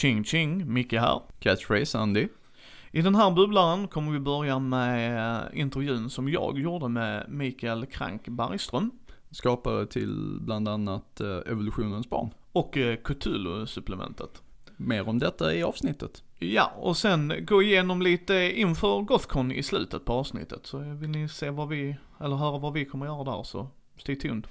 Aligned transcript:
Ching 0.00 0.24
ching, 0.24 0.72
Micke 0.72 0.92
här. 0.92 1.20
Catchphrase 1.38 1.98
Andy. 1.98 2.28
I 2.90 3.02
den 3.02 3.14
här 3.14 3.30
bubblaren 3.30 3.88
kommer 3.88 4.12
vi 4.12 4.18
börja 4.18 4.58
med 4.58 5.18
eh, 5.36 5.60
intervjun 5.60 6.10
som 6.10 6.28
jag 6.28 6.58
gjorde 6.58 6.88
med 6.88 7.26
Mikael 7.28 7.86
Krank 7.86 8.28
Bergström 8.28 8.90
Skapare 9.30 9.86
till 9.86 10.38
bland 10.40 10.68
annat 10.68 11.20
eh, 11.20 11.52
Evolutionens 11.52 12.10
barn. 12.10 12.30
och 12.52 12.76
eh, 12.76 12.96
Cthulhu-supplementet. 12.96 14.42
Mer 14.76 15.08
om 15.08 15.18
detta 15.18 15.54
i 15.54 15.62
avsnittet. 15.62 16.22
Ja, 16.38 16.72
och 16.76 16.96
sen 16.96 17.32
gå 17.46 17.62
igenom 17.62 18.02
lite 18.02 18.34
inför 18.34 19.00
Gothcon 19.00 19.52
i 19.52 19.62
slutet 19.62 20.04
på 20.04 20.12
avsnittet. 20.12 20.66
Så 20.66 20.78
vill 20.78 21.10
ni 21.10 21.28
se 21.28 21.50
vad 21.50 21.68
vi, 21.68 21.96
eller 22.20 22.36
höra 22.36 22.58
vad 22.58 22.72
vi 22.72 22.84
kommer 22.84 23.06
göra 23.06 23.24
där 23.24 23.42
så 23.42 23.68
stay 23.96 24.16
tuned. 24.16 24.46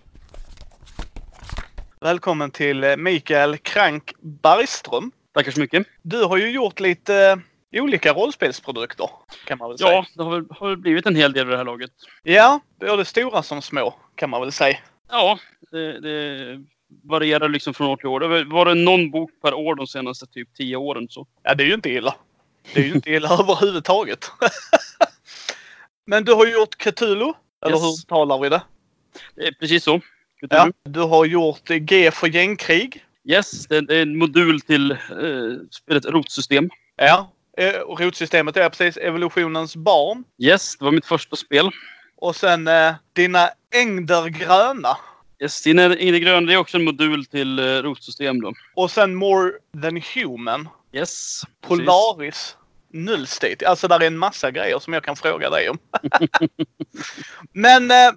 Välkommen 2.02 2.52
till 2.52 2.96
Mikael 2.98 3.58
Krank 3.58 4.14
Bergström. 4.22 5.12
Tackar 5.40 5.52
så 5.52 5.60
mycket. 5.60 5.88
Du 6.02 6.24
har 6.24 6.38
ju 6.38 6.52
gjort 6.52 6.80
lite 6.80 7.40
eh, 7.72 7.84
olika 7.84 8.14
rollspelsprodukter 8.14 9.10
kan 9.46 9.58
man 9.58 9.70
väl 9.70 9.78
säga. 9.78 9.92
Ja, 9.92 10.06
det 10.16 10.24
har 10.24 10.32
väl, 10.32 10.46
har 10.50 10.68
väl 10.70 10.78
blivit 10.78 11.06
en 11.06 11.16
hel 11.16 11.34
del 11.34 11.46
vid 11.46 11.54
det 11.54 11.58
här 11.58 11.66
laget. 11.66 11.92
Ja, 12.24 12.60
både 12.80 13.06
stora 13.06 13.44
som 13.44 13.62
små 13.62 13.96
kan 14.16 14.30
man 14.30 14.42
väl 14.42 14.52
säga. 14.52 14.78
Ja, 15.10 15.40
det, 15.72 16.00
det 16.00 16.64
varierar 17.04 17.50
liksom 17.50 17.74
från 17.74 17.88
år 17.88 17.98
till 17.98 18.08
år. 18.08 18.20
Det 18.20 18.28
har 18.28 18.44
varit 18.46 18.78
någon 18.78 19.12
bok 19.12 19.32
per 19.42 19.54
år 19.54 19.76
de 19.76 19.88
senaste 19.88 20.26
typ 20.28 20.54
tio 20.54 20.76
åren. 20.76 21.08
Så. 21.10 21.28
Ja, 21.44 21.56
det 21.56 21.64
är 21.64 21.68
ju 21.68 21.74
inte 21.74 21.90
illa. 21.90 22.16
Det 22.74 22.80
är 22.80 22.86
ju 22.86 22.94
inte 22.94 23.12
illa 23.12 23.30
överhuvudtaget. 23.40 24.32
Men 26.06 26.24
du 26.26 26.34
har 26.34 26.46
gjort 26.48 26.76
Cthulhu, 26.78 27.34
eller 27.66 27.76
Yes. 27.76 27.84
hur 27.84 28.08
talar 28.08 28.40
vi 28.40 28.50
det? 28.50 28.62
Det 29.36 29.48
är 29.48 29.52
precis 29.52 29.84
så. 29.84 30.02
Ja. 30.40 30.72
Du 30.84 31.00
har 31.00 31.26
gjort 31.26 31.70
G 31.70 32.12
för 32.12 32.28
gängkrig. 32.28 33.06
Yes, 33.30 33.68
det 33.68 33.76
är 33.76 34.02
en 34.02 34.18
modul 34.18 34.62
till 34.62 34.92
eh, 34.92 34.98
spelet 35.72 36.06
Rotsystem. 36.06 36.70
Ja. 36.96 37.32
Eh, 37.58 37.80
och 37.80 38.02
Rotsystemet 38.02 38.58
är 38.58 38.70
precis 38.70 38.98
evolutionens 38.98 39.76
barn. 39.76 40.24
Yes, 40.38 40.78
det 40.78 40.86
var 40.86 40.92
mitt 40.92 41.06
första 41.06 41.36
spel. 41.36 41.70
Och 42.18 42.36
sen 42.36 42.68
eh, 42.68 42.94
dina 43.14 43.50
ängder 43.76 44.28
gröna. 44.28 44.98
Yes, 45.42 45.68
in 45.68 45.80
i 45.80 46.12
det 46.12 46.20
gröna 46.20 46.48
det 46.48 46.54
är 46.54 46.58
också 46.58 46.78
en 46.78 46.84
modul 46.84 47.26
till 47.26 47.60
eh, 47.60 47.64
Rotsystem 47.64 48.42
då. 48.42 48.54
Och 48.76 48.92
sen 48.92 49.16
More 49.16 49.52
than 49.82 50.02
human. 50.16 50.70
Yes. 50.92 51.42
precis. 51.62 51.86
Polaris. 51.86 52.56
Nullstate. 52.94 53.68
Alltså 53.68 53.88
där 53.88 54.00
är 54.00 54.08
en 54.08 54.18
massa 54.18 54.52
grejer 54.52 54.80
som 54.80 54.94
jag 54.94 55.04
kan 55.04 55.16
fråga 55.16 55.50
dig 55.50 55.70
om. 55.70 55.78
Men 57.54 57.92
eh, 57.92 58.12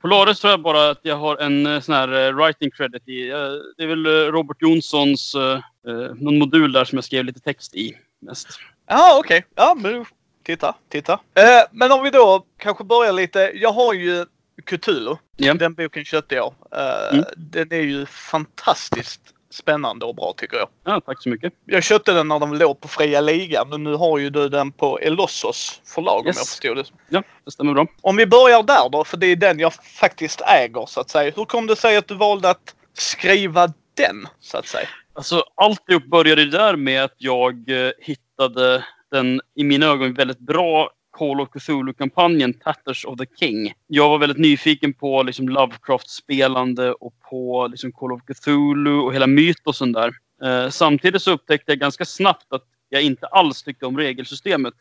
Polaris 0.00 0.40
tror 0.40 0.50
jag 0.50 0.60
bara 0.62 0.90
att 0.90 1.00
jag 1.02 1.16
har 1.16 1.36
en 1.36 1.66
eh, 1.66 1.80
sån 1.80 1.94
här 1.94 2.26
eh, 2.28 2.32
writing 2.34 2.70
credit 2.70 3.08
i. 3.08 3.30
Eh, 3.30 3.36
Det 3.76 3.82
är 3.82 3.86
väl 3.86 4.06
eh, 4.06 4.10
Robert 4.10 4.56
Jonssons 4.60 5.34
eh, 5.34 5.60
eh, 5.88 6.14
någon 6.14 6.38
modul 6.38 6.72
där 6.72 6.84
som 6.84 6.96
jag 6.96 7.04
skrev 7.04 7.24
lite 7.24 7.40
text 7.40 7.74
i 7.74 7.94
mest. 8.20 8.48
Ja, 8.86 9.18
okej. 9.18 9.44
Ja, 9.54 9.76
men 9.78 10.04
titta, 10.44 10.74
titta. 10.88 11.12
Eh, 11.12 11.62
men 11.72 11.92
om 11.92 12.02
vi 12.02 12.10
då 12.10 12.44
kanske 12.58 12.84
börjar 12.84 13.12
lite. 13.12 13.52
Jag 13.54 13.72
har 13.72 13.94
ju 13.94 14.26
Cthulhu. 14.64 15.16
Ja. 15.36 15.54
Den 15.54 15.74
boken 15.74 16.04
köpte 16.04 16.34
jag. 16.34 16.54
Eh, 16.72 17.12
Mm. 17.18 17.24
Den 17.36 17.72
är 17.72 17.80
ju 17.80 18.06
fantastiskt 18.06 19.20
spännande 19.58 20.06
och 20.06 20.14
bra 20.14 20.34
tycker 20.36 20.56
jag. 20.56 20.68
Ja, 20.84 21.00
tack 21.06 21.22
så 21.22 21.28
mycket. 21.28 21.52
Jag 21.66 21.82
köpte 21.84 22.12
den 22.12 22.28
när 22.28 22.38
den 22.38 22.58
låg 22.58 22.80
på 22.80 22.88
fria 22.88 23.20
ligan 23.20 23.72
och 23.72 23.80
nu 23.80 23.94
har 23.94 24.18
ju 24.18 24.30
du 24.30 24.48
den 24.48 24.72
på 24.72 24.98
Elossos 24.98 25.80
förlag 25.84 26.20
om 26.20 26.26
Yes. 26.26 26.36
jag 26.36 26.46
förstod 26.46 26.76
det. 26.76 26.84
Ja, 27.08 27.22
det 27.44 27.50
stämmer 27.50 27.74
bra. 27.74 27.86
Om 28.00 28.16
vi 28.16 28.26
börjar 28.26 28.62
där 28.62 28.88
då, 28.88 29.04
för 29.04 29.16
det 29.16 29.26
är 29.26 29.36
den 29.36 29.58
jag 29.58 29.74
faktiskt 29.74 30.40
äger 30.40 30.86
så 30.86 31.00
att 31.00 31.10
säga. 31.10 31.32
Hur 31.36 31.44
kom 31.44 31.66
det 31.66 31.76
sig 31.76 31.96
att 31.96 32.08
du 32.08 32.14
valde 32.14 32.50
att 32.50 32.74
skriva 32.92 33.66
den 33.96 34.28
så 34.40 34.58
att 34.58 34.66
säga? 34.66 34.88
Alltså 35.12 35.44
alltihop 35.54 36.04
började 36.04 36.42
ju 36.42 36.50
där 36.50 36.76
med 36.76 37.04
att 37.04 37.14
jag 37.18 37.70
eh, 37.70 37.90
hittade 37.98 38.84
den 39.10 39.40
i 39.54 39.64
mina 39.64 39.86
ögon 39.86 40.14
väldigt 40.14 40.38
bra 40.38 40.90
Call 41.18 41.40
of 41.40 41.48
Cthulhu-kampanjen 41.50 42.54
Tatters 42.54 43.04
of 43.04 43.18
the 43.18 43.26
King. 43.40 43.72
Jag 43.86 44.08
var 44.08 44.18
väldigt 44.18 44.38
nyfiken 44.38 44.92
på 44.92 45.22
liksom, 45.22 45.48
Lovecraft-spelande 45.48 46.92
och 46.92 47.14
på 47.30 47.68
liksom, 47.70 47.92
Call 47.92 48.12
of 48.12 48.20
Cthulhu 48.26 48.98
och 48.98 49.14
hela 49.14 49.26
mytosen 49.26 49.92
där. 49.92 50.12
Eh, 50.44 50.70
samtidigt 50.70 51.22
så 51.22 51.32
upptäckte 51.32 51.72
jag 51.72 51.78
ganska 51.78 52.04
snabbt 52.04 52.52
att 52.52 52.64
jag 52.88 53.02
inte 53.02 53.26
alls 53.26 53.62
tyckte 53.62 53.86
om 53.86 53.98
regelsystemet 53.98 54.74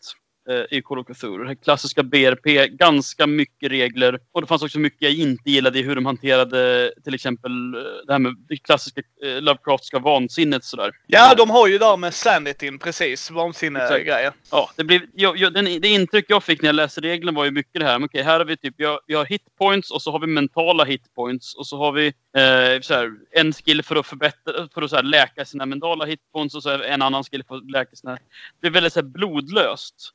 i 0.70 0.82
Call 0.82 1.00
of 1.00 1.08
Cthulhu. 1.08 1.56
Klassiska 1.56 2.04
BRP, 2.04 2.68
ganska 2.68 3.28
mycket 3.28 3.72
regler. 3.72 4.20
Och 4.32 4.42
det 4.42 4.48
fanns 4.48 4.64
också 4.64 4.80
mycket 4.80 5.02
jag 5.02 5.14
inte 5.14 5.52
gillade 5.52 5.80
i 5.80 5.82
hur 5.82 5.96
de 5.96 6.06
hanterade 6.06 6.92
till 7.04 7.14
exempel 7.14 7.76
eh, 7.76 7.82
det 8.08 8.14
här 8.14 8.20
med 8.20 8.36
det 8.50 8.58
klassiska 8.58 9.02
eh, 9.24 9.42
Lovecraftska 9.42 10.00
vansinnet 10.00 10.64
sådär. 10.64 10.92
Ja, 11.08 11.36
de 11.36 11.50
har 11.50 11.68
ju 11.68 11.78
där 11.78 11.98
med 11.98 12.14
sanityn 12.14 12.80
precis. 12.80 13.32
Vansinne 13.32 13.84
Exakt. 13.84 14.06
grejer. 14.06 14.34
Ja, 14.52 14.70
det, 14.76 14.84
blev, 14.84 15.02
jag, 15.14 15.38
jag, 15.38 15.54
den, 15.54 15.66
det 15.66 15.88
intryck 15.88 16.26
jag 16.28 16.44
fick 16.44 16.62
när 16.62 16.68
jag 16.68 16.76
läste 16.76 17.02
reglerna 17.02 17.38
var 17.38 17.46
ju 17.46 17.52
mycket 17.52 17.80
det 17.80 17.86
här. 17.86 18.00
Men 18.00 18.06
okej, 18.06 18.24
här 18.24 18.40
har 18.40 18.46
vi 18.46 18.58
typ, 18.58 18.82
har, 18.82 19.00
vi 19.08 19.14
har 19.14 19.26
hitpoints 19.26 19.92
och 19.92 20.02
så 20.02 20.12
har 20.12 20.20
vi 20.20 20.28
mentala 20.28 20.84
hitpoints 20.84 21.56
och 21.56 21.68
så 21.68 21.78
har 21.78 21.92
vi 21.92 22.08
eh, 22.08 22.82
så 22.82 22.94
här, 22.94 23.12
en 23.32 23.54
skill 23.54 23.84
för 23.84 23.96
att 23.96 24.06
förbättra, 24.06 24.54
för 24.74 24.82
att 24.82 24.90
så 24.90 24.96
här, 24.96 25.04
läka 25.04 25.46
sina 25.46 25.66
mentala 25.66 26.06
hitpoints 26.06 26.56
och 26.56 26.64
så 26.64 26.84
en 26.84 27.02
annan 27.02 27.24
skill 27.24 27.44
för 27.48 27.56
att 27.56 27.72
läka 27.72 27.96
sina... 27.96 28.12
Det 28.14 28.20
blir 28.62 28.72
väldigt 28.72 28.94
så 28.94 29.00
här, 29.00 29.08
blodlöst. 29.08 30.14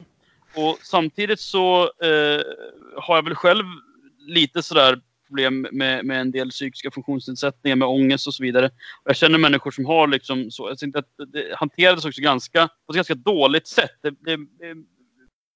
Och 0.54 0.78
samtidigt 0.82 1.40
så 1.40 1.82
eh, 1.82 2.42
har 2.96 3.16
jag 3.16 3.24
väl 3.24 3.34
själv 3.34 3.64
lite 4.26 4.62
sådär 4.62 5.00
problem 5.32 5.66
med, 5.72 6.04
med 6.04 6.20
en 6.20 6.30
del 6.30 6.50
psykiska 6.50 6.90
funktionsnedsättningar, 6.90 7.76
med 7.76 7.88
ångest 7.88 8.26
och 8.26 8.34
så 8.34 8.42
vidare. 8.42 8.66
Och 8.66 9.10
jag 9.10 9.16
känner 9.16 9.38
människor 9.38 9.70
som 9.70 9.86
har 9.86 10.06
liksom 10.06 10.50
så. 10.50 10.68
Jag 10.68 10.78
tänkte 10.78 10.98
att 10.98 11.32
det 11.32 11.56
hanterades 11.56 12.04
också 12.04 12.20
ganska, 12.20 12.68
på 12.86 12.92
ett 12.92 12.96
ganska 12.96 13.14
dåligt 13.14 13.68
sätt. 13.68 13.98
Det, 14.02 14.10
det, 14.10 14.36
det 14.58 14.66
är 14.66 14.76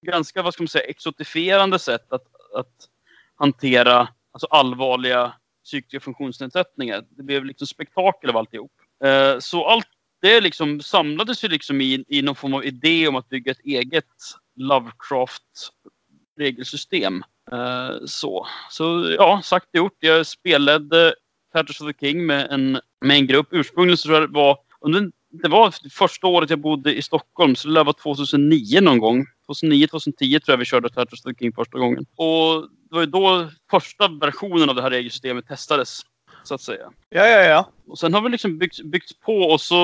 ganska, 0.06 0.42
vad 0.42 0.54
ska 0.54 0.62
man 0.62 0.68
säga, 0.68 0.84
exotifierande 0.84 1.78
sätt 1.78 2.12
att, 2.12 2.26
att 2.54 2.88
hantera 3.34 4.08
alltså 4.32 4.46
allvarliga 4.46 5.32
psykiska 5.64 6.00
funktionsnedsättningar. 6.00 7.04
Det 7.10 7.22
blev 7.22 7.44
liksom 7.44 7.66
spektakel 7.66 8.30
av 8.30 8.36
alltihop. 8.36 8.72
Eh, 9.04 9.38
så 9.38 9.66
allt 9.66 9.88
det 10.26 10.40
liksom 10.40 10.80
samlades 10.80 11.44
ju 11.44 11.48
liksom 11.48 11.80
i, 11.80 12.04
i 12.08 12.22
någon 12.22 12.34
form 12.34 12.54
av 12.54 12.64
idé 12.64 13.08
om 13.08 13.16
att 13.16 13.28
bygga 13.28 13.52
ett 13.52 13.64
eget 13.64 14.04
Lovecraft-regelsystem. 14.56 17.22
Uh, 17.52 18.06
så. 18.06 18.46
så 18.70 19.14
ja, 19.18 19.40
sagt 19.44 19.66
och 19.72 19.76
gjort. 19.76 19.96
Jag 19.98 20.26
spelade 20.26 21.14
Tatters 21.52 21.80
of 21.80 21.86
the 21.86 21.94
King 22.06 22.26
med 22.26 22.50
en, 22.50 22.80
med 23.00 23.16
en 23.16 23.26
grupp. 23.26 23.48
Ursprungligen 23.50 23.96
så 23.96 24.06
tror 24.06 24.20
jag 24.20 24.28
det 24.28 24.34
var 24.34 24.58
under, 24.80 25.10
det 25.42 25.48
var 25.48 25.74
första 25.90 26.26
året 26.26 26.50
jag 26.50 26.60
bodde 26.60 26.94
i 26.94 27.02
Stockholm, 27.02 27.56
så 27.56 27.68
det 27.68 27.74
lär 27.74 27.84
vara 27.84 27.92
2009 27.92 28.80
någon 28.80 28.98
gång. 28.98 29.26
2009-2010 29.48 30.38
tror 30.38 30.52
jag 30.52 30.56
vi 30.56 30.64
körde 30.64 30.88
Tatters 30.88 31.24
of 31.24 31.32
the 31.32 31.38
King 31.38 31.52
första 31.52 31.78
gången. 31.78 32.06
Och 32.16 32.62
det 32.62 32.94
var 32.94 33.00
ju 33.00 33.06
då 33.06 33.48
första 33.70 34.08
versionen 34.08 34.68
av 34.68 34.74
det 34.74 34.82
här 34.82 34.90
regelsystemet 34.90 35.46
testades, 35.46 36.00
så 36.46 36.54
att 36.54 36.60
säga. 36.60 36.92
Ja, 37.08 37.26
ja, 37.26 37.42
ja. 37.42 37.70
Och 37.88 37.98
sen 37.98 38.14
har 38.14 38.20
vi 38.20 38.28
liksom 38.28 38.58
byggts, 38.58 38.82
byggts 38.82 39.20
på 39.20 39.36
och 39.38 39.60
så 39.60 39.76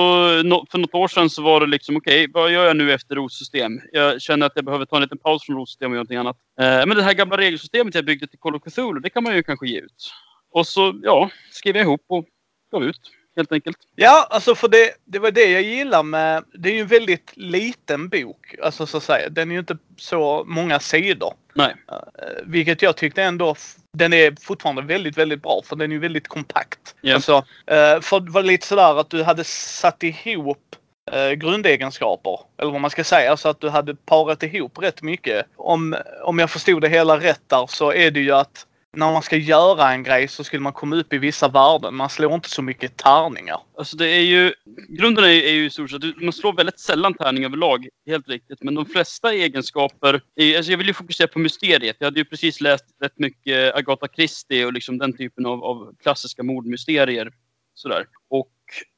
för 0.71 0.79
något 0.79 0.95
år 0.95 1.09
sedan 1.09 1.31
så 1.31 1.43
var 1.43 1.61
det 1.61 1.67
liksom 1.67 1.97
okej, 1.97 2.27
vad 2.33 2.53
gör 2.53 2.67
jag 2.67 2.77
nu 2.77 2.93
efter 2.93 3.15
rotsystem? 3.15 3.81
Jag 3.93 4.23
känner 4.23 4.47
att 4.47 4.53
jag 4.55 4.65
behöver 4.65 4.85
ta 4.85 4.97
en 4.97 5.03
liten 5.03 5.19
paus 5.19 5.47
från 5.47 5.57
rotsystem 5.57 5.91
och 5.91 5.95
göra 5.95 6.03
någonting 6.03 6.17
annat. 6.17 6.37
Eh, 6.61 6.87
men 6.87 6.97
det 6.97 7.03
här 7.03 7.15
gamla 7.15 7.37
regelsystemet 7.37 7.95
jag 7.95 8.05
byggde 8.05 8.27
till 8.27 8.39
Call 8.39 8.55
of 8.55 8.63
Cthulhu, 8.63 9.01
det 9.01 9.11
kan 9.11 9.23
man 9.23 9.37
ju 9.37 9.43
kanske 9.43 9.69
ge 9.69 9.79
ut. 9.79 10.13
Och 10.51 10.67
så, 10.67 11.01
ja, 11.03 11.31
skrev 11.51 11.77
jag 11.77 11.85
ihop 11.85 12.05
och 12.07 12.27
gav 12.73 12.85
ut, 12.85 13.01
helt 13.37 13.53
enkelt. 13.53 13.77
Ja, 13.97 14.27
alltså 14.31 14.55
för 14.55 14.69
det, 14.69 14.91
det 15.05 15.19
var 15.19 15.31
det 15.31 15.51
jag 15.51 15.63
gillar 15.63 16.03
med... 16.03 16.45
Det 16.55 16.69
är 16.69 16.75
ju 16.75 16.81
en 16.81 16.87
väldigt 16.87 17.33
liten 17.35 18.09
bok. 18.09 18.55
Alltså 18.63 18.87
så 18.87 18.97
att 18.97 19.03
säga. 19.03 19.29
Den 19.29 19.51
är 19.51 19.53
ju 19.53 19.61
inte 19.61 19.77
så 19.97 20.45
många 20.47 20.81
sidor. 20.81 21.35
Nej. 21.55 21.75
Eh, 21.93 21.99
vilket 22.45 22.83
jag 22.83 22.97
tyckte 22.97 23.23
ändå... 23.23 23.55
Den 23.93 24.13
är 24.13 24.37
fortfarande 24.41 24.83
väldigt, 24.83 25.19
väldigt 25.19 25.43
bra 25.43 25.63
för 25.65 25.77
den 25.77 25.91
är 25.91 25.95
ju 25.95 26.01
väldigt 26.01 26.29
kompakt. 26.29 26.95
Ja. 27.01 27.15
Alltså, 27.15 27.45
eh, 27.67 28.01
för 28.01 28.21
det 28.21 28.31
var 28.31 28.43
lite 28.43 28.67
sådär 28.67 29.01
att 29.01 29.11
du 29.11 29.23
hade 29.23 29.45
satt 29.45 30.03
ihop 30.03 30.77
eh, 31.13 31.31
grundegenskaper. 31.31 32.41
Eller 32.59 32.73
vad 32.73 32.81
man 32.81 32.91
ska 32.91 33.05
säga. 33.05 33.37
Så 33.37 33.49
att 33.49 33.61
du 33.61 33.69
hade 33.69 33.95
parat 33.95 34.43
ihop 34.43 34.79
rätt 34.79 35.03
mycket. 35.03 35.47
Om, 35.57 35.97
om 36.23 36.39
jag 36.39 36.51
förstod 36.51 36.83
det 36.83 36.89
hela 36.89 37.21
rätt 37.21 37.43
där 37.47 37.67
så 37.67 37.93
är 37.93 38.11
det 38.11 38.21
ju 38.21 38.33
att 38.33 38.67
när 38.97 39.13
man 39.13 39.23
ska 39.23 39.37
göra 39.37 39.93
en 39.93 40.03
grej 40.03 40.29
så 40.29 40.45
skulle 40.45 40.61
man 40.63 40.73
komma 40.73 40.97
upp 40.97 41.13
i 41.13 41.19
vissa 41.19 41.49
värden. 41.49 41.95
Man 41.95 42.11
slår 42.11 42.35
inte 42.35 42.51
så 42.51 42.63
mycket 42.63 42.97
tärningar. 42.97 43.61
Alltså 43.79 43.97
det 43.97 44.07
är 44.09 44.21
ju, 44.21 44.53
grunden 44.89 45.25
är, 45.25 45.29
ju- 45.29 45.43
är 45.49 45.53
ju 45.53 45.67
i 45.67 45.71
stort 45.71 45.91
sett, 45.91 46.03
man 46.23 46.33
slår 46.33 46.53
väldigt 46.53 46.81
sällan 46.81 47.15
tärning 47.15 47.45
överlag, 47.45 47.89
helt 48.07 48.29
riktigt. 48.29 48.63
Men 48.63 48.75
de 48.75 48.87
flesta 48.87 49.33
egenskaper, 49.33 50.21
är, 50.37 50.57
alltså 50.57 50.71
jag 50.73 50.79
vill 50.79 50.87
ju 50.87 50.95
fokusera 50.95 51.29
på 51.29 51.39
mysteriet. 51.39 51.97
Jag 51.99 52.07
hade 52.07 52.21
ju 52.21 52.25
precis 52.25 52.61
läst 52.61 52.85
rätt 53.03 53.19
mycket 53.19 53.75
Agatha 53.75 54.09
Christie 54.17 54.67
och 54.67 54.73
liksom 54.73 54.99
den 54.99 55.17
typen 55.17 55.47
av, 55.47 55.65
av 55.65 55.95
klassiska 56.03 56.43
mordmysterier. 56.43 57.33
Sådär. 57.75 58.07
Och 58.31 58.53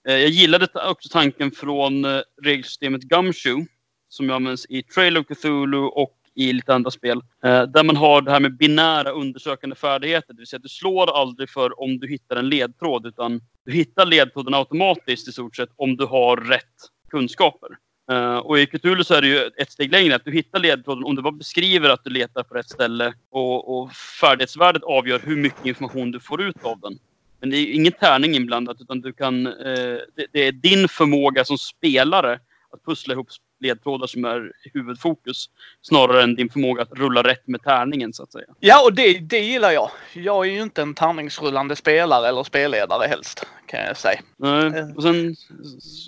eh, 0.08 0.14
jag 0.16 0.28
gillade 0.30 0.66
ta- 0.66 0.90
också 0.90 1.08
tanken 1.08 1.50
från 1.50 2.04
eh, 2.04 2.20
regelsystemet 2.42 3.02
Gumshoe, 3.02 3.66
som 4.08 4.26
ju 4.26 4.32
används 4.32 4.66
i 4.68 4.82
Trail 4.82 5.16
of 5.18 5.26
Cthulhu 5.26 5.78
och 5.78 6.16
i 6.34 6.52
lite 6.52 6.74
andra 6.74 6.90
spel. 6.90 7.22
Eh, 7.44 7.62
där 7.62 7.84
man 7.84 7.96
har 7.96 8.22
det 8.22 8.30
här 8.30 8.40
med 8.40 8.56
binära 8.56 9.10
undersökande 9.10 9.76
färdigheter. 9.76 10.34
Det 10.34 10.38
vill 10.38 10.46
säga 10.46 10.58
att 10.58 10.62
du 10.62 10.68
slår 10.68 11.20
aldrig 11.20 11.50
för 11.50 11.80
om 11.80 11.98
du 11.98 12.08
hittar 12.08 12.36
en 12.36 12.48
ledtråd 12.48 13.06
utan 13.06 13.40
du 13.64 13.72
hittar 13.72 14.06
ledtråden 14.06 14.54
automatiskt 14.54 15.28
i 15.28 15.32
stort 15.32 15.56
sett 15.56 15.70
om 15.76 15.96
du 15.96 16.04
har 16.04 16.36
rätt 16.36 16.90
kunskaper. 17.10 17.68
Eh, 18.10 18.36
och 18.36 18.58
i 18.58 18.66
Cthulhu 18.66 19.04
så 19.04 19.14
är 19.14 19.22
det 19.22 19.28
ju 19.28 19.50
ett 19.56 19.72
steg 19.72 19.92
längre. 19.92 20.14
Att 20.14 20.24
du 20.24 20.32
hittar 20.32 20.58
ledtråden 20.58 21.04
om 21.04 21.16
du 21.16 21.22
bara 21.22 21.32
beskriver 21.32 21.90
att 21.90 22.04
du 22.04 22.10
letar 22.10 22.42
på 22.42 22.54
rätt 22.54 22.70
ställe 22.70 23.14
och, 23.30 23.80
och 23.80 23.92
färdighetsvärdet 23.92 24.82
avgör 24.82 25.20
hur 25.24 25.36
mycket 25.36 25.66
information 25.66 26.10
du 26.10 26.20
får 26.20 26.42
ut 26.42 26.64
av 26.64 26.80
den. 26.80 26.98
Men 27.40 27.50
det 27.50 27.56
är 27.56 27.74
ingen 27.74 27.92
tärning 27.92 28.34
inblandat 28.34 28.80
utan 28.80 29.00
du 29.00 29.12
kan, 29.12 29.46
eh, 29.46 29.98
det, 30.14 30.26
det 30.32 30.40
är 30.46 30.52
din 30.52 30.88
förmåga 30.88 31.44
som 31.44 31.58
spelare 31.58 32.40
att 32.70 32.84
pussla 32.84 33.14
ihop 33.14 33.28
ledtrådar 33.64 34.06
som 34.06 34.24
är 34.24 34.52
huvudfokus. 34.74 35.50
Snarare 35.82 36.22
än 36.22 36.34
din 36.34 36.50
förmåga 36.50 36.82
att 36.82 36.92
rulla 36.92 37.22
rätt 37.22 37.46
med 37.48 37.62
tärningen 37.62 38.12
så 38.12 38.22
att 38.22 38.32
säga. 38.32 38.44
Ja, 38.60 38.84
och 38.84 38.92
det, 38.94 39.18
det 39.18 39.38
gillar 39.38 39.70
jag. 39.70 39.90
Jag 40.12 40.46
är 40.46 40.50
ju 40.50 40.62
inte 40.62 40.82
en 40.82 40.94
tärningsrullande 40.94 41.76
spelare 41.76 42.28
eller 42.28 42.42
spelledare 42.44 43.06
helst, 43.06 43.46
kan 43.66 43.80
jag 43.80 43.96
säga. 43.96 44.20
Nej, 44.36 44.92
och 44.96 45.02
sen, 45.02 45.36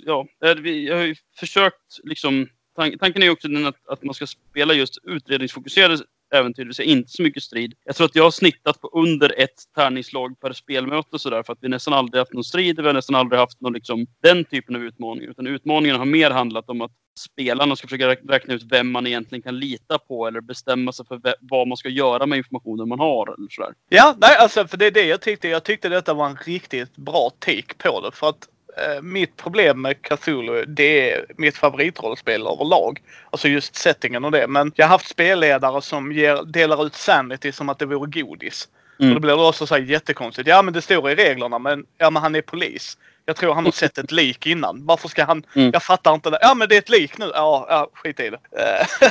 ja, 0.05 0.27
eh, 0.45 0.55
vi- 0.55 0.89
jag 0.89 0.97
har 0.97 1.05
ju 1.05 1.15
försökt 1.39 2.01
liksom, 2.05 2.49
tan- 2.79 2.99
tanken 2.99 3.23
är 3.23 3.27
ju 3.27 3.33
också 3.33 3.49
den 3.49 3.67
att, 3.67 3.89
att 3.89 4.03
man 4.03 4.15
ska 4.15 4.27
spela 4.27 4.75
just 4.75 4.99
utredningsfokuserade 5.05 5.99
äventyr, 6.39 6.63
det 6.63 6.69
vill 6.69 6.75
säga 6.75 6.91
inte 6.91 7.11
så 7.11 7.23
mycket 7.23 7.43
strid. 7.43 7.75
Jag 7.85 7.97
tror 7.97 8.05
att 8.05 8.17
jag 8.17 8.25
har 8.25 8.31
snittat 8.31 8.81
på 8.81 8.89
under 8.89 9.41
ett 9.41 9.75
tärningslag 9.75 10.41
per 10.41 10.53
spelmöte 10.53 11.19
sådär 11.19 11.43
för 11.43 11.53
att 11.53 11.59
vi 11.61 11.69
nästan 11.69 11.95
aldrig 11.95 12.21
haft 12.21 12.33
någon 12.33 12.45
strid, 12.45 12.81
vi 12.81 12.87
har 12.87 12.95
nästan 12.95 13.17
aldrig 13.17 13.41
haft 13.41 13.61
någon 13.61 13.73
liksom, 13.73 14.07
den 14.23 14.45
typen 14.45 14.77
av 14.77 14.83
utmaning. 14.83 15.29
Utan 15.29 15.47
utmaningen 15.47 15.97
har 15.97 16.05
mer 16.05 16.31
handlat 16.31 16.71
om 16.71 16.81
att 16.81 16.93
spelarna 17.19 17.77
ska 17.77 17.89
försöka 17.89 18.09
räkna 18.09 18.55
ut 18.55 18.63
vem 18.71 18.91
man 18.91 19.07
egentligen 19.07 19.43
kan 19.43 19.59
lita 19.59 19.99
på 19.99 20.27
eller 20.27 20.41
bestämma 20.41 20.93
sig 20.93 21.07
för 21.07 21.21
vad 21.41 21.69
man 21.69 21.77
ska 21.77 21.89
göra 21.89 22.27
med 22.27 22.37
informationen 22.37 22.89
man 22.89 22.99
har. 22.99 23.35
Eller 23.35 23.49
sådär. 23.51 23.73
Ja, 23.89 24.15
nej, 24.21 24.37
alltså 24.37 24.67
för 24.67 24.77
det 24.77 24.87
är 24.87 24.91
det 24.91 25.07
jag 25.07 25.21
tyckte. 25.21 25.49
Jag 25.49 25.65
tyckte 25.65 25.89
detta 25.89 26.15
var 26.15 26.27
en 26.27 26.37
riktigt 26.37 26.97
bra 26.97 27.31
take 27.39 27.75
på 27.79 28.01
det. 28.01 28.17
För 28.17 28.29
att 28.29 28.49
mitt 29.03 29.37
problem 29.37 29.83
med 29.83 30.03
Cthulhu, 30.03 30.65
det 30.65 31.11
är 31.13 31.25
mitt 31.37 31.57
favoritrollspel 31.57 32.47
överlag. 32.47 33.03
Alltså 33.31 33.49
just 33.49 33.77
settingen 33.77 34.25
och 34.25 34.31
det. 34.31 34.47
Men 34.49 34.73
jag 34.75 34.85
har 34.87 34.91
haft 34.91 35.09
spelledare 35.09 35.83
som 35.83 36.13
ger, 36.13 36.43
delar 36.45 36.87
ut 36.87 36.95
sanity 36.95 37.53
som 37.53 37.69
att 37.69 37.79
det 37.79 37.87
vore 37.87 38.11
godis. 38.23 38.69
Mm. 39.01 39.11
Och 39.11 39.15
då 39.15 39.21
blir 39.21 39.37
det 39.37 39.43
också 39.43 39.67
så 39.67 39.75
här 39.75 39.83
jättekonstigt. 39.83 40.49
Ja 40.49 40.63
men 40.63 40.75
det 40.75 40.83
står 40.83 41.11
i 41.11 41.15
reglerna 41.15 41.59
men, 41.59 41.85
ja, 41.99 42.11
men 42.11 42.23
han 42.23 42.35
är 42.35 42.41
polis. 42.43 42.99
Jag 43.29 43.37
tror 43.37 43.55
han 43.55 43.65
har 43.65 43.73
sett 43.73 43.99
ett 43.99 44.13
lik 44.13 44.47
innan. 44.47 44.87
Varför 44.87 45.09
ska 45.09 45.25
han... 45.25 45.45
Mm. 45.55 45.71
Jag 45.73 45.83
fattar 45.83 46.15
inte 46.15 46.31
det. 46.31 46.39
Ja 46.41 46.55
men 46.55 46.69
det 46.69 46.75
är 46.75 46.79
ett 46.79 46.89
lik 46.89 47.19
nu. 47.19 47.31
Ja, 47.35 47.67
ja 47.69 47.91
skit 47.95 48.21
i 48.21 48.31
det. 48.31 48.39
Eh, 48.59 49.09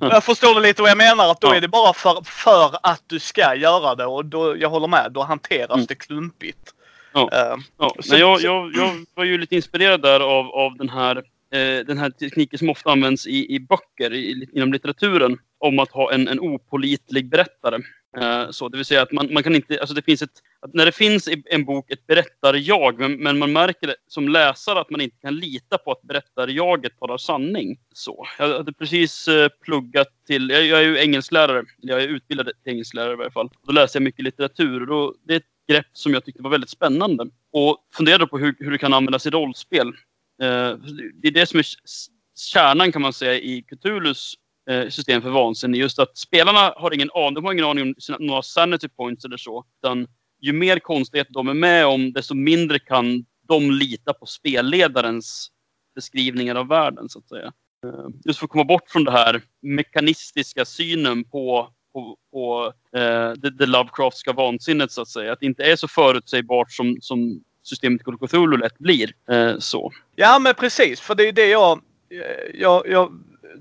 jag 0.10 0.24
förstår 0.24 0.54
du 0.54 0.60
lite 0.60 0.82
vad 0.82 0.90
jag 0.90 0.98
menar? 0.98 1.30
Att 1.30 1.40
då 1.40 1.48
Ja. 1.48 1.54
är 1.54 1.60
det 1.60 1.68
bara 1.68 1.92
för, 1.92 2.22
för 2.24 2.76
att 2.82 3.02
du 3.06 3.18
ska 3.20 3.54
göra 3.54 3.94
det. 3.94 4.06
Och 4.06 4.24
då, 4.24 4.56
jag 4.58 4.68
håller 4.70 4.88
med. 4.88 5.10
Då 5.12 5.22
hanteras 5.22 5.74
Mm. 5.74 5.86
det 5.86 5.94
klumpigt. 5.94 6.70
Ja. 7.14 7.28
Eh, 7.32 7.56
Ja, 7.78 7.94
Så- 8.00 8.12
nej, 8.12 8.20
jag, 8.20 8.40
jag, 8.40 8.72
jag 8.74 9.06
var 9.14 9.24
ju 9.24 9.38
lite 9.38 9.54
inspirerad 9.56 10.02
där 10.02 10.20
av, 10.20 10.46
av 10.46 10.76
den, 10.76 10.88
här, 10.88 11.16
eh, 11.52 11.86
den 11.86 11.98
här 11.98 12.10
tekniken 12.10 12.58
som 12.58 12.70
ofta 12.70 12.90
används 12.90 13.26
i, 13.26 13.54
i 13.54 13.60
böcker 13.60 14.12
i, 14.14 14.48
inom 14.52 14.72
litteraturen. 14.72 15.38
Om 15.58 15.78
att 15.78 15.90
ha 15.90 16.12
en, 16.12 16.28
en 16.28 16.40
opolitlig 16.40 17.28
berättare. 17.28 17.78
Eh, 18.18 18.50
så, 18.50 18.68
det 18.68 18.76
vill 18.76 18.84
säga 18.86 19.02
att 19.02 19.12
man, 19.12 19.32
man 19.32 19.42
kan 19.42 19.54
inte, 19.54 19.80
alltså 19.80 19.94
det 19.94 20.02
finns 20.02 20.22
ett, 20.22 20.30
när 20.72 20.86
det 20.86 20.92
finns 20.92 21.28
i 21.28 21.42
en 21.46 21.64
bok 21.64 21.90
ett 21.90 22.06
berättarjag 22.06 22.98
men, 22.98 23.12
men 23.16 23.38
man 23.38 23.52
märker 23.52 23.86
det, 23.86 23.96
som 24.06 24.28
läsare 24.28 24.80
att 24.80 24.90
man 24.90 25.00
inte 25.00 25.16
kan 25.22 25.36
lita 25.36 25.78
på 25.78 25.92
att 25.92 26.02
berättarjaget 26.02 26.98
talar 26.98 27.16
sanning. 27.18 27.78
Så, 27.94 28.26
jag 28.38 28.48
hade 28.56 28.72
precis 28.72 29.28
eh, 29.28 29.48
pluggat 29.64 30.08
till, 30.26 30.50
jag, 30.50 30.64
jag 30.66 30.78
är 30.78 30.84
ju 30.84 30.98
engelsklärare, 30.98 31.64
jag 31.80 32.02
är 32.02 32.08
utbildad 32.08 32.46
till 32.46 32.72
engelsklärare 32.72 33.12
i 33.12 33.16
varje 33.16 33.30
fall. 33.30 33.50
Då 33.66 33.72
läste 33.72 33.96
jag 33.98 34.02
mycket 34.02 34.24
litteratur 34.24 34.80
och 34.80 34.86
då, 34.86 35.14
det 35.26 35.32
är 35.32 35.36
ett 35.36 35.44
grepp 35.68 35.86
som 35.92 36.12
jag 36.12 36.24
tyckte 36.24 36.42
var 36.42 36.50
väldigt 36.50 36.70
spännande. 36.70 37.26
Och 37.52 37.78
funderade 37.96 38.26
på 38.26 38.38
hur, 38.38 38.56
hur 38.58 38.70
det 38.70 38.78
kan 38.78 38.94
användas 38.94 39.26
i 39.26 39.30
rollspel. 39.30 39.88
Eh, 40.42 40.72
det 41.14 41.28
är 41.28 41.32
det 41.32 41.46
som 41.46 41.58
är 41.58 41.66
kärnan 42.36 42.92
kan 42.92 43.02
man 43.02 43.12
säga 43.12 43.34
i 43.34 43.62
Cthulhus 43.62 44.34
eh, 44.70 44.88
system 44.88 45.22
för 45.22 45.30
vansinne. 45.30 45.76
Just 45.76 45.98
att 45.98 46.18
spelarna 46.18 46.74
har 46.76 46.94
ingen 46.94 47.10
aning, 47.14 47.34
de 47.34 47.44
har 47.44 47.52
ingen 47.52 47.64
aning 47.64 47.82
om 47.82 47.94
sina, 47.98 48.18
några 48.20 48.42
sanity 48.42 48.88
points 48.88 49.24
eller 49.24 49.36
så. 49.36 49.64
Utan 49.82 50.06
ju 50.40 50.52
mer 50.52 50.78
konstighet 50.78 51.26
de 51.30 51.48
är 51.48 51.54
med 51.54 51.86
om, 51.86 52.12
desto 52.12 52.34
mindre 52.34 52.78
kan 52.78 53.24
de 53.48 53.70
lita 53.70 54.12
på 54.12 54.26
spelledarens 54.26 55.50
beskrivningar 55.94 56.54
av 56.54 56.68
världen 56.68 57.08
så 57.08 57.18
att 57.18 57.28
säga. 57.28 57.52
Eh, 57.86 58.06
just 58.24 58.38
för 58.38 58.46
att 58.46 58.50
komma 58.50 58.64
bort 58.64 58.90
från 58.90 59.04
den 59.04 59.14
här 59.14 59.42
mekanistiska 59.62 60.64
synen 60.64 61.24
på, 61.24 61.70
på, 61.94 62.16
på 62.32 62.72
eh, 62.98 63.32
det, 63.36 63.50
det 63.50 63.66
Lovecraftska 63.66 64.32
vansinnet 64.32 64.92
så 64.92 65.02
att 65.02 65.08
säga. 65.08 65.32
Att 65.32 65.40
det 65.40 65.46
inte 65.46 65.62
är 65.62 65.76
så 65.76 65.88
förutsägbart 65.88 66.72
som, 66.72 66.98
som 67.00 67.40
systemet 67.62 68.04
Call 68.04 68.18
Cthulhu 68.18 68.56
lätt 68.56 68.78
blir. 68.78 69.12
Eh, 69.30 69.58
så. 69.58 69.92
Ja 70.16 70.38
men 70.38 70.54
precis. 70.54 71.00
För 71.00 71.14
det 71.14 71.28
är 71.28 71.32
det 71.32 71.46
jag, 71.46 71.80
eh, 72.10 72.60
jag... 72.60 72.88
Jag 72.88 73.12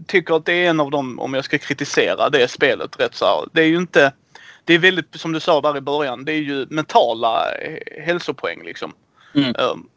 tycker 0.08 0.36
att 0.36 0.46
det 0.46 0.54
är 0.54 0.70
en 0.70 0.80
av 0.80 0.92
dem, 0.92 1.20
om 1.20 1.34
jag 1.34 1.46
ska 1.46 1.58
kritisera 1.58 2.30
det 2.30 2.48
spelet 2.48 3.00
rätt 3.00 3.16
så 3.16 3.26
här. 3.26 3.46
Det 3.54 3.62
är 3.62 3.68
ju 3.68 3.78
inte... 3.78 4.14
Det 4.66 4.74
är 4.74 4.80
väldigt, 4.80 5.16
som 5.16 5.32
du 5.32 5.40
sa 5.40 5.62
där 5.62 5.78
i 5.78 5.82
början, 5.82 6.26
det 6.26 6.32
är 6.32 6.42
ju 6.42 6.66
mentala 6.70 7.56
eh, 7.56 8.04
hälsopoäng 8.04 8.64
liksom. 8.64 8.94
Mm. 9.36 9.56
Um, 9.60 9.90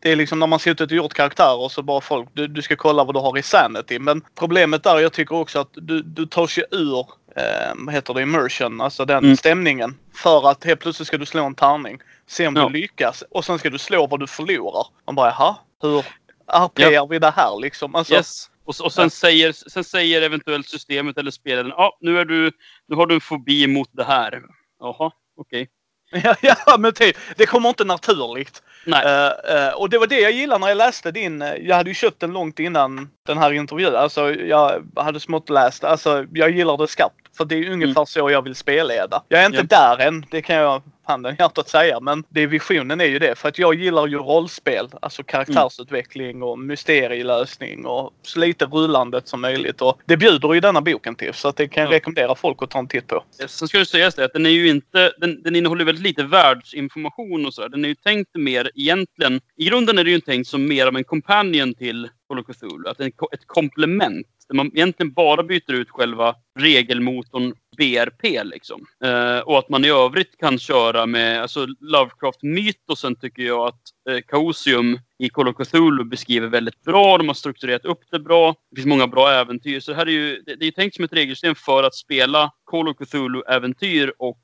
det 0.00 0.12
är 0.12 0.16
liksom 0.16 0.38
när 0.38 0.46
man 0.46 0.58
suttit 0.58 0.90
och 0.90 0.96
gjort 0.96 1.14
karaktärer 1.14 1.68
så 1.68 1.82
bara 1.82 2.00
folk, 2.00 2.28
du, 2.32 2.46
du 2.46 2.62
ska 2.62 2.76
kolla 2.76 3.04
vad 3.04 3.14
du 3.14 3.20
har 3.20 3.38
i 3.38 3.42
sanity. 3.42 3.98
Men 3.98 4.22
problemet 4.34 4.82
där, 4.82 4.98
jag 4.98 5.12
tycker 5.12 5.36
också 5.36 5.58
att 5.58 5.70
du, 5.72 6.02
du 6.02 6.26
tar 6.26 6.46
sig 6.46 6.64
ur, 6.70 7.06
eh, 7.36 7.72
vad 7.76 7.94
heter 7.94 8.14
det, 8.14 8.22
immersion, 8.22 8.80
alltså 8.80 9.04
den 9.04 9.24
Mm. 9.24 9.36
stämningen. 9.36 9.96
För 10.14 10.50
att 10.50 10.64
helt 10.64 10.80
plötsligt 10.80 11.08
ska 11.08 11.18
du 11.18 11.26
slå 11.26 11.44
en 11.44 11.54
tärning, 11.54 11.98
se 12.26 12.46
om 12.46 12.56
Ja. 12.56 12.62
du 12.68 12.80
lyckas 12.80 13.24
och 13.30 13.44
sen 13.44 13.58
ska 13.58 13.70
du 13.70 13.78
slå 13.78 14.06
vad 14.06 14.20
du 14.20 14.26
förlorar. 14.26 14.86
Man 15.06 15.14
bara, 15.14 15.28
jaha, 15.30 15.56
hur 15.82 15.98
RPar 16.46 17.06
vi 17.08 17.18
det 17.18 17.30
här 17.36 17.60
liksom? 17.60 17.94
Alltså, 17.94 18.14
Yes. 18.14 18.50
Och, 18.64 18.74
och 18.80 18.92
sen, 18.92 19.10
säger, 19.10 19.52
sen 19.52 19.84
säger 19.84 20.22
eventuellt 20.22 20.68
systemet 20.68 21.18
eller 21.18 21.30
spelaren, 21.30 21.68
ja 21.76 21.96
nu, 22.00 22.18
är 22.20 22.24
du, 22.24 22.52
nu 22.88 22.96
har 22.96 23.06
du 23.06 23.14
en 23.14 23.20
fobi 23.20 23.66
mot 23.66 23.88
det 23.92 24.04
här. 24.04 24.42
Jaha, 24.80 25.10
okej. 25.40 25.68
Ja, 26.24 26.34
ja 26.40 26.76
men 26.78 26.92
typ. 26.92 27.16
Det 27.36 27.46
kommer 27.46 27.68
inte 27.68 27.84
naturligt. 27.84 28.62
Nej. 28.86 29.04
Eh, 29.04 29.56
eh, 29.66 29.72
och 29.74 29.90
det 29.90 29.98
var 29.98 30.06
det 30.06 30.20
jag 30.20 30.32
gillade 30.32 30.58
när 30.60 30.68
jag 30.68 30.76
läste 30.76 31.10
din. 31.10 31.42
eh, 31.42 31.54
Jag 31.54 31.76
hade 31.76 31.90
ju 31.90 31.94
köpt 31.94 32.20
den 32.20 32.32
långt 32.32 32.58
innan 32.58 33.10
den 33.26 33.38
här 33.38 33.52
intervjun. 33.52 33.96
Alltså 33.96 34.34
jag 34.34 34.86
hade 34.96 35.20
smått 35.20 35.50
läst. 35.50 35.84
Alltså 35.84 36.26
jag 36.32 36.50
gillar 36.50 36.76
det 36.76 36.86
skarpt. 36.88 37.25
För 37.36 37.44
det 37.44 37.54
är 37.56 37.70
ungefär 37.70 38.04
så 38.04 38.30
jag 38.30 38.42
vill 38.42 38.54
spelleda. 38.54 39.22
Jag 39.28 39.40
är 39.42 39.46
inte 39.46 39.58
Mm. 39.58 39.68
Ja. 39.70 39.96
där 39.96 40.06
än. 40.06 40.24
Det 40.30 40.42
kan 40.42 40.56
jag 40.56 40.82
handen 41.04 41.32
i 41.34 41.36
hjärtat 41.38 41.68
säga. 41.68 42.00
Men 42.00 42.24
det 42.28 42.46
visionen 42.46 43.00
är 43.00 43.04
ju 43.04 43.18
det. 43.18 43.34
För 43.38 43.48
att 43.48 43.58
jag 43.58 43.74
gillar 43.74 44.06
ju 44.06 44.18
rollspel. 44.18 44.88
Alltså 45.02 45.22
karaktärsutveckling 45.22 46.42
och 46.42 46.58
mysterielösning 46.58 47.86
och 47.86 48.12
så 48.22 48.38
lite 48.38 48.64
rullandet 48.64 49.28
som 49.28 49.40
möjligt. 49.40 49.82
Och 49.82 49.98
det 50.06 50.16
bjuder 50.16 50.54
ju 50.54 50.60
denna 50.60 50.80
boken 50.80 51.14
till. 51.14 51.34
Så 51.34 51.48
att 51.48 51.56
det 51.56 51.68
kan 51.68 51.82
jag 51.82 51.92
Ja. 51.92 51.96
rekommendera 51.96 52.34
folk 52.34 52.62
att 52.62 52.70
ta 52.70 52.78
en 52.78 52.88
titt 52.88 53.06
på. 53.06 53.24
Sen 53.48 53.68
ska 53.68 53.78
det 53.78 53.86
sägas 53.86 54.14
det 54.14 54.24
att 54.24 54.32
den 54.32 54.46
är 54.46 54.50
ju 54.50 54.68
inte, 54.68 55.12
den, 55.18 55.42
den 55.42 55.56
innehåller 55.56 55.84
väldigt 55.84 56.04
lite 56.04 56.22
världsinformation 56.22 57.46
och 57.46 57.54
sådär. 57.54 57.68
Den 57.68 57.84
är 57.84 57.88
ju 57.88 57.94
tänkt 57.94 58.30
mer 58.34 58.70
egentligen, 58.74 59.40
i 59.56 59.64
grunden 59.64 59.98
är 59.98 60.04
det 60.04 60.10
ju 60.10 60.20
tänkt 60.20 60.48
som 60.48 60.68
mer 60.68 60.86
av 60.86 60.96
en 60.96 61.04
companion 61.04 61.74
till 61.74 62.08
Call 62.28 62.38
of 62.38 62.46
Cthulhu. 62.46 62.88
Att 62.88 62.98
det 62.98 63.04
är 63.04 63.08
ett 63.08 63.46
komplement. 63.46 64.26
Där 64.48 64.56
man 64.56 64.66
egentligen 64.66 65.12
bara 65.12 65.42
byter 65.42 65.72
ut 65.72 65.90
själva 65.90 66.34
regelmotorn 66.58 67.54
BRP 67.76 68.44
liksom. 68.44 68.86
Eh, 69.04 69.38
och 69.38 69.58
att 69.58 69.68
man 69.68 69.84
i 69.84 69.88
övrigt 69.88 70.38
kan 70.38 70.58
köra 70.58 71.06
med, 71.06 71.42
alltså 71.42 71.66
Lovecraft-mytosen 71.80 73.16
tycker 73.16 73.42
jag 73.42 73.66
att 73.66 73.82
eh, 74.10 74.20
Chaosium 74.28 74.98
i 75.18 75.28
Call 75.28 75.48
of 75.48 75.56
Cthulhu 75.56 76.04
beskriver 76.04 76.48
väldigt 76.48 76.82
bra. 76.82 77.18
De 77.18 77.28
har 77.28 77.34
strukturerat 77.34 77.84
upp 77.84 78.00
det 78.10 78.18
bra. 78.18 78.54
Det 78.70 78.76
finns 78.76 78.86
många 78.86 79.06
bra 79.06 79.30
äventyr. 79.30 79.80
Så 79.80 79.90
det 79.90 79.96
här 79.96 80.06
är 80.06 80.10
ju, 80.10 80.42
det, 80.46 80.56
det 80.56 80.66
är 80.66 80.70
tänkt 80.70 80.96
som 80.96 81.04
ett 81.04 81.12
regelsystem 81.12 81.54
för 81.54 81.82
att 81.82 81.94
spela 81.94 82.50
Call 82.70 82.88
of 82.88 82.96
Cthulhu-äventyr 82.96 84.12
och 84.18 84.40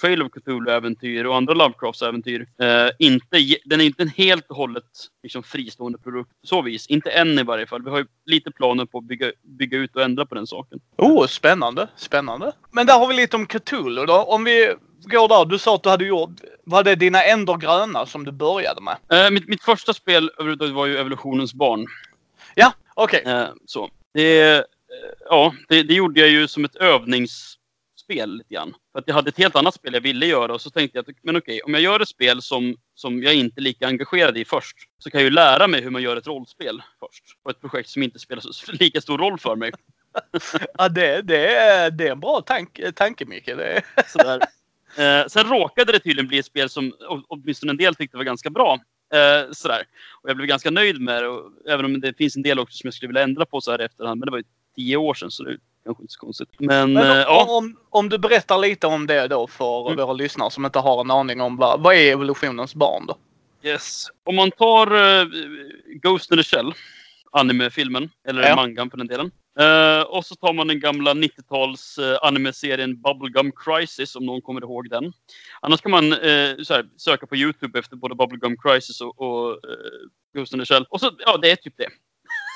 Trail 0.00 0.22
of 0.22 0.32
Cthulhu-äventyr 0.32 1.24
och 1.24 1.36
andra 1.36 1.54
Lovecrafts-äventyr. 1.54 2.46
Eh, 2.60 2.90
inte, 2.98 3.38
den 3.64 3.80
är 3.80 3.84
inte 3.84 4.02
en 4.02 4.08
helt 4.08 4.50
och 4.50 4.56
hållet 4.56 4.84
liksom, 5.22 5.42
fristående 5.42 5.98
produkt 5.98 6.30
på 6.30 6.46
så 6.46 6.62
vis. 6.62 6.86
Inte 6.86 7.10
än 7.10 7.38
i 7.38 7.42
varje 7.42 7.66
fall. 7.66 7.82
Vi 7.82 7.90
har 7.90 7.98
ju 7.98 8.06
lite 8.24 8.50
planer 8.50 8.84
på 8.84 8.98
att 8.98 9.04
bygga, 9.04 9.32
bygga 9.42 9.78
ut 9.78 9.96
och 9.96 10.02
ändra 10.02 10.26
på 10.26 10.34
den 10.34 10.46
saken. 10.46 10.80
Oh, 10.96 11.26
spännande. 11.26 11.88
Spännande. 11.96 12.52
Men 12.70 12.86
där 12.86 12.98
har 12.98 13.08
vi 13.08 13.14
lite 13.14 13.36
om 13.36 13.46
Cthulhu 13.46 14.06
då. 14.06 14.14
Om 14.14 14.44
vi 14.44 14.74
går 15.06 15.28
där. 15.28 15.44
Du 15.44 15.58
sa 15.58 15.74
att 15.74 15.82
du 15.82 15.88
hade 15.88 16.04
gjort, 16.04 16.40
var 16.64 16.84
det 16.84 16.94
dina 16.94 17.22
ändor 17.22 17.56
gröna 17.56 18.06
som 18.06 18.24
du 18.24 18.32
började 18.32 18.80
med? 18.80 18.96
Eh, 19.12 19.30
mitt, 19.30 19.48
mitt 19.48 19.62
första 19.62 19.94
spel 19.94 20.30
överhuvudtaget 20.38 20.74
var 20.74 20.86
ju 20.86 20.96
Evolutionens 20.96 21.54
barn. 21.54 21.86
Ja, 22.54 22.72
okej. 22.94 23.22
Eh, 23.26 23.48
så. 23.66 23.90
Det, 24.14 24.40
eh, 24.40 24.62
ja, 25.28 25.54
det, 25.68 25.82
det 25.82 25.94
gjorde 25.94 26.20
jag 26.20 26.28
ju 26.28 26.48
som 26.48 26.64
ett 26.64 26.76
övningsspel 28.08 28.36
lite 28.36 28.54
grann. 28.54 28.74
För 28.92 28.98
att 28.98 29.04
jag 29.06 29.14
hade 29.14 29.28
ett 29.28 29.38
helt 29.38 29.56
annat 29.56 29.74
spel 29.74 29.94
jag 29.94 30.00
ville 30.00 30.26
göra 30.26 30.54
och 30.54 30.60
så 30.60 30.70
tänkte 30.70 30.98
jag 30.98 31.10
att 31.10 31.16
men 31.22 31.36
okej, 31.36 31.60
om 31.62 31.74
jag 31.74 31.82
gör 31.82 32.00
ett 32.00 32.08
spel 32.08 32.42
som, 32.42 32.76
som 32.94 33.22
jag 33.22 33.34
inte 33.34 33.60
är 33.60 33.62
lika 33.62 33.86
engagerad 33.86 34.36
i 34.36 34.44
först 34.44 34.76
så 34.98 35.10
kan 35.10 35.20
jag 35.20 35.24
ju 35.24 35.30
lära 35.30 35.66
mig 35.66 35.82
hur 35.82 35.90
man 35.90 36.02
gör 36.02 36.16
ett 36.16 36.26
rollspel 36.26 36.82
först. 37.00 37.42
På 37.42 37.50
ett 37.50 37.60
projekt 37.60 37.88
som 37.88 38.02
inte 38.02 38.18
spelar 38.18 38.42
så, 38.42 38.72
lika 38.80 39.00
stor 39.00 39.18
roll 39.18 39.38
för 39.38 39.56
mig. 39.56 39.72
Ja, 40.78 40.88
det, 40.88 41.22
det, 41.22 41.56
är, 41.56 41.90
det 41.90 42.08
är 42.08 42.12
en 42.12 42.20
bra 42.20 42.40
tank, 42.40 42.80
tanke 42.94 43.24
Micke. 43.24 43.46
Det 43.46 43.64
är... 43.64 43.84
Sådär. 44.06 44.40
Eh, 44.98 45.26
sen 45.26 45.46
råkade 45.46 45.92
det 45.92 45.98
tydligen 45.98 46.28
bli 46.28 46.38
ett 46.38 46.46
spel 46.46 46.68
som 46.68 46.92
åtminstone 47.28 47.72
en 47.72 47.76
del 47.76 47.94
tyckte 47.94 48.16
var 48.16 48.24
ganska 48.24 48.50
bra. 48.50 48.78
Eh, 49.14 49.52
sådär. 49.52 49.82
Och 50.22 50.30
jag 50.30 50.36
blev 50.36 50.48
ganska 50.48 50.70
nöjd 50.70 51.00
med 51.00 51.22
det, 51.22 51.28
och, 51.28 51.52
även 51.68 51.84
om 51.84 52.00
det 52.00 52.16
finns 52.16 52.36
en 52.36 52.42
del 52.42 52.58
också 52.58 52.76
som 52.76 52.88
jag 52.88 52.94
skulle 52.94 53.08
vilja 53.08 53.22
ändra 53.22 53.46
på 53.46 53.60
så 53.60 53.70
här 53.70 53.80
i 53.82 53.84
efterhand. 53.84 54.18
Men 54.18 54.26
det 54.26 54.30
var 54.30 54.38
ju 54.38 54.44
tio 54.76 54.96
år 54.96 55.14
sedan 55.14 55.30
så 55.30 55.42
det 55.42 55.58
kanske 55.86 56.02
inte 56.02 56.12
så 56.12 56.20
konstigt. 56.20 56.48
Men, 56.58 56.92
Men 56.92 57.20
eh, 57.20 57.28
om, 57.28 57.48
om, 57.50 57.76
om 57.90 58.08
du 58.08 58.18
berättar 58.18 58.58
lite 58.58 58.86
om 58.86 59.06
det 59.06 59.28
då 59.28 59.46
för 59.46 59.86
Mm. 59.92 59.96
våra 60.06 60.12
lyssnare 60.12 60.50
som 60.50 60.64
inte 60.64 60.78
har 60.78 61.00
en 61.00 61.10
aning 61.10 61.40
om 61.40 61.56
vad, 61.56 61.80
vad 61.80 61.94
är 61.94 62.12
evolutionens 62.12 62.74
barn 62.74 63.06
då? 63.06 63.16
Yes. 63.62 64.06
Om 64.24 64.36
man 64.36 64.50
tar 64.50 64.92
uh, 64.94 65.26
Ghost 66.02 66.30
in 66.30 66.36
the 66.38 66.44
Shell, 66.44 66.72
anime-filmen, 67.32 68.10
eller 68.28 68.42
Ja. 68.48 68.56
mangan 68.56 68.90
för 68.90 68.96
den 68.98 69.06
delen. 69.06 69.30
Eh, 69.58 70.02
och 70.02 70.24
så 70.26 70.34
tar 70.34 70.52
man 70.52 70.66
den 70.68 70.80
gamla 70.80 71.14
90-tals 71.14 71.98
uh, 71.98 72.18
anime-serien 72.22 73.00
Bubblegum 73.02 73.52
Crisis, 73.52 74.16
om 74.16 74.26
någon 74.26 74.42
kommer 74.42 74.60
ihåg 74.60 74.90
den. 74.90 75.12
Annars 75.60 75.80
kan 75.80 75.90
man 75.90 76.12
eh, 76.12 76.56
så 76.62 76.74
här, 76.74 76.86
söka 76.96 77.26
på 77.26 77.36
YouTube 77.36 77.78
efter 77.78 77.96
både 77.96 78.14
Bubblegum 78.14 78.56
Crisis 78.56 79.00
och, 79.00 79.20
och 79.20 79.60
Ghost 80.34 80.52
in 80.52 80.58
the 80.60 80.66
Shell. 80.66 80.86
Och 80.90 81.00
så, 81.00 81.10
ja, 81.18 81.36
det 81.36 81.50
är 81.50 81.56
typ 81.56 81.74
det. 81.76 81.88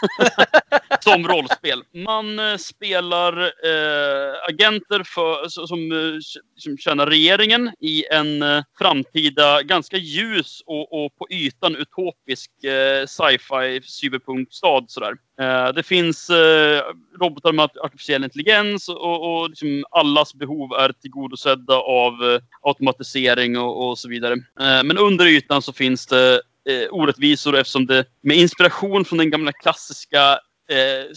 som 1.00 1.28
rollspel. 1.28 1.82
Man 1.94 2.38
eh, 2.38 2.56
spelar 2.56 3.42
eh, 3.42 4.34
agenter 4.48 5.02
för, 5.04 5.48
som, 5.48 5.92
eh, 5.92 6.18
som 6.56 6.78
tjänar 6.78 7.06
regeringen 7.06 7.70
i 7.80 8.04
en 8.10 8.42
eh, 8.42 8.62
framtida 8.78 9.62
ganska 9.62 9.96
ljus 9.96 10.62
och, 10.66 11.04
och 11.04 11.16
på 11.16 11.26
ytan 11.30 11.76
utopisk 11.76 12.64
eh, 12.64 13.06
sci-fi 13.06 13.80
cyberpunkstad. 13.82 14.84
Sådär. 14.88 15.14
Eh, 15.40 15.72
det 15.72 15.82
finns 15.82 16.30
eh, 16.30 16.82
robotar 17.20 17.52
med 17.52 17.70
artificiell 17.80 18.24
intelligens 18.24 18.88
och, 18.88 19.40
och 19.40 19.48
liksom 19.48 19.84
allas 19.90 20.34
behov 20.34 20.72
är 20.72 20.92
tillgodosedda 20.92 21.74
av 21.74 22.12
eh, 22.12 22.40
automatisering 22.62 23.58
och, 23.58 23.88
och 23.88 23.98
så 23.98 24.08
vidare. 24.08 24.32
Eh, 24.32 24.82
men 24.84 24.98
under 24.98 25.26
ytan 25.26 25.62
så 25.62 25.72
finns 25.72 26.06
det 26.06 26.42
eh, 26.68 26.88
orättvisor 26.90 27.56
eftersom 27.56 27.86
det 27.86 28.04
med 28.20 28.36
inspiration 28.36 29.04
från 29.04 29.18
den 29.18 29.30
gamla 29.30 29.52
klassiska 29.52 30.32
eh, 30.70 31.12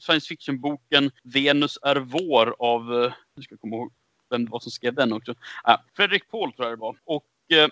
science 0.00 0.28
fiction-boken 0.28 1.10
Venus 1.24 1.78
är 1.82 1.96
vår 1.96 2.54
av, 2.58 3.04
eh, 3.04 3.12
nu 3.36 3.42
ska 3.42 3.52
jag 3.52 3.60
komma 3.60 3.76
ihåg 3.76 3.92
vem 4.30 4.44
det 4.44 4.50
var 4.50 4.60
som 4.60 4.72
skrev 4.72 4.94
den 4.94 5.12
också. 5.12 5.34
Ah, 5.64 5.76
Fredrik 5.96 6.30
Paul 6.30 6.52
tror 6.52 6.68
jag 6.68 6.78
det 6.78 6.80
var. 6.80 6.96
Och, 7.04 7.24
eh, 7.52 7.68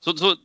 så, 0.00 0.16
så, 0.16 0.36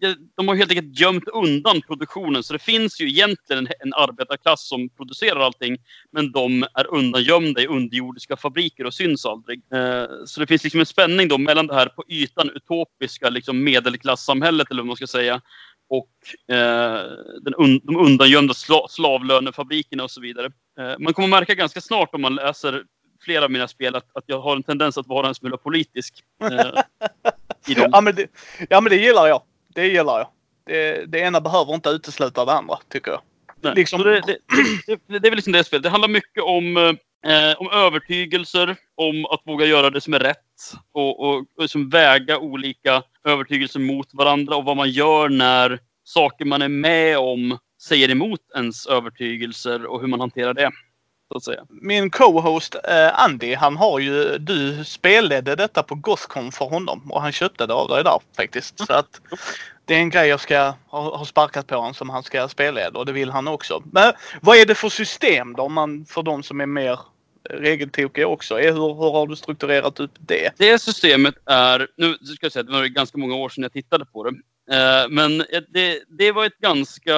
de- 0.00 0.30
de 0.36 0.48
har 0.48 0.54
helt 0.54 0.70
enkelt 0.70 1.00
gömt 1.00 1.28
undan 1.28 1.82
produktionen. 1.82 2.42
Så 2.42 2.52
det 2.52 2.58
finns 2.58 3.00
ju 3.00 3.08
egentligen 3.08 3.66
en, 3.66 3.72
en 3.80 3.94
arbetarklass 3.94 4.68
som 4.68 4.88
producerar 4.88 5.40
allting. 5.40 5.76
Men 6.12 6.32
de 6.32 6.62
är 6.74 6.94
undangömda 6.94 7.60
i 7.60 7.66
underjordiska 7.66 8.36
fabriker 8.36 8.86
och 8.86 8.94
syns 8.94 9.26
aldrig. 9.26 9.62
Eh, 9.72 10.06
så 10.26 10.40
det 10.40 10.46
finns 10.46 10.64
liksom 10.64 10.80
en 10.80 10.86
spänning 10.86 11.28
då 11.28 11.38
mellan 11.38 11.66
det 11.66 11.74
här 11.74 11.86
på 11.88 12.04
ytan 12.08 12.50
utopiska 12.54 13.30
liksom 13.30 13.64
medelklassamhället 13.64 14.70
eller 14.70 14.82
vad 14.82 14.86
man 14.86 14.96
ska 14.96 15.06
säga 15.06 15.40
och 15.96 16.54
eh, 16.54 17.02
den 17.40 17.54
un 17.58 17.80
de 17.82 17.96
undangömda 17.96 18.54
sla 18.54 18.88
slavlönefabrikerna 18.88 20.04
och 20.04 20.10
så 20.10 20.20
vidare. 20.20 20.46
Eh, 20.78 20.94
man 20.98 21.14
kommer 21.14 21.28
märka 21.28 21.54
ganska 21.54 21.80
snart 21.80 22.14
om 22.14 22.22
man 22.22 22.34
läser 22.34 22.82
flera 23.20 23.44
av 23.44 23.50
mina 23.50 23.68
spel 23.68 23.96
att, 23.96 24.16
att 24.16 24.24
jag 24.26 24.40
har 24.40 24.56
en 24.56 24.62
tendens 24.62 24.98
att 24.98 25.06
vara 25.06 25.28
en 25.28 25.34
smula 25.34 25.56
politisk. 25.56 26.24
Eh, 26.42 26.82
i 27.68 27.74
dem. 27.80 27.90
Ja 27.92 28.00
men, 28.00 28.14
det, 28.14 28.26
ja 28.70 28.80
men 28.80 28.90
det 28.90 28.96
gillar 28.96 29.26
jag. 29.26 29.42
Det 29.74 29.86
gillar 29.86 30.18
jag. 30.18 30.28
Det, 30.66 31.04
det 31.06 31.18
ena 31.18 31.40
behöver 31.40 31.74
inte 31.74 31.88
utesluta 31.88 32.44
det 32.44 32.52
andra 32.52 32.78
tycker 32.88 33.10
jag. 33.10 33.20
Liksom- 33.76 34.02
det, 34.02 34.20
det, 34.20 34.38
det, 34.86 35.18
det 35.18 35.28
är 35.28 35.30
väl 35.30 35.34
liksom 35.34 35.52
det 35.52 35.64
spelet. 35.64 35.82
Det 35.82 35.88
handlar 35.88 36.08
mycket 36.08 36.42
om, 36.42 36.96
eh, 37.24 37.54
om 37.58 37.70
övertygelser, 37.70 38.76
om 38.94 39.26
att 39.26 39.42
våga 39.44 39.66
göra 39.66 39.90
det 39.90 40.00
som 40.00 40.14
är 40.14 40.18
rätt 40.18 40.38
och, 40.92 41.20
och, 41.20 41.36
och 41.36 41.46
liksom 41.58 41.88
väga 41.88 42.38
olika 42.38 43.02
övertygelser 43.24 43.80
mot 43.80 44.08
varandra 44.12 44.56
och 44.56 44.64
vad 44.64 44.76
man 44.76 44.90
gör 44.90 45.28
när 45.28 45.78
saker 46.04 46.44
man 46.44 46.62
är 46.62 46.68
med 46.68 47.18
om 47.18 47.58
säger 47.82 48.10
emot 48.10 48.40
ens 48.54 48.86
övertygelser 48.86 49.86
och 49.86 50.00
hur 50.00 50.08
man 50.08 50.20
hanterar 50.20 50.54
det. 50.54 50.70
Så 51.28 51.36
att 51.36 51.44
säga. 51.44 51.66
Min 51.68 52.10
co-host 52.10 52.74
eh, 52.74 53.24
Andy, 53.24 53.54
han 53.54 53.76
har 53.76 53.98
ju, 53.98 54.38
du 54.38 54.84
spelledde 54.84 55.56
detta 55.56 55.82
på 55.82 55.94
Gothcon 55.94 56.52
för 56.52 56.64
honom 56.64 57.12
och 57.12 57.22
han 57.22 57.32
köpte 57.32 57.66
det 57.66 57.74
av 57.74 57.88
dig 57.88 58.04
där 58.04 58.18
faktiskt. 58.36 58.86
Så 58.86 58.92
att 58.92 59.20
det 59.84 59.94
är 59.94 59.98
en 59.98 60.10
grej 60.10 60.28
jag 60.28 60.40
ska 60.40 60.74
ha, 60.86 61.16
ha 61.16 61.24
sparkat 61.24 61.66
på 61.66 61.76
honom 61.76 61.94
som 61.94 62.10
han 62.10 62.22
ska 62.22 62.48
spelleda 62.48 62.98
och 62.98 63.06
det 63.06 63.12
vill 63.12 63.30
han 63.30 63.48
också. 63.48 63.82
Men 63.92 64.12
vad 64.40 64.56
är 64.56 64.66
det 64.66 64.74
för 64.74 64.88
system 64.88 65.52
då, 65.52 65.68
man, 65.68 66.06
för 66.06 66.22
de 66.22 66.42
som 66.42 66.60
är 66.60 66.66
mer 66.66 66.98
regeltokiga 67.50 68.26
också? 68.26 68.60
Är, 68.60 68.72
hur, 68.72 68.94
hur 68.94 69.12
har 69.12 69.26
du 69.26 69.36
strukturerat 69.36 70.00
upp 70.00 70.12
det? 70.18 70.50
Det 70.58 70.78
systemet 70.78 71.34
är, 71.46 71.88
nu 71.96 72.14
ska 72.14 72.46
jag 72.46 72.52
säga 72.52 72.60
att 72.60 72.66
det 72.66 72.72
var 72.72 72.86
ganska 72.86 73.18
många 73.18 73.34
år 73.34 73.48
sedan 73.48 73.62
jag 73.62 73.72
tittade 73.72 74.04
på 74.04 74.24
det. 74.24 74.30
Eh, 74.70 75.08
men 75.08 75.38
det, 75.68 76.02
det 76.18 76.32
var 76.32 76.44
ett 76.44 76.58
ganska, 76.58 77.14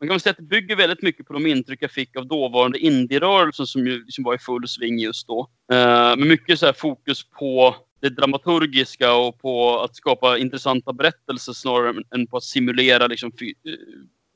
man 0.00 0.08
kan 0.08 0.08
väl 0.08 0.20
säga 0.20 0.30
att 0.30 0.36
det 0.36 0.42
bygger 0.42 0.76
väldigt 0.76 1.02
mycket 1.02 1.26
på 1.26 1.32
de 1.32 1.46
intryck 1.46 1.82
jag 1.82 1.90
fick 1.90 2.16
av 2.16 2.26
dåvarande 2.26 2.78
indierörelsen 2.78 3.66
som 3.66 3.86
ju 3.86 4.04
som 4.08 4.24
var 4.24 4.34
i 4.34 4.38
full 4.38 4.68
sving 4.68 4.98
just 4.98 5.26
då. 5.26 5.50
Eh, 5.72 6.16
med 6.16 6.26
mycket 6.26 6.58
så 6.58 6.66
här 6.66 6.72
fokus 6.72 7.24
på 7.38 7.76
det 8.00 8.08
dramaturgiska 8.08 9.14
och 9.14 9.40
på 9.40 9.80
att 9.80 9.96
skapa 9.96 10.38
intressanta 10.38 10.92
berättelser 10.92 11.52
snarare 11.52 12.02
än 12.14 12.26
på 12.26 12.36
att 12.36 12.42
simulera, 12.42 13.06
liksom, 13.06 13.32
fy, 13.40 13.48
eh, 13.48 13.72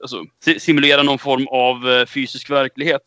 alltså, 0.02 0.24
simulera 0.58 1.02
någon 1.02 1.18
form 1.18 1.46
av 1.46 1.90
eh, 1.90 2.06
fysisk 2.06 2.50
verklighet. 2.50 3.02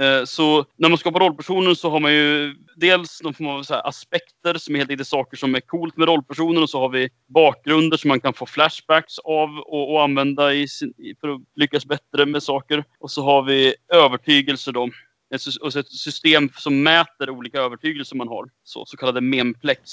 Eh, 0.00 0.24
så 0.24 0.64
när 0.76 0.88
man 0.88 0.98
skapar 0.98 1.20
rollpersoner 1.20 1.74
så 1.74 1.90
har 1.90 2.00
man 2.00 2.12
ju 2.12 2.54
dels 2.76 3.22
någon 3.22 3.34
form 3.34 3.46
av 3.46 3.62
så 3.62 3.74
här 3.74 3.88
aspekter 3.88 4.54
som 4.54 4.74
är 4.74 4.78
helt 4.78 4.90
enkelt 4.90 5.08
saker 5.08 5.36
som 5.36 5.54
är 5.54 5.60
coolt 5.60 5.96
med 5.96 6.08
rollpersoner 6.08 6.62
och 6.62 6.70
så 6.70 6.80
har 6.80 6.88
vi 6.88 7.08
bakgrunder 7.26 7.96
som 7.96 8.08
man 8.08 8.20
kan 8.20 8.34
få 8.34 8.46
flashbacks 8.46 9.18
av 9.18 9.58
och, 9.58 9.92
och 9.92 10.02
använda 10.02 10.54
i 10.54 10.68
sin, 10.68 10.94
för 11.20 11.28
att 11.28 11.40
lyckas 11.56 11.86
bättre 11.86 12.26
med 12.26 12.42
saker. 12.42 12.84
Och 13.00 13.10
så 13.10 13.22
har 13.22 13.42
vi 13.42 13.74
övertygelser 13.92 14.72
då. 14.72 14.90
Ett, 15.34 15.42
och 15.60 15.76
ett 15.76 15.92
system 15.92 16.50
som 16.56 16.82
mäter 16.82 17.30
olika 17.30 17.60
övertygelser 17.60 18.16
man 18.16 18.28
har. 18.28 18.48
Så, 18.64 18.86
så 18.86 18.96
kallade 18.96 19.20
memplex. 19.20 19.90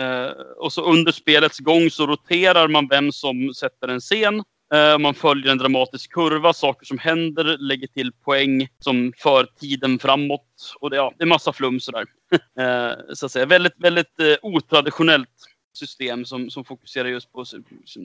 Uh, 0.00 0.06
eh, 0.06 0.30
och 0.58 0.72
så 0.72 0.82
under 0.82 1.12
spelets 1.12 1.58
gång 1.58 1.90
så 1.90 2.06
roterar 2.06 2.68
man 2.68 2.88
vem 2.88 3.12
som 3.12 3.54
sätter 3.54 3.88
en 3.88 4.00
scen. 4.00 4.42
Eh, 4.74 4.98
man 4.98 5.14
följer 5.14 5.52
en 5.52 5.58
dramatisk 5.58 6.12
kurva, 6.12 6.52
saker 6.52 6.86
som 6.86 6.98
händer, 6.98 7.44
lägger 7.58 7.86
till 7.86 8.12
poäng 8.24 8.68
som 8.78 9.12
för 9.16 9.46
tiden 9.60 9.98
framåt. 9.98 10.74
Och 10.80 10.90
det, 10.90 10.96
ja, 10.96 11.12
det 11.18 11.24
är 11.24 11.26
massa 11.26 11.52
flum 11.52 11.80
sådär. 11.80 12.04
eh, 12.58 13.14
så 13.14 13.26
att 13.26 13.32
säga. 13.32 13.46
Väldigt, 13.46 13.74
väldigt 13.78 14.20
eh, 14.20 14.34
otraditionellt 14.42 15.28
system 15.72 16.24
som, 16.24 16.50
som 16.50 16.64
fokuserar 16.64 17.08
just 17.08 17.32
på 17.32 17.44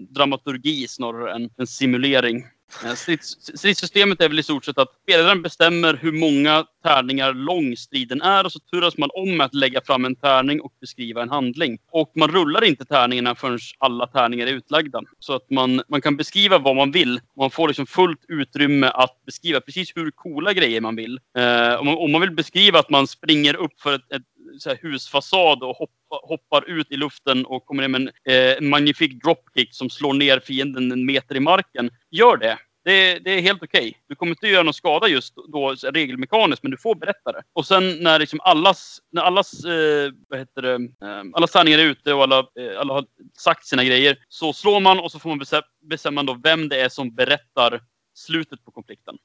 dramaturgi 0.09 0.87
snarare 0.87 1.35
än 1.35 1.49
en 1.57 1.67
simulering. 1.67 2.43
Eh, 2.83 2.95
strids- 2.95 3.57
Stridssystemet 3.57 4.21
är 4.21 4.29
väl 4.29 4.39
i 4.39 4.43
stort 4.43 4.65
sett 4.65 4.77
att 4.77 4.93
spelaren 5.03 5.41
bestämmer 5.41 5.93
hur 5.93 6.11
många 6.11 6.65
tärningar 6.83 7.33
lång 7.33 7.77
striden 7.77 8.21
är 8.21 8.45
och 8.45 8.51
så 8.51 8.59
turas 8.59 8.97
man 8.97 9.09
om 9.13 9.37
med 9.37 9.45
att 9.45 9.53
lägga 9.53 9.81
fram 9.81 10.05
en 10.05 10.15
tärning 10.15 10.61
och 10.61 10.73
beskriva 10.81 11.21
en 11.21 11.29
handling. 11.29 11.77
Och 11.91 12.11
man 12.15 12.31
rullar 12.31 12.63
inte 12.63 12.85
tärningarna 12.85 13.35
förrän 13.35 13.59
alla 13.77 14.07
tärningar 14.07 14.47
är 14.47 14.51
utlagda. 14.51 15.01
Så 15.19 15.33
att 15.33 15.49
man, 15.49 15.81
man 15.87 16.01
kan 16.01 16.17
beskriva 16.17 16.57
vad 16.57 16.75
man 16.75 16.91
vill. 16.91 17.19
Man 17.37 17.51
får 17.51 17.67
liksom 17.67 17.87
fullt 17.87 18.25
utrymme 18.27 18.87
att 18.87 19.25
beskriva 19.25 19.61
precis 19.61 19.91
hur 19.95 20.11
coola 20.11 20.53
grejer 20.53 20.81
man 20.81 20.95
vill. 20.95 21.19
Eh, 21.37 21.75
om, 21.79 21.85
man, 21.85 21.95
om 21.97 22.11
man 22.11 22.21
vill 22.21 22.31
beskriva 22.31 22.79
att 22.79 22.89
man 22.89 23.07
springer 23.07 23.55
upp 23.55 23.81
för 23.81 23.93
ett, 23.93 24.11
ett 24.11 24.23
här 24.65 24.79
husfasad 24.81 25.63
och 25.63 25.75
hoppa, 25.75 26.15
hoppar 26.23 26.69
ut 26.69 26.91
i 26.91 26.97
luften 26.97 27.45
och 27.45 27.65
kommer 27.65 27.87
ner 27.87 27.99
med 27.99 28.11
en 28.25 28.33
eh, 28.33 28.69
magnifik 28.69 29.23
dropkick 29.23 29.73
som 29.73 29.89
slår 29.89 30.13
ner 30.13 30.39
fienden 30.39 30.91
en 30.91 31.05
meter 31.05 31.35
i 31.35 31.39
marken. 31.39 31.89
Gör 32.11 32.37
det. 32.37 32.57
Det, 32.85 33.19
det 33.19 33.31
är 33.31 33.41
helt 33.41 33.63
okej. 33.63 33.97
Du 34.07 34.15
kommer 34.15 34.31
inte 34.31 34.47
göra 34.47 34.63
någon 34.63 34.73
skada 34.73 35.07
just 35.07 35.35
då 35.35 35.75
regelmekaniskt, 35.83 36.63
men 36.63 36.71
du 36.71 36.77
får 36.77 36.95
berätta 36.95 37.31
det. 37.31 37.43
Och 37.53 37.65
sen 37.65 38.03
när 38.03 38.19
liksom 38.19 38.39
allas, 38.41 38.99
när 39.11 39.21
allas, 39.21 39.63
eh, 39.65 40.11
vad 40.29 40.39
heter 40.39 40.61
det, 40.61 40.73
eh, 40.73 41.23
alla 41.33 41.47
sanningar 41.47 41.79
är 41.79 41.83
ute 41.83 42.13
och 42.13 42.23
alla, 42.23 42.39
eh, 42.39 42.79
alla 42.79 42.93
har 42.93 43.05
sagt 43.37 43.65
sina 43.65 43.83
grejer, 43.83 44.17
så 44.27 44.53
slår 44.53 44.79
man 44.79 44.99
och 44.99 45.11
så 45.11 45.19
får 45.19 45.29
man 45.29 45.39
bestämma, 45.39 45.63
bestämma 45.89 46.23
då 46.23 46.39
vem 46.43 46.69
det 46.69 46.81
är 46.81 46.89
som 46.89 47.15
berättar 47.15 47.81
slutet 48.13 48.65
på 48.65 48.71
konflikten. 48.71 49.17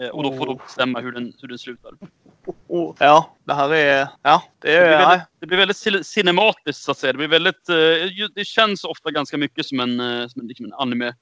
Eh, 0.00 0.08
och 0.08 0.22
då 0.22 0.32
får 0.36 0.46
du 0.46 0.52
Oh. 0.52 0.62
bestämma 0.66 1.00
hur 1.00 1.12
den, 1.12 1.32
hur 1.40 1.48
den 1.48 1.58
slutar. 1.58 1.90
Oh, 2.68 2.96
ja, 2.98 3.36
det 3.44 3.54
här 3.54 3.74
är... 3.74 4.08
Ja, 4.22 4.42
det 4.58 4.68
Det 4.72 4.78
blir, 4.80 4.86
är... 4.88 4.98
väldigt, 5.08 5.26
det 5.40 5.46
blir 5.46 5.58
väldigt 5.58 5.76
cin- 5.76 6.02
cinematiskt 6.02 6.82
så 6.82 6.90
att 6.90 6.98
säga. 6.98 7.12
Det 7.12 7.18
blir 7.18 7.28
väldigt, 7.28 7.68
eh, 7.68 8.26
det 8.34 8.44
känns 8.44 8.84
ofta 8.84 9.10
ganska 9.10 9.36
mycket 9.38 9.66
som 9.66 9.80
en, 9.80 10.00
eh, 10.00 10.26
som 10.28 10.42
en, 10.42 10.48
liksom 10.48 10.66
en 10.66 10.72
anime, 10.72 11.14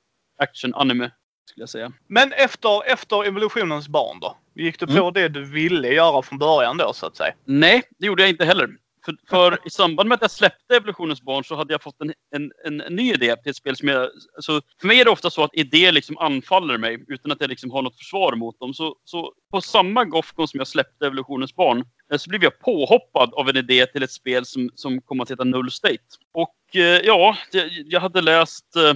action-anime 0.43 1.11
skulle 1.51 1.63
jag 1.63 1.69
säga. 1.69 1.93
Men 2.07 2.33
efter, 2.33 2.87
efter 2.93 3.25
evolutionens 3.25 3.89
barn 3.89 4.21
då? 4.21 4.37
Gick 4.55 4.81
du 4.81 4.87
på 4.87 4.93
Mm. 4.93 5.13
det 5.13 5.29
du 5.29 5.45
ville 5.45 5.89
göra 5.89 6.23
från 6.23 6.39
början 6.39 6.77
då 6.77 6.93
så 6.93 7.07
att 7.07 7.17
säga? 7.17 7.33
Nej, 7.45 7.83
det 7.99 8.07
gjorde 8.07 8.23
jag 8.23 8.31
inte 8.31 8.45
heller. 8.45 8.69
För, 9.05 9.17
för 9.29 9.59
i 9.67 9.71
samband 9.71 10.09
med 10.09 10.17
att 10.17 10.23
jag 10.23 10.31
släppte 10.31 10.77
Evolutionens 10.77 11.23
barn 11.23 11.45
så 11.45 11.57
hade 11.57 11.75
jag 11.75 11.83
fått 11.83 12.01
en, 12.01 12.13
en, 12.35 12.53
en, 12.65 12.81
en 12.81 12.97
ny 12.97 13.13
idé 13.13 13.37
till 13.37 13.51
ett 13.51 13.57
spel 13.57 13.77
som 13.77 13.89
jag... 13.89 14.11
Så 14.39 14.61
för 14.81 14.87
mig 14.87 15.01
är 15.01 15.05
det 15.05 15.11
ofta 15.11 15.31
så 15.31 15.45
att 15.45 15.55
idéer 15.55 15.93
liksom 15.93 16.19
anfaller 16.19 16.79
mig 16.79 17.05
utan 17.09 17.33
att 17.33 17.41
jag 17.41 17.51
liksom 17.51 17.71
har 17.71 17.83
något 17.83 17.99
försvar 17.99 18.37
mot 18.37 18.61
dem. 18.61 18.75
Så, 18.75 18.97
så 19.05 19.33
på 19.51 19.61
samma 19.61 20.05
Gothcon 20.05 20.49
som 20.49 20.59
jag 20.59 20.67
släppte 20.67 21.07
Evolutionens 21.07 21.55
barn 21.55 21.85
eh, 22.13 22.19
så 22.19 22.31
blev 22.31 22.43
jag 22.43 22.59
påhoppad 22.59 23.35
av 23.35 23.49
en 23.49 23.57
idé 23.57 23.87
till 23.87 24.03
ett 24.03 24.13
spel 24.13 24.47
som, 24.47 24.71
som 24.75 25.01
kom 25.01 25.21
att 25.21 25.31
heta 25.31 25.45
Null 25.45 25.71
State. 25.71 25.99
Och 26.33 26.77
eh, 26.77 27.01
ja, 27.05 27.37
det, 27.53 27.71
jag 27.87 28.01
hade 28.01 28.21
läst... 28.21 28.77
Eh, 28.77 28.95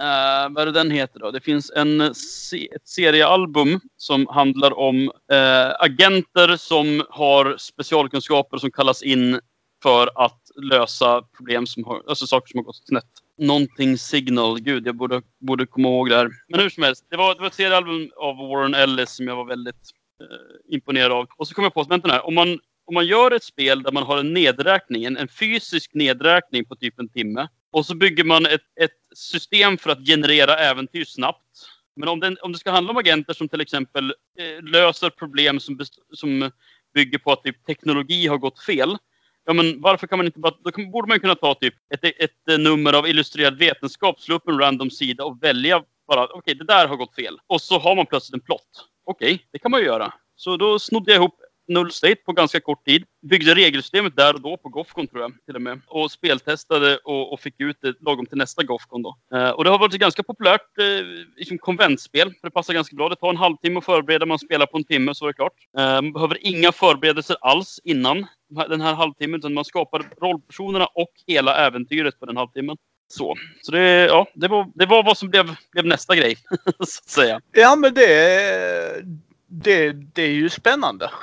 eh, 0.00 0.50
vad 0.50 0.58
är 0.58 0.66
det 0.66 0.72
den 0.72 0.90
heter 0.90 1.20
då? 1.20 1.30
Det 1.30 1.40
finns 1.40 1.70
en 1.76 2.14
se 2.14 2.68
ett 2.74 2.88
seriealbum 2.88 3.80
som 3.96 4.26
handlar 4.26 4.78
om 4.78 5.12
eh, 5.32 5.70
agenter 5.78 6.56
som 6.56 7.04
har 7.10 7.56
specialkunskaper 7.58 8.58
som 8.58 8.70
kallas 8.70 9.02
in 9.02 9.40
för 9.82 10.10
att 10.14 10.40
lösa 10.62 11.22
problem 11.36 11.66
som 11.66 11.84
har, 11.84 12.02
alltså 12.08 12.26
saker 12.26 12.48
som 12.48 12.58
har 12.58 12.64
gått 12.64 12.86
snett. 12.86 13.04
Någonting 13.38 13.98
signal, 13.98 14.60
gud 14.60 14.86
jag 14.86 14.96
borde, 14.96 15.22
borde 15.40 15.66
komma 15.66 15.88
ihåg 15.88 16.10
det 16.10 16.16
här. 16.16 16.30
Men 16.48 16.60
hur 16.60 16.68
som 16.68 16.82
helst, 16.82 17.06
det 17.10 17.16
var, 17.16 17.34
det 17.34 17.40
var 17.40 17.46
ett 17.46 17.54
seriealbum 17.54 18.10
av 18.16 18.36
Warren 18.36 18.74
Ellis 18.74 19.10
som 19.10 19.28
jag 19.28 19.36
var 19.36 19.44
väldigt 19.44 19.90
eh, 20.20 20.74
imponerad 20.74 21.12
av. 21.12 21.26
Och 21.36 21.48
så 21.48 21.54
kom 21.54 21.64
jag 21.64 21.74
på, 21.74 21.80
att, 21.80 21.90
vänta 21.90 22.12
här, 22.12 22.26
om 22.26 22.34
man, 22.34 22.48
om 22.84 22.94
man 22.94 23.06
gör 23.06 23.30
ett 23.30 23.44
spel 23.44 23.82
där 23.82 23.92
man 23.92 24.02
har 24.02 24.18
en 24.18 24.34
nedräkning, 24.34 25.04
en, 25.04 25.16
en 25.16 25.28
fysisk 25.28 25.94
nedräkning 25.94 26.64
på 26.64 26.76
typ 26.76 26.98
en 26.98 27.08
timme. 27.08 27.48
Och 27.72 27.86
så 27.86 27.94
bygger 27.94 28.24
man 28.24 28.46
ett, 28.46 28.66
ett 28.80 28.98
system 29.14 29.78
för 29.78 29.90
att 29.90 30.06
generera 30.06 30.56
äventyr 30.56 31.04
snabbt. 31.04 31.68
Men 31.96 32.08
om, 32.08 32.20
den, 32.20 32.36
om 32.42 32.52
det 32.52 32.58
ska 32.58 32.70
handla 32.70 32.90
om 32.90 32.96
agenter 32.96 33.34
som 33.34 33.48
till 33.48 33.60
exempel 33.60 34.14
eh, 34.38 34.62
löser 34.62 35.10
problem 35.10 35.60
som, 35.60 35.80
som 36.12 36.50
bygger 36.94 37.18
på 37.18 37.32
att 37.32 37.42
typ, 37.42 37.66
teknologi 37.66 38.26
har 38.26 38.38
gått 38.38 38.62
fel. 38.62 38.96
Ja, 39.44 39.52
men 39.52 39.80
varför 39.80 40.06
kan 40.06 40.18
man 40.18 40.26
inte 40.26 40.38
bara... 40.38 40.54
Då 40.64 40.70
kan, 40.70 40.90
borde 40.90 41.08
man 41.08 41.20
kunna 41.20 41.34
ta 41.34 41.54
typ 41.54 41.74
ett, 41.94 42.04
ett, 42.04 42.20
ett 42.20 42.60
nummer 42.60 42.92
av 42.92 43.08
illustrerad 43.08 43.58
vetenskap, 43.58 44.20
slå 44.20 44.34
upp 44.34 44.48
en 44.48 44.58
random 44.58 44.90
sida 44.90 45.24
och 45.24 45.42
välja 45.42 45.82
bara, 46.08 46.24
okej, 46.24 46.54
det 46.54 46.64
där 46.64 46.88
har 46.88 46.96
gått 46.96 47.14
fel. 47.14 47.38
Och 47.46 47.60
så 47.60 47.78
har 47.78 47.96
man 47.96 48.06
plötsligt 48.06 48.34
en 48.34 48.40
plott. 48.40 48.88
Okej, 49.04 49.46
det 49.52 49.58
kan 49.58 49.70
man 49.70 49.80
ju 49.80 49.86
göra. 49.86 50.12
Så 50.36 50.56
då 50.56 50.78
snodde 50.78 51.12
jag 51.12 51.18
ihop 51.18 51.41
Null 51.68 51.90
State 51.90 52.16
på 52.16 52.32
ganska 52.32 52.60
kort 52.60 52.84
tid. 52.84 53.04
Byggde 53.22 53.54
regelsystemet 53.54 54.16
där 54.16 54.34
och 54.34 54.40
då 54.40 54.56
på 54.56 54.68
Gothcon 54.68 55.06
tror 55.06 55.22
jag 55.22 55.32
till 55.46 55.54
och 55.54 55.62
med. 55.62 55.80
Och 55.86 56.10
speltestade 56.10 56.96
och, 56.96 57.32
och 57.32 57.40
fick 57.40 57.60
ut 57.60 57.76
det 57.80 57.94
lagom 58.00 58.26
till 58.26 58.38
nästa 58.38 58.62
Gothcon 58.62 59.02
då. 59.02 59.16
Eh, 59.34 59.50
och 59.50 59.64
det 59.64 59.70
har 59.70 59.78
varit 59.78 59.94
ett 59.94 60.00
ganska 60.00 60.22
populärt 60.22 60.78
eh, 60.78 61.06
liksom 61.36 61.58
konventspel. 61.58 62.30
För 62.40 62.48
det 62.48 62.50
passar 62.50 62.74
ganska 62.74 62.96
bra. 62.96 63.08
Det 63.08 63.16
tar 63.16 63.30
en 63.30 63.36
halvtimme 63.36 63.78
att 63.78 63.84
förbereda. 63.84 64.26
Man 64.26 64.38
spelar 64.38 64.66
på 64.66 64.76
en 64.76 64.84
timme 64.84 65.14
så 65.14 65.24
är 65.24 65.28
det 65.28 65.34
klart. 65.34 65.54
Eh, 65.78 65.84
man 65.84 66.12
behöver 66.12 66.46
inga 66.46 66.72
förberedelser 66.72 67.36
alls 67.40 67.80
innan 67.84 68.26
den 68.68 68.80
här 68.80 68.94
halvtimmen. 68.94 69.40
Utan 69.40 69.54
man 69.54 69.64
skapar 69.64 70.04
rollpersonerna 70.20 70.86
och 70.86 71.12
hela 71.26 71.66
äventyret 71.66 72.20
på 72.20 72.26
den 72.26 72.36
halvtimmen. 72.36 72.76
Så, 73.08 73.36
så 73.62 73.72
det, 73.72 74.06
ja, 74.06 74.26
det, 74.34 74.48
var, 74.48 74.70
det 74.74 74.86
var 74.86 75.02
vad 75.02 75.18
som 75.18 75.30
blev, 75.30 75.56
blev 75.72 75.86
nästa 75.86 76.16
grej. 76.16 76.36
så 76.64 76.82
att 76.82 77.08
säga. 77.08 77.40
Ja 77.52 77.76
men 77.76 77.94
det, 77.94 79.04
det, 79.52 79.92
det 79.92 80.22
är 80.22 80.32
ju 80.32 80.50
spännande. 80.50 81.10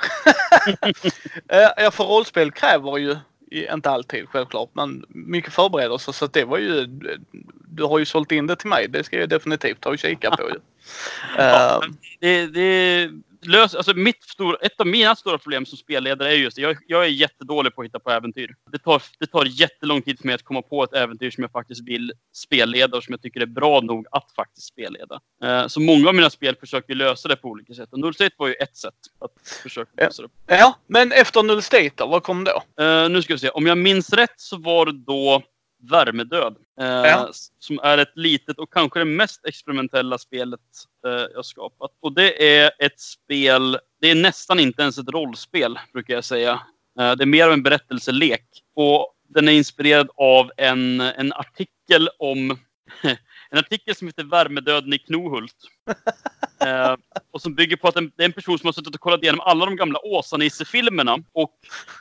Eh, 1.48 1.68
ja 1.76 1.90
för 1.90 2.04
rollspel 2.04 2.50
kräver 2.50 2.98
ju 2.98 3.16
inte 3.50 3.90
alltid 3.90 4.28
självklart 4.28 4.70
men 4.72 5.04
mycket 5.08 5.52
förberedelser 5.52 6.12
så 6.12 6.26
det 6.26 6.44
var 6.44 6.58
ju 6.58 6.86
Du 7.68 7.84
har 7.84 7.98
ju 7.98 8.04
sålt 8.04 8.32
in 8.32 8.46
det 8.46 8.56
till 8.56 8.68
mig. 8.68 8.88
Det 8.88 9.04
ska 9.04 9.20
jag 9.20 9.28
definitivt 9.28 9.80
ta 9.80 9.90
och 9.90 9.98
kika 9.98 10.30
på 10.30 10.50
ju. 10.50 10.54
Ja, 11.38 11.82
Eh, 11.84 11.90
det, 12.20 12.46
det 12.46 13.10
lös, 13.46 13.74
alltså 13.74 13.94
mitt 13.94 14.22
stor, 14.24 14.58
ett 14.62 14.80
av 14.80 14.86
mina 14.86 15.16
stora 15.16 15.38
problem 15.38 15.66
som 15.66 15.78
spelledare 15.78 16.28
är 16.28 16.36
just 16.36 16.56
det. 16.56 16.62
Jag, 16.62 16.76
jag 16.86 17.04
är 17.04 17.08
jättedålig 17.08 17.74
på 17.74 17.80
att 17.80 17.86
hitta 17.86 17.98
på 17.98 18.10
äventyr. 18.10 18.54
Det 18.72 18.78
tar, 18.78 19.02
det 19.18 19.26
tar 19.26 19.44
jättelång 19.44 20.02
tid 20.02 20.18
för 20.18 20.26
mig 20.26 20.34
att 20.34 20.42
komma 20.42 20.62
på 20.62 20.84
ett 20.84 20.92
äventyr 20.92 21.30
som 21.30 21.42
jag 21.42 21.50
faktiskt 21.50 21.88
vill 21.88 22.12
spelleda 22.32 22.96
och 22.96 23.04
som 23.04 23.12
jag 23.12 23.22
tycker 23.22 23.40
är 23.40 23.46
bra 23.46 23.80
nog 23.80 24.06
att 24.10 24.32
faktiskt 24.36 24.66
spelleda. 24.66 25.20
Eh, 25.44 25.66
så 25.66 25.80
många 25.80 26.08
av 26.08 26.14
mina 26.14 26.30
spel 26.30 26.56
försöker 26.60 26.94
lösa 26.94 27.28
det 27.28 27.36
på 27.36 27.48
olika 27.48 27.74
sätt. 27.74 27.88
Och 27.92 27.98
Null 27.98 28.14
State 28.14 28.34
var 28.36 28.48
ju 28.48 28.54
ett 28.54 28.76
sätt 28.76 28.94
att 29.18 29.48
försöka 29.62 30.04
lösa 30.04 30.22
det. 30.22 30.28
ja 30.46 30.78
men 30.86 31.12
efter 31.12 31.42
Null 31.42 31.62
State 31.62 31.90
då, 31.94 32.06
vad 32.06 32.22
kom 32.22 32.44
då? 32.44 32.84
Eh, 32.84 33.08
nu 33.08 33.22
ska 33.22 33.34
vi 33.34 33.38
se. 33.38 33.48
Om 33.48 33.66
jag 33.66 33.78
minns 33.78 34.12
rätt 34.12 34.34
så 34.36 34.56
var 34.56 34.86
det 34.86 34.92
då 34.92 35.42
Värmedöd. 35.80 36.56
Eh, 36.80 36.86
Ja. 36.86 37.30
Som 37.58 37.80
är 37.82 37.98
ett 37.98 38.12
litet 38.16 38.58
och 38.58 38.72
kanske 38.72 38.98
det 38.98 39.04
mest 39.04 39.46
experimentella 39.46 40.18
spelet 40.18 40.60
eh, 41.06 41.26
jag 41.34 41.44
skapat. 41.44 41.90
Och 42.00 42.12
det 42.12 42.60
är 42.60 42.70
ett 42.78 43.00
spel, 43.00 43.78
det 44.00 44.10
är 44.10 44.14
nästan 44.14 44.60
inte 44.60 44.82
ens 44.82 44.98
ett 44.98 45.08
rollspel 45.08 45.78
brukar 45.92 46.14
jag 46.14 46.24
säga. 46.24 46.52
Eh, 47.00 47.12
det 47.12 47.24
är 47.24 47.26
mer 47.26 47.46
av 47.46 47.52
en 47.52 47.62
berättelselek. 47.62 48.46
Och 48.74 49.14
den 49.28 49.48
är 49.48 49.52
inspirerad 49.52 50.10
av 50.16 50.52
en, 50.56 51.00
en 51.00 51.32
artikel 51.32 52.08
om 52.18 52.58
en 53.50 53.58
artikel 53.58 53.94
som 53.94 54.06
heter 54.06 54.24
Värmedöden 54.24 54.92
i 54.92 54.98
Knohult. 54.98 55.56
Eh, 56.64 56.96
och 57.32 57.42
som 57.42 57.54
bygger 57.54 57.76
på 57.76 57.88
att 57.88 57.96
en, 57.96 58.12
det 58.16 58.22
är 58.22 58.26
en 58.26 58.32
person 58.32 58.58
som 58.58 58.66
har 58.66 58.72
suttit 58.72 58.94
och 58.94 59.00
kollat 59.00 59.22
igenom 59.22 59.40
alla 59.40 59.64
de 59.64 59.76
gamla 59.76 59.98
Åsa-Nisse-filmerna 60.04 61.18
och 61.32 61.52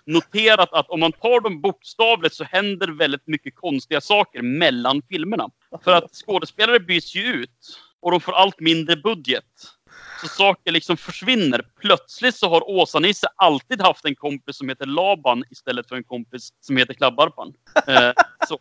noterat 0.05 0.73
att 0.73 0.89
om 0.89 0.99
man 0.99 1.11
tar 1.11 1.41
dem 1.41 1.61
bokstavligt 1.61 2.35
så 2.35 2.43
händer 2.43 2.87
väldigt 2.87 3.27
mycket 3.27 3.55
konstiga 3.55 4.01
saker 4.01 4.41
mellan 4.41 5.01
filmerna. 5.09 5.49
För 5.83 5.91
att 5.91 6.11
skådespelare 6.11 6.79
byts 6.79 7.15
ju 7.15 7.21
ut 7.21 7.79
och 8.01 8.11
de 8.11 8.21
får 8.21 8.33
allt 8.33 8.59
mindre 8.59 8.95
budget. 8.95 9.45
Så 10.21 10.27
saker 10.27 10.71
liksom 10.71 10.97
försvinner. 10.97 11.65
Plötsligt 11.81 12.35
så 12.35 12.49
har 12.49 12.69
Åsa-Nisse 12.69 13.27
alltid 13.35 13.81
haft 13.81 14.05
en 14.05 14.15
kompis 14.15 14.57
som 14.57 14.69
heter 14.69 14.85
Laban 14.85 15.43
istället 15.49 15.87
för 15.87 15.95
en 15.95 16.03
kompis 16.03 16.49
som 16.61 16.77
heter 16.77 16.93
Klabbarpan. 16.93 17.53
Eh, 17.87 18.11
så. 18.49 18.59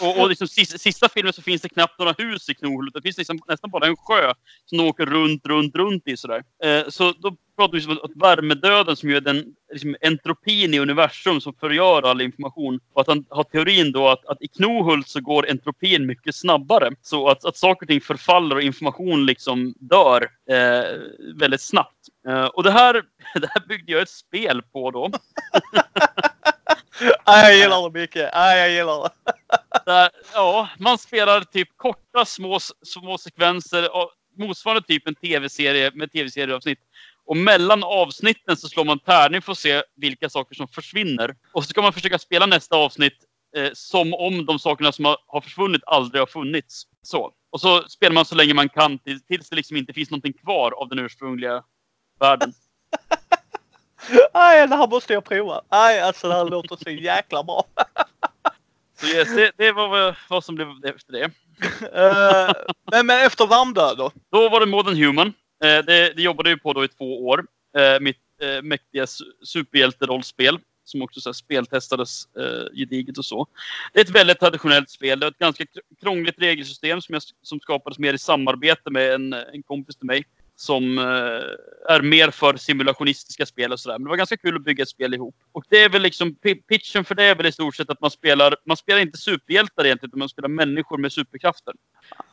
Och, 0.00 0.20
och 0.20 0.28
liksom 0.28 0.48
sista, 0.48 0.78
sista 0.78 1.08
filmen 1.08 1.32
så 1.32 1.42
finns 1.42 1.62
det 1.62 1.68
knappt 1.68 1.98
några 1.98 2.14
hus 2.18 2.48
i 2.48 2.54
Knohult. 2.54 2.94
Det 2.94 3.02
finns 3.02 3.18
liksom 3.18 3.38
nästan 3.48 3.70
bara 3.70 3.86
en 3.86 3.96
sjö 3.96 4.32
som 4.64 4.78
de 4.78 4.84
åker 4.84 5.06
runt, 5.06 5.46
runt, 5.46 5.76
runt 5.76 6.08
i 6.08 6.16
sådär. 6.16 6.42
Eh, 6.64 6.88
så 6.88 7.12
då 7.12 7.36
pratar 7.56 7.78
vi 7.78 7.86
om 7.86 7.98
att 8.02 8.22
värmedöden 8.22 8.96
som 8.96 9.10
är 9.10 9.20
den 9.20 9.44
liksom, 9.72 9.96
entropin 10.00 10.74
i 10.74 10.78
universum 10.78 11.40
som 11.40 11.54
förgör 11.54 12.02
all 12.02 12.20
information. 12.20 12.80
Och 12.92 13.00
att 13.00 13.08
han 13.08 13.24
har 13.28 13.44
teorin 13.44 13.92
då 13.92 14.08
att, 14.08 14.26
att 14.26 14.42
i 14.42 14.48
Knohult 14.48 15.08
så 15.08 15.20
går 15.20 15.50
entropin 15.50 16.06
mycket 16.06 16.34
snabbare. 16.34 16.90
Så 17.02 17.28
att, 17.28 17.44
att 17.44 17.56
saker 17.56 17.84
och 17.84 17.88
ting 17.88 18.00
förfaller 18.00 18.56
och 18.56 18.62
information 18.62 19.26
liksom 19.26 19.74
dör 19.80 20.28
eh, 20.50 20.98
väldigt 21.34 21.62
snabbt. 21.62 22.08
Eh, 22.28 22.44
och 22.44 22.62
det 22.62 22.70
här, 22.70 22.92
det 23.34 23.48
här 23.50 23.66
byggde 23.68 23.92
jag 23.92 24.02
ett 24.02 24.10
spel 24.10 24.62
på 24.72 24.90
då. 24.90 25.10
Nej, 27.00 27.12
jag 27.26 27.56
gillar 27.56 27.90
det 27.90 28.00
mycket. 28.00 28.30
Nej, 28.34 28.58
jag 28.58 28.70
gillar 28.70 29.02
det. 29.02 29.32
Där, 29.86 30.10
ja, 30.34 30.68
man 30.78 30.98
spelar 30.98 31.40
typ 31.40 31.68
korta 31.76 32.24
små, 32.24 32.58
små 32.86 33.18
sekvenser 33.18 33.82
av 33.82 34.10
motsvarande 34.38 34.86
typ 34.86 35.08
en 35.08 35.14
tv-serie 35.14 35.90
med 35.94 36.12
tv-serieavsnitt. 36.12 36.78
Och 37.24 37.36
mellan 37.36 37.84
avsnitten 37.84 38.56
så 38.56 38.68
slår 38.68 38.84
man 38.84 38.98
tärning 38.98 39.42
för 39.42 39.52
att 39.52 39.58
se 39.58 39.82
vilka 39.96 40.28
saker 40.28 40.54
som 40.54 40.68
försvinner. 40.68 41.36
Och 41.52 41.64
så 41.64 41.68
ska 41.68 41.82
man 41.82 41.92
försöka 41.92 42.18
spela 42.18 42.46
nästa 42.46 42.76
avsnitt 42.76 43.16
eh, 43.56 43.70
som 43.72 44.14
om 44.14 44.46
de 44.46 44.58
sakerna 44.58 44.92
som 44.92 45.04
har, 45.04 45.16
har 45.26 45.40
försvunnit 45.40 45.82
aldrig 45.86 46.22
har 46.22 46.26
funnits. 46.26 46.82
Så. 47.02 47.32
Och 47.50 47.60
så 47.60 47.82
spelar 47.82 48.14
man 48.14 48.24
så 48.24 48.34
länge 48.34 48.54
man 48.54 48.68
kan 48.68 48.98
tills, 48.98 49.24
tills 49.24 49.48
det 49.48 49.56
liksom 49.56 49.76
inte 49.76 49.92
finns 49.92 50.10
någonting 50.10 50.32
kvar 50.32 50.72
av 50.72 50.88
den 50.88 50.98
ursprungliga 50.98 51.62
världen. 52.20 52.52
Nej, 54.34 54.66
det 54.68 54.76
här 54.76 54.86
måste 54.88 55.12
jag 55.12 55.24
prova. 55.24 55.62
Nej, 55.70 56.00
alltså 56.00 56.28
det 56.28 56.34
här 56.34 56.44
låter 56.44 56.76
så 56.76 56.90
jäkla 56.90 57.42
bra. 57.42 57.64
Så 59.00 59.06
yes, 59.06 59.34
det, 59.36 59.50
det 59.56 59.72
var 59.72 60.16
vad- 60.28 60.44
som 60.44 60.54
blev 60.54 60.68
efter 60.84 61.12
det. 61.12 61.24
Eh, 61.92 62.52
men, 62.90 63.06
men 63.06 63.26
efter 63.26 63.46
Varmdöd 63.46 63.98
då? 63.98 64.10
Då 64.32 64.48
var 64.48 64.60
det 64.60 64.66
Modern 64.66 64.96
Human. 64.96 65.26
Eh, 65.64 65.78
det, 65.84 66.12
det 66.16 66.22
jobbade 66.22 66.50
jag 66.50 66.62
på 66.62 66.72
då 66.72 66.84
i 66.84 66.88
två 66.88 67.26
år. 67.26 67.44
Eh, 67.78 68.00
mitt 68.00 68.16
eh, 68.42 68.62
mäktiga 68.62 69.04
su- 69.04 69.22
superhjälterollspel. 69.44 70.58
Som 70.84 71.02
också 71.02 71.20
så 71.20 71.28
här, 71.28 71.32
speltestades 71.34 72.36
eh, 72.36 72.76
gediget 72.76 73.18
och 73.18 73.24
så. 73.24 73.46
Det 73.92 74.00
är 74.00 74.04
ett 74.04 74.10
väldigt 74.10 74.40
traditionellt 74.40 74.90
spel. 74.90 75.20
Det 75.20 75.26
är 75.26 75.30
ett 75.30 75.38
ganska 75.38 75.64
kr- 75.64 76.00
krångligt 76.00 76.38
regelsystem 76.38 77.00
som, 77.02 77.12
jag, 77.12 77.22
som 77.42 77.60
skapades 77.60 77.98
mer 77.98 78.14
i 78.14 78.18
samarbete 78.18 78.90
med 78.90 79.12
en, 79.14 79.32
en 79.32 79.62
kompis 79.62 79.96
till 79.96 80.06
mig. 80.06 80.24
Som 80.60 80.98
eh, 80.98 81.04
är 81.94 82.02
mer 82.02 82.30
för 82.30 82.56
simulationistiska 82.56 83.46
spel 83.46 83.72
och 83.72 83.80
sådär. 83.80 83.98
Men 83.98 84.04
det 84.04 84.08
var 84.08 84.16
ganska 84.16 84.36
kul 84.36 84.56
att 84.56 84.64
bygga 84.64 84.82
ett 84.82 84.88
spel 84.88 85.14
ihop. 85.14 85.36
Och 85.52 85.64
det 85.68 85.84
är 85.84 85.88
väl 85.88 86.02
liksom, 86.02 86.34
pi- 86.34 86.62
pitchen 86.68 87.04
för 87.04 87.14
det 87.14 87.24
är 87.24 87.34
väl 87.34 87.46
i 87.46 87.52
stort 87.52 87.76
sett 87.76 87.90
att 87.90 88.00
man 88.00 88.10
spelar, 88.10 88.56
man 88.64 88.76
spelar 88.76 89.00
inte 89.00 89.18
superhjältar 89.18 89.84
egentligen, 89.84 90.10
utan 90.10 90.18
man 90.18 90.28
spelar 90.28 90.48
människor 90.48 90.98
med 90.98 91.12
superkrafter. 91.12 91.74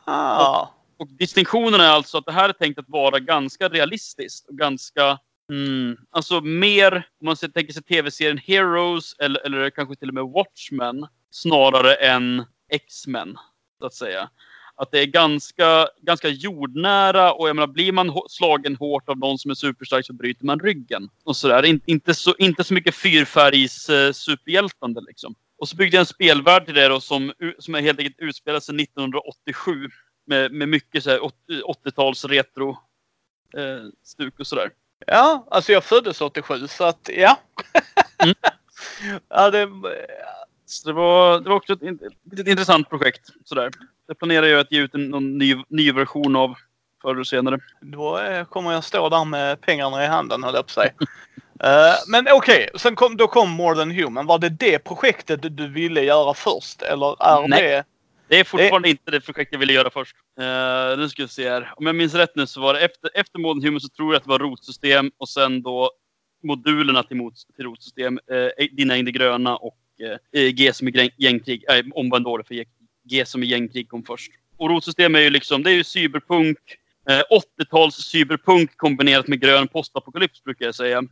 Ah. 0.04 0.68
Och 0.96 1.08
distinktionen 1.08 1.80
är 1.80 1.88
alltså 1.88 2.18
att 2.18 2.26
det 2.26 2.32
här 2.32 2.48
är 2.48 2.52
tänkt 2.52 2.78
att 2.78 2.88
vara 2.88 3.18
ganska 3.18 3.68
realistiskt 3.68 4.48
och 4.48 4.58
ganska 4.58 5.18
Mm, 5.50 5.96
alltså 6.10 6.40
mer, 6.40 7.08
om 7.20 7.26
man 7.26 7.36
tänker 7.36 7.72
sig 7.72 7.82
tv-serien 7.82 8.38
Heroes 8.38 9.14
eller, 9.18 9.46
eller 9.46 9.70
kanske 9.70 9.96
till 9.96 10.08
och 10.08 10.14
med 10.14 10.24
Watchmen 10.24 11.06
snarare 11.30 11.94
än 11.94 12.44
X-Men, 12.72 13.38
så 13.80 13.86
att 13.86 13.94
säga. 13.94 14.30
Att 14.76 14.90
det 14.90 15.00
är 15.00 15.06
ganska, 15.06 15.88
ganska 16.02 16.28
jordnära 16.28 17.32
och 17.32 17.48
jag 17.48 17.56
menar, 17.56 17.66
blir 17.66 17.92
man 17.92 18.12
slagen 18.28 18.76
hårt 18.76 19.08
av 19.08 19.18
någon 19.18 19.38
som 19.38 19.50
är 19.50 19.54
superstark 19.54 20.06
så 20.06 20.12
bryter 20.12 20.44
man 20.44 20.60
ryggen. 20.60 21.08
Och 21.24 21.36
sådär. 21.36 21.64
In, 21.64 21.80
inte, 21.86 22.14
så, 22.14 22.34
inte 22.38 22.64
så 22.64 22.74
mycket 22.74 22.94
fyrfärgs 22.94 23.88
eh, 23.90 24.12
superhjältande 24.12 25.00
liksom. 25.00 25.34
Och 25.58 25.68
så 25.68 25.76
byggde 25.76 25.96
jag 25.96 26.00
en 26.00 26.06
spelvärld 26.06 26.64
till 26.64 26.74
det 26.74 26.88
då 26.88 27.00
som, 27.00 27.32
som 27.58 27.74
är 27.74 27.80
helt 27.80 27.98
enkelt 27.98 28.18
utspelar 28.18 28.60
sig 28.60 28.82
1987 28.82 29.88
med, 30.26 30.52
med 30.52 30.68
mycket 30.68 31.04
så 31.04 31.10
här 31.10 31.24
80 31.24 31.36
80-tals 31.64 32.24
retro 32.24 32.70
eh, 33.56 33.84
stuk 34.04 34.40
och 34.40 34.46
sådär. 34.46 34.70
Ja, 35.06 35.46
alltså 35.50 35.72
jag 35.72 35.84
föddes 35.84 36.20
87 36.20 36.68
så 36.68 36.84
att 36.84 37.10
ja. 37.12 37.38
Mm. 38.18 38.34
ja 39.28 39.50
det, 39.50 39.68
Så 40.66 40.88
det 40.88 40.92
var, 40.92 41.40
det 41.40 41.48
var 41.48 41.56
också 41.56 41.72
ett, 41.72 41.82
in- 41.82 42.00
ett 42.32 42.48
intressant 42.48 42.90
projekt. 42.90 43.30
Sådär. 43.44 43.70
det 44.08 44.14
planerar 44.14 44.46
jag 44.46 44.60
att 44.60 44.72
ge 44.72 44.80
ut 44.80 44.94
en 44.94 45.08
någon 45.08 45.38
ny, 45.38 45.56
ny 45.68 45.92
version 45.92 46.36
av 46.36 46.54
förr 47.02 47.14
eller 47.14 47.24
senare. 47.24 47.58
Då 47.80 48.18
eh, 48.18 48.44
kommer 48.44 48.72
jag 48.72 48.84
stå 48.84 49.08
där 49.08 49.24
med 49.24 49.60
pengarna 49.60 50.04
i 50.04 50.06
handen 50.06 50.44
höll 50.44 50.54
jag 50.54 50.66
på 50.66 50.80
att 50.80 50.86
säga. 50.86 50.92
Eh, 51.60 51.94
men 52.08 52.26
okej, 52.32 52.70
sen 52.74 52.96
kom, 52.96 53.16
då 53.16 53.26
kom 53.26 53.50
More 53.50 53.76
than 53.76 53.90
Human. 53.90 54.26
Var 54.26 54.38
det 54.38 54.48
det 54.48 54.78
projektet 54.78 55.56
du 55.56 55.68
ville 55.68 56.02
göra 56.02 56.34
först? 56.34 56.82
Eller 56.82 57.22
är 57.22 57.48
Nej. 57.48 57.62
det... 57.62 57.84
Det 58.28 58.40
är 58.40 58.44
fortfarande 58.44 58.88
inte 58.88 59.10
det 59.10 59.20
projekt 59.20 59.52
jag 59.52 59.58
ville 59.58 59.72
göra 59.72 59.90
först. 59.90 60.16
Uh, 60.40 60.98
nu 60.98 61.08
ska 61.08 61.22
vi 61.22 61.28
se 61.28 61.50
här. 61.50 61.72
Om 61.76 61.86
jag 61.86 61.96
minns 61.96 62.14
rätt 62.14 62.36
nu 62.36 62.46
så 62.46 62.60
var 62.60 62.74
det 62.74 62.80
efter, 62.80 63.10
efter 63.14 63.38
Modern 63.38 63.64
Human 63.64 63.80
så 63.80 63.88
tror 63.88 64.12
jag 64.12 64.16
att 64.16 64.24
det 64.24 64.30
var 64.30 64.38
rotsystem 64.38 65.10
och 65.18 65.28
sen 65.28 65.62
då 65.62 65.90
modulerna 66.42 67.02
till, 67.02 67.16
mot, 67.16 67.34
till 67.56 67.64
rotsystem. 67.64 68.18
Uh, 68.32 68.66
Dina 68.72 68.94
det 68.94 69.12
gröna 69.12 69.56
och 69.56 69.76
uh, 69.76 69.85
Eh, 70.32 70.48
G 70.48 70.72
som 70.72 70.88
är 70.88 71.10
gängkrig. 71.16 71.64
äh, 71.68 71.84
omvänd 71.94 72.26
order 72.26 72.44
för 72.44 72.64
G, 73.04 73.26
som 73.26 73.42
är 73.42 73.46
gängkrig 73.46 73.88
kom 73.88 74.02
först. 74.02 74.32
Och 74.56 74.70
rotsystem 74.70 75.14
är 75.14 75.20
ju 75.20 75.30
liksom, 75.30 75.62
det 75.62 75.70
är 75.70 75.74
ju 75.74 75.84
cyberpunk. 75.84 76.58
Eh, 77.10 77.22
80-tals 77.60 77.94
cyberpunk 77.94 78.76
kombinerat 78.76 79.28
med 79.28 79.40
grön 79.40 79.68
postapokalyps 79.68 80.44
brukar 80.44 80.66
jag 80.66 80.74
säga. 80.74 81.02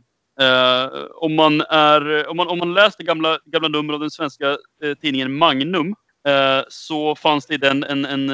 Uh, 0.41 1.05
om, 1.15 1.35
man 1.35 1.61
är, 1.61 2.27
om, 2.27 2.37
man, 2.37 2.47
om 2.47 2.57
man 2.57 2.73
läste 2.73 3.03
gamla, 3.03 3.39
gamla 3.45 3.67
nummer 3.67 3.93
av 3.93 3.99
den 3.99 4.11
svenska 4.11 4.49
uh, 4.83 4.93
tidningen 5.01 5.37
Magnum 5.37 5.87
uh, 5.87 6.63
så 6.69 7.15
fanns 7.15 7.45
det 7.45 7.53
i 7.53 7.57
den, 7.57 7.83
en, 7.83 8.05
en, 8.05 8.29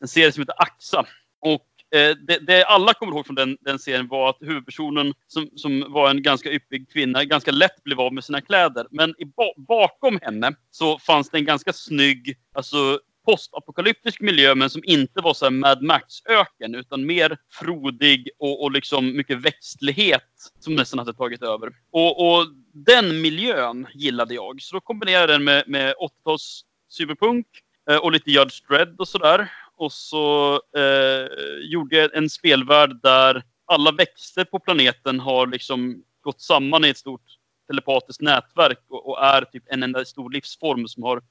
en 0.00 0.08
serie 0.08 0.32
som 0.32 0.40
heter 0.40 0.54
Axa. 0.58 1.06
Och 1.40 1.66
Eh, 1.94 2.16
det, 2.26 2.38
det, 2.46 2.64
alla 2.64 2.94
kommer 2.94 3.12
ihåg 3.12 3.26
från 3.26 3.36
den, 3.36 3.56
den 3.60 3.78
serien 3.78 4.08
var 4.08 4.30
att 4.30 4.36
huvudpersonen 4.40 5.14
som, 5.26 5.48
som 5.56 5.92
var 5.92 6.10
en 6.10 6.22
ganska 6.22 6.50
yppig 6.50 6.92
kvinna 6.92 7.24
ganska 7.24 7.50
lätt 7.50 7.84
blev 7.84 8.00
av 8.00 8.12
med 8.12 8.24
sina 8.24 8.40
kläder. 8.40 8.86
Men 8.90 9.10
i, 9.10 9.24
bakom 9.56 10.18
henne 10.22 10.54
så 10.70 10.98
fanns 10.98 11.30
det 11.30 11.38
en 11.38 11.44
ganska 11.44 11.72
snygg, 11.72 12.36
alltså 12.54 12.98
postapokalyptisk 13.24 14.20
miljö 14.20 14.54
men 14.54 14.70
som 14.70 14.82
inte 14.84 15.20
var 15.20 15.34
så 15.34 15.50
Mad 15.50 15.82
Max-öken 15.82 16.74
utan 16.74 17.06
mer 17.06 17.38
frodig 17.50 18.30
och, 18.38 18.62
och 18.62 18.72
liksom 18.72 19.16
mycket 19.16 19.38
växtlighet 19.38 20.22
som 20.60 20.74
nästan 20.74 20.98
hade 20.98 21.12
tagit 21.12 21.42
över. 21.42 21.72
Och, 21.92 22.26
och 22.26 22.46
den 22.72 23.20
miljön 23.20 23.86
gillade 23.94 24.34
jag. 24.34 24.62
Så 24.62 24.76
då 24.76 24.80
kombinerade 24.80 25.32
jag 25.32 25.40
den 25.40 25.44
med, 25.44 25.64
med 25.66 25.94
80-tals 25.94 26.62
cyberpunk 26.88 27.46
eh, 27.90 27.96
och 27.96 28.12
lite 28.12 28.30
Judge 28.30 28.68
Dredd 28.68 29.00
och 29.00 29.08
sådär. 29.08 29.52
Och 29.76 29.92
så 29.92 30.54
eh, 30.76 31.28
gjorde 31.60 31.96
jag 31.96 32.16
en 32.16 32.30
spelvärld 32.30 33.00
där 33.02 33.42
alla 33.66 33.92
växter 33.92 34.44
på 34.44 34.58
planeten 34.58 35.20
har 35.20 35.46
liksom 35.46 36.02
gått 36.20 36.40
samman 36.40 36.84
i 36.84 36.88
ett 36.88 36.98
stort 36.98 37.22
telepatiskt 37.66 38.22
nätverk 38.22 38.78
och, 38.88 39.08
och 39.08 39.24
är 39.24 39.44
typ 39.44 39.62
en 39.66 39.82
enda 39.82 40.04
stor 40.04 40.30
livsform 40.30 40.88
som 40.88 41.02
har 41.02 41.22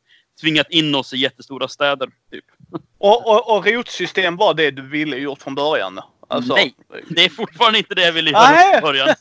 tvingat 0.42 0.70
in 0.70 0.96
oss 0.96 1.14
i 1.14 1.18
jättestora 1.18 1.68
städer. 1.68 2.10
Typ. 2.32 2.46
Och, 2.98 3.28
och, 3.28 3.58
och 3.58 3.68
rotsystem 3.68 4.36
var 4.36 4.54
det 4.54 4.72
du 4.72 4.90
ville 4.90 5.18
gjort 5.18 5.42
från 5.42 5.56
början? 5.56 6.00
Alltså... 6.28 6.56
Nej, 6.56 6.76
det 7.10 7.26
är 7.26 7.30
fortfarande 7.30 7.78
inte 7.78 7.96
det 7.96 8.06
jag 8.06 8.14
ville 8.14 8.32
göra 8.32 8.72
från 8.72 8.82
början. 8.82 9.16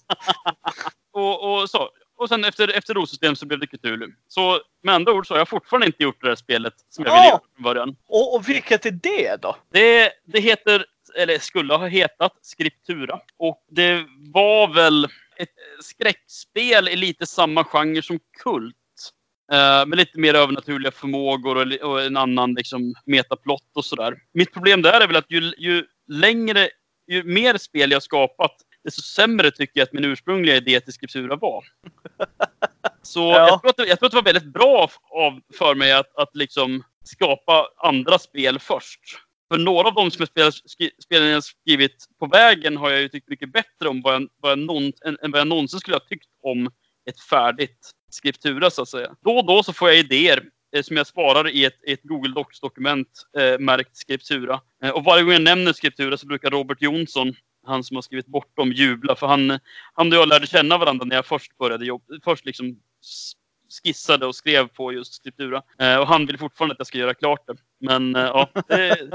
och, 1.13 1.63
och, 1.63 1.71
så. 1.71 1.91
Och 2.23 2.29
sen 2.29 2.45
efter, 2.45 2.69
efter 2.69 2.95
rotsystem 2.95 3.37
så 3.37 3.47
blev 3.47 3.61
det 3.61 3.67
Cthulhu. 3.67 4.13
Så 4.29 4.61
med 4.83 4.95
andra 4.95 5.13
ord 5.13 5.27
så 5.27 5.35
har 5.35 5.39
jag 5.39 5.49
fortfarande 5.49 5.87
inte 5.87 6.03
gjort 6.03 6.23
det 6.23 6.29
där 6.29 6.35
spelet 6.35 6.75
som 6.89 7.05
jag 7.05 7.13
ville 7.13 7.27
göra 7.27 7.41
från 7.55 7.63
början. 7.63 7.97
Och, 8.09 8.35
och 8.35 8.49
vilket 8.49 8.87
är 8.87 8.91
det 8.91 9.43
då? 9.43 9.57
Det, 9.73 10.13
det 10.25 10.41
heter, 10.41 10.85
eller 11.17 11.39
skulle 11.39 11.75
ha 11.75 11.87
hetat, 11.87 12.33
Skriptura. 12.43 13.21
Och 13.37 13.67
det 13.71 14.05
var 14.33 14.75
väl 14.75 15.05
ett 15.37 15.55
skräckspel 15.81 16.89
i 16.89 16.97
lite 16.97 17.27
samma 17.27 17.65
genre 17.65 18.03
som 18.03 18.19
Kult. 18.43 18.77
Uh, 19.53 19.87
med 19.87 19.97
lite 19.97 20.19
mer 20.19 20.35
övernaturliga 20.35 20.93
förmågor 20.93 21.57
och, 21.57 21.91
och 21.91 22.03
en 22.03 22.17
annan 22.17 22.55
liksom, 22.55 22.95
metaplott 23.07 23.71
och 23.75 23.85
sådär. 23.85 24.15
Mitt 24.35 24.53
problem 24.53 24.83
där 24.83 25.01
är 25.01 25.07
väl 25.07 25.17
att 25.17 25.31
ju, 25.31 25.53
ju 25.59 25.87
längre, 26.09 26.69
ju 27.09 27.25
mer 27.25 27.57
spel 27.57 27.91
jag 27.91 28.03
skapat, 28.03 28.57
desto 28.85 29.03
sämre 29.03 29.51
tycker 29.51 29.81
jag 29.81 29.87
att 29.87 29.93
min 29.93 30.05
ursprungliga 30.05 30.57
idé 30.57 30.81
till 30.81 30.93
Skriptura 30.93 31.37
var. 31.37 31.65
Så 33.03 33.21
ja. 33.21 33.49
jag, 33.49 33.61
tror 33.61 33.71
att 33.71 33.77
det, 33.77 33.87
jag 33.87 33.99
tror 33.99 34.07
att 34.07 34.13
det 34.13 34.17
var 34.17 34.33
väldigt 34.33 34.53
bra 34.53 34.91
av, 35.11 35.41
för 35.59 35.75
mig 35.75 35.93
att, 35.93 36.17
att 36.17 36.37
liksom 36.37 36.85
skapa 37.05 37.69
andra 37.77 38.19
spel 38.19 38.59
först. 38.59 39.01
För 39.53 39.59
några 39.59 39.89
av 39.89 39.95
de 39.95 40.11
som 40.11 40.27
jag 40.35 40.55
spelen 41.03 41.29
jag 41.29 41.45
skrivit 41.45 42.07
på 42.21 42.27
vägen 42.27 42.77
har 42.77 42.91
jag 42.91 43.01
ju 43.01 43.09
tyckt 43.09 43.29
mycket 43.29 43.53
bättre 43.53 43.89
om 43.89 44.03
vad 44.03 44.15
jag, 44.15 44.29
vad 44.41 44.53
jag 44.53 44.59
någon, 44.59 44.93
än, 45.05 45.19
än 45.23 45.31
vad 45.31 45.41
jag 45.41 45.47
någonsin 45.47 45.81
skulle 45.81 45.97
ha 45.97 46.01
tyckt 46.09 46.29
om 46.43 46.71
ett 47.11 47.21
färdigt 47.21 47.91
skriptura 48.11 48.71
så 48.71 48.83
att 48.83 48.89
säga. 48.89 49.15
Då 49.21 49.37
och 49.37 49.47
då 49.47 49.63
så 49.63 49.73
får 49.73 49.89
jag 49.89 49.99
idéer 49.99 50.43
eh, 50.77 50.83
som 50.83 50.97
jag 50.97 51.07
sparar 51.07 51.49
i 51.49 51.65
ett, 51.65 51.79
ett 51.87 52.03
Google 52.03 52.35
Docs-dokument 52.35 53.09
eh, 53.39 53.59
märkt 53.59 53.97
skriptura. 53.97 54.61
Eh, 54.85 54.91
och 54.91 55.05
varje 55.05 55.23
gång 55.23 55.33
jag 55.33 55.43
nämner 55.43 55.73
skriptura 55.73 56.17
så 56.17 56.27
brukar 56.27 56.51
Robert 56.51 56.83
Jonsson, 56.83 57.35
han 57.67 57.85
som 57.85 57.97
har 57.97 58.03
skrivit 58.03 58.27
Bortom, 58.27 58.73
jubla. 58.73 59.17
För 59.17 59.27
han, 59.27 59.59
han 59.93 60.13
och 60.13 60.19
jag 60.19 60.29
lärde 60.29 60.47
känna 60.47 60.79
varandra 60.79 61.05
när 61.05 61.17
jag 61.17 61.27
först 61.27 61.59
började 61.59 61.87
jobba. 61.87 62.05
Först 62.25 62.47
liksom 62.47 62.77
skissade 63.83 64.27
och 64.27 64.37
skrev 64.37 64.69
på 64.69 64.93
just 64.93 65.15
skriptura. 65.15 65.63
Eh, 65.79 65.97
och 65.97 66.07
han 66.07 66.27
vill 66.27 66.39
fortfarande 66.39 66.73
att 66.73 66.79
jag 66.81 66.87
ska 66.87 66.99
göra 66.99 67.15
klart 67.15 67.47
det. 67.47 67.55
Men 67.81 68.17
eh, 68.17 68.23
ja, 68.23 68.49
det, 68.69 69.11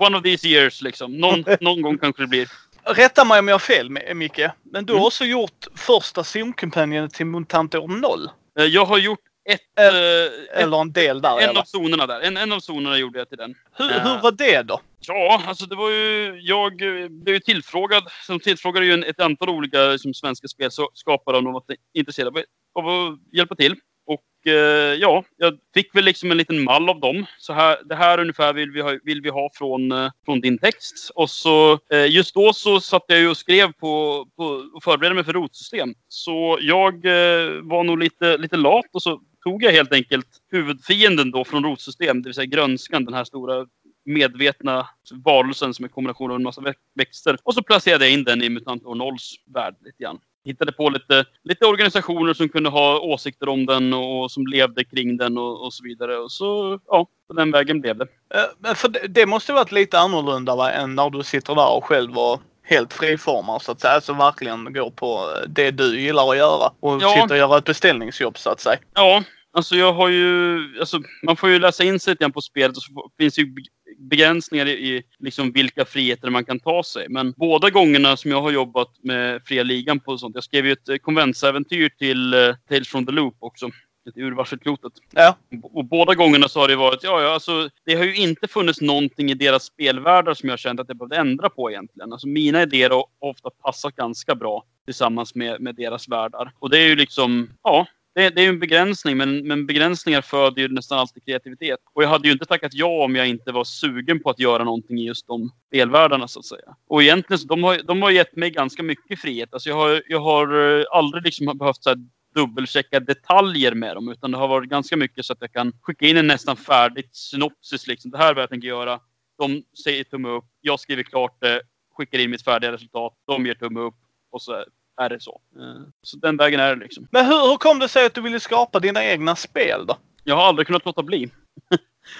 one 0.00 0.16
of 0.16 0.22
these 0.22 0.48
years 0.48 0.82
liksom. 0.82 1.12
Någon, 1.12 1.44
någon 1.60 1.82
gång 1.82 1.98
kanske 1.98 2.22
det 2.22 2.26
blir. 2.28 2.48
Rätta 2.84 3.24
mig 3.24 3.38
om 3.38 3.48
jag 3.48 3.54
har 3.54 3.58
fel 3.58 3.90
Micke. 4.14 4.40
Men 4.62 4.86
du 4.86 4.92
har 4.92 4.98
mm. 4.98 5.06
också 5.06 5.24
gjort 5.24 5.66
första 5.74 6.24
Zoom-kampanjen 6.24 7.08
till 7.08 7.26
Mutantor 7.26 7.88
0. 7.88 8.30
Eh, 8.58 8.64
jag 8.64 8.84
har 8.84 8.98
gjort 8.98 9.20
ett, 9.44 9.60
ett, 9.60 10.32
eller 10.52 10.80
en 10.80 10.92
del 10.92 11.22
där. 11.22 11.38
En 11.40 11.48
eller? 11.48 11.60
av 11.60 11.64
zonerna 11.64 12.06
där. 12.06 12.20
En, 12.20 12.36
en 12.36 12.52
av 12.52 12.60
zonerna 12.60 12.98
gjorde 12.98 13.18
jag 13.18 13.28
till 13.28 13.38
den. 13.38 13.54
Hur, 13.72 13.84
uh, 13.84 13.92
hur 13.92 14.22
var 14.22 14.32
det 14.32 14.62
då? 14.62 14.80
Ja, 15.06 15.42
alltså 15.46 15.66
det 15.66 15.76
var 15.76 15.90
ju... 15.90 16.40
Jag 16.40 16.76
blev 17.10 17.34
ju 17.34 17.40
tillfrågad. 17.40 18.04
Som 18.26 18.40
tillfrågade 18.40 18.86
ju 18.86 18.92
en, 18.92 19.04
ett 19.04 19.20
antal 19.20 19.48
olika 19.48 19.78
liksom, 19.78 20.14
svenska 20.14 20.48
spelskapare 20.48 21.36
om 21.36 21.44
de 21.44 21.52
var 21.52 21.62
intresserade 21.94 22.44
av 22.74 22.88
att 22.88 23.18
hjälpa 23.32 23.54
till. 23.54 23.76
Och 24.06 24.46
eh, 24.46 24.94
ja, 24.94 25.24
jag 25.36 25.58
fick 25.74 25.94
väl 25.94 26.04
liksom 26.04 26.30
en 26.30 26.36
liten 26.36 26.64
mall 26.64 26.88
av 26.88 27.00
dem. 27.00 27.26
Så 27.38 27.52
här, 27.52 27.78
det 27.84 27.94
här 27.94 28.20
ungefär 28.20 28.52
vill 28.52 28.70
vi 28.70 28.80
ha, 28.80 28.98
vill 29.04 29.22
vi 29.22 29.28
ha 29.28 29.50
från, 29.54 29.92
eh, 29.92 30.10
från 30.24 30.40
din 30.40 30.58
text. 30.58 31.10
Och 31.14 31.30
så 31.30 31.78
eh, 31.92 32.06
just 32.06 32.34
då 32.34 32.52
så 32.52 32.80
satt 32.80 33.04
jag 33.06 33.18
ju 33.18 33.28
och 33.28 33.36
skrev 33.36 33.72
på, 33.72 34.26
på 34.36 34.44
och 34.74 34.82
förberedde 34.82 35.14
mig 35.14 35.24
för 35.24 35.32
rotsystem. 35.32 35.94
Så 36.08 36.58
jag 36.60 36.94
eh, 36.94 37.50
var 37.62 37.84
nog 37.84 37.98
lite, 37.98 38.36
lite 38.36 38.56
lat 38.56 38.86
och 38.92 39.02
så 39.02 39.20
tog 39.42 39.62
jag 39.62 39.72
helt 39.72 39.92
enkelt 39.92 40.26
huvudfienden 40.50 41.30
då 41.30 41.44
från 41.44 41.64
rotsystem, 41.64 42.22
det 42.22 42.28
vill 42.28 42.34
säga 42.34 42.46
grönskan, 42.46 43.04
den 43.04 43.14
här 43.14 43.24
stora 43.24 43.66
medvetna 44.04 44.88
varelsen 45.24 45.74
som 45.74 45.84
är 45.84 45.88
kombination 45.88 46.30
av 46.30 46.36
en 46.36 46.42
massa 46.42 46.62
växter. 46.94 47.36
Och 47.42 47.54
så 47.54 47.62
placerade 47.62 48.04
jag 48.04 48.12
in 48.12 48.24
den 48.24 48.42
i 48.42 48.48
Mutant 48.48 48.82
Nolls 48.82 49.34
värld 49.54 49.74
lite 49.80 50.02
grann 50.02 50.18
hittade 50.44 50.72
på 50.72 50.88
lite, 50.88 51.24
lite 51.44 51.66
organisationer 51.66 52.34
som 52.34 52.48
kunde 52.48 52.70
ha 52.70 53.00
åsikter 53.00 53.48
om 53.48 53.66
den 53.66 53.92
och 53.92 54.30
som 54.30 54.46
levde 54.46 54.84
kring 54.84 55.16
den 55.16 55.38
och, 55.38 55.64
och 55.64 55.74
så 55.74 55.84
vidare. 55.84 56.16
Och 56.16 56.32
så, 56.32 56.80
ja, 56.86 57.06
på 57.28 57.34
den 57.34 57.50
vägen 57.50 57.80
blev 57.80 57.98
det. 57.98 58.06
Eh, 58.34 58.44
men 58.58 58.74
för 58.74 58.88
det, 58.88 59.08
det 59.08 59.26
måste 59.26 59.52
varit 59.52 59.72
lite 59.72 59.98
annorlunda 59.98 60.56
va, 60.56 60.70
än 60.70 60.94
när 60.94 61.10
du 61.10 61.22
sitter 61.22 61.54
där 61.54 61.76
och 61.76 61.84
själv 61.84 62.18
och 62.18 62.42
helt 62.72 62.92
friformar 62.92 63.58
så 63.58 63.72
att 63.72 63.80
säga. 63.80 63.92
Alltså 63.92 64.12
verkligen 64.12 64.72
går 64.72 64.90
på 64.90 65.28
det 65.48 65.70
du 65.70 66.00
gillar 66.00 66.30
att 66.30 66.36
göra 66.36 66.72
och 66.80 67.02
ja. 67.02 67.14
sitter 67.14 67.30
och 67.30 67.36
gör 67.36 67.58
ett 67.58 67.64
beställningsjobb 67.64 68.38
så 68.38 68.50
att 68.50 68.60
säga. 68.60 68.78
Ja, 68.94 69.22
Alltså 69.54 69.76
jag 69.76 69.92
har 69.92 70.08
ju, 70.08 70.58
alltså 70.80 71.00
man 71.22 71.36
får 71.36 71.50
ju 71.50 71.58
läsa 71.58 71.84
in 71.84 72.00
sig 72.00 72.10
lite 72.10 72.30
på 72.30 72.40
spelet 72.40 72.76
och 72.76 72.82
så 72.82 73.10
finns 73.18 73.38
ju 73.38 73.54
begränsningar 73.98 74.68
i, 74.68 75.02
liksom 75.18 75.52
vilka 75.52 75.84
friheter 75.84 76.30
man 76.30 76.44
kan 76.44 76.60
ta 76.60 76.82
sig. 76.82 77.06
Men 77.08 77.32
båda 77.36 77.70
gångerna 77.70 78.16
som 78.16 78.30
jag 78.30 78.42
har 78.42 78.50
jobbat 78.50 78.88
med 79.02 79.42
Fria 79.44 79.62
Ligan 79.62 80.00
på 80.00 80.18
sånt, 80.18 80.34
jag 80.34 80.44
skrev 80.44 80.66
ju 80.66 80.72
ett 80.72 80.88
eh, 80.88 80.96
konventsäventyr 80.96 81.88
till 81.88 82.34
uh, 82.34 82.54
Tales 82.68 82.88
from 82.88 83.06
the 83.06 83.12
Loop 83.12 83.36
också. 83.38 83.70
Ur 84.14 84.32
varselklotet. 84.32 84.92
Ja. 85.10 85.36
Och 85.62 85.84
båda 85.84 86.14
gångerna 86.14 86.48
så 86.48 86.60
har 86.60 86.68
det 86.68 86.76
varit, 86.76 87.02
ja, 87.02 87.22
ja, 87.22 87.34
alltså 87.34 87.68
det 87.84 87.94
har 87.94 88.04
ju 88.04 88.16
inte 88.16 88.48
funnits 88.48 88.80
någonting 88.80 89.30
i 89.30 89.34
deras 89.34 89.64
spelvärldar 89.64 90.34
som 90.34 90.48
jag 90.48 90.58
känt 90.58 90.80
att 90.80 90.88
jag 90.88 90.96
behövde 90.96 91.16
ändra 91.16 91.50
på 91.50 91.70
egentligen. 91.70 92.12
Alltså 92.12 92.28
mina 92.28 92.62
idéer 92.62 92.90
har 92.90 93.04
ofta 93.18 93.50
passat 93.50 93.96
ganska 93.96 94.34
bra 94.34 94.64
tillsammans 94.84 95.34
med, 95.34 95.60
med 95.60 95.74
deras 95.74 96.08
världar. 96.08 96.52
Och 96.58 96.70
det 96.70 96.78
är 96.78 96.88
ju 96.88 96.96
liksom, 96.96 97.50
ja, 97.62 97.86
det, 98.14 98.30
det 98.30 98.44
är 98.44 98.48
en 98.48 98.58
begränsning, 98.58 99.16
men, 99.16 99.48
men 99.48 99.66
begränsningar 99.66 100.20
föder 100.20 100.62
ju 100.62 100.68
nästan 100.68 100.98
alltid 100.98 101.24
kreativitet. 101.24 101.78
Och 101.92 102.02
jag 102.02 102.08
hade 102.08 102.28
ju 102.28 102.32
inte 102.32 102.44
tackat 102.44 102.74
ja 102.74 103.04
om 103.04 103.16
jag 103.16 103.28
inte 103.28 103.52
var 103.52 103.64
sugen 103.64 104.22
på 104.22 104.30
att 104.30 104.38
göra 104.38 104.64
någonting 104.64 104.98
i 104.98 105.06
just 105.06 105.26
de 105.26 105.50
spelvärldarna 105.68 106.28
så 106.28 106.38
att 106.38 106.46
säga. 106.46 106.76
Och 106.88 107.02
egentligen 107.02 107.38
så 107.38 107.46
de 107.46 107.64
har 107.64 107.78
de 107.84 108.02
har 108.02 108.10
gett 108.10 108.36
mig 108.36 108.50
ganska 108.50 108.82
mycket 108.82 109.20
frihet. 109.20 109.48
Alltså 109.52 109.68
jag 109.68 109.76
har, 109.76 110.02
jag 110.08 110.20
har 110.20 110.78
eh, 110.78 110.84
aldrig 110.90 111.24
liksom 111.24 111.58
behövt 111.58 111.82
så 111.82 111.90
här 111.90 111.98
dubbelchecka 112.34 113.00
detaljer 113.00 113.74
med 113.74 113.96
dem, 113.96 114.08
utan 114.08 114.30
det 114.30 114.38
har 114.38 114.48
varit 114.48 114.70
ganska 114.70 114.96
mycket 114.96 115.24
så 115.24 115.32
att 115.32 115.40
jag 115.40 115.52
kan 115.52 115.72
skicka 115.82 116.06
in 116.06 116.16
en 116.16 116.26
nästan 116.26 116.56
färdigt 116.56 117.16
synopsis. 117.16 117.86
Liksom. 117.86 118.10
Det 118.10 118.18
här 118.18 118.30
är 118.30 118.34
vad 118.34 118.42
jag 118.42 118.50
tänker 118.50 118.68
göra. 118.68 119.00
De 119.38 119.62
säger 119.84 120.04
tumme 120.04 120.28
upp. 120.28 120.44
Jag 120.60 120.80
skriver 120.80 121.02
klart 121.02 121.36
det, 121.40 121.62
skickar 121.96 122.18
in 122.18 122.30
mitt 122.30 122.44
färdiga 122.44 122.72
resultat. 122.72 123.12
De 123.26 123.46
ger 123.46 123.54
tumme 123.54 123.80
upp 123.80 123.94
och 124.30 124.42
så 124.42 124.64
är 124.96 125.08
det 125.08 125.20
så. 125.20 125.40
Eh, 125.56 125.82
så 126.02 126.16
den 126.16 126.36
vägen 126.36 126.60
är 126.60 126.76
det 126.76 126.82
liksom. 126.82 127.08
Men 127.10 127.26
hur, 127.26 127.50
hur 127.50 127.56
kom 127.56 127.78
det 127.78 127.88
sig 127.88 128.06
att 128.06 128.14
du 128.14 128.20
ville 128.20 128.40
skapa 128.40 128.80
dina 128.80 129.04
egna 129.04 129.36
spel 129.36 129.86
då? 129.86 129.98
Jag 130.24 130.36
har 130.36 130.42
aldrig 130.44 130.66
kunnat 130.66 130.84
låta 130.84 131.02
bli. 131.02 131.30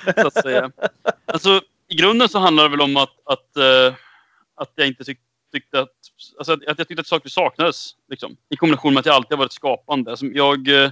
så 0.16 0.26
att 0.26 0.42
säga. 0.42 0.70
Alltså, 1.26 1.60
i 1.88 1.94
grunden 1.94 2.28
så 2.28 2.38
handlar 2.38 2.62
det 2.62 2.68
väl 2.68 2.80
om 2.80 2.96
att, 2.96 3.16
att, 3.24 3.56
eh, 3.56 3.94
att 4.54 4.72
jag 4.74 4.86
inte 4.86 5.04
tyck, 5.04 5.18
tyckte 5.52 5.80
att, 5.80 5.90
alltså, 6.38 6.52
att 6.52 6.78
jag 6.78 6.88
tyckte 6.88 7.00
att 7.00 7.06
saker 7.06 7.28
saknades. 7.28 7.90
Liksom, 8.10 8.36
I 8.50 8.56
kombination 8.56 8.94
med 8.94 9.00
att 9.00 9.06
jag 9.06 9.14
alltid 9.14 9.32
har 9.32 9.38
varit 9.44 9.52
skapande. 9.52 10.10
Alltså, 10.10 10.26
jag, 10.26 10.68
eh, 10.68 10.90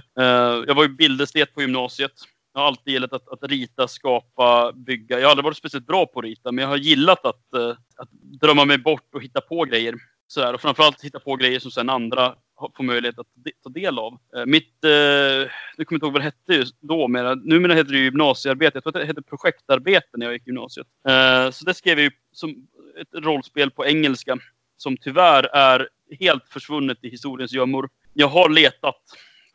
jag 0.67 0.75
var 0.75 0.83
ju 0.83 0.89
bildestet 0.89 1.53
på 1.53 1.61
gymnasiet. 1.61 2.11
Jag 2.53 2.61
har 2.61 2.67
alltid 2.67 2.93
gillat 2.93 3.13
att, 3.13 3.27
att 3.29 3.43
rita, 3.51 3.87
skapa, 3.87 4.71
bygga. 4.75 5.19
Jag 5.19 5.25
har 5.25 5.31
aldrig 5.31 5.43
varit 5.45 5.57
speciellt 5.57 5.87
bra 5.87 6.05
på 6.05 6.19
att 6.19 6.25
rita, 6.25 6.51
men 6.51 6.61
jag 6.61 6.69
har 6.69 6.77
gillat 6.77 7.25
att, 7.25 7.53
eh, 7.53 7.69
att 7.95 8.09
drömma 8.41 8.65
mig 8.65 8.77
bort 8.77 9.15
och 9.15 9.23
hitta 9.23 9.41
på 9.41 9.63
grejer. 9.63 9.95
Sådär. 10.27 10.53
Och 10.53 10.61
framförallt 10.61 11.03
hitta 11.03 11.19
på 11.19 11.35
grejer 11.35 11.59
som 11.59 11.71
sen 11.71 11.89
andra 11.89 12.35
får 12.77 12.83
möjlighet 12.83 13.19
att 13.19 13.27
de- 13.35 13.51
ta 13.63 13.69
del 13.69 13.99
av. 13.99 14.17
Eh, 14.35 14.45
Mitt, 14.45 14.83
eh, 14.83 14.89
nu 14.89 15.47
kommer 15.47 15.49
jag 15.77 15.93
inte 15.93 16.05
ihåg 16.05 16.13
vad 16.13 16.21
det 16.21 16.23
hette 16.25 16.53
just 16.53 16.75
då, 16.81 17.07
numera 17.07 17.73
heter 17.73 17.91
det 17.91 17.97
ju 17.97 18.03
gymnasiearbete. 18.03 18.71
Jag 18.75 18.83
tror 18.83 18.97
att 18.97 19.01
det 19.01 19.05
hette 19.07 19.21
projektarbete 19.21 20.07
när 20.13 20.25
jag 20.25 20.33
gick 20.33 20.47
gymnasiet. 20.47 20.87
Eh, 21.07 21.51
Så 21.51 21.65
det 21.65 21.73
skrev 21.73 21.97
jag 21.99 22.03
ju 22.03 22.11
som 22.31 22.67
ett 23.01 23.23
rollspel 23.23 23.71
på 23.71 23.85
engelska 23.85 24.37
som 24.77 24.97
tyvärr 24.97 25.43
är 25.43 25.89
helt 26.19 26.49
försvunnet 26.49 26.97
i 27.01 27.09
historiens 27.09 27.53
gömmor. 27.53 27.89
Jag 28.13 28.27
har 28.27 28.49
letat, 28.49 29.01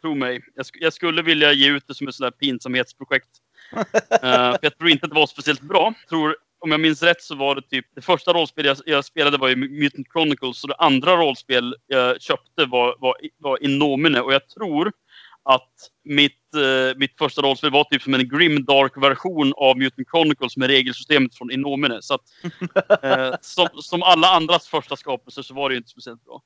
tro 0.01 0.15
mig. 0.15 0.41
Jag, 0.55 0.63
sk- 0.65 0.79
jag 0.81 0.93
skulle 0.93 1.23
vilja 1.23 1.53
ge 1.53 1.71
ut 1.71 1.85
det 1.87 1.95
som 1.95 2.09
ett 2.09 2.15
sånt 2.15 2.33
där 2.33 2.39
pinsamhetsprojekt. 2.39 3.29
För 4.21 4.59
jag 4.63 4.79
tror 4.79 4.91
inte 4.91 5.05
att 5.07 5.11
det 5.11 5.21
var 5.21 5.27
speciellt 5.27 5.61
bra. 5.61 5.95
Tror, 6.09 6.37
om 6.59 6.71
jag 6.71 6.81
minns 6.81 7.03
rätt 7.03 7.23
så 7.23 7.35
var 7.35 7.55
det 7.55 7.63
typ 7.63 7.87
det 7.95 8.01
första 8.01 8.33
rollspel 8.33 8.65
jag, 8.65 8.77
jag 8.87 9.05
spelade 9.05 9.39
var 9.39 9.49
ju 9.49 9.57
Mutant 9.57 10.07
Chronicles 10.13 10.63
och 10.63 10.69
det 10.69 10.75
andra 10.75 11.17
rollspel 11.17 11.77
jag 11.87 12.23
köpte 12.23 12.65
var, 12.65 12.97
var, 12.99 13.17
var 13.39 13.63
Innomine 13.63 14.21
och 14.21 14.35
jag 14.35 14.49
tror 14.49 14.93
att 15.47 15.73
mitt, 16.05 16.55
eh, 16.55 16.97
mitt 16.97 17.19
första 17.19 17.43
rollspel 17.43 17.71
var 17.71 17.85
typ 17.85 18.03
som 18.03 18.15
en 18.15 18.29
grim 18.29 18.65
dark 18.65 18.97
version 18.97 19.53
av 19.57 19.79
Mutant 19.79 20.09
Chronicles 20.09 20.57
med 20.57 20.69
regelsystemet 20.69 21.35
från 21.35 21.51
Innomine. 21.51 22.03
Så 22.03 22.15
att, 22.15 22.23
eh, 23.03 23.35
som, 23.41 23.69
som 23.75 24.03
alla 24.03 24.29
andras 24.29 24.69
första 24.69 24.97
skapelser 24.97 25.43
så 25.43 25.55
var 25.55 25.69
det 25.69 25.75
ju 25.75 25.79
inte 25.79 25.91
speciellt 25.91 26.25
bra. 26.25 26.43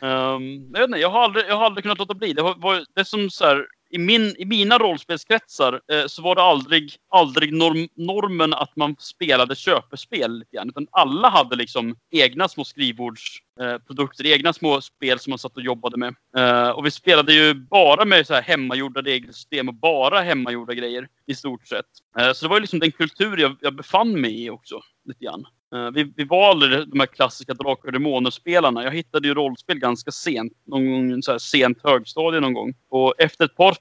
Um, 0.00 0.70
jag, 0.72 0.80
vet 0.80 0.88
inte, 0.88 0.98
jag, 0.98 1.10
har 1.10 1.20
aldrig, 1.20 1.44
jag 1.48 1.56
har 1.56 1.64
aldrig 1.64 1.84
kunnat 1.84 1.98
låta 1.98 2.14
bli. 2.14 2.32
Det, 2.32 2.42
var, 2.42 2.84
det 2.94 3.00
är 3.00 3.04
som 3.04 3.30
så 3.30 3.44
här, 3.44 3.66
i, 3.96 3.98
min, 3.98 4.34
I 4.38 4.44
mina 4.44 4.78
rollspelskretsar 4.78 5.80
eh, 5.92 6.06
så 6.06 6.22
var 6.22 6.34
det 6.34 6.42
aldrig, 6.42 6.92
aldrig 7.08 7.52
norm, 7.52 7.88
normen 7.94 8.54
att 8.54 8.76
man 8.76 8.96
spelade 8.98 9.56
köpespel. 9.56 10.38
Lite 10.38 10.56
grann, 10.56 10.68
utan 10.68 10.86
alla 10.90 11.28
hade 11.28 11.56
liksom 11.56 11.96
egna 12.10 12.48
små 12.48 12.64
skrivbordsprodukter, 12.64 14.24
eh, 14.24 14.32
egna 14.32 14.52
små 14.52 14.80
spel 14.80 15.18
som 15.18 15.30
man 15.30 15.38
satt 15.38 15.56
och 15.56 15.62
jobbade 15.62 15.96
med. 15.96 16.14
Eh, 16.36 16.68
och 16.68 16.86
vi 16.86 16.90
spelade 16.90 17.32
ju 17.32 17.54
bara 17.54 18.04
med 18.04 18.26
så 18.26 18.34
här 18.34 18.42
hemmagjorda 18.42 19.02
regelsystem 19.02 19.68
och 19.68 19.74
bara 19.74 20.20
hemmagjorda 20.20 20.74
grejer 20.74 21.08
i 21.26 21.34
stort 21.34 21.66
sett. 21.66 21.86
Eh, 22.18 22.32
så 22.32 22.44
det 22.44 22.48
var 22.48 22.56
ju 22.56 22.60
liksom 22.60 22.78
den 22.78 22.92
kultur 22.92 23.36
jag, 23.36 23.56
jag 23.60 23.74
befann 23.74 24.20
mig 24.20 24.44
i 24.44 24.50
också. 24.50 24.80
Lite 25.04 25.24
grann. 25.24 25.46
Eh, 25.74 25.90
vi, 25.90 26.12
vi 26.16 26.24
valde 26.24 26.84
de 26.84 27.00
här 27.00 27.06
klassiska 27.06 27.54
Drakar 27.54 27.88
och 27.88 27.92
Demoner-spelarna. 27.92 28.84
Jag 28.84 28.90
hittade 28.90 29.28
ju 29.28 29.34
rollspel 29.34 29.78
ganska 29.78 30.10
sent. 30.10 30.52
Någon 30.66 31.10
gång 31.10 31.22
så 31.22 31.32
här 31.32 31.38
sent 31.38 31.78
högstadie 31.84 32.40
någon 32.40 32.54
gång. 32.54 32.74
Och 32.88 33.14
efter 33.18 33.44
ett 33.44 33.56
par 33.56 33.76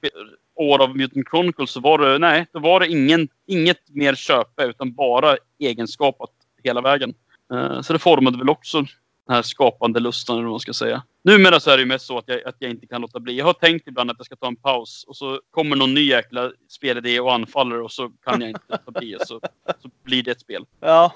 år 0.55 0.81
av 0.81 0.97
Mutant 0.97 1.29
Chronicles 1.29 1.71
så 1.71 1.79
var 1.79 1.97
det, 1.97 2.19
nej, 2.19 2.45
då 2.53 2.59
var 2.59 2.79
det 2.79 2.87
ingen, 2.87 3.27
inget 3.47 3.89
mer 3.89 4.15
köpa 4.15 4.63
utan 4.63 4.93
bara 4.93 5.37
egenskapat 5.59 6.29
hela 6.63 6.81
vägen. 6.81 7.13
Eh, 7.53 7.81
så 7.81 7.93
det 7.93 7.99
formade 7.99 8.37
väl 8.37 8.49
också 8.49 8.85
den 9.27 9.35
här 9.35 9.41
skapande 9.41 9.99
lusten 9.99 10.35
eller 10.35 10.43
vad 10.43 10.51
man 10.51 10.59
ska 10.59 10.73
säga. 10.73 11.03
Numera 11.23 11.59
så 11.59 11.71
är 11.71 11.77
det 11.77 11.81
ju 11.81 11.87
mest 11.87 12.05
så 12.05 12.17
att 12.17 12.27
jag, 12.27 12.43
att 12.43 12.55
jag 12.59 12.71
inte 12.71 12.87
kan 12.87 13.01
låta 13.01 13.19
bli. 13.19 13.37
Jag 13.37 13.45
har 13.45 13.53
tänkt 13.53 13.87
ibland 13.87 14.11
att 14.11 14.17
jag 14.19 14.25
ska 14.25 14.35
ta 14.35 14.47
en 14.47 14.55
paus 14.55 15.05
och 15.07 15.15
så 15.15 15.41
kommer 15.51 15.75
någon 15.75 15.93
ny 15.93 16.09
jäkla 16.09 16.51
spelidé 16.69 17.19
och 17.19 17.33
anfaller 17.33 17.81
och 17.81 17.91
så 17.91 18.09
kan 18.09 18.41
jag 18.41 18.49
inte 18.49 18.61
låta 18.67 18.99
bli 18.99 19.15
och 19.15 19.21
så, 19.21 19.39
så 19.81 19.89
blir 20.03 20.23
det 20.23 20.31
ett 20.31 20.41
spel. 20.41 20.65
Ja. 20.79 21.13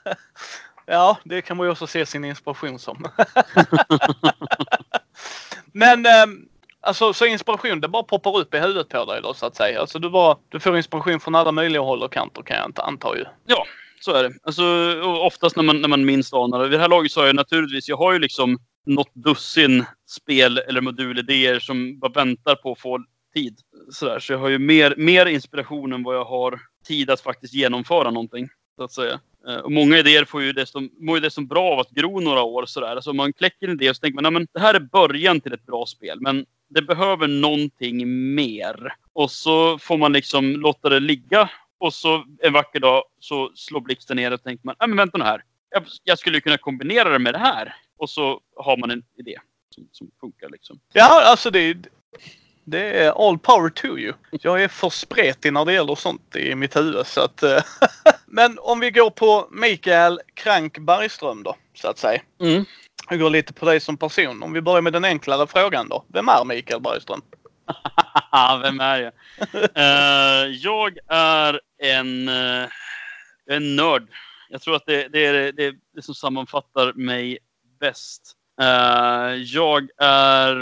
ja, 0.86 1.18
det 1.24 1.42
kan 1.42 1.56
man 1.56 1.66
ju 1.66 1.70
också 1.70 1.86
se 1.86 2.06
sin 2.06 2.24
inspiration 2.24 2.78
som. 2.78 3.04
Men 5.72 6.06
ehm, 6.06 6.48
alltså 6.80 7.12
så 7.12 7.26
inspiration 7.26 7.80
det 7.80 7.88
bara 7.88 8.02
poppar 8.02 8.38
upp 8.38 8.54
i 8.54 8.58
huvudet 8.58 8.88
på 8.88 9.04
dig 9.04 9.20
då 9.22 9.34
så 9.34 9.46
att 9.46 9.56
säga. 9.56 9.80
Alltså 9.80 9.98
du, 9.98 10.10
bara, 10.10 10.36
du 10.48 10.60
får 10.60 10.76
inspiration 10.76 11.20
från 11.20 11.34
alla 11.34 11.52
möjliga 11.52 11.82
håll 11.82 12.02
och 12.02 12.12
kanter 12.12 12.42
kan 12.42 12.56
jag 12.56 12.66
inte 12.66 12.82
anta 12.82 13.16
ju. 13.16 13.24
Så 14.00 14.12
är 14.12 14.22
det. 14.22 14.32
Alltså, 14.42 14.64
oftast 15.02 15.56
när 15.56 15.62
man, 15.62 15.80
när 15.80 15.88
man 15.88 16.04
minst 16.04 16.34
anar 16.34 16.58
det. 16.58 16.68
Vid 16.68 16.78
det 16.78 16.82
här 16.82 16.88
laget 16.88 17.12
så 17.12 17.20
har 17.20 17.26
jag 17.26 17.36
naturligtvis, 17.36 17.88
jag 17.88 17.96
har 17.96 18.12
ju 18.12 18.18
liksom 18.18 18.58
något 18.86 19.14
dussin 19.14 19.84
spel 20.06 20.58
eller 20.58 20.80
modulidéer 20.80 21.58
som 21.58 21.98
bara 21.98 22.12
väntar 22.12 22.54
på 22.54 22.72
att 22.72 22.80
få 22.80 23.04
tid. 23.34 23.58
Sådär. 23.90 24.18
Så 24.18 24.32
jag 24.32 24.38
har 24.38 24.48
ju 24.48 24.58
mer, 24.58 24.94
mer 24.96 25.26
inspiration 25.26 25.92
än 25.92 26.02
vad 26.02 26.16
jag 26.16 26.24
har 26.24 26.60
tid 26.86 27.10
att 27.10 27.20
faktiskt 27.20 27.54
genomföra 27.54 28.10
någonting. 28.10 28.48
Så 28.76 28.84
att 28.84 28.92
säga. 28.92 29.20
Eh, 29.48 29.56
och 29.56 29.72
många 29.72 29.98
idéer 29.98 30.24
får 30.24 30.42
ju 30.42 30.52
dessutom, 30.52 30.90
mår 31.00 31.16
ju 31.16 31.20
dessutom 31.20 31.46
bra 31.46 31.72
av 31.72 31.78
att 31.78 31.90
gro 31.90 32.20
några 32.20 32.42
år. 32.42 32.66
Sådär. 32.66 32.96
Alltså 32.96 33.10
om 33.10 33.16
man 33.16 33.32
kläcker 33.32 33.68
en 33.68 33.72
idé 33.72 33.90
och 33.90 33.96
så 33.96 34.00
tänker 34.00 34.22
man, 34.22 34.32
men 34.32 34.46
det 34.52 34.60
här 34.60 34.74
är 34.74 34.80
början 34.80 35.40
till 35.40 35.52
ett 35.52 35.66
bra 35.66 35.86
spel. 35.86 36.20
Men 36.20 36.46
det 36.68 36.82
behöver 36.82 37.28
någonting 37.28 38.34
mer. 38.34 38.94
Och 39.12 39.30
så 39.30 39.78
får 39.78 39.96
man 39.96 40.12
liksom 40.12 40.60
låta 40.60 40.88
det 40.88 41.00
ligga 41.00 41.50
och 41.78 41.94
så 41.94 42.24
en 42.42 42.52
vacker 42.52 42.80
dag 42.80 43.04
så 43.20 43.52
slår 43.54 43.80
blixten 43.80 44.16
ner 44.16 44.32
och 44.32 44.42
tänker 44.42 44.66
man, 44.66 44.74
men 44.78 44.96
vänta 44.96 45.18
nu 45.18 45.24
här. 45.24 45.44
Jag, 45.70 45.84
jag 46.04 46.18
skulle 46.18 46.40
kunna 46.40 46.58
kombinera 46.58 47.08
det 47.08 47.18
med 47.18 47.34
det 47.34 47.38
här. 47.38 47.76
Och 47.98 48.10
så 48.10 48.40
har 48.56 48.76
man 48.76 48.90
en 48.90 49.02
idé 49.18 49.38
som, 49.74 49.88
som 49.92 50.10
funkar 50.20 50.48
liksom. 50.48 50.80
Ja, 50.92 51.30
alltså 51.30 51.50
det, 51.50 51.76
det 52.64 53.04
är 53.04 53.28
all 53.28 53.38
power 53.38 53.68
to 53.68 53.98
you. 53.98 54.12
Jag 54.30 54.62
är 54.62 54.68
för 54.68 54.88
spretig 54.90 55.52
när 55.52 55.64
det 55.64 55.72
gäller 55.72 55.94
sånt 55.94 56.36
i 56.36 56.54
mitt 56.54 56.76
huvud 56.76 57.06
så 57.06 57.20
att... 57.20 57.42
eh, 57.42 57.62
Men 58.26 58.58
om 58.58 58.80
vi 58.80 58.90
går 58.90 59.10
på 59.10 59.48
Mikael 59.50 60.20
Krank 60.34 60.78
Bergström 60.78 61.42
då, 61.42 61.56
så 61.74 61.88
att 61.88 61.98
säga. 61.98 62.20
Mm. 62.40 62.64
Jag 63.10 63.18
går 63.18 63.30
lite 63.30 63.52
på 63.52 63.66
dig 63.66 63.80
som 63.80 63.96
person. 63.96 64.42
Om 64.42 64.52
vi 64.52 64.60
börjar 64.60 64.82
med 64.82 64.92
den 64.92 65.04
enklare 65.04 65.46
frågan 65.46 65.88
då. 65.88 66.04
Vem 66.08 66.28
är 66.28 66.44
Mikael 66.44 66.80
Bergström? 66.80 67.22
Vem 68.62 68.80
är 68.80 69.00
jag? 69.00 69.12
Uh, 69.54 70.54
jag 70.54 70.98
är 71.08 71.60
en, 71.82 72.28
uh, 72.28 72.68
en 73.46 73.76
nörd. 73.76 74.08
Jag 74.48 74.62
tror 74.62 74.76
att 74.76 74.86
det, 74.86 75.08
det 75.08 75.26
är 75.26 75.52
det, 75.52 75.64
är 75.64 75.74
det 75.94 76.02
som 76.02 76.14
sammanfattar 76.14 76.92
mig 76.92 77.38
bäst. 77.80 78.32
Uh, 78.60 79.34
jag 79.34 79.88
är 79.98 80.56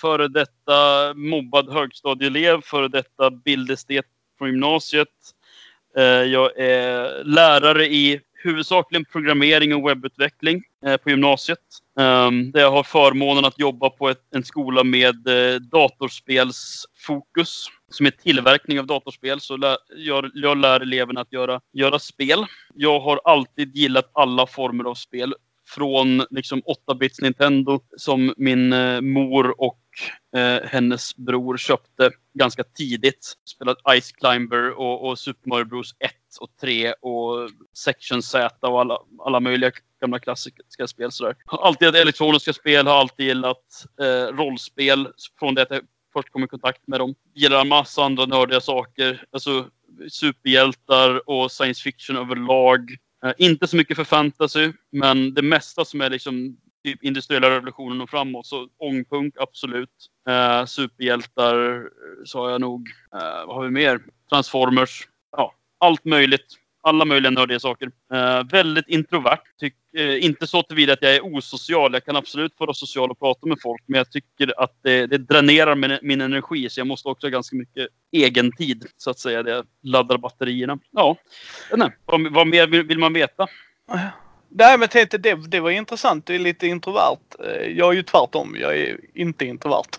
före 0.00 0.28
detta 0.28 1.14
mobbad 1.14 1.72
högstadieelev, 1.72 2.60
före 2.64 2.88
detta 2.88 3.30
bildestet 3.30 4.06
från 4.38 4.48
gymnasiet. 4.48 5.08
Jag 6.26 6.58
är 6.58 7.24
lärare 7.24 7.86
i 7.86 8.20
huvudsakligen 8.44 9.04
programmering 9.04 9.74
och 9.74 9.88
webbutveckling 9.88 10.62
eh, 10.86 10.96
på 10.96 11.10
gymnasiet. 11.10 11.58
Ehm, 12.00 12.52
där 12.52 12.60
jag 12.60 12.70
har 12.70 12.82
förmånen 12.82 13.44
att 13.44 13.58
jobba 13.58 13.90
på 13.90 14.08
ett, 14.08 14.22
en 14.34 14.44
skola 14.44 14.84
med 14.84 15.28
eh, 15.28 15.54
datorspelsfokus. 15.60 17.66
Som 17.88 18.06
är 18.06 18.10
tillverkning 18.10 18.80
av 18.80 18.86
datorspel. 18.86 19.40
Så 19.40 19.56
lär, 19.56 19.76
jag, 19.96 20.30
jag 20.34 20.58
lär 20.58 20.80
eleverna 20.80 21.20
att 21.20 21.32
göra, 21.32 21.60
göra 21.72 21.98
spel. 21.98 22.46
Jag 22.74 23.00
har 23.00 23.20
alltid 23.24 23.76
gillat 23.76 24.10
alla 24.12 24.46
former 24.46 24.84
av 24.84 24.94
spel. 24.94 25.34
Från 25.66 26.24
liksom 26.30 26.62
8-bits 26.62 27.20
Nintendo 27.20 27.80
som 27.96 28.34
min 28.36 28.72
eh, 28.72 29.00
mor 29.00 29.60
och 29.60 29.80
eh, 30.36 30.68
hennes 30.68 31.16
bror 31.16 31.56
köpte 31.56 32.10
ganska 32.34 32.64
tidigt. 32.64 33.34
Spelat 33.44 33.78
Ice 34.00 34.12
Climber 34.12 34.78
och, 34.78 35.08
och 35.08 35.18
Super 35.18 35.48
Mario 35.48 35.64
Bros 35.64 35.94
1 35.98 36.12
och 36.38 36.56
3 36.60 36.92
och 36.92 37.50
Section 37.76 38.22
Z 38.22 38.68
och 38.68 38.80
alla, 38.80 38.98
alla 39.24 39.40
möjliga 39.40 39.70
gamla 40.00 40.18
klassiska 40.18 40.86
spel. 40.86 41.12
Sådär. 41.12 41.36
Har 41.46 41.66
alltid 41.66 41.86
gillat 41.86 42.00
elektroniska 42.00 42.52
spel, 42.52 42.86
har 42.86 42.94
alltid 42.94 43.26
gillat 43.26 43.86
eh, 44.00 44.36
rollspel 44.36 45.08
från 45.38 45.54
det 45.54 45.62
att 45.62 45.70
jag 45.70 45.80
först 46.12 46.30
kom 46.30 46.44
i 46.44 46.48
kontakt 46.48 46.86
med 46.86 47.00
dem. 47.00 47.14
Gillar 47.34 47.60
en 47.60 47.68
massa 47.68 48.04
andra 48.04 48.26
nördiga 48.26 48.60
saker. 48.60 49.24
Alltså 49.30 49.66
superhjältar 50.08 51.30
och 51.30 51.52
science 51.52 51.82
fiction 51.82 52.16
överlag. 52.16 52.90
Eh, 53.24 53.32
inte 53.38 53.66
så 53.66 53.76
mycket 53.76 53.96
för 53.96 54.04
fantasy, 54.04 54.72
men 54.92 55.34
det 55.34 55.42
mesta 55.42 55.84
som 55.84 56.00
är 56.00 56.10
liksom 56.10 56.56
typ 56.84 57.04
industriella 57.04 57.50
revolutionen 57.50 58.00
och 58.00 58.10
framåt. 58.10 58.46
Så 58.46 58.68
ångpunk, 58.78 59.34
absolut. 59.38 59.90
Eh, 60.28 60.64
superhjältar 60.64 61.74
eh, 61.74 62.24
sa 62.24 62.50
jag 62.50 62.60
nog. 62.60 62.88
Eh, 63.14 63.46
vad 63.46 63.56
har 63.56 63.64
vi 63.64 63.70
mer? 63.70 64.00
Transformers. 64.30 65.08
Allt 65.84 66.04
möjligt. 66.04 66.46
Alla 66.82 67.04
möjliga 67.04 67.30
nördiga 67.30 67.60
saker. 67.60 67.90
Eh, 68.14 68.42
väldigt 68.50 68.88
introvert. 68.88 69.40
Tyck, 69.60 69.74
eh, 69.96 70.24
inte 70.24 70.46
så 70.46 70.62
tillvida 70.62 70.92
att 70.92 71.02
jag 71.02 71.14
är 71.14 71.24
osocial. 71.24 71.92
Jag 71.92 72.04
kan 72.04 72.16
absolut 72.16 72.52
vara 72.58 72.74
social 72.74 73.10
och 73.10 73.18
prata 73.18 73.46
med 73.46 73.58
folk. 73.62 73.82
Men 73.86 73.98
jag 73.98 74.10
tycker 74.10 74.62
att 74.62 74.78
det, 74.82 75.06
det 75.06 75.18
dränerar 75.18 75.74
min, 75.74 75.98
min 76.02 76.20
energi. 76.20 76.70
Så 76.70 76.80
jag 76.80 76.86
måste 76.86 77.08
också 77.08 77.26
ha 77.26 77.30
ganska 77.30 77.56
mycket 77.56 77.88
egen 78.12 78.52
tid 78.52 78.86
så 78.96 79.10
att 79.10 79.18
säga. 79.18 79.42
Jag 79.46 79.66
laddar 79.82 80.18
batterierna. 80.18 80.78
Ja, 80.90 81.16
inte. 81.72 81.92
vad, 82.04 82.32
vad 82.32 82.46
mer 82.46 82.66
vill, 82.66 82.82
vill 82.82 82.98
man 82.98 83.12
veta? 83.12 83.46
Nej 84.48 84.78
men 84.78 84.88
tänkte 84.88 85.18
det, 85.18 85.34
det 85.34 85.60
var 85.60 85.70
intressant. 85.70 86.26
Du 86.26 86.34
är 86.34 86.38
lite 86.38 86.66
introvert. 86.66 87.18
Eh, 87.44 87.68
Jag 87.68 87.92
är 87.92 87.96
ju 87.96 88.02
tvärtom. 88.02 88.56
Jag 88.60 88.78
är 88.78 89.00
inte 89.14 89.44
introvert. 89.44 89.98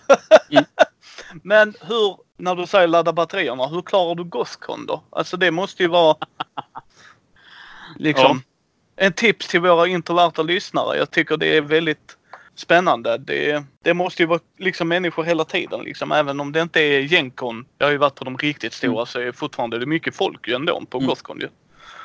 Mm. 0.52 0.64
Men 1.44 1.74
hur, 1.82 2.18
när 2.38 2.56
du 2.56 2.68
säger 2.68 2.88
ladda 2.88 3.14
batterierna, 3.14 3.68
hur 3.68 3.82
klarar 3.82 4.16
du 4.16 4.24
Gothcon 4.24 4.86
då? 4.86 5.04
Alltså 5.10 5.38
det 5.38 5.52
måste 5.52 5.84
ju 5.84 5.90
vara 5.90 6.16
liksom 7.98 8.42
en 8.96 9.14
tips 9.14 9.48
till 9.48 9.60
våra 9.62 9.88
introverta 9.88 10.44
lyssnare. 10.44 10.98
Jag 10.98 11.12
tycker 11.12 11.38
det 11.38 11.58
är 11.58 11.62
väldigt 11.62 12.18
spännande. 12.56 13.18
Det, 13.18 13.64
det 13.84 13.94
måste 13.94 14.22
ju 14.24 14.28
vara 14.28 14.40
liksom 14.58 14.88
människor 14.88 15.24
hela 15.24 15.46
tiden 15.46 15.82
liksom. 15.84 16.12
Även 16.12 16.40
om 16.40 16.52
det 16.52 16.62
inte 16.62 16.82
är 16.82 17.00
Gencon. 17.02 17.66
Jag 17.78 17.88
har 17.88 17.92
ju 17.92 17.98
varit 17.98 18.16
på 18.16 18.24
de 18.26 18.38
riktigt 18.38 18.74
stora 18.74 19.06
så 19.06 19.20
är 19.20 19.32
fortfarande 19.32 19.80
det 19.80 19.86
mycket 19.86 20.16
folk 20.16 20.48
ju 20.48 20.54
ändå 20.54 20.82
på 20.90 20.98
Mm. 20.98 21.08
Gothcon 21.08 21.40
ju. 21.40 21.48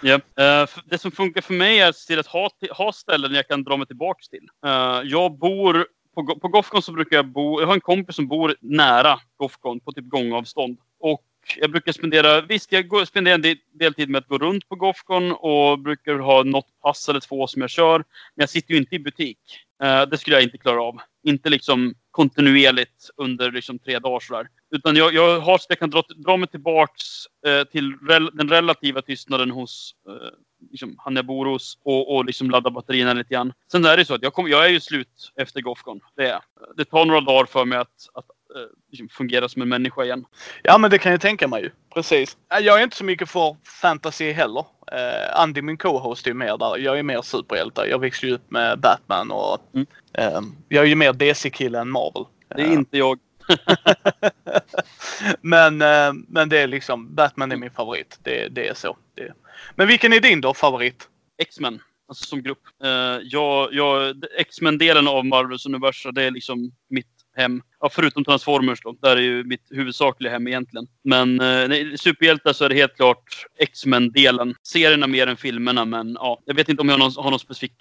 Ja. 0.03 0.14
Eh, 0.44 0.62
f- 0.62 0.79
det 0.85 0.99
som 0.99 1.11
funkar 1.12 1.40
för 1.40 1.55
mig 1.55 1.79
är 1.81 1.88
att 1.88 1.96
se 1.96 2.07
till 2.07 2.18
att 2.18 2.27
ha, 2.27 2.51
ha 2.77 2.92
ställen 2.92 3.35
jag 3.35 3.49
kan 3.49 3.64
dra 3.64 3.77
mig 3.77 3.87
tillbaks 3.87 4.29
till. 4.29 4.49
Eh, 4.66 5.01
jag 5.05 5.38
bor 5.38 5.87
på, 6.14 6.38
på 6.40 6.49
Gothcon 6.49 6.83
så 6.83 6.92
brukar 6.92 7.16
jag 7.16 7.27
bo, 7.27 7.61
jag 7.61 7.66
har 7.66 7.75
en 7.75 7.81
kompis 7.81 8.16
som 8.16 8.29
bor 8.29 8.57
nära 8.61 9.20
Gothcon 9.37 9.81
på 9.81 9.92
typ 9.92 10.05
gångavstånd. 10.05 10.79
Och 11.01 11.23
jag 11.57 11.70
brukar 11.70 11.92
spendera, 11.92 12.40
visst 12.40 12.73
jag 12.73 12.88
går, 12.88 13.05
spenderar 13.05 13.35
en 13.35 13.42
del, 13.42 13.57
del 13.73 13.94
tid 13.94 14.09
med 14.09 14.18
att 14.18 14.29
gå 14.29 14.38
runt 14.38 14.68
på 14.68 14.75
Gothcon 14.75 15.33
och 15.33 15.79
brukar 15.79 16.14
ha 16.14 16.42
något 16.42 16.81
pass 16.83 17.09
eller 17.09 17.20
två 17.20 17.46
som 17.46 17.61
jag 17.62 17.70
kör. 17.70 17.99
Men 17.99 18.42
jag 18.42 18.51
sitter 18.51 18.75
ju 18.75 18.81
inte 18.81 18.94
i 18.94 18.99
butik. 18.99 19.38
Eh, 19.83 20.03
det 20.03 20.18
skulle 20.18 20.37
jag 20.37 20.42
inte 20.42 20.59
klara 20.59 20.83
av. 20.83 21.01
Inte 21.23 21.49
liksom 21.49 21.94
kontinuerligt 22.11 23.11
under 23.16 23.53
liksom 23.53 23.79
tre 23.79 23.99
dagar 23.99 24.20
sådär. 24.20 24.49
Utan 24.70 24.96
jag, 24.96 25.14
jag 25.14 25.40
har 25.40 25.61
jag 25.68 25.78
kan 25.78 25.90
dra, 25.90 26.02
dra 26.16 26.37
mig 26.37 26.48
tillbaks 26.48 27.02
eh, 27.46 27.64
till 27.64 27.96
rel, 28.09 28.30
den 28.33 28.48
relativa 28.48 29.02
tystnaden 29.02 29.50
hos 29.50 29.94
eh, 30.09 30.38
liksom, 30.70 30.94
han 30.98 31.16
jag 31.16 31.26
bor 31.26 31.46
hos 31.46 31.78
och, 31.83 32.16
och 32.16 32.24
liksom 32.24 32.50
ladda 32.50 32.70
batterierna 32.70 33.12
lite 33.12 33.35
grann. 33.35 33.52
Sen 33.72 33.85
är 33.85 33.96
det 33.96 34.04
så 34.04 34.14
att 34.14 34.22
jag, 34.22 34.35
kom, 34.35 34.48
jag 34.48 34.64
är 34.64 34.68
ju 34.68 34.80
slut 34.80 35.33
efter 35.37 35.61
Gothcon. 35.61 36.00
Det. 36.16 36.40
Det 36.76 36.85
tar 36.85 37.04
några 37.04 37.20
dagar 37.20 37.46
för 37.46 37.64
mig 37.64 37.78
att, 37.78 38.09
att 38.14 38.24
eh, 38.56 38.62
liksom 38.90 39.09
fungera 39.09 39.48
som 39.48 39.62
en 39.62 39.68
människa 39.68 40.04
igen. 40.04 40.24
Ja 40.62 40.78
men 40.78 40.90
det 40.90 40.98
kan 40.98 41.12
jag 41.12 41.20
tänka 41.20 41.48
mig 41.48 41.62
ju. 41.62 41.70
Precis. 41.94 42.37
Jag 42.48 42.78
är 42.78 42.85
inte 42.85 42.96
så 42.96 43.04
mycket 43.04 43.30
för 43.30 43.56
fantasy 43.83 44.33
heller. 44.33 44.64
Uh, 44.92 45.40
Andy 45.40 45.62
min 45.62 45.76
co-host 45.76 46.26
är 46.26 46.30
ju 46.30 46.35
mer 46.35 46.59
där. 46.59 46.78
Jag 46.78 46.98
är 46.98 47.02
mer 47.02 47.22
superhjälte. 47.22 47.87
Jag 47.90 47.98
växte 47.98 48.26
ju 48.26 48.35
upp 48.35 48.50
med 48.50 48.78
Batman 48.78 49.30
och 49.30 49.59
Mm. 49.74 49.87
eh, 50.12 50.40
jag 50.68 50.85
är 50.85 50.88
ju 50.88 50.94
mer 50.94 51.12
DC-kille 51.12 51.80
än 51.80 51.90
Marvel. 51.90 52.24
Det 52.56 52.62
är 52.62 52.72
inte 52.72 52.98
jag. 52.98 53.18
men, 55.41 55.83
eh, 55.83 56.13
men 56.29 56.49
det 56.49 56.59
är 56.59 56.67
liksom, 56.67 57.15
Batman 57.15 57.53
är 57.53 57.57
min 57.57 57.71
favorit. 57.71 58.19
Det, 58.23 58.49
det 58.49 58.69
är 58.69 58.75
så. 58.75 58.97
Det. 59.15 59.33
Men 59.75 59.89
vilken 59.89 60.13
är 60.13 60.21
din 60.21 60.41
då 60.41 60.55
favorit? 60.55 61.09
X-Men. 61.43 61.81
Alltså 62.09 62.25
som 62.25 62.43
grupp. 62.43 62.63
Eh, 62.85 63.19
jag, 63.23 63.75
jag, 63.75 64.25
X-Men-delen 64.39 65.09
av 65.09 65.27
Marvels 65.27 65.67
universum, 65.67 66.15
det 66.15 66.23
är 66.23 66.31
liksom 66.31 66.73
mitt 66.89 67.07
hem. 67.37 67.63
Ja, 67.81 67.89
förutom 67.93 68.25
Transformers 68.25 68.81
då. 68.83 68.97
Där 69.01 69.17
är 69.17 69.21
ju 69.21 69.45
mitt 69.45 69.67
huvudsakliga 69.71 70.33
hem 70.33 70.49
egentligen. 70.49 70.87
Men 71.05 71.41
eh, 71.41 71.95
superhjältar 71.97 72.53
så 72.53 72.65
är 72.65 72.69
det 72.69 72.75
helt 72.75 72.97
klart 72.97 73.47
X-Men-delen. 73.59 74.55
Serierna 74.63 75.07
mer 75.07 75.27
än 75.27 75.37
filmerna, 75.37 75.85
men 75.85 76.17
ja. 76.21 76.41
Jag 76.45 76.55
vet 76.55 76.69
inte 76.69 76.83
om 76.83 76.89
jag 76.89 76.95
har 76.95 76.99
någon, 76.99 77.25
har 77.25 77.31
någon 77.31 77.39
specifik 77.39 77.73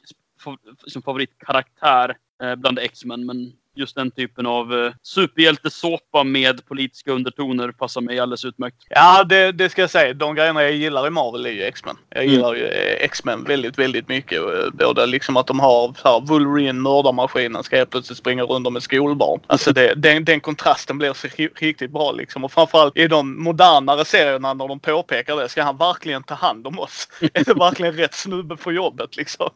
som 0.88 1.02
favoritkaraktär 1.02 2.18
eh, 2.44 2.56
bland 2.56 2.80
X-Men, 2.80 3.26
men 3.26 3.54
just 3.80 3.96
den 3.96 4.12
typen 4.12 4.46
av 4.46 4.74
eh, 4.74 4.92
superhjältesåpa 5.04 6.24
med 6.24 6.66
politiska 6.66 7.12
undertoner 7.12 7.72
passar 7.72 8.02
mig 8.02 8.20
alldeles 8.20 8.46
utmärkt. 8.46 8.76
Ja, 8.90 9.24
det, 9.24 9.52
det 9.52 9.70
ska 9.70 9.82
jag 9.82 9.90
säga. 9.90 10.14
De 10.14 10.36
grejerna 10.36 10.64
jag 10.64 10.72
gillar 10.72 11.08
i 11.08 11.10
Marvel 11.10 11.46
är 11.46 11.50
ju 11.50 11.64
X-Men. 11.64 11.96
Jag 12.10 12.24
Mm. 12.24 12.34
gillar 12.36 12.54
ju 12.56 12.66
eh, 12.68 13.04
X-Men 13.04 13.44
väldigt, 13.44 13.80
väldigt 13.80 14.08
mycket. 14.08 14.38
Eh, 14.42 14.70
Både 14.74 15.06
liksom 15.06 15.38
att 15.38 15.48
de 15.48 15.60
har 15.60 15.94
så 16.02 16.08
här, 16.10 16.20
Wolverine, 16.28 16.80
mördarmaskinen, 16.82 17.64
ska 17.64 17.78
helt 17.78 17.90
plötsligt 17.90 18.18
springa 18.18 18.44
runt 18.44 18.74
med 18.74 18.84
skolbarn. 18.84 19.40
Alltså 19.48 19.72
det, 19.74 19.94
den, 19.96 20.26
den 20.26 20.40
kontrasten 20.40 20.98
blir 20.98 21.14
så 21.14 21.28
ri- 21.28 21.50
riktigt 21.56 21.92
bra 21.92 22.12
liksom. 22.12 22.44
Och 22.44 22.52
framförallt 22.52 22.98
i 22.98 23.08
de 23.08 23.44
modernare 23.44 24.06
serierna 24.06 24.54
när 24.54 24.68
de 24.68 24.80
påpekar 24.80 25.36
det. 25.38 25.50
Ska 25.50 25.64
han 25.64 25.78
verkligen 25.78 26.24
ta 26.24 26.34
hand 26.36 26.68
om 26.68 26.80
oss? 26.80 27.08
är 27.34 27.44
det 27.44 27.54
verkligen 27.54 27.94
rätt 27.94 28.14
snubbe 28.14 28.58
för 28.58 28.72
jobbet 28.72 29.16
liksom? 29.18 29.50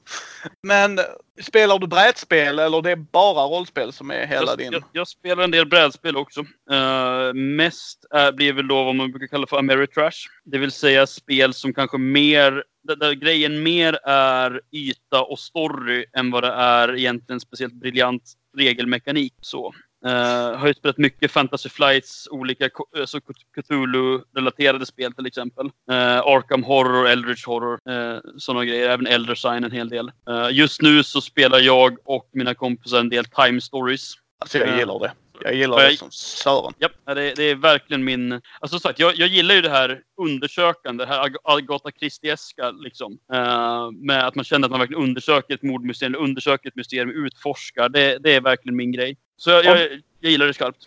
Men 0.68 1.00
spelar 1.42 1.80
du 1.80 1.88
brädspel 1.88 2.60
eller 2.60 2.82
det 2.82 2.92
är 2.92 2.96
bara 2.96 3.46
rollspel 3.46 3.94
som 3.94 4.12
är 4.12 4.28
hela 4.28 4.52
jag, 4.52 4.58
din? 4.58 4.74
jag, 4.74 4.84
jag 4.92 5.08
spelar 5.08 5.44
en 5.44 5.52
del 5.52 5.66
brädspel 5.66 6.18
också. 6.18 6.42
Eh, 6.72 7.34
mest 7.34 8.06
är, 8.12 8.32
blir 8.32 8.54
väl 8.54 8.68
då 8.68 8.84
vad 8.84 8.96
man 8.96 9.12
brukar 9.12 9.28
kalla 9.28 9.48
för 9.48 9.58
Ameritrash. 9.58 10.28
Det 10.44 10.58
vill 10.58 10.72
säga 10.72 11.08
spel 11.08 11.54
som 11.54 11.74
kanske 11.74 11.98
mer, 11.98 12.64
där, 12.84 12.96
där 12.96 13.14
grejen 13.14 13.64
mer 13.64 14.00
är 14.04 14.62
yta 14.72 15.24
och 15.24 15.40
story 15.40 16.06
än 16.14 16.32
vad 16.32 16.44
det 16.44 16.52
är 16.52 16.96
egentligen 16.98 17.40
speciellt 17.40 17.74
briljant 17.74 18.24
regelmekanik. 18.58 19.34
Så. 19.42 19.74
Uh, 20.08 20.58
har 20.58 20.68
ju 20.68 20.74
spelat 20.74 20.98
mycket 20.98 21.32
Fantasy 21.32 21.70
Flights, 21.70 22.28
olika 22.32 22.70
alltså 23.00 23.20
Cthulhu-relaterade 23.56 24.86
spel 24.86 25.14
till 25.14 25.26
exempel. 25.26 25.66
Eh, 25.92 26.20
Arkham 26.20 26.64
Horror, 26.64 27.08
Eldritch 27.08 27.46
Horror, 27.46 27.80
uh, 27.90 28.20
sådana 28.38 28.66
grejer. 28.66 28.90
Även 28.90 29.08
Elder 29.08 29.36
Sign 29.36 29.64
en 29.64 29.72
hel 29.72 29.90
del. 29.90 30.12
Eh, 30.30 30.48
just 30.52 30.82
nu 30.82 31.04
så 31.04 31.22
spelar 31.22 31.60
jag 31.60 31.98
och 32.06 32.30
mina 32.34 32.54
kompisar 32.54 33.00
en 33.00 33.10
del 33.10 33.26
Time 33.26 33.62
Stories. 33.62 34.14
Alltså 34.40 34.58
jag 34.58 34.68
Ja. 34.68 34.78
gillar 34.80 35.00
det. 35.00 35.12
Jag 35.42 35.54
gillar 35.56 35.78
Ja, 35.80 35.84
det 35.88 35.92
jag- 36.02 36.14
som. 36.14 36.74
Japp, 36.80 36.92
ja, 37.06 37.14
det, 37.14 37.34
det 37.36 37.44
är 37.44 37.56
verkligen 37.56 38.04
min... 38.04 38.42
Alltså 38.60 38.80
sagt, 38.80 39.00
jag, 39.00 39.16
jag 39.16 39.28
gillar 39.28 39.56
ju 39.56 39.62
det 39.62 39.70
här 39.70 40.02
undersökande, 40.22 41.06
det 41.06 41.10
här 41.12 41.20
Ag- 41.26 41.38
Agatha 41.44 41.92
Christieska 42.00 42.72
liksom. 42.72 43.18
Eh, 43.34 43.92
med 43.92 44.28
att 44.28 44.36
man 44.36 44.46
känner 44.46 44.68
att 44.68 44.72
man 44.72 44.80
verkligen 44.80 45.04
undersöker 45.04 45.54
ett 45.54 45.64
eller 46.02 46.18
undersöker 46.18 46.70
ett 46.70 46.76
museum, 46.76 47.10
utforskar. 47.10 47.90
Det, 47.90 48.18
det 48.18 48.36
är 48.36 48.42
verkligen 48.42 48.76
min 48.76 48.92
grej. 48.92 49.18
Så 49.38 49.50
jag, 49.50 49.66
jag, 49.66 49.80
jag 50.20 50.32
gillar 50.32 50.46
det 50.48 50.54
skarpt. 50.54 50.78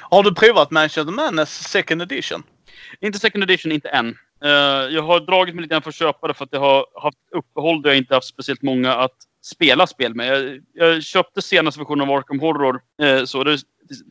Har 0.00 0.22
du 0.22 0.34
provat 0.34 0.68
the 0.68 1.02
Madness 1.04 1.68
second 1.68 2.02
edition? 2.02 2.42
Inte 3.00 3.18
second 3.18 3.44
edition, 3.44 3.72
inte 3.72 3.88
än. 3.88 4.18
Eh, 4.44 4.50
jag 4.94 5.02
har 5.02 5.20
dragit 5.20 5.54
mig 5.54 5.62
lite 5.62 5.72
grann 5.72 5.82
för 5.82 5.88
att 5.88 5.94
köpa 5.94 6.28
det 6.28 6.34
för 6.34 6.44
att 6.44 6.52
jag 6.52 6.60
har 6.60 6.86
haft 7.02 7.18
uppehåll 7.36 7.82
där 7.82 7.90
jag 7.90 7.96
inte 7.96 8.14
haft 8.14 8.26
speciellt 8.26 8.62
många 8.62 8.94
att 8.94 9.16
spela 9.44 9.86
spel 9.86 10.14
med. 10.14 10.26
Jag, 10.26 10.60
jag 10.74 11.02
köpte 11.02 11.42
senaste 11.42 11.80
versionen 11.80 12.08
av 12.08 12.16
Arkham 12.16 12.40
Horror. 12.40 12.80
eh, 13.02 13.24
så 13.24 13.44
det 13.44 13.58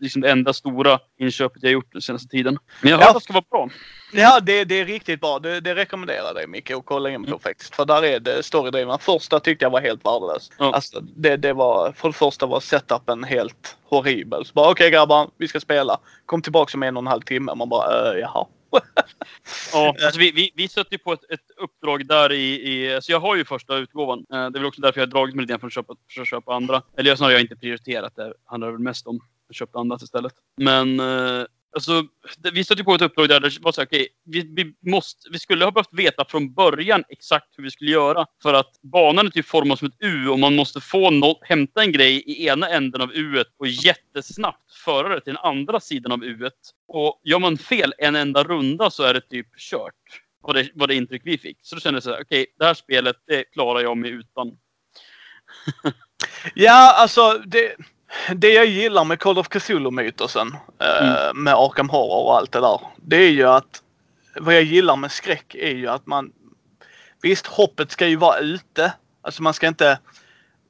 liksom 0.02 0.22
det 0.22 0.32
enda 0.32 0.54
stora 0.54 1.00
inköpet 1.20 1.64
jag 1.64 1.72
gjort 1.72 1.92
den 1.94 2.02
senaste 2.02 2.28
tiden. 2.28 2.58
Men 2.82 2.92
jag 2.92 2.98
har 2.98 3.04
Ja. 3.04 3.08
hört 3.08 3.16
att 3.16 3.22
det 3.22 3.24
ska 3.24 3.34
vara 3.34 3.46
bra. 3.50 3.70
Ja, 4.14 4.40
det, 4.40 4.64
det 4.66 4.80
är 4.80 4.86
riktigt 4.86 5.22
bra. 5.22 5.40
Det, 5.40 5.60
det 5.60 5.76
rekommenderar 5.76 6.34
dig 6.34 6.48
Micke 6.48 6.72
att 6.72 6.86
kolla 6.86 7.10
in 7.10 7.24
på 7.24 7.28
Mm. 7.28 7.40
faktiskt. 7.40 7.76
För 7.76 7.86
där 7.86 8.04
är 8.06 8.20
det 8.20 8.44
storydriven. 8.44 9.00
Första 9.00 9.40
tyckte 9.40 9.66
jag 9.66 9.70
var 9.70 9.82
helt 9.82 10.06
värdelös. 10.06 10.50
Ja. 10.58 10.74
Alltså, 10.74 11.00
det, 11.02 11.38
det 11.38 11.54
var, 11.54 11.92
för 11.92 12.08
det 12.10 12.14
första 12.14 12.46
var 12.46 12.60
setupen 12.60 13.24
helt 13.24 13.78
horribel. 13.84 14.46
Så 14.46 14.54
bara 14.54 14.72
okej 14.72 14.92
grabbar, 14.92 15.30
vi 15.38 15.48
ska 15.48 15.60
spela. 15.60 16.00
Kom 16.26 16.42
tillbaka 16.42 16.78
om 16.78 16.84
en 16.84 16.98
och 16.98 17.04
en 17.04 17.08
halv 17.08 17.22
timme. 17.22 17.56
Man 17.56 17.70
bara 17.70 18.14
äh, 18.14 18.20
jaha. 18.20 18.46
Ja, 19.74 19.96
alltså 20.06 20.20
vi, 20.20 20.32
vi, 20.32 20.52
vi 20.56 20.68
sätter 20.68 20.92
ju 20.92 20.98
på 20.98 21.14
ett, 21.14 21.24
ett 21.32 21.40
uppdrag 21.58 22.08
där 22.08 22.32
i, 22.32 22.54
i... 22.54 23.00
Så 23.02 23.12
jag 23.12 23.20
har 23.20 23.36
ju 23.36 23.46
första 23.46 23.76
utgåvan. 23.78 24.20
Eh, 24.20 24.26
Det 24.30 24.36
är 24.38 24.50
väl 24.52 24.66
också 24.66 24.82
därför 24.82 25.00
jag 25.02 25.08
har 25.08 25.12
dragit 25.12 25.36
mig 25.36 25.44
lite 25.44 25.52
grann 25.52 25.60
för 25.60 25.68
att 25.68 25.74
köpa, 25.74 25.94
för 26.16 26.22
att 26.22 26.28
köpa 26.28 26.54
andra. 26.54 26.82
Eller 26.98 27.10
jag 27.10 27.18
snarare 27.18 27.34
jag 27.34 27.40
har 27.40 27.42
inte 27.44 27.56
prioriterat 27.56 28.16
det. 28.16 28.34
handlar 28.46 28.72
väl 28.72 28.80
mest 28.80 29.08
om 29.08 29.20
och 29.52 29.56
köpte 29.56 29.78
annat 29.78 30.02
istället. 30.02 30.34
Men 30.58 31.00
eh, 31.00 31.46
alltså, 31.76 32.04
det, 32.38 32.52
vi 32.52 32.64
stötte 32.64 32.84
på 32.84 32.96
ett 32.96 33.02
uppdrag 33.02 33.30
där 33.30 33.40
det 33.40 33.60
var 33.62 33.72
så 33.72 33.82
här, 33.82 33.88
okay, 33.88 34.08
vi, 34.26 34.54
vi, 34.56 34.92
måste, 34.92 35.30
vi 35.32 35.40
skulle 35.40 35.66
ha 35.66 35.72
behövt 35.72 35.94
veta 35.94 36.26
från 36.26 36.54
början 36.54 37.04
exakt 37.10 37.48
hur 37.58 37.64
vi 37.64 37.72
skulle 37.72 37.92
göra. 37.92 38.26
För 38.44 38.54
att 38.54 38.82
banan 38.82 39.26
är 39.26 39.30
typ 39.30 39.46
formad 39.46 39.80
som 39.80 39.88
ett 39.88 39.98
U 40.00 40.28
och 40.28 40.40
man 40.40 40.56
måste 40.56 40.82
få 40.82 41.12
no 41.12 41.40
hämta 41.42 41.84
en 41.84 41.92
grej 41.92 42.24
i 42.26 42.48
ena 42.48 42.70
änden 42.70 43.02
av 43.02 43.14
U 43.14 43.44
och 43.58 43.68
jättesnabbt 43.68 44.74
föra 44.86 45.16
det 45.16 45.22
till 45.22 45.34
den 45.34 45.44
andra 45.44 45.80
sidan 45.80 46.12
av 46.12 46.24
U. 46.24 46.50
Och 46.88 47.22
gör 47.24 47.40
man 47.40 47.58
fel 47.58 47.94
en 47.98 48.16
enda 48.16 48.44
runda 48.44 48.90
så 48.90 49.04
är 49.04 49.14
det 49.14 49.22
typ 49.22 49.48
kört. 49.58 49.94
Var 50.44 50.54
det, 50.54 50.70
var 50.74 50.88
det 50.88 50.96
intryck 50.96 51.22
vi 51.26 51.38
fick. 51.38 51.58
Så 51.62 51.76
då 51.76 51.82
kände 51.82 51.96
jag 51.96 52.04
så 52.04 52.10
här, 52.10 52.22
okej, 52.22 52.46
det 52.60 52.66
här 52.66 52.74
spelet, 52.74 53.16
det 53.28 53.44
klarar 53.44 53.80
jag 53.80 53.98
mig 53.98 54.12
utan. 54.12 54.58
Ja, 56.56 56.94
alltså 56.98 57.42
det, 57.46 57.76
det 58.36 58.54
jag 58.54 58.66
gillar 58.66 59.06
med 59.06 59.20
Call 59.20 59.38
of 59.38 59.48
Cthulhu-mytosen 59.48 60.58
eh, 60.80 61.34
med 61.34 61.54
Arkham 61.54 61.90
Horror 61.90 62.26
och 62.26 62.38
allt 62.38 62.52
det 62.52 62.60
där. 62.60 62.80
Det 62.96 63.16
är 63.16 63.30
ju 63.30 63.48
att 63.48 63.82
vad 64.40 64.56
jag 64.56 64.64
gillar 64.64 64.96
med 64.96 65.12
skräck 65.12 65.56
är 65.56 65.76
ju 65.76 65.88
att 65.88 66.08
man 66.08 66.32
Visst, 67.22 67.48
hoppet 67.48 67.92
ska 67.92 68.08
ju 68.08 68.16
vara 68.16 68.40
ute. 68.40 68.94
Alltså 69.22 69.44
man 69.44 69.54
ska 69.54 69.68
inte 69.68 70.00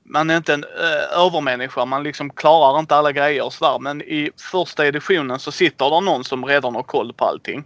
man 0.04 0.30
är 0.30 0.38
inte 0.38 0.54
en 0.54 0.64
eh, 0.64 1.20
övermänniska. 1.20 1.86
Man 1.86 2.04
liksom 2.04 2.30
klarar 2.30 2.80
inte 2.80 2.96
alla 2.96 3.12
grejer 3.12 3.46
och 3.46 3.54
sådär. 3.54 3.80
Men 3.80 4.02
i 4.02 4.32
första 4.52 4.88
editionen 4.88 5.40
så 5.40 5.52
sitter 5.52 5.90
det 5.90 6.02
någon 6.02 6.24
som 6.24 6.46
redan 6.46 6.76
har 6.76 6.84
koll 6.84 7.14
på 7.14 7.26
allting. 7.26 7.64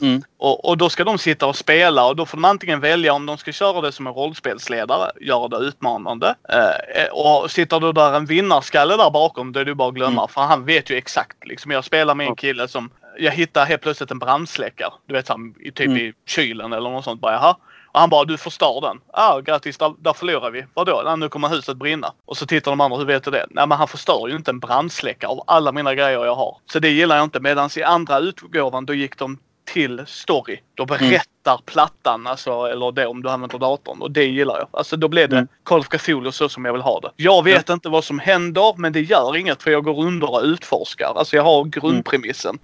Mm. 0.00 0.22
Och, 0.38 0.64
och 0.68 0.78
då 0.78 0.88
ska 0.88 1.04
de 1.04 1.18
sitta 1.18 1.46
och 1.46 1.56
spela 1.56 2.06
och 2.06 2.16
då 2.16 2.26
får 2.26 2.36
de 2.36 2.44
antingen 2.44 2.80
välja 2.80 3.12
om 3.12 3.26
de 3.26 3.38
ska 3.38 3.52
köra 3.52 3.80
det 3.80 3.92
som 3.92 4.06
en 4.06 4.12
rollspelsledare, 4.12 5.10
göra 5.20 5.48
det 5.48 5.56
utmanande. 5.56 6.34
Eh, 6.48 7.12
och 7.12 7.50
sitter 7.50 7.80
du 7.80 7.92
där 7.92 8.12
en 8.16 8.26
vinnarskalle 8.26 8.96
där 8.96 9.10
bakom, 9.10 9.52
då 9.52 9.60
är 9.60 9.64
det 9.64 9.74
bara 9.74 9.88
att 9.88 9.94
glömma. 9.94 10.20
Mm. 10.22 10.28
För 10.28 10.40
han 10.40 10.64
vet 10.64 10.90
ju 10.90 10.96
exakt. 10.96 11.46
Liksom, 11.46 11.70
jag 11.70 11.84
spelar 11.84 12.14
med 12.14 12.24
en 12.24 12.30
Ja. 12.30 12.34
kille 12.34 12.68
som, 12.68 12.90
jag 13.18 13.32
hittar 13.32 13.66
helt 13.66 13.82
plötsligt 13.82 14.10
en 14.10 14.18
brandsläckare. 14.18 14.92
Du 15.06 15.14
vet, 15.14 15.28
han, 15.28 15.54
typ 15.54 15.80
Mm. 15.80 15.96
i 15.96 16.12
kylen 16.26 16.72
eller 16.72 16.90
något 16.90 17.04
sånt. 17.04 17.20
Bara, 17.20 17.32
jaha. 17.32 17.56
Och 17.92 18.00
han 18.00 18.10
bara, 18.10 18.24
du 18.24 18.36
förstör 18.36 18.80
den. 18.80 19.00
Ja, 19.12 19.34
ah, 19.34 19.40
grattis, 19.40 19.78
där, 19.78 19.94
där 19.98 20.12
förlorar 20.12 20.50
vi. 20.50 20.64
Vadå? 20.74 21.02
Nej, 21.04 21.16
nu 21.16 21.28
kommer 21.28 21.48
huset 21.48 21.76
brinna. 21.76 22.12
Och 22.26 22.36
så 22.36 22.46
tittar 22.46 22.70
de 22.72 22.80
andra, 22.80 22.98
hur 22.98 23.04
vet 23.04 23.24
du 23.24 23.30
det? 23.30 23.46
Nej, 23.50 23.66
men 23.66 23.78
han 23.78 23.88
förstör 23.88 24.28
ju 24.28 24.36
inte 24.36 24.50
en 24.50 24.58
brandsläckare 24.60 25.30
av 25.30 25.42
alla 25.46 25.72
mina 25.72 25.94
grejer 25.94 26.24
jag 26.24 26.34
har. 26.34 26.56
Så 26.72 26.78
det 26.78 26.88
gillar 26.88 27.16
jag 27.16 27.24
inte. 27.24 27.40
Medan 27.40 27.70
i 27.76 27.82
andra 27.82 28.18
utgåvan, 28.18 28.86
då 28.86 28.94
gick 28.94 29.18
de 29.18 29.38
till 29.72 30.02
story. 30.06 30.60
Då 30.74 30.86
berättar 30.86 31.52
mm. 31.52 31.62
plattan, 31.66 32.26
alltså, 32.26 32.50
eller 32.50 32.92
det 32.92 33.06
om 33.06 33.22
du 33.22 33.30
använder 33.30 33.58
datorn. 33.58 34.02
Och 34.02 34.10
det 34.10 34.24
gillar 34.24 34.58
jag. 34.58 34.68
Alltså 34.70 34.96
då 34.96 35.08
blev 35.08 35.28
det 35.28 35.36
mm. 35.36 35.48
Call 35.62 35.80
of 35.80 35.88
Cthulhu 35.88 36.32
så 36.32 36.48
som 36.48 36.64
jag 36.64 36.72
vill 36.72 36.82
ha 36.82 37.00
det. 37.00 37.10
Jag 37.16 37.44
vet 37.44 37.68
ja. 37.68 37.74
inte 37.74 37.88
vad 37.88 38.04
som 38.04 38.18
händer, 38.18 38.74
men 38.76 38.92
det 38.92 39.00
gör 39.00 39.36
inget 39.36 39.62
för 39.62 39.70
jag 39.70 39.84
går 39.84 40.04
under 40.04 40.30
och 40.30 40.42
utforskar. 40.42 41.12
Alltså 41.16 41.36
jag 41.36 41.42
har 41.42 41.64
grundpremissen. 41.64 42.50
Mm. 42.50 42.60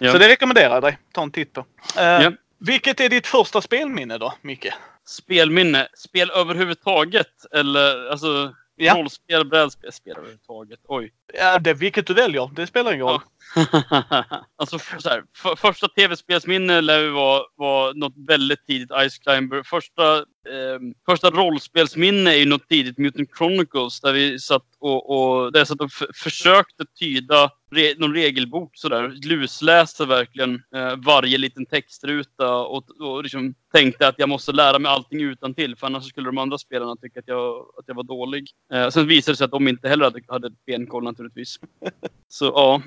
Ja. 0.00 0.12
Så 0.12 0.18
det 0.18 0.28
rekommenderar 0.28 0.74
jag 0.74 0.82
dig. 0.82 0.98
Ta 1.12 1.22
en 1.22 1.30
titt 1.30 1.52
på. 1.52 1.60
Uh, 1.60 1.66
ja. 1.96 2.32
Vilket 2.58 3.00
är 3.00 3.08
ditt 3.08 3.26
första 3.26 3.60
spelminne 3.60 4.18
då, 4.18 4.34
Micke? 4.42 4.72
Spelminne? 5.06 5.88
Spel 5.94 6.30
överhuvudtaget? 6.30 7.46
Eller 7.52 8.10
alltså 8.10 8.52
ja. 8.76 8.94
rollspel, 8.94 9.44
brädspel, 9.44 9.92
spel 9.92 10.14
överhuvudtaget? 10.16 10.80
Oj. 10.88 11.12
Ja, 11.32 11.58
det 11.58 11.74
vilket 11.74 12.06
du 12.06 12.14
väljer. 12.14 12.50
Det 12.52 12.66
spelar 12.66 12.92
ingen 12.92 13.06
roll. 13.06 13.20
alltså 14.56 14.78
så 14.78 15.08
här, 15.08 15.22
för, 15.36 15.56
första 15.56 15.88
tv-spelsminne 15.88 16.80
lär 16.80 17.00
ju 17.00 17.10
vara, 17.10 17.42
vara 17.56 17.92
något 17.92 18.14
väldigt 18.28 18.66
tidigt 18.66 18.90
Ice 18.90 19.18
Climber. 19.18 19.62
Första, 19.62 20.16
eh, 20.16 20.78
första 21.06 21.30
rollspelsminne 21.30 22.30
är 22.30 22.38
ju 22.38 22.46
något 22.46 22.68
tidigt 22.68 22.98
Mutant 22.98 23.28
Chronicles 23.38 24.00
där 24.00 24.12
vi 24.12 24.38
satt 24.38 24.66
och, 24.78 25.10
och, 25.10 25.52
där 25.52 25.60
jag 25.60 25.68
satt 25.68 25.80
och 25.80 25.92
försökte 26.14 26.84
tyda 26.98 27.50
re 27.70 27.94
någon 27.98 28.14
regelbok 28.14 28.70
sådär. 28.74 29.12
Lusläste 29.24 30.06
verkligen 30.06 30.54
eh, 30.74 30.96
varje 30.96 31.38
liten 31.38 31.66
textruta 31.66 32.56
och, 32.56 33.00
och 33.00 33.22
liksom 33.22 33.54
tänkte 33.72 34.08
att 34.08 34.18
jag 34.18 34.28
måste 34.28 34.52
lära 34.52 34.78
mig 34.78 34.92
allting 34.92 35.20
utan 35.20 35.54
till 35.54 35.76
för 35.76 35.86
annars 35.86 36.08
skulle 36.08 36.28
de 36.28 36.38
andra 36.38 36.58
spelarna 36.58 36.96
tycka 36.96 37.20
att 37.20 37.28
jag, 37.28 37.58
att 37.78 37.84
jag 37.86 37.94
var 37.94 38.02
dålig. 38.02 38.50
Eh, 38.72 38.88
sen 38.88 39.06
visade 39.06 39.32
det 39.32 39.36
sig 39.36 39.44
att 39.44 39.50
de 39.50 39.68
inte 39.68 39.88
heller 39.88 40.04
hade, 40.04 40.20
hade 40.28 40.50
benkoll 40.66 41.04
naturligtvis. 41.04 41.60
Så 42.28 42.44
ja. 42.44 42.82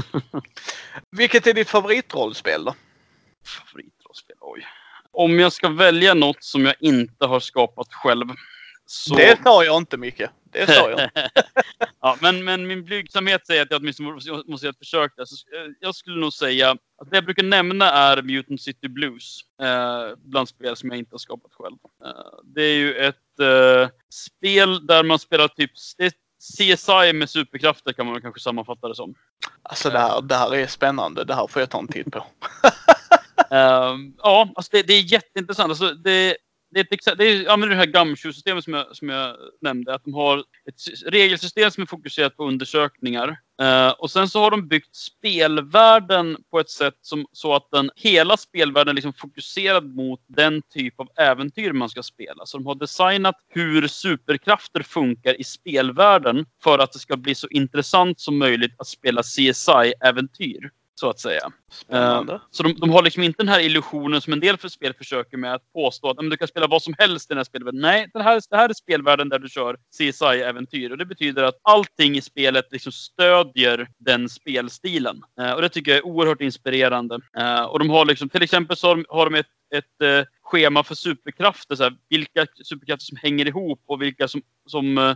Vilket 1.10 1.46
är 1.46 1.54
ditt 1.54 1.68
favoritrollspel 1.68 2.64
då? 2.64 2.74
Favoritrollspel? 3.44 4.36
Oj. 4.40 4.66
Om 5.12 5.38
jag 5.38 5.52
ska 5.52 5.68
välja 5.68 6.14
något 6.14 6.44
som 6.44 6.64
jag 6.64 6.74
inte 6.80 7.26
har 7.26 7.40
skapat 7.40 7.94
själv. 7.94 8.26
Så... 8.86 9.14
Det 9.14 9.38
sa 9.44 9.64
jag 9.64 9.76
inte 9.76 9.96
Micke. 9.96 10.22
Det 10.52 10.66
sa 10.66 10.90
jag 10.90 11.10
ja, 12.00 12.18
men, 12.20 12.44
men 12.44 12.66
min 12.66 12.84
blygsamhet 12.84 13.46
säger 13.46 13.62
att 13.62 13.70
jag 13.70 13.80
åtminstone 13.80 14.12
måste 14.46 14.66
göra 14.66 14.70
ett 14.70 14.78
försök 14.78 15.12
där. 15.16 15.24
Så 15.24 15.34
eh, 15.34 15.72
jag 15.80 15.94
skulle 15.94 16.20
nog 16.20 16.32
säga 16.32 16.70
att 16.70 17.10
det 17.10 17.16
jag 17.16 17.24
brukar 17.24 17.42
nämna 17.42 17.90
är 17.90 18.22
Mutant 18.22 18.62
City 18.62 18.88
Blues. 18.88 19.40
Eh, 19.62 20.16
bland 20.18 20.48
spel 20.48 20.76
som 20.76 20.88
jag 20.88 20.98
inte 20.98 21.14
har 21.14 21.18
skapat 21.18 21.52
själv. 21.54 21.76
Eh, 22.04 22.40
det 22.44 22.62
är 22.62 22.74
ju 22.74 22.94
ett 22.94 23.40
eh, 23.40 23.88
spel 24.10 24.86
där 24.86 25.02
man 25.02 25.18
spelar 25.18 25.48
typ... 25.48 25.70
Det 25.98 26.14
CSI 26.40 27.12
med 27.12 27.30
superkrafter 27.30 27.92
kan 27.92 28.06
man 28.06 28.20
kanske 28.20 28.40
sammanfatta 28.40 28.88
det 28.88 28.94
som. 28.94 29.14
Alltså 29.62 29.90
det 29.90 29.98
här, 29.98 30.22
det 30.22 30.34
här 30.34 30.54
är 30.54 30.66
spännande. 30.66 31.24
Det 31.24 31.34
här 31.34 31.46
får 31.46 31.62
jag 31.62 31.70
ta 31.70 31.78
en 31.78 31.88
titt 31.88 32.12
på. 32.12 32.18
um, 33.50 34.14
ja, 34.22 34.48
alltså 34.54 34.70
det, 34.72 34.82
det, 34.82 34.94
är 34.94 35.12
jätteintressant. 35.12 35.70
Alltså 35.70 35.94
det, 35.94 36.36
det 36.70 36.80
är, 36.80 36.84
ett, 36.94 37.18
det 37.18 37.24
är 37.24 37.68
det 37.68 37.76
här 37.76 37.86
Gumshoe-systemet 37.86 38.64
som 38.64 38.74
jag, 38.74 38.96
som 38.96 39.08
jag 39.08 39.36
nämnde. 39.60 39.94
Att 39.94 40.04
de 40.04 40.14
har 40.14 40.38
ett 40.38 41.06
regelsystem 41.06 41.70
som 41.70 41.82
är 41.82 41.86
fokuserat 41.86 42.36
på 42.36 42.44
undersökningar. 42.44 43.28
Uh, 43.62 43.88
och 43.88 44.10
sen 44.10 44.28
så 44.28 44.40
har 44.40 44.50
de 44.50 44.68
byggt 44.68 44.96
spelvärlden 44.96 46.36
på 46.50 46.60
ett 46.60 46.70
sätt 46.70 46.94
som, 47.00 47.26
så 47.32 47.54
att 47.54 47.70
den, 47.70 47.90
hela 47.96 48.36
spelvärlden 48.36 48.90
är 48.90 48.94
liksom 48.94 49.12
fokuserad 49.12 49.94
mot 49.94 50.20
den 50.26 50.62
typ 50.62 51.00
av 51.00 51.08
äventyr 51.16 51.72
man 51.72 51.88
ska 51.88 52.02
spela. 52.02 52.46
Så 52.46 52.58
de 52.58 52.66
har 52.66 52.74
designat 52.74 53.36
hur 53.48 53.88
superkrafter 53.88 54.82
funkar 54.82 55.40
i 55.40 55.44
spelvärlden 55.44 56.46
för 56.62 56.78
att 56.78 56.92
det 56.92 56.98
ska 56.98 57.16
bli 57.16 57.34
så 57.34 57.48
intressant 57.48 58.20
som 58.20 58.38
möjligt 58.38 58.74
att 58.78 58.86
spela 58.86 59.22
CSI-äventyr 59.22 60.70
så 61.00 61.10
att 61.10 61.20
säga. 61.20 61.50
Uh, 61.92 62.38
så 62.50 62.62
de, 62.62 62.74
de, 62.74 62.90
har 62.90 63.02
liksom 63.02 63.22
inte 63.22 63.42
den 63.42 63.48
här 63.48 63.60
illusionen 63.60 64.20
som 64.20 64.32
en 64.32 64.40
del 64.40 64.56
för 64.56 64.68
spel 64.68 64.94
försöker 64.94 65.36
med 65.36 65.54
att 65.54 65.72
påstå 65.72 66.10
att 66.10 66.16
du 66.16 66.36
kan 66.36 66.48
spela 66.48 66.66
vad 66.66 66.82
som 66.82 66.94
helst 66.98 67.30
i 67.30 67.34
den 67.34 67.38
här 67.38 67.44
spelvärlden. 67.44 67.80
Nej, 67.80 68.10
det 68.12 68.22
här, 68.22 68.42
det 68.50 68.56
här 68.56 68.68
är 68.68 68.74
spelvärlden 68.74 69.28
där 69.28 69.38
du 69.38 69.48
kör 69.48 69.76
CSI-äventyr 69.98 70.90
och 70.90 70.98
det 70.98 71.06
betyder 71.06 71.42
att 71.42 71.60
allting 71.62 72.16
i 72.16 72.20
spelet 72.20 72.72
liksom 72.72 72.92
stödjer 72.92 73.88
den 73.98 74.28
spelstilen. 74.28 75.22
Uh, 75.40 75.52
och 75.52 75.62
det 75.62 75.68
tycker 75.68 75.90
jag 75.90 75.98
är 75.98 76.06
oerhört 76.06 76.40
inspirerande. 76.40 77.14
Uh, 77.38 77.62
och 77.62 77.78
de 77.78 77.90
har 77.90 78.04
liksom, 78.04 78.28
till 78.28 78.42
exempel 78.42 78.76
så 78.76 78.88
har 78.88 78.96
de, 78.96 79.04
har 79.08 79.30
de 79.30 79.38
ett, 79.38 79.46
ett 79.74 80.26
schema 80.50 80.84
för 80.84 80.94
superkrafter. 80.94 81.76
Så 81.76 81.82
här, 81.82 81.96
vilka 82.08 82.46
superkrafter 82.64 83.04
som 83.04 83.16
hänger 83.16 83.46
ihop 83.48 83.82
och 83.86 84.02
vilka 84.02 84.28
som... 84.28 84.42
som 84.66 84.98
eh, 84.98 85.04
eh 85.08 85.14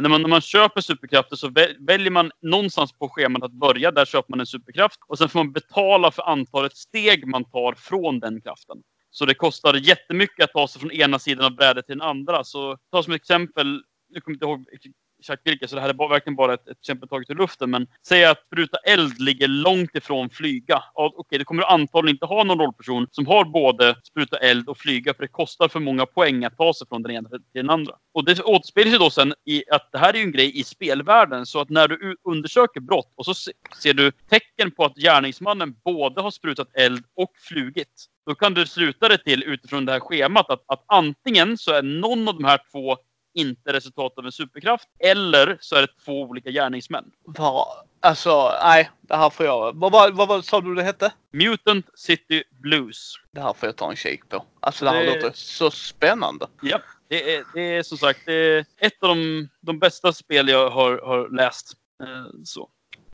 när, 0.00 0.08
man, 0.08 0.22
när 0.22 0.28
man 0.28 0.40
köper 0.40 0.80
superkrafter 0.80 1.36
så 1.36 1.50
väljer 1.78 2.10
man 2.10 2.30
någonstans 2.42 2.92
på 2.92 3.08
schemat 3.08 3.42
att 3.42 3.52
börja. 3.52 3.90
Där 3.90 4.04
köper 4.04 4.30
man 4.30 4.40
en 4.40 4.46
superkraft. 4.46 5.00
Och 5.06 5.18
sen 5.18 5.28
får 5.28 5.38
man 5.38 5.52
betala 5.52 6.10
för 6.10 6.22
antalet 6.22 6.76
steg 6.76 7.26
man 7.26 7.44
tar 7.44 7.74
från 7.74 8.20
den 8.20 8.40
kraften. 8.40 8.76
Så 9.10 9.24
det 9.26 9.34
kostar 9.34 9.74
jättemycket 9.74 10.44
att 10.44 10.52
ta 10.52 10.68
sig 10.68 10.80
från 10.80 10.92
ena 10.92 11.18
sidan 11.18 11.44
av 11.44 11.56
brädet 11.56 11.86
till 11.86 11.98
den 11.98 12.08
andra. 12.08 12.44
Så 12.44 12.78
ta 12.92 13.02
som 13.02 13.12
exempel, 13.12 13.82
nu 14.08 14.20
kommer 14.20 14.38
jag 14.40 14.58
inte 14.60 14.68
ihåg 14.68 14.92
exakt 15.22 15.70
så 15.70 15.76
det 15.76 15.82
här 15.82 15.88
är 15.88 16.08
verkligen 16.08 16.36
bara 16.36 16.54
ett, 16.54 16.68
ett 16.68 16.78
exempel 16.78 17.08
taget 17.08 17.30
ur 17.30 17.34
luften. 17.34 17.70
Men 17.70 17.86
säg 18.06 18.24
att 18.24 18.46
spruta 18.46 18.78
eld 18.78 19.20
ligger 19.20 19.48
långt 19.48 19.96
ifrån 19.96 20.30
flyga. 20.30 20.82
Ja, 20.94 21.14
Okej, 21.16 21.38
det 21.38 21.44
kommer 21.44 21.62
du 21.62 21.66
antagligen 21.66 22.14
inte 22.14 22.26
ha 22.26 22.44
någon 22.44 22.58
rollperson 22.58 23.06
som 23.10 23.26
har 23.26 23.44
både 23.44 23.96
spruta 24.04 24.36
eld 24.36 24.68
och 24.68 24.78
flyga, 24.78 25.14
för 25.14 25.22
det 25.22 25.28
kostar 25.28 25.68
för 25.68 25.80
många 25.80 26.06
poäng 26.06 26.44
att 26.44 26.56
ta 26.56 26.74
sig 26.74 26.86
från 26.88 27.02
den 27.02 27.12
ena 27.12 27.28
till 27.28 27.40
den 27.54 27.70
andra. 27.70 27.94
Och 28.14 28.24
det 28.24 28.42
återspeglar 28.42 28.90
sig 28.90 28.98
då 28.98 29.10
sen 29.10 29.34
i 29.44 29.64
att 29.70 29.92
det 29.92 29.98
här 29.98 30.14
är 30.14 30.18
ju 30.18 30.24
en 30.24 30.32
grej 30.32 30.60
i 30.60 30.64
spelvärlden, 30.64 31.46
så 31.46 31.60
att 31.60 31.70
när 31.70 31.88
du 31.88 32.16
undersöker 32.24 32.80
brott 32.80 33.12
och 33.16 33.26
så 33.26 33.34
ser 33.82 33.94
du 33.94 34.12
tecken 34.30 34.70
på 34.70 34.84
att 34.84 34.94
gärningsmannen 34.94 35.74
både 35.84 36.20
har 36.22 36.30
sprutat 36.30 36.68
eld 36.74 37.04
och 37.16 37.32
flugit. 37.48 38.06
Då 38.26 38.34
kan 38.34 38.54
du 38.54 38.66
sluta 38.66 39.08
det 39.08 39.18
till 39.18 39.42
utifrån 39.42 39.84
det 39.84 39.92
här 39.92 40.00
schemat 40.00 40.50
att, 40.50 40.64
att 40.66 40.84
antingen 40.86 41.58
så 41.58 41.72
är 41.72 41.82
någon 41.82 42.28
av 42.28 42.34
de 42.34 42.44
här 42.44 42.60
två 42.72 42.96
inte 43.34 43.72
resultat 43.72 44.12
av 44.18 44.26
en 44.26 44.32
superkraft. 44.32 44.88
Eller 44.98 45.58
så 45.60 45.76
är 45.76 45.80
det 45.80 46.04
två 46.04 46.22
olika 46.22 46.50
gärningsmän. 46.50 47.04
Va? 47.24 47.66
Alltså, 48.00 48.52
nej. 48.62 48.90
Det 49.00 49.16
här 49.16 49.30
får 49.30 49.46
jag... 49.46 49.76
Vad, 49.76 49.92
vad, 49.92 50.28
vad, 50.28 50.44
sa 50.44 50.60
du 50.60 50.74
det 50.74 50.82
hette? 50.82 51.12
Mutant 51.32 51.86
City 51.94 52.44
Blues. 52.50 53.14
Det 53.32 53.40
här 53.40 53.52
får 53.52 53.66
jag 53.66 53.76
ta 53.76 53.90
en 53.90 53.96
kik 53.96 54.28
på. 54.28 54.44
Alltså 54.60 54.84
det 54.84 54.90
här 54.90 55.04
det... 55.04 55.14
låter 55.14 55.30
så 55.34 55.70
spännande. 55.70 56.46
Ja, 56.62 56.80
det 57.08 57.34
är, 57.34 57.44
det 57.54 57.60
är 57.60 57.82
som 57.82 57.98
sagt 57.98 58.20
det 58.26 58.34
är 58.34 58.64
ett 58.78 59.02
av 59.02 59.08
de, 59.08 59.48
de 59.60 59.78
bästa 59.78 60.12
spel 60.12 60.48
jag 60.48 60.70
har, 60.70 60.98
har 60.98 61.28
läst. 61.28 61.72
Eh, 62.02 62.40
så. 62.44 62.68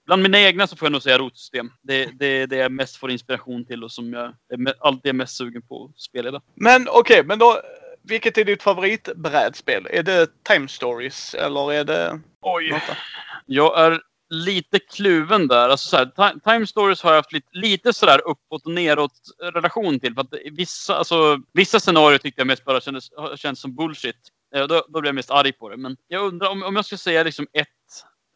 Bland 0.07 0.23
mina 0.23 0.41
egna 0.41 0.67
så 0.67 0.77
får 0.77 0.87
jag 0.87 0.93
nog 0.93 1.03
säga 1.03 1.19
rotsystem. 1.19 1.71
Det 1.83 2.05
är 2.05 2.13
det, 2.13 2.47
det 2.47 2.57
jag 2.57 2.73
mest 2.73 2.97
får 2.97 3.11
inspiration 3.11 3.65
till 3.65 3.85
och 3.85 3.93
som 3.93 4.13
jag 4.13 4.25
är, 4.25 4.75
alltid 4.81 5.09
är 5.09 5.13
mest 5.13 5.37
sugen 5.37 5.63
på 5.63 5.85
att 5.85 6.01
spela. 6.01 6.43
Men 6.55 6.89
okej, 6.89 7.01
okay, 7.01 7.23
men 7.23 7.39
då 7.39 7.61
vilket 8.09 8.39
är 8.39 8.45
ditt 8.45 8.63
favoritbrädspel? 8.63 9.87
Är 9.91 10.03
det 10.03 10.27
Time 10.43 10.69
Stories 10.69 11.35
eller 11.35 11.73
är 11.73 11.85
det... 11.85 12.21
Oj. 12.41 12.71
Något? 12.71 12.83
Jag 13.47 13.81
är 13.81 14.01
lite 14.31 14.79
kluven 14.79 15.49
där. 15.49 15.69
Alltså 15.69 15.89
så 15.89 15.97
här, 15.97 16.53
Time 16.53 16.67
Stories 16.67 17.03
har 17.03 17.11
jag 17.11 17.17
haft 17.17 17.33
lite, 17.33 17.49
lite 17.53 17.93
sådär 17.93 18.21
uppåt 18.29 18.67
och 18.67 18.73
neråt 18.73 19.13
relation 19.55 20.01
till. 20.01 20.15
För 20.15 20.21
att 20.21 20.35
vissa, 20.53 20.97
alltså, 20.97 21.39
vissa 21.53 21.81
scenarier 21.81 22.19
tyckte 22.19 22.41
jag 22.41 22.47
mest 22.47 22.65
bara 22.65 22.81
kändes, 22.81 23.11
kändes 23.37 23.61
som 23.61 23.75
bullshit. 23.75 24.17
Då, 24.53 24.67
då 24.67 25.01
blev 25.01 25.07
jag 25.07 25.15
mest 25.15 25.31
arg 25.31 25.53
på 25.53 25.69
det. 25.69 25.77
Men 25.77 25.97
jag 26.09 26.23
undrar 26.23 26.49
om, 26.49 26.63
om 26.63 26.77
jag 26.77 26.85
ska 26.85 26.97
säga 26.97 27.23
liksom 27.23 27.47
ett 27.53 27.69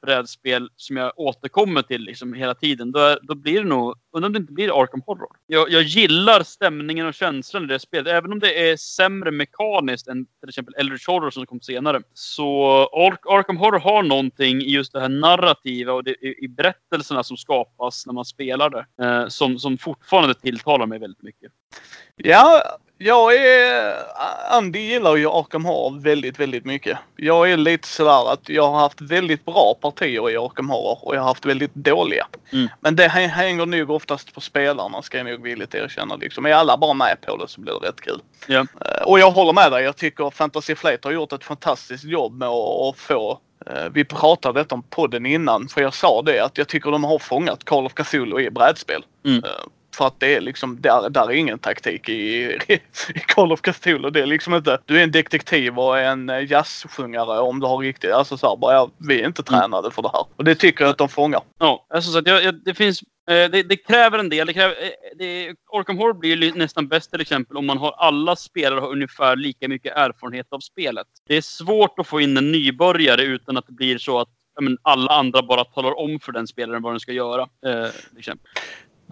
brädspel 0.02 0.68
som 0.76 0.96
jag 0.96 1.12
återkommer 1.16 1.82
till 1.82 2.02
liksom 2.02 2.34
hela 2.34 2.54
tiden, 2.54 2.92
då, 2.92 3.18
då 3.22 3.34
blir 3.34 3.62
det 3.62 3.68
nog, 3.68 3.94
undrar 4.12 4.26
om 4.26 4.32
det 4.32 4.38
inte 4.38 4.52
blir 4.52 4.82
Arkham 4.82 5.02
Horror. 5.06 5.36
Jag, 5.46 5.70
jag 5.70 5.82
gillar 5.82 6.42
stämningen 6.42 7.06
och 7.06 7.14
känslan 7.14 7.64
i 7.64 7.66
det 7.66 7.78
spelet, 7.78 8.06
även 8.06 8.32
om 8.32 8.38
det 8.38 8.70
är 8.70 8.76
sämre 8.76 9.30
mekaniskt 9.30 10.08
än 10.08 10.26
till 10.40 10.48
exempel 10.48 10.74
Eldritch 10.78 11.06
Horror 11.06 11.30
som 11.30 11.46
kom 11.46 11.60
senare. 11.60 12.02
Så 12.14 12.76
Ark 12.92 13.20
Arkham 13.26 13.56
Horror 13.56 13.78
har 13.78 14.02
någonting 14.02 14.62
i 14.62 14.70
just 14.70 14.92
det 14.92 15.00
här 15.00 15.08
narrativa 15.08 15.92
och 15.92 16.04
det, 16.04 16.10
i, 16.10 16.44
i 16.44 16.48
berättelserna 16.48 17.22
som 17.22 17.36
skapas 17.36 18.06
när 18.06 18.12
man 18.12 18.24
spelar 18.24 18.70
det, 18.70 19.04
eh, 19.04 19.28
som, 19.28 19.58
som 19.58 19.78
fortfarande 19.78 20.34
tilltalar 20.34 20.86
mig 20.86 20.98
väldigt 20.98 21.22
mycket. 21.22 21.52
Ja, 22.16 22.62
jag 23.02 23.34
är... 23.36 23.94
Andy 24.50 24.78
gillar 24.78 25.16
ju 25.16 25.28
Arkham 25.28 25.64
Horror 25.64 26.00
väldigt, 26.00 26.40
väldigt 26.40 26.64
mycket. 26.64 26.98
Jag 27.16 27.50
är 27.50 27.56
lite 27.56 27.88
sådär 27.88 28.32
att 28.32 28.48
jag 28.48 28.68
har 28.70 28.78
haft 28.78 29.00
väldigt 29.00 29.44
bra 29.44 29.74
partier 29.80 30.30
i 30.30 30.36
Arkham 30.36 30.70
Horror 30.70 30.98
och 31.02 31.16
jag 31.16 31.20
har 31.20 31.28
haft 31.28 31.46
väldigt 31.46 31.74
dåliga. 31.74 32.26
Mm. 32.52 32.68
Men 32.80 32.96
det 32.96 33.08
hänger 33.08 33.66
nog 33.66 33.90
oftast 33.90 34.34
på 34.34 34.40
spelarna 34.40 35.02
ska 35.02 35.16
jag 35.16 35.26
nog 35.26 35.42
villigt 35.42 35.74
erkänna. 35.74 36.16
Liksom. 36.16 36.46
Är 36.46 36.52
alla 36.52 36.76
bara 36.76 36.94
med 36.94 37.16
på 37.20 37.36
det 37.36 37.48
så 37.48 37.60
blir 37.60 37.80
det 37.80 37.88
rätt 37.88 38.00
kul. 38.00 38.20
Eh, 38.80 39.02
och 39.02 39.18
jag 39.18 39.30
håller 39.30 39.52
med 39.52 39.72
dig. 39.72 39.84
Jag 39.84 39.96
tycker 39.96 40.30
Fantasy 40.30 40.74
Flight 40.74 41.04
har 41.04 41.12
gjort 41.12 41.32
ett 41.32 41.44
fantastiskt 41.44 42.04
jobb 42.04 42.38
med 42.38 42.48
att 42.48 42.96
få 42.96 43.40
eh, 43.66 43.84
vi 43.92 44.04
pratade 44.04 44.60
detta 44.60 44.74
om 44.74 44.82
podden 44.82 45.26
innan 45.26 45.68
för 45.68 45.80
jag 45.80 45.94
sa 45.94 46.22
det 46.22 46.40
att 46.40 46.58
jag 46.58 46.68
tycker 46.68 46.90
de 46.90 47.04
har 47.04 47.18
fångat 47.18 47.64
Call 47.64 47.86
of 47.86 47.94
Cthulhu 47.94 48.40
i 48.40 48.50
brädspel. 48.50 49.04
Mm. 49.24 49.42
För 49.94 50.06
att 50.06 50.20
det 50.20 50.34
är 50.34 50.40
liksom, 50.40 50.80
där, 50.80 51.10
där 51.10 51.30
är 51.30 51.30
ingen 51.30 51.58
taktik 51.58 52.08
i, 52.08 52.44
i 53.14 53.20
Call 53.26 53.52
of 53.52 53.60
Cthulhu. 53.60 54.10
Det 54.10 54.20
är 54.20 54.26
liksom 54.26 54.54
inte, 54.54 54.78
du 54.86 54.98
är 54.98 55.02
en 55.02 55.10
detektiv 55.10 55.78
och 55.78 55.98
en 55.98 56.30
eh, 56.30 56.50
jazzsjungare 56.50 57.40
om 57.40 57.60
du 57.60 57.66
har 57.66 57.78
riktigt, 57.78 58.12
alltså 58.12 58.36
så 58.36 58.48
här, 58.48 58.56
bara, 58.56 58.74
ja, 58.74 58.90
vi 58.98 59.20
är 59.20 59.26
inte 59.26 59.42
tränade 59.42 59.90
för 59.90 60.02
det 60.02 60.10
här. 60.12 60.24
Och 60.36 60.44
det 60.44 60.54
tycker 60.54 60.84
jag 60.84 60.90
att 60.90 60.98
de 60.98 61.08
fångar. 61.08 61.40
Ja, 61.58 61.86
alltså 61.94 62.10
så 62.10 62.18
att 62.18 62.26
jag, 62.26 62.44
jag, 62.44 62.54
det 62.64 62.74
finns 62.74 63.02
eh, 63.02 63.50
det, 63.50 63.62
det 63.62 63.76
kräver 63.76 64.18
en 64.18 64.28
del. 64.28 64.46
Det 64.46 64.52
kräver, 64.52 64.74
eh, 64.82 65.18
det, 65.18 65.54
Arkham 65.72 65.98
Horror 65.98 66.14
blir 66.14 66.54
nästan 66.54 66.88
bäst 66.88 67.10
till 67.10 67.20
exempel 67.20 67.56
om 67.56 67.66
man 67.66 67.78
har 67.78 67.92
alla 67.92 68.36
spelare 68.36 68.80
har 68.80 68.88
ungefär 68.88 69.36
lika 69.36 69.68
mycket 69.68 69.96
erfarenhet 69.96 70.46
av 70.50 70.60
spelet. 70.60 71.06
Det 71.28 71.36
är 71.36 71.40
svårt 71.40 71.98
att 71.98 72.06
få 72.06 72.20
in 72.20 72.36
en 72.36 72.52
nybörjare 72.52 73.22
utan 73.22 73.56
att 73.56 73.66
det 73.66 73.72
blir 73.72 73.98
så 73.98 74.20
att 74.20 74.28
men, 74.60 74.78
alla 74.82 75.12
andra 75.12 75.42
bara 75.42 75.64
talar 75.64 75.98
om 75.98 76.20
för 76.20 76.32
den 76.32 76.46
spelaren 76.46 76.82
vad 76.82 76.92
den 76.92 77.00
ska 77.00 77.12
göra. 77.12 77.42
Eh, 77.42 77.90
till 78.10 78.18
exempel. 78.18 78.50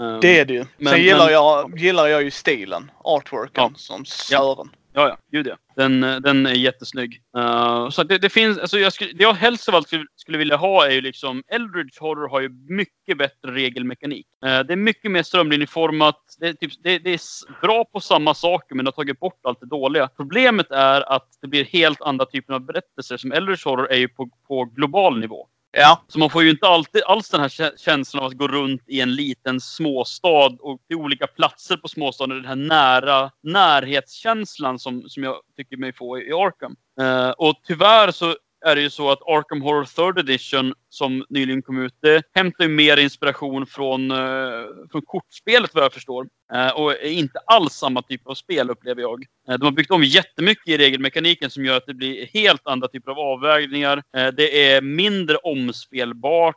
Eh, 0.01 0.19
Det 0.21 0.39
är 0.39 0.45
det 0.45 0.55
ju. 0.55 0.65
Men- 0.77 0.93
Sen 0.93 1.03
gillar, 1.03 1.25
men- 1.25 1.33
jag, 1.33 1.79
gillar 1.79 2.07
jag 2.07 2.23
ju 2.23 2.31
stilen, 2.31 2.91
artworken, 3.05 3.65
Ja. 3.65 3.71
som 3.77 4.05
Sören. 4.05 4.71
Ja, 4.93 5.09
ja. 5.09 5.19
Gud 5.33 5.47
ja. 5.47 5.57
Den, 5.77 6.01
den 6.01 6.47
är 6.47 6.55
jättesnygg. 6.55 7.23
Eh, 7.37 7.89
så 7.91 8.03
det, 8.05 8.19
det 8.19 8.29
finns, 8.31 8.59
alltså 8.59 8.79
jag 8.79 8.93
skulle, 8.93 9.13
det 9.13 9.23
jag 9.23 9.35
helst 9.35 9.69
av 9.69 9.75
allt 9.75 9.87
skulle, 9.87 10.05
skulle 10.17 10.39
vilja 10.39 10.57
ha 10.57 10.87
är 10.87 10.91
ju 10.91 11.01
liksom, 11.01 11.43
Eldridge 11.49 11.97
Horror 12.01 12.29
har 12.29 12.41
ju 12.41 12.49
mycket 12.69 13.19
bättre 13.19 13.51
regelmekanik. 13.55 14.27
Eh, 14.45 14.61
det 14.61 14.73
är 14.73 14.77
mycket 14.77 15.11
mer 15.11 15.23
strömlinjeformat. 15.23 16.17
Det 16.39 16.55
typ, 16.55 16.73
det, 16.83 16.99
det 16.99 17.11
är 17.11 17.21
bra 17.61 17.85
på 17.85 18.01
samma 18.01 18.35
saker 18.35 18.75
men 18.75 18.85
det 18.85 18.89
har 18.89 18.93
tagit 18.93 19.21
bort 19.21 19.41
allt 19.45 19.61
det 19.61 19.67
dåliga. 19.67 20.09
Problemet 20.17 20.71
är 20.71 21.13
att 21.13 21.29
det 21.41 21.47
blir 21.49 21.65
helt 21.65 22.01
andra 22.03 22.27
typer 22.27 22.53
av 22.55 22.61
berättelser. 22.61 23.17
Som 23.17 23.33
Eldridge 23.33 23.63
Horror 23.71 23.91
är 23.91 23.99
ju 23.99 24.09
på, 24.09 24.31
på 24.49 24.65
global 24.65 25.21
nivå. 25.21 25.49
Ja. 25.73 26.05
Så 26.09 26.19
man 26.19 26.31
får 26.31 26.43
ju 26.43 26.51
inte 26.51 26.67
alltid 26.67 27.03
alls 27.03 27.31
den 27.31 27.41
här 27.41 27.77
känslan 27.79 28.23
av 28.23 28.31
att 28.31 28.37
gå 28.37 28.49
runt 28.49 28.83
i 28.87 29.01
en 29.01 29.15
liten 29.15 29.61
småstad 29.61 30.57
och 30.61 30.81
till 30.89 30.97
olika 30.97 31.27
platser 31.27 31.77
på 31.77 31.89
småstaden. 31.89 32.37
Den 32.37 32.47
här 32.47 32.57
nära 32.57 33.31
närhetskänslan 33.43 34.79
som, 34.79 35.09
som 35.09 35.23
jag 35.23 35.37
tycker 35.57 35.77
mig 35.77 35.93
få 35.93 36.19
i, 36.19 36.29
i 36.29 36.33
Arkham. 36.33 36.77
Eh, 37.01 37.31
och 37.31 37.55
tyvärr 37.67 38.11
så 38.11 38.37
är 38.67 38.75
det 38.75 38.81
ju 38.83 38.91
så 38.91 39.11
att 39.11 39.23
Arkham 39.23 39.63
Horror 39.63 39.85
3rd 39.85 40.21
Edition 40.21 40.75
som 40.89 41.25
nyligen 41.29 41.63
kom 41.63 41.83
ut, 41.83 41.95
det 42.01 42.23
hämtar 42.35 42.65
ju 42.65 42.71
mer 42.71 42.97
inspiration 42.97 43.67
från, 43.67 44.11
eh, 44.11 44.65
från 44.91 45.03
kortspelet 45.03 45.75
vad 45.75 45.85
jag 45.85 45.93
förstår. 45.93 46.27
Eh, 46.53 46.71
och 46.71 46.93
är 46.93 47.11
inte 47.11 47.39
alls 47.47 47.73
samma 47.73 48.03
typ 48.03 48.27
av 48.27 48.35
spel 48.35 48.71
upplever 48.71 49.03
jag. 49.03 49.25
Eh, 49.49 49.55
de 49.55 49.65
har 49.65 49.73
byggt 49.73 49.91
om 49.91 50.05
jättemycket 50.05 50.69
i 50.69 50.79
regelmekaniken 50.79 51.51
som 51.51 51.65
gör 51.65 51.77
att 51.77 51.87
det 51.87 51.95
blir 51.95 52.27
helt 52.27 52.63
andra 52.65 52.89
typer 52.89 53.11
av 53.11 53.19
avvägningar. 53.19 54.03
Det 54.13 54.73
är 54.73 54.81
mindre 54.83 55.37
omspelbart. 55.37 56.57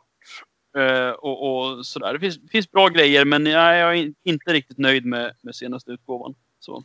och, 1.18 1.48
och 1.48 1.86
sådär. 1.86 2.12
Det 2.12 2.20
finns, 2.20 2.50
finns 2.50 2.70
bra 2.70 2.88
grejer 2.88 3.24
men 3.24 3.44
nej, 3.44 3.78
jag 3.78 3.98
är 3.98 4.12
inte 4.24 4.52
riktigt 4.52 4.78
nöjd 4.78 5.04
med, 5.04 5.36
med 5.42 5.54
senaste 5.54 5.90
utgåvan. 5.90 6.34
Så. 6.60 6.82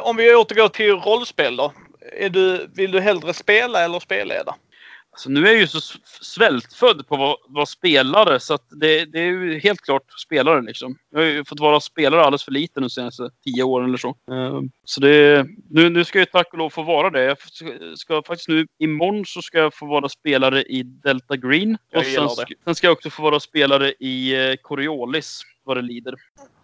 Om 0.00 0.16
vi 0.16 0.34
återgår 0.34 0.68
till 0.68 0.92
rollspel 0.92 1.56
då. 1.56 1.72
Är 2.12 2.28
du, 2.30 2.70
vill 2.74 2.90
du 2.90 3.00
hellre 3.00 3.34
spela 3.34 3.84
eller 3.84 4.00
spelleda? 4.00 4.54
Alltså, 5.12 5.30
nu 5.30 5.40
är 5.46 5.52
jag 5.52 5.60
ju 5.60 5.66
så 5.66 5.80
svältfödd 6.20 7.08
på 7.08 7.14
att 7.14 7.20
vara, 7.20 7.36
vara 7.48 7.66
spelare 7.66 8.40
så 8.40 8.54
att 8.54 8.66
det, 8.70 9.04
det 9.04 9.18
är 9.20 9.24
ju 9.26 9.58
helt 9.58 9.80
klart 9.80 10.02
spelare 10.26 10.62
liksom. 10.62 10.98
Jag 11.10 11.20
har 11.20 11.26
ju 11.26 11.44
fått 11.44 11.60
vara 11.60 11.80
spelare 11.80 12.22
alldeles 12.22 12.44
för 12.44 12.52
lite 12.52 12.80
de 12.80 12.90
senaste 12.90 13.30
tio 13.44 13.62
åren 13.62 13.88
eller 13.88 13.98
så. 13.98 14.08
Eh, 14.08 14.60
Så 14.84 15.00
det, 15.00 15.46
nu, 15.70 15.88
nu 15.90 16.04
ska 16.04 16.18
jag 16.18 16.30
tack 16.30 16.52
och 16.52 16.58
lov 16.58 16.70
få 16.70 16.82
vara 16.82 17.10
det. 17.10 17.22
Jag 17.22 17.38
ska, 17.38 17.64
ska 17.96 18.22
faktiskt 18.22 18.48
nu 18.48 18.66
imorgon 18.78 19.26
så 19.26 19.42
ska 19.42 19.58
jag 19.58 19.74
få 19.74 19.86
vara 19.86 20.08
spelare 20.08 20.62
i 20.62 20.82
Delta 20.82 21.36
Green. 21.36 21.78
Och 21.94 22.04
sen, 22.04 22.28
sen 22.64 22.74
ska 22.74 22.86
jag 22.86 22.92
också 22.92 23.10
få 23.10 23.22
vara 23.22 23.40
spelare 23.40 23.92
i 24.00 24.48
eh, 24.50 24.54
Coriolis 24.62 25.42
vad 25.64 25.76
det 25.76 25.82
lider. 25.82 26.14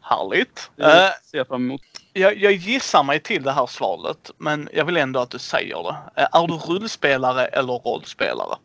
Härligt. 0.02 0.70
Det 0.76 0.84
Eh, 0.84 1.10
ser 1.30 1.38
jag 1.38 1.46
fram 1.46 1.64
emot. 1.64 1.80
jag, 2.12 2.36
jag 2.36 2.52
gissar 2.52 3.02
mig 3.02 3.20
till 3.20 3.42
det 3.42 3.52
här 3.52 3.66
svaret, 3.66 4.30
men 4.38 4.68
jag 4.72 4.84
vill 4.84 4.96
ändå 4.96 5.20
att 5.20 5.30
du 5.30 5.38
säger 5.38 5.82
det. 5.82 6.22
Eh, 6.22 6.28
är 6.32 6.46
du 6.46 6.54
rullspelare 6.54 7.46
eller 7.46 7.72
rollspelare? 7.72 8.56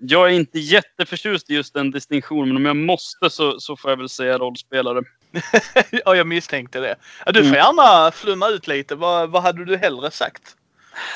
Jag 0.00 0.26
är 0.26 0.32
inte 0.32 0.58
jätteförtjust 0.58 1.50
i 1.50 1.54
just 1.54 1.74
den 1.74 1.90
distinktionen 1.90 2.48
men 2.48 2.56
om 2.56 2.64
jag 2.66 2.76
måste 2.76 3.30
så, 3.30 3.60
så 3.60 3.76
får 3.76 3.90
jag 3.90 3.98
väl 3.98 4.08
säga 4.08 4.38
rollspelare. 4.38 5.02
ja, 6.04 6.14
jag 6.16 6.26
misstänkte 6.26 6.80
det. 6.80 6.96
Du 7.26 7.32
får 7.32 7.40
Mm. 7.40 7.54
gärna 7.54 8.10
flumma 8.10 8.48
ut 8.48 8.66
lite. 8.66 8.94
Vad, 8.94 9.30
vad 9.30 9.42
hade 9.42 9.64
du 9.64 9.76
hellre 9.76 10.10
sagt? 10.10 10.42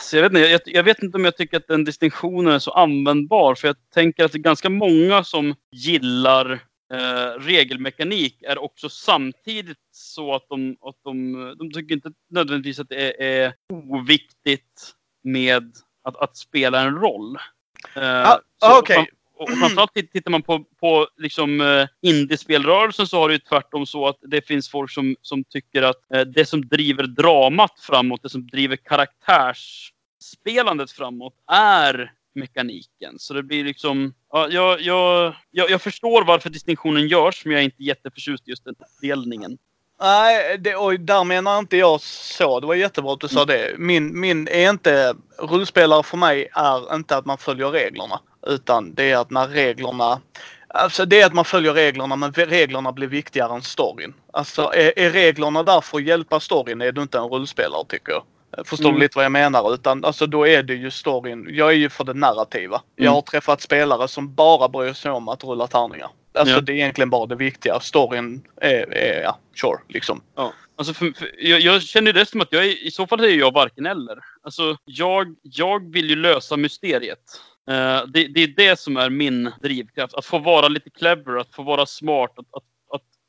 Så 0.03 0.17
jag, 0.17 0.23
vet 0.23 0.33
inte, 0.33 0.41
jag, 0.51 0.61
jag 0.65 0.83
vet 0.83 1.03
inte 1.03 1.17
om 1.19 1.25
jag 1.25 1.37
tycker 1.37 1.57
att 1.57 1.69
den 1.69 1.85
distinktionen 1.85 2.55
är 2.55 2.59
så 2.59 2.71
användbar. 2.71 3.55
För 3.55 3.69
jag 3.69 3.77
tänker 3.95 4.25
att 4.25 4.33
det 4.33 4.39
är 4.39 4.41
ganska 4.41 4.71
många 4.71 5.25
som 5.25 5.55
gillar 5.73 6.61
eh, 6.93 7.31
regelmekanik 7.41 8.43
är 8.43 8.59
också 8.59 8.89
samtidigt 8.89 9.79
så 9.93 10.35
att 10.35 10.49
de, 10.49 10.77
att 10.81 10.97
de, 11.05 11.33
de 11.59 11.71
tycker 11.73 11.95
inte 11.95 12.11
nödvändigtvis 12.31 12.79
att 12.79 12.89
det 12.89 13.23
är, 13.23 13.45
är 13.45 13.53
oviktigt 13.73 14.95
med 15.25 15.73
att, 16.05 16.17
att 16.17 16.37
spela 16.37 16.81
en 16.81 16.95
roll. 16.95 17.37
Eh, 17.97 18.23
Ah, 18.31 18.41
så- 18.59 18.79
okej. 18.79 18.97
fram- 18.97 19.07
Och 19.35 19.51
framförallt 19.51 19.95
titt- 19.95 20.13
tittar 20.13 20.31
man 20.31 20.43
på, 20.43 20.65
på 20.81 21.09
liksom, 21.17 21.61
eh, 21.61 21.87
indiespelrörelsen 22.03 23.07
så 23.07 23.21
har 23.21 23.29
det 23.29 23.35
ju 23.35 23.39
tvärtom 23.39 23.87
så 23.87 24.09
att 24.09 24.19
det 24.23 24.47
finns 24.47 24.69
folk 24.71 24.91
som, 24.91 25.17
som 25.23 25.45
tycker 25.45 25.83
att 25.83 26.13
eh, 26.15 26.21
det 26.21 26.47
som 26.47 26.69
driver 26.69 27.05
dramat 27.07 27.81
framåt, 27.81 28.23
det 28.23 28.29
som 28.29 28.47
driver 28.47 28.77
karaktärsspelandet 28.77 30.91
framåt 30.91 31.35
är 31.53 32.13
mekaniken. 32.35 33.19
Så 33.19 33.35
det 33.35 33.43
blir 33.43 33.65
liksom... 33.65 34.15
Ja, 34.33 34.49
jag, 34.51 34.81
jag, 34.81 35.35
jag, 35.51 35.71
jag 35.71 35.83
förstår 35.83 36.25
varför 36.25 36.51
distinktionen 36.51 37.09
görs, 37.09 37.45
men 37.45 37.53
jag 37.53 37.61
är 37.61 37.65
inte 37.65 37.83
jätteförtjust 37.83 38.49
i 38.49 38.51
just 38.51 38.65
den 38.65 38.75
delningen. 39.03 39.59
Nej, 40.01 40.59
det, 40.59 40.75
och 40.75 41.01
där 41.01 41.25
menar 41.25 41.59
inte 41.59 41.77
jag 41.77 42.01
så. 42.01 42.61
Det 42.61 42.67
var 42.67 42.75
jättebra 42.75 43.13
att 43.13 43.21
du 43.21 43.29
sa 43.29 43.45
det. 43.45 43.75
Min, 43.79 44.21
min 44.21 44.49
är 44.49 44.71
inte... 44.71 45.15
Rullspelare 45.39 46.03
för 46.03 46.17
mig 46.17 46.49
är 46.53 46.95
inte 46.95 47.17
att 47.17 47.27
man 47.27 47.39
följer 47.39 47.71
reglerna. 47.71 48.21
Utan 48.47 48.95
det 48.95 49.11
är 49.11 49.17
att 49.17 49.31
när 49.31 49.49
reglerna... 49.49 50.21
Alltså 50.69 51.05
det 51.05 51.21
är 51.21 51.27
att 51.27 51.35
man 51.35 51.45
följer 51.45 51.75
reglerna 51.75 52.17
men 52.17 52.33
reglerna 52.33 52.93
blir 52.93 53.07
viktigare 53.09 53.55
än 53.55 53.63
storyn. 53.63 54.15
Alltså 54.33 54.63
är, 54.63 54.99
är 54.99 55.11
reglerna 55.11 55.63
där 55.63 55.81
för 55.81 55.99
att 55.99 56.05
hjälpa 56.05 56.41
storyn 56.41 56.81
är 56.81 56.93
du 56.93 57.03
inte 57.03 57.19
en 57.19 57.29
rullspelare 57.29 57.85
tycker 57.89 58.13
jag. 58.13 58.23
Förstår 58.65 58.89
Mm. 58.89 59.01
lite 59.01 59.19
vad 59.19 59.25
jag 59.25 59.33
menar? 59.33 59.75
Utan 59.75 60.05
alltså 60.05 60.27
då 60.27 60.47
är 60.47 60.63
det 60.63 60.75
ju 60.75 60.91
storyn. 60.91 61.47
Jag 61.51 61.69
är 61.69 61.77
ju 61.77 61.89
för 61.89 62.05
det 62.05 62.15
narrativa. 62.15 62.83
Jag 62.97 63.05
Mm. 63.05 63.15
har 63.15 63.23
träffat 63.23 63.61
spelare 63.61 64.09
som 64.09 64.35
bara 64.35 64.69
bryr 64.69 64.93
sig 64.93 65.11
om 65.11 65.29
att 65.29 65.45
rulla 65.45 65.67
tärningar. 65.67 66.09
Alltså 66.35 66.55
Ja. 66.55 66.61
det 66.61 66.73
är 66.73 66.77
egentligen 66.77 67.11
bara 67.11 67.27
det 67.27 67.37
viktiga. 67.37 67.81
Storyn 67.81 68.43
är, 68.61 68.95
är 68.95 69.23
ja, 69.23 69.39
sure 69.61 69.79
liksom. 69.89 70.23
Ja. 70.37 70.53
Alltså 70.77 70.95
för, 70.95 71.13
för, 71.19 71.31
jag, 71.39 71.61
jag 71.61 71.83
känner 71.83 72.13
det 72.13 72.27
som 72.27 72.41
att 72.41 72.53
jag 72.53 72.65
är, 72.65 72.87
i 72.87 72.91
så 72.91 73.07
fall 73.07 73.21
är 73.25 73.29
jag 73.29 73.53
varken 73.53 73.87
eller. 73.87 74.19
Alltså, 74.43 74.77
jag, 74.85 75.35
jag 75.43 75.93
vill 75.93 76.11
ju 76.11 76.17
lösa 76.17 76.57
mysteriet. 76.57 77.19
Eh, 77.71 78.03
det, 78.07 78.27
det 78.27 78.43
är 78.43 78.55
det 78.57 78.79
som 78.79 78.97
är 78.97 79.11
min 79.11 79.51
drivkraft. 79.63 80.15
Att 80.15 80.25
få 80.25 80.39
vara 80.39 80.69
lite 80.69 80.91
clever, 80.91 81.37
att 81.37 81.55
få 81.55 81.63
vara 81.63 81.87
smart, 81.87 82.31
att, 82.37 82.47
att, 82.55 82.63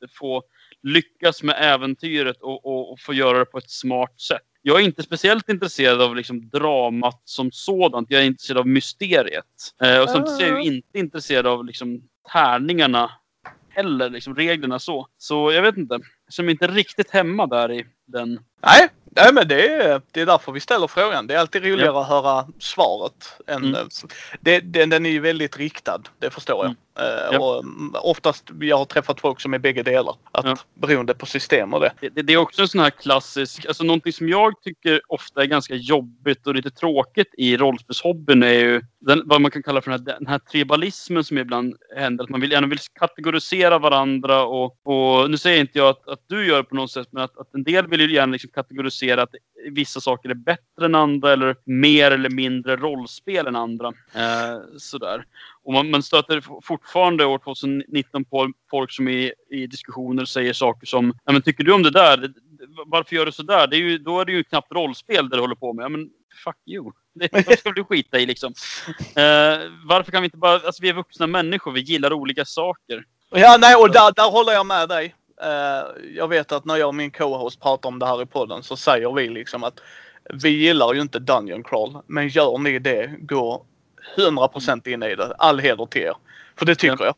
att 0.04 0.12
få 0.18 0.42
lyckas 0.82 1.42
med 1.42 1.56
äventyret 1.58 2.36
och, 2.40 2.66
och, 2.66 2.92
och 2.92 3.00
få 3.00 3.14
göra 3.14 3.38
det 3.38 3.44
på 3.44 3.58
ett 3.58 3.70
smart 3.70 4.20
sätt. 4.20 4.42
Jag 4.62 4.80
är 4.80 4.84
inte 4.84 5.02
speciellt 5.02 5.48
intresserad 5.48 6.02
av 6.02 6.16
liksom 6.16 6.48
dramat 6.48 7.22
som 7.24 7.52
sådant. 7.52 8.10
Jag 8.10 8.22
är 8.22 8.26
intresserad 8.26 8.58
av 8.58 8.66
mysteriet. 8.66 9.44
Eh, 9.82 10.02
och 10.02 10.10
samtidigt 10.10 10.40
är 10.40 10.48
jag 10.48 10.64
ju 10.64 10.74
inte 10.74 10.98
intresserad 10.98 11.46
av 11.46 11.64
liksom, 11.64 12.02
tärningarna 12.32 13.10
heller, 13.74 14.10
liksom 14.10 14.34
reglerna 14.34 14.78
så. 14.78 15.06
Så 15.18 15.52
jag 15.52 15.62
vet 15.62 15.76
inte. 15.76 15.98
Mig 16.38 16.50
inte 16.50 16.66
riktigt 16.66 17.10
hemma 17.10 17.46
där 17.46 17.72
i 17.72 17.86
den. 18.06 18.40
Nej, 18.62 18.88
nej 19.16 19.32
men 19.32 19.48
det 19.48 19.68
är, 19.68 20.02
det 20.10 20.20
är 20.20 20.26
därför 20.26 20.52
vi 20.52 20.60
ställer 20.60 20.86
frågan. 20.86 21.26
Det 21.26 21.34
är 21.34 21.38
alltid 21.38 21.64
roligare 21.64 22.00
att 22.00 22.08
höra 22.08 22.46
svaret. 22.58 23.40
Än, 23.46 23.56
Mm. 23.64 23.74
eh, 23.74 23.80
det, 24.40 24.60
den, 24.60 24.90
den 24.90 25.06
är 25.06 25.10
ju 25.10 25.20
väldigt 25.20 25.56
riktad, 25.56 26.02
det 26.18 26.30
förstår 26.30 26.64
jag. 26.64 26.70
Eh, 26.70 26.74
Ja. 26.94 27.38
Och 27.38 27.58
mm, 27.58 27.94
oftast, 27.94 28.50
jag 28.60 28.78
har 28.78 28.84
träffat 28.84 29.20
folk 29.20 29.40
som 29.40 29.54
är 29.54 29.58
bägge 29.58 29.82
delar. 29.82 30.16
Att, 30.32 30.44
Ja. 30.44 30.56
Beroende 30.74 31.14
på 31.14 31.26
system 31.26 31.74
och 31.74 31.80
det. 31.80 31.92
Det, 32.00 32.08
det, 32.08 32.22
det 32.22 32.32
är 32.32 32.36
också 32.36 32.62
en 32.62 32.68
sån 32.68 32.80
här 32.80 32.90
klassisk, 32.90 33.66
alltså 33.66 33.84
någonting 33.84 34.12
som 34.12 34.28
jag 34.28 34.62
tycker 34.62 35.00
ofta 35.08 35.42
är 35.42 35.46
ganska 35.46 35.74
jobbigt 35.74 36.46
och 36.46 36.54
lite 36.54 36.70
tråkigt 36.70 37.34
i 37.38 37.56
rollspelshobbyn 37.56 38.42
är 38.42 38.52
ju 38.52 38.82
den, 39.00 39.22
vad 39.24 39.40
man 39.40 39.50
kan 39.50 39.62
kalla 39.62 39.80
för 39.80 39.90
den 39.90 40.00
här, 40.06 40.16
den 40.18 40.26
här 40.26 40.38
tribalismen 40.38 41.24
som 41.24 41.38
ibland 41.38 41.76
händer. 41.96 42.24
Att 42.24 42.30
man 42.30 42.40
vill, 42.40 42.52
gärna 42.52 42.66
vill 42.66 42.78
kategorisera 42.94 43.78
varandra 43.78 44.44
och, 44.44 44.86
och 44.86 45.30
nu 45.30 45.38
säger 45.38 45.60
inte 45.60 45.78
jag 45.78 45.88
att, 45.88 46.08
att 46.08 46.24
du 46.26 46.46
gör 46.46 46.56
det 46.56 46.64
på 46.64 46.74
något 46.74 46.90
sätt, 46.90 47.08
men 47.10 47.22
att, 47.22 47.38
att 47.38 47.54
en 47.54 47.64
del 47.64 47.86
vill 47.86 48.00
ju 48.00 48.14
gärna 48.14 48.32
liksom 48.32 48.50
kategorisera 48.54 49.22
att 49.22 49.34
vissa 49.70 50.00
saker 50.00 50.28
är 50.28 50.34
bättre 50.34 50.84
än 50.84 50.94
andra 50.94 51.32
eller 51.32 51.56
mer 51.64 52.10
eller 52.10 52.30
mindre 52.30 52.76
rollspel 52.76 53.46
än 53.46 53.56
andra. 53.56 53.88
Eh, 54.14 54.60
sådär. 54.78 55.24
Och 55.62 55.72
man, 55.72 55.90
man 55.90 56.02
stöter 56.02 56.42
fortfarande 56.62 57.24
år 57.24 57.38
2019 57.38 58.24
på 58.24 58.52
folk 58.70 58.92
som 58.92 59.08
i, 59.08 59.32
i 59.50 59.66
diskussioner 59.66 60.24
säger 60.24 60.52
saker 60.52 60.86
som 60.86 61.14
ja, 61.24 61.32
men 61.32 61.42
tycker 61.42 61.64
du 61.64 61.72
om 61.72 61.82
det 61.82 61.90
där? 61.90 62.32
Varför 62.86 63.16
gör 63.16 63.26
du 63.26 63.32
sådär? 63.32 63.66
Det 63.66 63.76
är 63.76 63.80
ju, 63.80 63.98
då 63.98 64.20
är 64.20 64.24
det 64.24 64.32
ju 64.32 64.44
knappt 64.44 64.72
rollspel 64.72 65.28
det 65.28 65.36
du 65.36 65.40
håller 65.40 65.54
på 65.54 65.72
med. 65.72 65.90
Men 65.90 66.10
fuck 66.44 66.56
you. 66.66 66.92
Det 67.14 67.28
det 67.32 67.58
ska 67.58 67.70
du 67.70 67.84
skita 67.84 68.18
i 68.18 68.26
liksom. 68.26 68.54
Eh, 68.98 69.58
varför 69.84 70.12
kan 70.12 70.22
vi 70.22 70.26
inte 70.26 70.36
bara... 70.36 70.52
Alltså 70.52 70.82
vi 70.82 70.88
är 70.88 70.92
vuxna 70.92 71.26
människor. 71.26 71.72
Vi 71.72 71.80
gillar 71.80 72.12
olika 72.12 72.44
saker. 72.44 73.04
Ja, 73.30 73.56
nej, 73.60 73.76
och 73.76 73.90
där, 73.90 74.12
där 74.16 74.30
håller 74.30 74.52
jag 74.52 74.66
med 74.66 74.88
dig 74.88 75.14
eh, 75.42 75.86
jag 76.16 76.28
vet 76.28 76.52
att 76.52 76.64
när 76.64 76.76
jag 76.76 76.88
och 76.88 76.94
min 76.94 77.10
co-host 77.10 77.60
pratar 77.60 77.88
om 77.88 77.98
det 77.98 78.06
här 78.06 78.22
i 78.22 78.26
podden 78.26 78.62
så 78.62 78.76
säger 78.76 79.12
vi 79.12 79.28
liksom 79.28 79.64
att 79.64 79.80
vi 80.42 80.48
gillar 80.48 80.94
ju 80.94 81.00
inte 81.00 81.18
Dungeon 81.18 81.62
Crawl. 81.64 81.98
Men 82.06 82.28
gör 82.28 82.58
ni 82.58 82.78
det, 82.78 83.10
gå 83.20 83.64
100% 84.16 84.88
in 84.88 85.02
i 85.02 85.14
det. 85.14 85.34
All 85.38 85.58
heder 85.60 85.86
till 85.86 86.02
er. 86.02 86.14
För 86.56 86.66
det 86.66 86.74
tycker 86.74 86.96
Ja. 87.00 87.04
jag. 87.04 87.14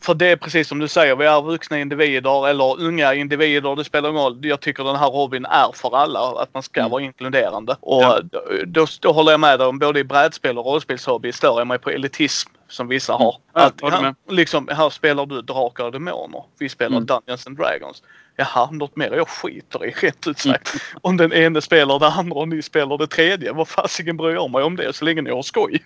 För 0.00 0.14
det 0.14 0.26
är 0.26 0.36
precis 0.36 0.68
som 0.68 0.78
du 0.78 0.88
säger, 0.88 1.16
vi 1.16 1.24
är 1.26 1.42
vuxna 1.42 1.78
individer 1.78 2.48
eller 2.48 2.80
unga 2.80 3.14
individer, 3.14 3.76
det 3.76 3.84
spelar 3.84 4.10
ingen 4.10 4.22
roll. 4.22 4.38
Jag 4.42 4.60
tycker 4.60 4.84
den 4.84 4.96
här 4.96 5.10
hobbyn 5.10 5.44
är 5.44 5.72
för 5.74 5.96
alla, 5.96 6.20
att 6.42 6.54
man 6.54 6.62
ska 6.62 6.80
Mm. 6.80 6.90
vara 6.90 7.02
inkluderande. 7.02 7.76
Och 7.80 8.02
Ja. 8.02 8.20
då, 8.22 8.40
då, 8.66 8.86
då 9.00 9.12
håller 9.12 9.30
jag 9.30 9.40
med 9.40 9.58
dig 9.58 9.66
om 9.68 9.78
både 9.78 10.00
i 10.00 10.04
brädspel 10.04 10.58
och 10.58 10.64
rollspelshobby 10.66 11.32
stör 11.32 11.58
jag 11.58 11.66
mig 11.66 11.78
på 11.78 11.90
elitism 11.90 12.50
som 12.68 12.88
vissa 12.88 13.12
har. 13.12 13.20
Mm. 13.30 13.40
Ja, 13.54 13.60
att 13.60 13.80
håller 13.80 13.96
här, 14.02 14.14
liksom, 14.28 14.68
här 14.72 14.90
spelar 14.90 15.26
du 15.26 15.42
drakar 15.42 15.84
och 15.84 15.92
demoner. 15.92 16.42
Vi 16.58 16.68
spelar 16.68 16.96
Mm. 16.96 17.06
Dungeons 17.06 17.46
and 17.46 17.56
Dragons. 17.56 18.02
Jaha, 18.36 18.68
något 18.70 18.96
mer 18.96 19.12
jag 19.16 19.28
skiter 19.28 19.86
i 19.86 19.90
rent 19.90 20.26
ut 20.26 20.38
sagt. 20.38 20.74
Om 21.02 21.16
den 21.16 21.32
ene 21.32 21.62
spelar 21.62 21.98
det 21.98 22.06
andra 22.08 22.36
och 22.36 22.48
ni 22.48 22.62
spelar 22.62 22.98
det 22.98 23.06
tredje, 23.06 23.52
vad 23.52 23.68
fasiken 23.68 24.16
bryr 24.16 24.34
jag 24.34 24.50
mig 24.50 24.62
om 24.62 24.76
det 24.76 24.92
så 24.92 25.04
länge 25.04 25.22
ni 25.22 25.30
har 25.30 25.42
skoj. 25.42 25.84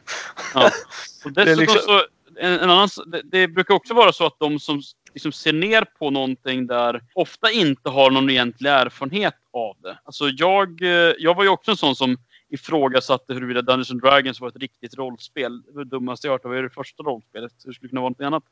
Ja. 0.55 0.71
Och 1.25 1.33
dessutom 1.33 1.61
liksom- 1.61 1.81
så, 1.81 2.03
en, 2.43 2.59
en 2.59 2.71
annan, 2.71 2.89
det, 3.07 3.23
det 3.25 3.49
brukar 3.49 3.75
också 3.75 3.95
vara 3.95 4.13
så 4.13 4.27
att 4.27 4.39
de 4.39 4.61
som 4.61 4.83
liksom 5.15 5.33
ser 5.33 5.53
ner 5.53 5.85
på 5.99 6.11
någonting 6.11 6.67
där 6.67 7.01
ofta 7.15 7.51
inte 7.51 7.91
har 7.91 8.11
någon 8.11 8.31
egentlig 8.31 8.71
erfarenhet 8.71 9.35
av 9.53 9.77
det. 9.83 9.99
Alltså 10.05 10.29
jag, 10.29 10.83
eh, 10.83 11.15
jag 11.19 11.35
var 11.35 11.43
ju 11.43 11.49
också 11.49 11.71
en 11.71 11.77
sån 11.77 11.97
som 11.97 12.17
ifrågasatte 12.53 13.35
huruvida 13.35 13.63
Dungeons 13.63 13.91
and 13.91 14.03
Dragons 14.03 14.41
var 14.41 14.49
ett 14.49 14.57
riktigt 14.57 14.95
rollspel. 14.95 15.63
Det 15.63 15.73
var 15.73 15.85
det 15.85 15.91
dummaste 15.91 16.27
jag 16.27 16.33
hört. 16.33 16.43
Det 16.43 16.49
var 16.49 16.55
ju 16.55 16.63
det 16.63 16.71
första 16.71 17.03
rollspelet. 17.03 17.53
Hur 17.65 17.73
skulle 17.73 17.87
det 17.87 17.91
kunna 17.91 18.01
vara 18.01 18.11
något 18.11 18.21
annat? 18.21 18.45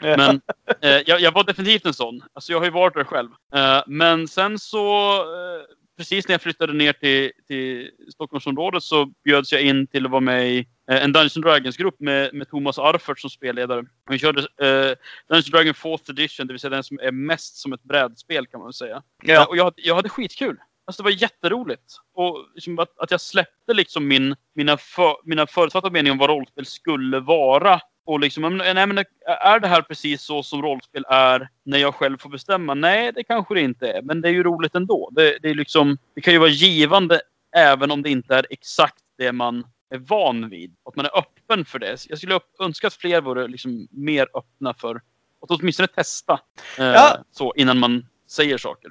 Men 0.00 0.40
eh, 0.80 1.02
jag, 1.06 1.20
jag 1.20 1.32
var 1.32 1.44
definitivt 1.44 1.86
en 1.86 1.94
sån. 1.94 2.22
Alltså 2.32 2.52
jag 2.52 2.58
har 2.58 2.64
ju 2.64 2.70
varit 2.70 2.94
där 2.94 3.04
själv. 3.04 3.30
Eh, 3.54 3.82
men 3.86 4.28
sen 4.28 4.58
så, 4.58 5.14
eh, 5.14 5.62
precis 5.98 6.28
när 6.28 6.34
jag 6.34 6.42
flyttade 6.42 6.72
ner 6.72 6.92
till, 6.92 7.32
till 7.46 7.90
Stockholmsområdet 8.12 8.82
så 8.82 9.12
bjöds 9.24 9.52
jag 9.52 9.62
in 9.62 9.86
till 9.86 10.04
att 10.04 10.10
vara 10.10 10.20
med 10.20 10.48
i 10.50 10.58
eh, 10.90 11.04
en 11.04 11.12
Dungeons 11.12 11.34
Dragons-grupp 11.34 12.00
med, 12.00 12.34
med 12.34 12.48
Thomas 12.48 12.78
Arfert 12.78 13.18
som 13.18 13.30
spelledare. 13.30 13.84
Vi 14.10 14.18
körde 14.18 14.40
eh, 14.40 14.96
Dungeons 15.28 15.46
Dragons 15.50 15.76
4th 15.76 16.10
edition, 16.10 16.46
det 16.46 16.52
vill 16.52 16.60
säga 16.60 16.70
den 16.70 16.84
som 16.84 16.98
är 17.02 17.12
mest 17.12 17.56
som 17.56 17.72
ett 17.72 17.82
brädspel 17.82 18.46
kan 18.46 18.60
man 18.60 18.66
väl 18.66 18.74
säga. 18.74 18.96
Eh, 18.96 19.02
Ja. 19.34 19.46
och 19.46 19.56
jag, 19.56 19.72
jag 19.76 19.94
hade 19.94 20.08
skitkul. 20.08 20.56
Alltså 20.86 21.02
det 21.02 21.04
var 21.04 21.22
jätteroligt. 21.22 21.94
Och 22.14 22.46
liksom 22.54 22.78
att, 22.78 22.98
att 22.98 23.10
jag 23.10 23.20
släppte 23.20 23.74
liksom 23.74 24.08
min, 24.08 24.36
mina, 24.54 24.76
för, 24.76 25.16
mina 25.24 25.46
förutfattade 25.46 25.92
meningar 25.92 26.12
om 26.12 26.18
vad 26.18 26.30
rollspel 26.30 26.66
skulle 26.66 27.20
vara. 27.20 27.80
Och 28.08 28.20
liksom, 28.20 28.56
nej, 28.58 28.86
men 28.86 28.98
är 29.24 29.60
det 29.60 29.68
här 29.68 29.82
precis 29.82 30.22
så 30.22 30.42
som 30.42 30.62
rollspel 30.62 31.04
är 31.08 31.48
när 31.64 31.78
jag 31.78 31.94
själv 31.94 32.18
får 32.18 32.30
bestämma? 32.30 32.74
Nej, 32.74 33.12
det 33.12 33.24
kanske 33.24 33.54
det 33.54 33.60
inte 33.60 33.92
är. 33.92 34.02
Men 34.02 34.20
det 34.20 34.28
är 34.28 34.32
ju 34.32 34.42
roligt 34.42 34.74
ändå. 34.74 35.10
Det, 35.12 35.38
det, 35.42 35.48
är 35.50 35.54
liksom, 35.54 35.98
det 36.14 36.20
kan 36.20 36.32
ju 36.32 36.38
vara 36.38 36.50
givande 36.50 37.20
även 37.56 37.90
om 37.90 38.02
det 38.02 38.10
inte 38.10 38.34
är 38.34 38.46
exakt 38.50 39.02
det 39.18 39.32
man 39.32 39.64
är 39.94 39.98
van 39.98 40.48
vid. 40.48 40.74
Att 40.84 40.96
man 40.96 41.06
är 41.06 41.18
öppen 41.18 41.64
för 41.64 41.78
det. 41.78 42.06
Jag 42.08 42.18
skulle 42.18 42.40
önska 42.60 42.86
att 42.86 42.94
fler 42.94 43.20
vore 43.20 43.48
liksom 43.48 43.88
mer 43.90 44.26
öppna 44.34 44.74
för 44.74 44.96
att 45.42 45.50
åtminstone 45.50 45.86
testa. 45.88 46.40
Eh, 46.78 46.84
Ja. 46.84 47.18
så 47.32 47.54
innan 47.56 47.78
man 47.78 48.06
säger 48.30 48.58
saker. 48.58 48.90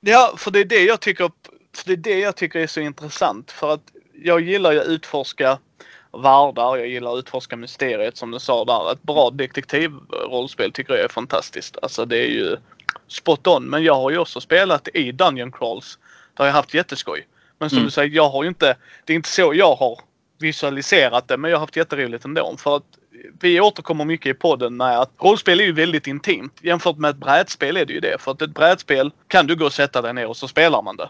Ja, 0.00 0.34
för 0.36 0.50
det 0.50 0.60
är 0.60 0.64
det 0.64 0.84
jag 0.84 1.00
tycker, 1.00 1.30
för 1.76 1.86
det 1.86 1.92
är 1.92 1.96
det 1.96 2.18
jag 2.18 2.36
tycker 2.36 2.60
är 2.60 2.66
så 2.66 2.80
intressant. 2.80 3.50
För 3.50 3.74
att 3.74 3.92
jag 4.14 4.40
gillar 4.40 4.72
ju 4.72 4.80
att 4.80 4.86
utforska 4.86 5.58
världar, 6.12 6.76
jag 6.76 6.88
gillar 6.88 7.12
att 7.12 7.18
utforska 7.18 7.56
mysteriet 7.56 8.16
som 8.16 8.30
du 8.30 8.38
sa 8.38 8.64
där. 8.64 8.92
Ett 8.92 9.02
bra 9.02 9.30
detektivrollspel 9.30 10.72
tycker 10.72 10.94
jag 10.94 11.04
är 11.04 11.08
fantastiskt. 11.08 11.76
Alltså 11.82 12.04
det 12.04 12.16
är 12.18 12.30
ju 12.30 12.56
spot 13.08 13.46
on. 13.46 13.64
Men 13.64 13.84
jag 13.84 13.94
har 13.94 14.10
ju 14.10 14.18
också 14.18 14.40
spelat 14.40 14.88
i 14.94 15.12
Dungeon 15.12 15.52
Crawls. 15.52 15.98
Där 16.34 16.44
jag 16.44 16.52
har 16.52 16.56
haft 16.56 16.74
jätteskoj. 16.74 17.26
Men 17.58 17.70
som 17.70 17.76
Mm. 17.78 17.86
du 17.86 17.90
säger, 17.90 18.16
jag 18.16 18.28
har 18.28 18.42
ju 18.42 18.48
inte, 18.48 18.76
det 19.04 19.12
är 19.12 19.14
inte 19.14 19.28
så 19.28 19.54
jag 19.54 19.74
har 19.74 19.98
visualiserat 20.38 21.28
det. 21.28 21.36
Men 21.36 21.50
jag 21.50 21.58
har 21.58 21.60
haft 21.60 21.76
jätteroligt 21.76 22.24
ändå. 22.24 22.56
För 22.58 22.76
att 22.76 22.84
vi 23.40 23.60
återkommer 23.60 24.04
mycket 24.04 24.30
i 24.30 24.34
podden 24.34 24.76
med 24.76 24.98
att 25.00 25.10
rollspel 25.18 25.60
är 25.60 25.64
ju 25.64 25.72
väldigt 25.72 26.06
intimt. 26.06 26.58
Jämfört 26.62 26.96
med 26.96 27.10
ett 27.10 27.16
brädspel 27.16 27.76
är 27.76 27.84
det 27.84 27.92
ju 27.92 28.00
det. 28.00 28.20
För 28.20 28.32
att 28.32 28.42
ett 28.42 28.54
brädspel 28.54 29.10
kan 29.28 29.46
du 29.46 29.56
gå 29.56 29.64
och 29.64 29.72
sätta 29.72 30.02
dig 30.02 30.14
ner 30.14 30.26
och 30.26 30.36
så 30.36 30.48
spelar 30.48 30.82
man 30.82 30.96
det. 30.96 31.08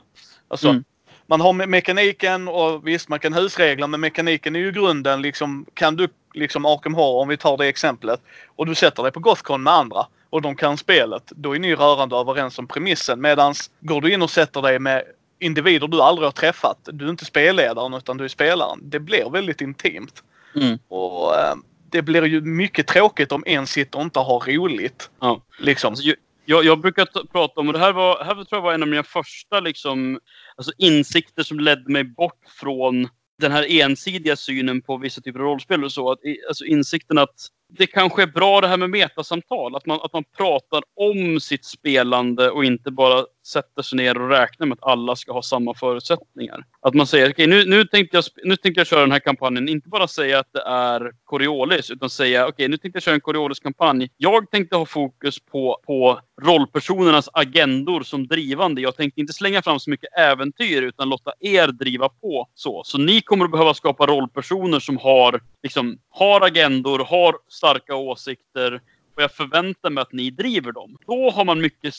Alltså, 0.48 0.68
Mm. 0.68 0.84
Man 1.32 1.40
har 1.40 1.52
me- 1.52 1.66
mekaniken 1.66 2.48
och 2.48 2.86
visst 2.86 3.08
man 3.08 3.18
kan 3.18 3.32
husregler 3.32 3.86
men 3.86 4.00
mekaniken 4.00 4.56
är 4.56 4.60
ju 4.60 4.72
grunden 4.72 5.22
liksom. 5.22 5.66
Kan 5.74 5.96
du 5.96 6.08
liksom 6.34 6.66
Arkham 6.66 6.94
Horror 6.94 7.22
om 7.22 7.28
vi 7.28 7.36
tar 7.36 7.56
det 7.56 7.66
exemplet. 7.66 8.20
Och 8.56 8.66
du 8.66 8.74
sätter 8.74 9.02
dig 9.02 9.12
på 9.12 9.20
Gothcon 9.20 9.62
med 9.62 9.72
andra 9.72 10.06
och 10.30 10.42
de 10.42 10.56
kan 10.56 10.76
spelet. 10.76 11.22
Då 11.36 11.54
är 11.54 11.58
ni 11.58 11.74
rörande 11.74 12.16
överens 12.16 12.58
om 12.58 12.66
premissen. 12.66 13.20
Medans 13.20 13.70
går 13.80 14.00
du 14.00 14.12
in 14.12 14.22
och 14.22 14.30
sätter 14.30 14.62
dig 14.62 14.78
med 14.78 15.02
individer 15.38 15.88
du 15.88 16.00
aldrig 16.00 16.26
har 16.26 16.32
träffat. 16.32 16.78
Du 16.84 17.04
är 17.06 17.10
inte 17.10 17.24
spelledaren 17.24 17.94
utan 17.94 18.16
du 18.16 18.24
är 18.24 18.28
spelaren. 18.28 18.78
Det 18.82 19.00
blir 19.00 19.30
väldigt 19.30 19.60
intimt. 19.60 20.22
Mm. 20.56 20.78
Och 20.88 21.34
eh, 21.34 21.54
det 21.90 22.02
blir 22.02 22.26
ju 22.26 22.40
mycket 22.40 22.86
tråkigt 22.86 23.32
om 23.32 23.42
en 23.46 23.66
sitter 23.66 23.98
och 23.98 24.04
inte 24.04 24.20
har 24.20 24.40
roligt. 24.40 25.10
Ja. 25.20 25.42
Liksom. 25.58 25.88
Alltså, 25.88 26.14
jag, 26.44 26.64
jag 26.64 26.80
brukar 26.80 27.26
prata 27.32 27.60
om, 27.60 27.66
och 27.66 27.72
det 27.72 27.78
här, 27.78 27.92
var, 27.92 28.24
här 28.24 28.34
tror 28.34 28.46
jag 28.50 28.60
var 28.60 28.72
en 28.72 28.82
av 28.82 28.88
mina 28.88 29.02
första 29.02 29.60
liksom, 29.60 30.20
alltså 30.56 30.72
insikter 30.78 31.42
som 31.42 31.60
ledde 31.60 31.92
mig 31.92 32.04
bort 32.04 32.40
från 32.60 33.08
den 33.38 33.52
här 33.52 33.80
ensidiga 33.80 34.36
synen 34.36 34.82
på 34.82 34.96
vissa 34.96 35.20
typer 35.20 35.40
av 35.40 35.46
rollspel 35.46 35.84
och 35.84 35.92
så. 35.92 36.12
Att, 36.12 36.18
alltså 36.48 36.64
insikten 36.64 37.18
att 37.18 37.34
det 37.68 37.86
kanske 37.86 38.22
är 38.22 38.26
bra 38.26 38.60
det 38.60 38.68
här 38.68 38.76
med 38.76 38.90
metasamtal. 38.90 39.76
Att 39.76 39.86
man, 39.86 40.00
att 40.02 40.12
man 40.12 40.24
pratar 40.36 40.82
om 40.96 41.40
sitt 41.40 41.64
spelande 41.64 42.50
och 42.50 42.64
inte 42.64 42.90
bara 42.90 43.24
sätter 43.46 43.82
sig 43.82 43.96
ner 43.96 44.22
och 44.22 44.28
räknar 44.28 44.66
med 44.66 44.78
att 44.80 44.88
alla 44.90 45.16
ska 45.16 45.32
ha 45.32 45.42
samma 45.42 45.74
förutsättningar. 45.74 46.64
Att 46.80 46.94
man 46.94 47.06
säger, 47.06 47.30
okej 47.30 47.46
nu, 47.46 47.64
nu, 47.64 47.84
tänkte 47.84 48.16
jag, 48.16 48.24
nu 48.44 48.56
tänkte 48.56 48.80
jag 48.80 48.86
köra 48.86 49.00
den 49.00 49.12
här 49.12 49.20
kampanjen. 49.20 49.68
Inte 49.68 49.88
bara 49.88 50.08
säga 50.08 50.38
att 50.38 50.52
det 50.52 50.62
är 50.62 51.12
Coriolis, 51.24 51.90
utan 51.90 52.10
säga, 52.10 52.48
okej 52.48 52.68
nu 52.68 52.76
tänkte 52.76 52.96
jag 52.96 53.02
köra 53.02 53.14
en 53.14 53.20
Coriolis-kampanj. 53.20 54.10
Jag 54.16 54.50
tänkte 54.50 54.76
ha 54.76 54.86
fokus 54.86 55.40
på, 55.40 55.80
på 55.86 56.20
rollpersonernas 56.42 57.28
agendor 57.32 58.02
som 58.02 58.26
drivande. 58.26 58.80
Jag 58.80 58.96
tänkte 58.96 59.20
inte 59.20 59.32
slänga 59.32 59.62
fram 59.62 59.80
så 59.80 59.90
mycket 59.90 60.18
äventyr, 60.18 60.82
utan 60.82 61.08
låta 61.08 61.32
er 61.40 61.68
driva 61.68 62.08
på. 62.08 62.48
Så, 62.54 62.82
så 62.84 62.98
ni 62.98 63.20
kommer 63.20 63.44
att 63.44 63.50
behöva 63.50 63.74
skapa 63.74 64.06
rollpersoner 64.06 64.80
som 64.80 64.96
har, 64.96 65.40
liksom, 65.62 65.98
har 66.10 66.40
agendor, 66.40 66.98
har 66.98 67.36
starka 67.48 67.94
åsikter. 67.94 68.80
Och 69.16 69.22
jag 69.22 69.32
förväntar 69.32 69.90
mig 69.90 70.02
att 70.02 70.12
ni 70.12 70.30
driver 70.30 70.72
dem. 70.72 70.96
Då 71.06 71.30
har 71.30 71.44
man 71.44 71.60
mycket 71.60 71.94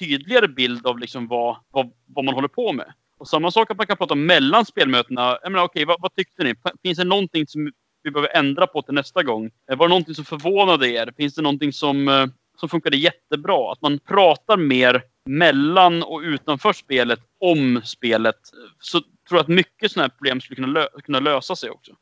tydligare 0.00 0.48
bild 0.48 0.86
av 0.86 0.98
liksom 0.98 1.28
vad, 1.28 1.56
vad, 1.70 1.90
vad 2.06 2.24
man 2.24 2.34
håller 2.34 2.48
på 2.48 2.72
med. 2.72 2.92
Och 3.18 3.28
samma 3.28 3.50
sak 3.50 3.70
att 3.70 3.76
man 3.76 3.86
kan 3.86 3.96
prata 3.96 4.14
mellan 4.14 4.64
spelmötena. 4.64 5.38
Jag 5.42 5.52
menar, 5.52 5.64
okej, 5.64 5.84
vad, 5.84 6.00
vad 6.00 6.14
tyckte 6.14 6.44
ni? 6.44 6.54
Finns 6.82 6.98
det 6.98 7.04
någonting 7.04 7.46
som 7.46 7.72
vi 8.02 8.10
behöver 8.10 8.36
ändra 8.36 8.66
på 8.66 8.82
till 8.82 8.94
nästa 8.94 9.22
gång? 9.22 9.50
Eh, 9.70 9.76
var 9.76 9.86
det 9.86 9.90
någonting 9.90 10.14
som 10.14 10.24
förvånade 10.24 10.88
er? 10.90 11.12
Finns 11.16 11.34
det 11.34 11.42
någonting 11.42 11.72
som, 11.72 12.08
eh, 12.08 12.26
som 12.60 12.68
funkade 12.68 12.96
jättebra? 12.96 13.72
Att 13.72 13.82
man 13.82 13.98
pratar 13.98 14.56
mer 14.56 15.02
mellan 15.26 16.02
och 16.02 16.20
utanför 16.20 16.72
spelet 16.72 17.20
om 17.40 17.80
spelet. 17.84 18.36
Så 18.80 19.00
tror 19.00 19.38
jag 19.38 19.40
att 19.40 19.48
mycket 19.48 19.92
sådana 19.92 20.04
här 20.04 20.10
problem 20.16 20.40
skulle 20.40 20.56
kunna, 20.56 20.80
lö- 20.80 21.00
kunna 21.04 21.20
lösa 21.20 21.56
sig 21.56 21.70
också. 21.70 21.92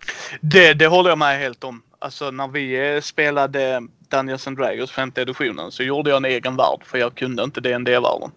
Det, 0.40 0.72
det 0.72 0.86
håller 0.86 1.11
jag 1.11 1.18
med 1.18 1.38
helt 1.38 1.64
om. 1.64 1.82
Alltså 2.01 2.30
när 2.30 2.49
vi 2.49 2.94
eh, 2.94 3.01
spelade 3.01 3.82
Dungeons 4.11 4.46
and 4.46 4.57
Dragons 4.57 4.90
femte 4.90 5.22
editionen 5.22 5.70
så 5.70 5.82
gjorde 5.82 6.11
jag 6.11 6.16
en 6.16 6.24
egen 6.24 6.57
värld 6.57 6.80
för 6.84 6.99
jag 6.99 7.14
kunde 7.14 7.42
inte 7.42 7.61
D&D-världen. 7.61 8.30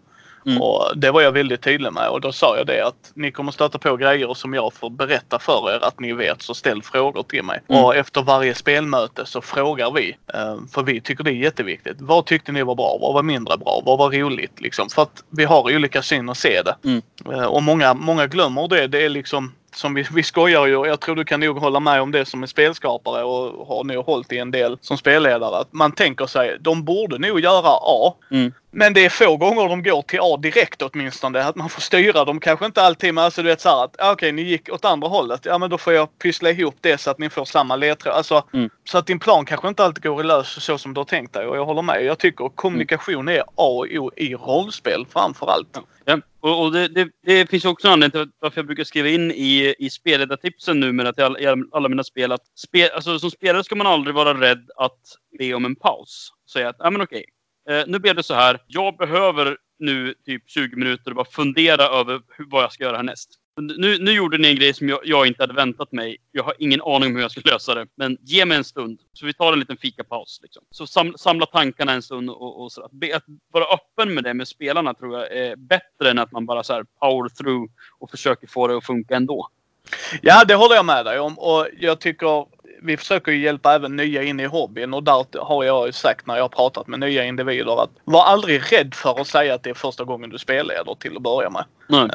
Mm. 0.45 0.61
Och 0.61 0.91
det 0.95 1.11
var 1.11 1.21
jag 1.21 1.31
väldigt 1.31 1.61
tydlig 1.61 1.93
med 1.93 2.09
och 2.09 2.21
då 2.21 2.31
sa 2.31 2.57
jag 2.57 2.67
det 2.67 2.81
att 2.87 3.11
ni 3.13 3.31
kommer 3.31 3.51
stöta 3.51 3.77
på 3.79 3.95
grejer 3.97 4.33
som 4.33 4.53
jag 4.53 4.73
får 4.73 4.89
berätta 4.89 5.39
för 5.39 5.71
er 5.75 5.83
att 5.83 5.99
ni 5.99 6.13
vet 6.13 6.41
så 6.41 6.53
ställ 6.53 6.83
frågor 6.83 7.23
till 7.23 7.43
mig. 7.43 7.61
Mm. 7.69 7.83
Och 7.83 7.95
efter 7.95 8.21
varje 8.21 8.55
spelmöte 8.55 9.25
så 9.25 9.41
frågar 9.41 9.91
vi. 9.91 10.17
eh, 10.33 10.57
För 10.73 10.83
vi 10.83 11.01
tycker 11.01 11.23
det 11.23 11.31
är 11.31 11.35
jätteviktigt. 11.35 11.97
Vad 11.99 12.25
tyckte 12.25 12.51
ni 12.51 12.63
var 12.63 12.75
bra? 12.75 12.97
Vad 13.01 13.13
var 13.13 13.23
mindre 13.23 13.57
bra? 13.57 13.81
Vad 13.85 13.97
var 13.97 14.11
roligt? 14.11 14.61
Liksom. 14.61 14.89
För 14.89 15.01
att 15.01 15.23
vi 15.29 15.45
har 15.45 15.75
olika 15.75 16.01
syn 16.01 16.29
att 16.29 16.37
se 16.37 16.61
det. 16.61 16.75
Mm. 16.83 17.01
Eh, 17.31 17.45
Och 17.45 17.63
många, 17.63 17.93
många 17.93 18.27
glömmer 18.27 18.67
det. 18.67 18.87
Det 18.87 19.05
är 19.05 19.09
liksom 19.09 19.53
som 19.75 19.93
vi, 19.93 20.05
vi 20.13 20.23
skojar 20.23 20.65
ju 20.65 20.85
jag 20.85 20.99
tror 20.99 21.15
du 21.15 21.23
kan 21.25 21.39
nog 21.39 21.57
hålla 21.57 21.79
med 21.79 22.01
om 22.01 22.11
det 22.11 22.25
som 22.25 22.43
är 22.43 22.47
spelskapare 22.47 23.23
och 23.23 23.67
har 23.67 23.83
nog 23.83 24.05
hållit 24.05 24.31
i 24.31 24.37
en 24.37 24.51
del 24.51 24.77
som 24.81 24.97
spelledare. 24.97 25.57
Att 25.57 25.73
man 25.73 25.91
tänker 25.91 26.25
sig, 26.25 26.57
de 26.59 26.83
borde 26.85 27.17
nog 27.17 27.39
göra 27.39 27.77
A. 27.81 28.15
Mm. 28.31 28.53
Men 28.73 28.93
det 28.93 29.05
är 29.05 29.09
få 29.09 29.37
gånger 29.37 29.69
de 29.69 29.83
går 29.83 30.01
till 30.01 30.19
A 30.21 30.37
direkt 30.37 30.81
åtminstone. 30.81 31.43
Att 31.43 31.55
man 31.55 31.69
får 31.69 31.81
styra 31.81 32.25
dem. 32.25 32.39
Kanske 32.39 32.65
inte 32.65 32.81
alltid 32.81 33.13
men 33.13 33.23
alltså 33.23 33.41
du 33.43 33.47
vet 33.49 33.61
såhär 33.61 33.83
att 33.83 33.95
ah, 33.99 34.11
okej 34.11 34.31
ni 34.31 34.41
gick 34.41 34.69
åt 34.73 34.85
andra 34.85 35.07
hållet. 35.07 35.41
Ja 35.43 35.57
men 35.57 35.69
då 35.69 35.77
får 35.77 35.93
jag 35.93 36.19
pyssla 36.19 36.49
ihop 36.49 36.75
det 36.81 36.97
så 36.97 37.11
att 37.11 37.19
ni 37.19 37.29
får 37.29 37.45
samma 37.45 37.75
ledtråd. 37.75 38.13
Alltså 38.13 38.43
Mm. 38.53 38.69
så 38.89 38.97
att 38.97 39.07
din 39.07 39.19
plan 39.19 39.45
kanske 39.45 39.67
inte 39.67 39.83
alltid 39.83 40.03
går 40.03 40.21
i 40.21 40.23
lös 40.23 40.63
så 40.63 40.77
som 40.77 40.93
du 40.93 40.99
har 40.99 41.05
tänkt 41.05 41.33
dig. 41.33 41.47
Och 41.47 41.57
jag 41.57 41.65
håller 41.65 41.81
med. 41.81 42.03
Jag 42.03 42.17
tycker 42.19 42.49
kommunikation 42.49 43.29
är 43.29 43.39
A 43.41 43.43
och 43.55 43.87
O 43.91 44.11
i 44.15 44.35
rollspel 44.35 45.05
framför 45.13 45.47
allt. 45.51 45.79
Ja, 46.05 46.17
och, 46.41 46.63
och 46.63 46.71
det, 46.71 46.87
det, 46.87 47.09
det 47.25 47.49
finns 47.49 47.65
också 47.65 47.87
en 47.87 47.93
anledning 47.93 48.21
till 48.21 48.31
varför 48.39 48.57
jag 48.57 48.65
brukar 48.65 48.83
skriva 48.83 49.09
in 49.09 49.31
i, 49.31 49.75
i 49.79 49.89
spelledartipsen 49.89 50.79
numera 50.79 51.13
till 51.13 51.23
alla, 51.23 51.39
i 51.39 51.47
alla 51.71 51.89
mina 51.89 52.03
spel 52.03 52.31
att 52.31 52.47
spe, 52.55 52.93
alltså, 52.95 53.19
som 53.19 53.31
spelare 53.31 53.63
ska 53.63 53.75
man 53.75 53.87
aldrig 53.87 54.15
vara 54.15 54.41
rädd 54.41 54.69
att 54.75 54.99
be 55.39 55.53
om 55.53 55.65
en 55.65 55.75
paus. 55.75 56.33
Säga 56.53 56.69
att, 56.69 56.75
ja 56.79 56.89
men 56.89 57.01
okej, 57.01 57.25
eh, 57.69 57.83
nu 57.87 57.99
blev 57.99 58.15
det 58.15 58.23
så 58.23 58.33
här. 58.33 58.59
Jag 58.67 58.97
behöver 58.97 59.57
nu 59.79 60.13
typ 60.25 60.49
20 60.49 60.75
minuter 60.75 61.11
och 61.11 61.15
bara 61.15 61.25
fundera 61.25 61.83
över 61.83 62.21
hur, 62.37 62.45
vad 62.49 62.63
jag 62.63 62.73
ska 62.73 62.83
göra 62.83 62.97
härnäst. 62.97 63.29
Nu, 63.55 63.97
nu 63.99 64.11
gjorde 64.11 64.37
ni 64.37 64.47
en 64.47 64.55
grej 64.55 64.73
som 64.73 64.89
jag, 64.89 64.99
jag 65.03 65.27
inte 65.27 65.43
hade 65.43 65.53
väntat 65.53 65.91
mig. 65.91 66.17
Jag 66.31 66.43
har 66.43 66.53
ingen 66.59 66.81
aning 66.81 67.09
om 67.09 67.15
hur 67.15 67.21
jag 67.21 67.31
ska 67.31 67.41
lösa 67.45 67.75
det. 67.75 67.87
Men 67.95 68.17
ge 68.21 68.45
mig 68.45 68.57
en 68.57 68.63
stund. 68.63 68.99
Så 69.13 69.25
vi 69.25 69.33
tar 69.33 69.53
en 69.53 69.59
liten 69.59 69.77
fikapaus. 69.77 70.39
Liksom. 70.43 70.63
Så 70.71 70.87
sam, 70.87 71.13
samla 71.17 71.45
tankarna 71.45 71.91
en 71.91 72.01
stund 72.01 72.29
och, 72.29 72.63
och 72.63 72.71
så. 72.71 72.83
Att, 72.83 72.91
be, 72.91 73.15
att 73.15 73.23
vara 73.51 73.65
öppen 73.65 74.13
med 74.13 74.23
det 74.23 74.33
med 74.33 74.47
spelarna 74.47 74.93
tror 74.93 75.19
jag 75.19 75.31
är 75.31 75.55
bättre 75.55 76.09
än 76.11 76.19
att 76.19 76.31
man 76.31 76.45
bara 76.45 76.63
så 76.63 76.73
här 76.73 76.85
power 76.99 77.29
through 77.29 77.71
och 77.99 78.11
försöker 78.11 78.47
få 78.47 78.67
det 78.67 78.77
att 78.77 78.85
funka 78.85 79.15
ändå. 79.15 79.47
Ja, 80.21 80.43
det 80.47 80.55
håller 80.55 80.75
jag 80.75 80.85
med 80.85 81.05
dig 81.05 81.19
om. 81.19 81.39
Och 81.39 81.67
jag 81.79 81.99
tycker 81.99 82.45
vi 82.81 82.97
försöker 82.97 83.31
ju 83.31 83.43
hjälpa 83.43 83.73
även 83.73 83.95
nya 83.95 84.23
in 84.23 84.39
i 84.39 84.45
hobbyn 84.45 84.93
och 84.93 85.03
där 85.03 85.25
har 85.39 85.63
jag 85.63 85.87
ju 85.87 85.91
sagt 85.91 86.27
när 86.27 86.35
jag 86.35 86.43
har 86.43 86.49
pratat 86.49 86.87
med 86.87 86.99
nya 86.99 87.25
individer 87.25 87.83
att 87.83 87.89
var 88.03 88.23
aldrig 88.23 88.73
rädd 88.73 88.95
för 88.95 89.21
att 89.21 89.27
säga 89.27 89.53
att 89.53 89.63
det 89.63 89.69
är 89.69 89.73
första 89.73 90.03
gången 90.03 90.29
du 90.29 90.37
spelleder 90.37 90.95
till 90.99 91.15
att 91.15 91.21
börja 91.21 91.49
med. 91.49 91.65
Nej. 91.87 92.09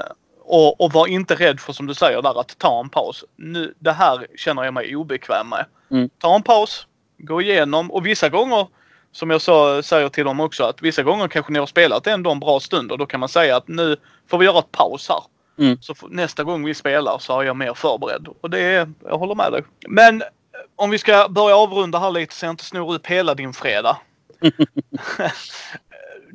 Och, 0.48 0.80
och 0.80 0.92
var 0.92 1.06
inte 1.06 1.34
rädd 1.34 1.60
för 1.60 1.72
som 1.72 1.86
du 1.86 1.94
säger 1.94 2.22
där 2.22 2.40
att 2.40 2.58
ta 2.58 2.80
en 2.80 2.88
paus. 2.88 3.24
Nu, 3.36 3.74
det 3.78 3.92
här 3.92 4.26
känner 4.36 4.64
jag 4.64 4.74
mig 4.74 4.96
obekväm 4.96 5.48
med. 5.48 5.66
Mm. 5.90 6.10
Ta 6.18 6.36
en 6.36 6.42
paus, 6.42 6.86
gå 7.18 7.42
igenom 7.42 7.90
och 7.90 8.06
vissa 8.06 8.28
gånger 8.28 8.66
som 9.12 9.30
jag 9.30 9.42
sa, 9.42 9.82
säger 9.82 10.08
till 10.08 10.24
dem 10.24 10.40
också 10.40 10.64
att 10.64 10.82
vissa 10.82 11.02
gånger 11.02 11.28
kanske 11.28 11.52
ni 11.52 11.58
har 11.58 11.66
spelat 11.66 12.06
ändå 12.06 12.30
en 12.30 12.40
bra 12.40 12.60
stund 12.60 12.92
och 12.92 12.98
då 12.98 13.06
kan 13.06 13.20
man 13.20 13.28
säga 13.28 13.56
att 13.56 13.68
nu 13.68 13.96
får 14.30 14.38
vi 14.38 14.44
göra 14.44 14.58
ett 14.58 14.72
paus 14.72 15.08
här. 15.08 15.22
Mm. 15.58 15.78
Så 15.80 15.94
nästa 16.08 16.44
gång 16.44 16.64
vi 16.64 16.74
spelar 16.74 17.18
så 17.18 17.40
är 17.40 17.44
jag 17.44 17.56
mer 17.56 17.74
förberedd. 17.74 18.28
Och 18.40 18.50
det 18.50 18.60
är, 18.60 18.92
jag 19.04 19.18
håller 19.18 19.34
med 19.34 19.52
dig. 19.52 19.62
Men 19.88 20.22
eh, 20.22 20.28
om 20.76 20.90
vi 20.90 20.98
ska 20.98 21.28
börja 21.28 21.56
avrunda 21.56 21.98
här 21.98 22.10
lite 22.10 22.34
så 22.34 22.46
jag 22.46 22.52
inte 22.52 22.64
snor 22.64 22.94
upp 22.94 23.06
hela 23.06 23.34
din 23.34 23.52
fredag. 23.52 23.96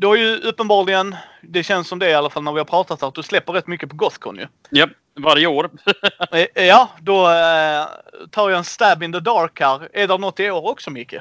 Du 0.02 0.08
har 0.08 0.16
ju 0.16 0.36
uppenbarligen, 0.38 1.16
det 1.42 1.64
känns 1.64 1.88
som 1.88 2.00
det 2.00 2.10
i 2.10 2.14
alla 2.14 2.30
fall 2.30 2.44
när 2.44 2.52
vi 2.54 2.58
har 2.60 2.66
pratat 2.66 3.04
att 3.04 3.16
du 3.16 3.24
släpper 3.24 3.54
rätt 3.54 3.68
mycket 3.68 3.90
på 3.90 3.96
Gothcon 3.96 4.36
ju. 4.38 4.48
Japp, 4.72 4.90
varje 5.20 5.48
år. 5.48 5.70
Eh, 6.32 6.66
Ja, 6.66 6.90
då 7.02 7.30
eh, 7.30 7.86
tar 8.32 8.50
jag 8.50 8.58
en 8.58 8.64
stab 8.64 9.04
in 9.04 9.14
the 9.14 9.20
dark 9.20 9.60
här. 9.60 9.90
Är 9.94 10.08
det 10.08 10.18
något 10.18 10.40
i 10.40 10.50
år 10.52 10.70
också 10.70 10.92
Micke? 10.92 11.14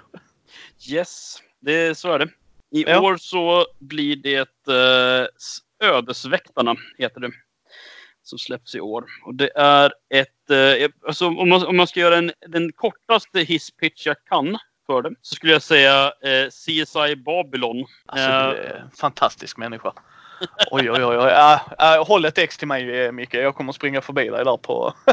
yes, 0.90 1.38
det, 1.60 1.98
så 1.98 2.12
är 2.12 2.18
det. 2.18 2.28
I 2.70 2.84
Ja. 2.86 3.00
år 3.00 3.16
så 3.16 3.66
blir 3.78 4.16
det 4.16 4.48
eh, 4.68 5.88
Ödesväktarna, 5.88 6.74
heter 6.98 7.20
det. 7.20 7.30
Som 8.22 8.38
släpps 8.38 8.74
i 8.74 8.80
år. 8.80 9.04
Och 9.24 9.34
det 9.34 9.50
är 9.56 9.92
ett... 10.14 10.50
Eh, 10.50 10.88
alltså, 11.06 11.26
om, 11.26 11.48
man, 11.48 11.66
om 11.66 11.76
man 11.76 11.86
ska 11.86 12.00
göra 12.00 12.16
en, 12.16 12.32
den 12.48 12.72
kortaste 12.72 13.40
hisspitch 13.40 14.06
jag 14.06 14.16
kan 14.28 14.58
för 14.90 15.02
det 15.02 15.14
så 15.22 15.34
skulle 15.34 15.52
jag 15.52 15.62
säga 15.62 16.12
eh, 16.22 16.48
CSI 16.48 17.16
Babylon. 17.16 17.86
Alltså, 18.06 18.28
Eh, 18.28 18.50
du 18.50 18.56
är 18.56 18.80
en 18.84 18.90
fantastisk 18.90 19.56
människa. 19.56 19.92
Oj, 20.70 20.90
oj, 20.90 21.04
oj. 21.04 21.16
oj. 21.16 21.30
Ja, 21.30 21.60
ja, 21.78 22.04
håll 22.06 22.24
ett 22.24 22.38
ex 22.38 22.58
till 22.58 22.68
mig 22.68 23.00
eh, 23.00 23.12
Micke. 23.12 23.34
Jag 23.34 23.54
kommer 23.54 23.72
springa 23.72 24.00
förbi 24.00 24.28
dig 24.28 24.44
där 24.44 24.56
på... 24.56 24.94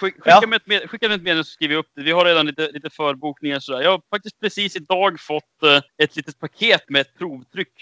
Skick, 0.00 0.14
skicka, 0.14 0.30
Ja. 0.30 0.46
med 0.46 0.56
ett 0.56 0.66
med, 0.66 0.90
skicka 0.90 1.08
med 1.08 1.14
ett 1.14 1.22
meddelande 1.22 1.44
så 1.44 1.50
skriver 1.50 1.74
jag 1.74 1.80
upp 1.80 1.90
det. 1.96 2.02
Vi 2.02 2.10
har 2.10 2.24
redan 2.24 2.46
lite, 2.46 2.70
lite 2.72 2.90
förbokningar 2.90 3.60
sådär. 3.60 3.80
Jag 3.80 3.90
har 3.90 4.02
faktiskt 4.10 4.40
precis 4.40 4.76
idag 4.76 5.20
fått 5.20 5.62
eh, 5.62 5.80
ett 6.02 6.16
litet 6.16 6.38
paket 6.40 6.84
med 6.88 7.00
ett 7.00 7.18
provtryck 7.18 7.72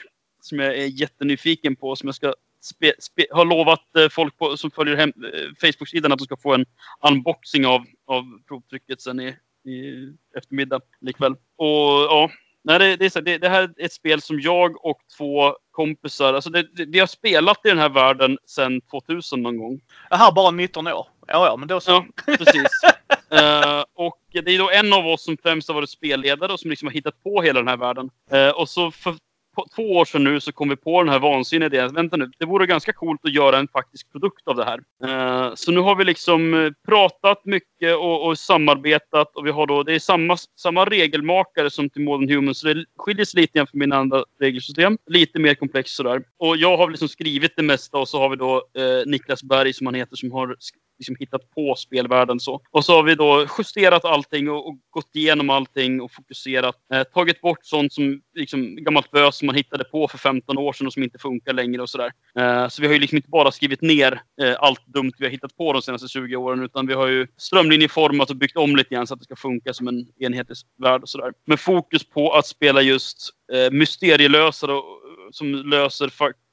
som 0.43 0.59
jag 0.59 0.77
är 0.77 0.87
jättenyfiken 0.87 1.77
på. 1.77 1.97
Som 1.97 2.09
jag 2.09 2.15
ska 2.15 2.35
spe, 2.61 2.93
spe, 2.99 3.27
har 3.31 3.45
lovat 3.45 3.97
eh, 3.99 4.09
folk 4.09 4.39
på, 4.39 4.57
som 4.57 4.71
följer 4.71 4.97
hem, 4.97 5.13
eh, 5.35 5.41
Facebook-sidan 5.61 6.13
att 6.13 6.19
de 6.19 6.25
ska 6.25 6.37
få 6.37 6.55
en 6.55 6.67
unboxing 7.09 7.67
av, 7.67 7.85
av 8.07 8.25
provtrycket 8.49 9.01
sen 9.01 9.21
i, 9.21 9.37
i 9.67 10.13
eftermiddag 10.37 10.81
likväl. 11.01 11.33
Och 11.57 12.03
ja, 12.09 12.31
nej, 12.65 12.79
det, 12.79 12.97
det, 12.97 13.05
är 13.05 13.11
så, 13.11 13.21
det, 13.21 13.39
det 13.39 13.49
här 13.49 13.63
är 13.63 13.85
ett 13.85 13.93
spel 13.93 14.21
som 14.21 14.41
jag 14.41 14.85
och 14.85 14.99
två 15.19 15.57
kompisar, 15.71 16.35
alltså 16.35 16.51
det, 16.51 16.67
vi 16.87 16.99
har 16.99 17.07
spelat 17.07 17.67
i 17.67 17.69
den 17.69 17.79
här 17.79 17.89
världen 17.89 18.39
sedan 18.47 18.81
2000 18.81 19.43
någon 19.43 19.59
gång. 19.59 19.81
Här 20.11 20.33
bara 20.33 20.51
19 20.51 20.87
år. 20.87 21.07
Ja, 21.27 21.47
ja, 21.47 21.57
men 21.57 21.69
då 21.69 21.81
så. 21.81 21.91
Ja, 21.91 22.07
precis. 22.27 22.67
Eh, 23.31 23.85
och 23.95 24.21
det 24.33 24.55
är 24.55 24.59
då 24.59 24.71
en 24.71 24.93
av 24.93 25.07
oss 25.07 25.25
som 25.25 25.37
främst 25.43 25.69
har 25.69 25.75
varit 25.75 25.91
spelledare 25.91 26.53
och 26.53 26.61
som 26.61 26.71
liksom 26.71 26.89
har 26.89 26.93
hittat 26.93 27.23
på 27.23 27.43
hela 27.43 27.61
den 27.61 27.69
här 27.69 27.77
världen. 27.77 28.11
Eh, 28.31 28.49
och 28.49 28.69
så 28.69 28.91
för 28.91 29.15
två 29.77 29.83
år 29.83 30.05
sedan 30.05 30.25
nu 30.25 30.41
så 30.41 30.53
kom 30.53 30.69
vi 30.69 30.77
på 30.77 31.03
den 31.03 31.13
här 31.13 31.19
vansinniga 31.19 31.67
idén. 31.67 31.95
Vänta 31.95 32.17
nu, 32.17 32.31
det 32.39 32.47
vore 32.47 32.67
ganska 32.67 32.93
coolt 32.93 33.21
att 33.25 33.35
göra 33.35 33.59
en 33.59 33.69
faktisk 33.69 34.13
produkt 34.13 34.49
av 34.49 34.57
det 34.57 34.65
här. 34.65 34.81
Eh, 35.05 35.55
så 35.55 35.73
nu 35.73 35.81
har 35.81 35.97
vi 35.97 36.05
liksom 36.05 36.55
eh, 36.55 36.73
pratat 36.89 37.45
mycket 37.45 37.97
och, 37.97 38.27
och 38.27 38.39
samarbetat 38.39 39.37
och 39.37 39.47
vi 39.47 39.51
har 39.51 39.67
då, 39.67 39.83
det 39.83 39.95
är 39.95 39.99
samma, 39.99 40.37
samma 40.37 40.85
regelmakare 40.85 41.71
som 41.71 41.91
till 41.91 42.03
Modern 42.03 42.29
Human, 42.29 42.55
Så 42.55 42.67
det 42.67 42.85
skiljer 42.97 43.25
sig 43.25 43.41
lite 43.41 43.59
grann 43.59 43.67
från 43.67 43.79
mina 43.79 43.97
andra 43.97 44.25
regelsystem. 44.41 44.99
Lite 45.07 45.39
mer 45.39 45.55
komplext 45.55 45.97
sådär. 45.97 46.23
Och 46.39 46.57
jag 46.57 46.77
har 46.77 46.91
liksom 46.91 47.09
skrivit 47.09 47.53
det 47.57 47.63
mesta 47.63 47.99
och 47.99 48.09
så 48.09 48.19
har 48.19 48.29
vi 48.29 48.37
då 48.37 48.57
eh, 48.57 49.07
Niklas 49.07 49.43
Berg 49.43 49.73
som 49.73 49.87
han 49.87 49.95
heter 49.95 50.17
som 50.17 50.33
har 50.33 50.57
liksom 50.99 51.17
hittat 51.19 51.51
på 51.51 51.75
spelvärlden 51.75 52.41
så. 52.41 52.61
Och 52.71 52.85
så 52.85 52.93
har 52.93 53.03
vi 53.03 53.15
då 53.15 53.47
justerat 53.59 54.05
allting 54.05 54.51
och, 54.51 54.69
och 54.69 54.77
gått 54.91 55.17
igenom 55.17 55.51
allting 55.51 56.01
och 56.01 56.13
fokuserat. 56.13 56.77
Eh, 56.95 57.03
tagit 57.03 57.41
bort 57.41 57.59
sånt 57.63 57.93
som 57.93 58.21
liksom 58.35 58.77
gammalt 58.77 59.11
bös 59.11 59.37
som 59.37 59.47
man 59.47 59.55
hittade 59.55 59.85
på 59.85 60.09
för 60.09 60.19
15 60.19 60.59
år 60.59 60.73
sedan 60.73 60.87
och 60.87 60.93
som 60.93 61.03
inte 61.03 61.19
funkar 61.19 61.53
längre 61.53 61.83
och 61.83 61.91
sådär. 61.91 62.13
Eh, 62.39 62.69
så 62.69 62.83
vi 62.83 62.89
har 62.89 62.95
ju 62.95 63.01
liksom 63.01 63.17
inte 63.17 63.31
bara 63.31 63.53
skrivit 63.53 63.83
ner 63.83 64.21
eh, 64.43 64.55
allt 64.59 64.87
dumt 64.87 65.13
vi 65.19 65.25
har 65.25 65.33
hittat 65.33 65.57
på 65.57 65.73
de 65.73 65.83
senaste 65.83 66.09
20 66.09 66.37
åren 66.37 66.63
utan 66.63 66.87
vi 66.87 66.95
har 66.95 67.07
ju 67.07 67.27
strömlinjeformat 67.37 68.31
och 68.31 68.37
byggt 68.37 68.57
om 68.57 68.77
lite 68.77 68.95
grann 68.95 69.07
så 69.07 69.15
att 69.15 69.21
det 69.21 69.25
ska 69.25 69.37
funka 69.37 69.75
som 69.75 69.89
en 69.89 70.07
enhetlig 70.19 70.57
värld 70.79 71.03
och 71.03 71.09
sådär. 71.09 71.33
Med 71.45 71.61
fokus 71.61 72.05
på 72.05 72.33
att 72.33 72.47
spela 72.47 72.83
just 72.83 73.31
eh, 73.53 73.71
mysterielösare 73.71 74.73
och, 74.73 74.85
som 75.31 75.55
löser 75.55 76.09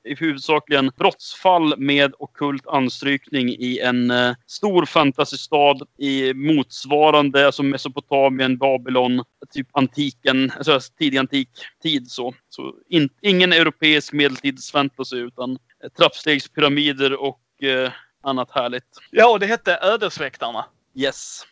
i 0.05 0.15
huvudsakligen 0.15 0.91
brottsfall 0.97 1.77
med 1.77 2.13
okult 2.19 2.67
anstrykning 2.67 3.49
i 3.49 3.79
en 3.79 4.11
eh, 4.11 4.35
stor 4.47 4.85
fantasystad 4.85 5.77
i 5.97 6.33
motsvarande, 6.33 7.45
alltså 7.45 7.63
Mesopotamien, 7.63 8.57
Babylon, 8.57 9.23
typ 9.53 9.67
antiken, 9.71 10.51
alltså 10.57 10.79
tidig 10.99 11.17
antik 11.17 11.49
tid 11.83 12.11
så. 12.11 12.33
Så 12.49 12.75
in, 12.89 13.09
ingen 13.21 13.53
europeisk 13.53 14.13
medeltidsfantasy 14.13 15.17
utan 15.17 15.51
eh, 15.51 15.89
trappstegspyramider 15.97 17.21
och 17.21 17.63
eh, 17.63 17.91
annat 18.23 18.51
härligt. 18.51 18.83
Ja, 19.11 19.31
och 19.31 19.39
det 19.39 19.45
hette 19.45 19.79
Ödesväktarna. 19.81 20.65
Yes. 20.95 21.45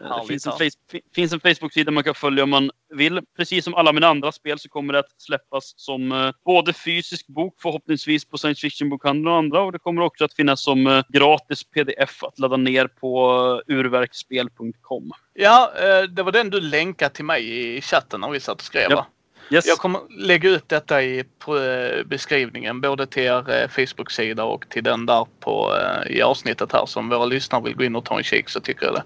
Eh, 0.00 0.20
Det 0.20 0.26
finns 0.26 0.46
en, 0.46 0.70
finns 1.14 1.32
en 1.32 1.40
Facebook-sida 1.40 1.90
man 1.90 2.04
kan 2.04 2.14
följa 2.14 2.44
om 2.44 2.50
man 2.50 2.70
vill. 2.94 3.20
Precis 3.36 3.64
som 3.64 3.74
alla 3.74 3.92
mina 3.92 4.06
andra 4.06 4.32
spel 4.32 4.58
så 4.58 4.68
kommer 4.68 4.92
det 4.92 4.98
att 4.98 5.20
släppas 5.20 5.74
som 5.76 6.12
eh, 6.12 6.30
både 6.44 6.72
fysisk 6.72 7.26
bok 7.26 7.54
förhoppningsvis 7.62 8.24
på 8.24 8.38
science 8.38 8.60
fiction-bokhandeln 8.60 9.28
och 9.28 9.36
andra 9.38 9.60
och 9.60 9.72
det 9.72 9.78
kommer 9.78 10.02
också 10.02 10.24
att 10.24 10.34
finnas 10.34 10.62
som 10.62 10.86
eh, 10.86 11.04
gratis 11.08 11.64
pdf 11.64 12.22
att 12.24 12.38
ladda 12.38 12.56
ner 12.56 12.86
på 12.86 13.32
uh, 13.68 13.76
urverkspel.com. 13.78 15.10
Ja, 15.34 15.72
eh, 15.76 16.02
det 16.02 16.22
var 16.22 16.32
den 16.32 16.50
du 16.50 16.60
länkade 16.60 17.14
till 17.14 17.24
mig 17.24 17.76
i 17.76 17.80
chatten 17.80 18.20
när 18.20 18.30
vi 18.30 18.40
satt 18.40 18.56
och 18.56 18.62
skrev 18.64 18.90
Ja. 18.90 18.96
va? 18.96 19.06
Yes. 19.52 19.66
Jag 19.66 19.78
kommer 19.78 20.00
lägga 20.18 20.48
ut 20.50 20.68
detta 20.68 21.02
i 21.02 21.18
eh, 21.18 22.04
beskrivningen 22.06 22.80
både 22.80 23.06
till 23.06 23.22
er 23.22 23.50
eh, 23.62 23.68
Facebook-sida 23.68 24.44
och 24.44 24.68
till 24.68 24.84
den 24.84 25.06
där 25.06 25.26
på, 25.40 25.76
eh, 25.76 26.16
i 26.16 26.22
avsnittet 26.22 26.72
här 26.72 26.86
som 26.86 27.08
våra 27.08 27.24
lyssnare 27.24 27.62
vill 27.62 27.76
gå 27.76 27.84
in 27.84 27.96
och 27.96 28.04
ta 28.04 28.18
en 28.18 28.24
kik 28.24 28.48
så 28.48 28.60
tycker 28.60 28.86
jag 28.86 28.94
det. 28.94 29.02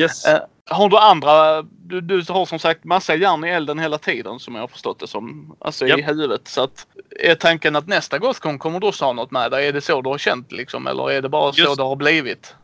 yes. 0.00 0.24
Eh, 0.26 0.40
Har 0.70 0.88
du 0.88 0.96
andra, 0.96 1.62
du, 1.62 2.00
du 2.00 2.24
har 2.32 2.46
som 2.46 2.58
sagt 2.58 2.84
massa 2.84 3.14
järn 3.14 3.44
i 3.44 3.48
elden 3.48 3.78
hela 3.78 3.98
tiden 3.98 4.38
som 4.38 4.54
jag 4.54 4.62
har 4.62 4.68
förstått 4.68 4.98
det 5.00 5.06
som. 5.06 5.56
Alltså 5.60 5.86
i 5.86 5.88
Japp. 5.88 6.08
huvudet. 6.08 6.48
Så 6.48 6.62
att 6.62 6.86
är 7.20 7.34
tanken 7.34 7.76
att 7.76 7.86
nästa 7.88 8.18
Gothcon 8.18 8.58
kommer 8.58 8.80
du 8.80 8.86
också 8.86 9.04
ha 9.04 9.12
något 9.12 9.30
med 9.30 9.50
dig? 9.50 9.66
Är 9.66 9.72
det 9.72 9.80
så 9.80 10.02
du 10.02 10.08
har 10.10 10.18
känt 10.18 10.52
liksom? 10.52 10.86
Eller 10.86 11.10
är 11.10 11.22
det 11.22 11.28
bara 11.28 11.52
så 11.52 11.60
Just- 11.60 11.76
det 11.76 11.82
har 11.82 11.96
blivit? 11.96 12.54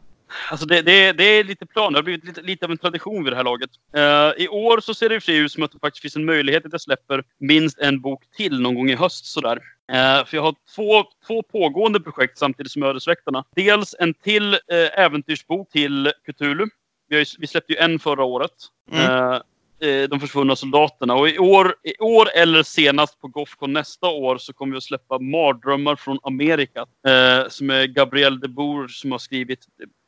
Alltså 0.50 0.66
det, 0.66 0.82
det, 0.82 1.12
det 1.12 1.24
är 1.24 1.44
lite 1.44 1.66
plan. 1.66 1.92
Det 1.92 1.98
har 1.98 2.02
blivit 2.02 2.24
lite, 2.24 2.42
lite 2.42 2.66
av 2.66 2.70
en 2.70 2.78
tradition 2.78 3.24
vid 3.24 3.32
det 3.32 3.36
här 3.36 3.44
laget. 3.44 3.70
Eh, 3.96 4.44
I 4.44 4.48
år 4.48 4.80
så 4.80 4.94
ser 4.94 5.08
det 5.08 5.14
i 5.14 5.18
och 5.18 5.22
för 5.22 5.26
sig 5.26 5.36
ut 5.36 5.52
som 5.52 5.62
att 5.62 5.72
det 5.72 5.78
faktiskt 5.78 6.02
finns 6.02 6.16
en 6.16 6.24
möjlighet 6.24 6.66
att 6.66 6.72
jag 6.72 6.80
släpper 6.80 7.24
minst 7.38 7.78
en 7.78 8.00
bok 8.00 8.22
till 8.36 8.60
någon 8.60 8.74
gång 8.74 8.90
i 8.90 8.94
höst. 8.94 9.26
Sådär. 9.26 9.58
Eh, 9.92 10.24
för 10.24 10.36
jag 10.36 10.42
har 10.42 10.54
två, 10.74 11.04
två 11.26 11.42
pågående 11.42 12.00
projekt 12.00 12.38
samtidigt 12.38 12.72
som 12.72 12.82
Ödesväktarna. 12.82 13.44
Dels 13.56 13.94
en 13.98 14.14
till 14.14 14.54
eh, 14.54 14.58
äventyrsbok 14.98 15.70
till 15.70 16.12
Cthulhu. 16.26 16.66
Vi, 17.08 17.18
ju, 17.18 17.24
vi 17.38 17.46
släppte 17.46 17.72
ju 17.72 17.78
en 17.78 17.98
förra 17.98 18.24
året. 18.24 18.52
Mm. 18.92 19.40
De 20.10 20.20
försvunna 20.20 20.56
soldaterna. 20.56 21.14
Och 21.14 21.28
i 21.28 21.38
år, 21.38 21.74
i 21.82 21.98
år 21.98 22.28
eller 22.34 22.62
senast 22.62 23.20
på 23.20 23.28
Gothcon 23.28 23.72
nästa 23.72 24.06
år 24.06 24.38
så 24.38 24.52
kommer 24.52 24.72
vi 24.72 24.76
att 24.76 24.84
släppa 24.84 25.18
Mardrömmar 25.18 25.96
från 25.96 26.18
Amerika. 26.22 26.86
Som 27.48 27.70
är 27.70 27.86
Gabriel 27.86 28.40
de 28.40 28.48
Boer 28.48 28.88
som 28.88 29.12
har 29.12 29.18
skrivit, 29.18 29.66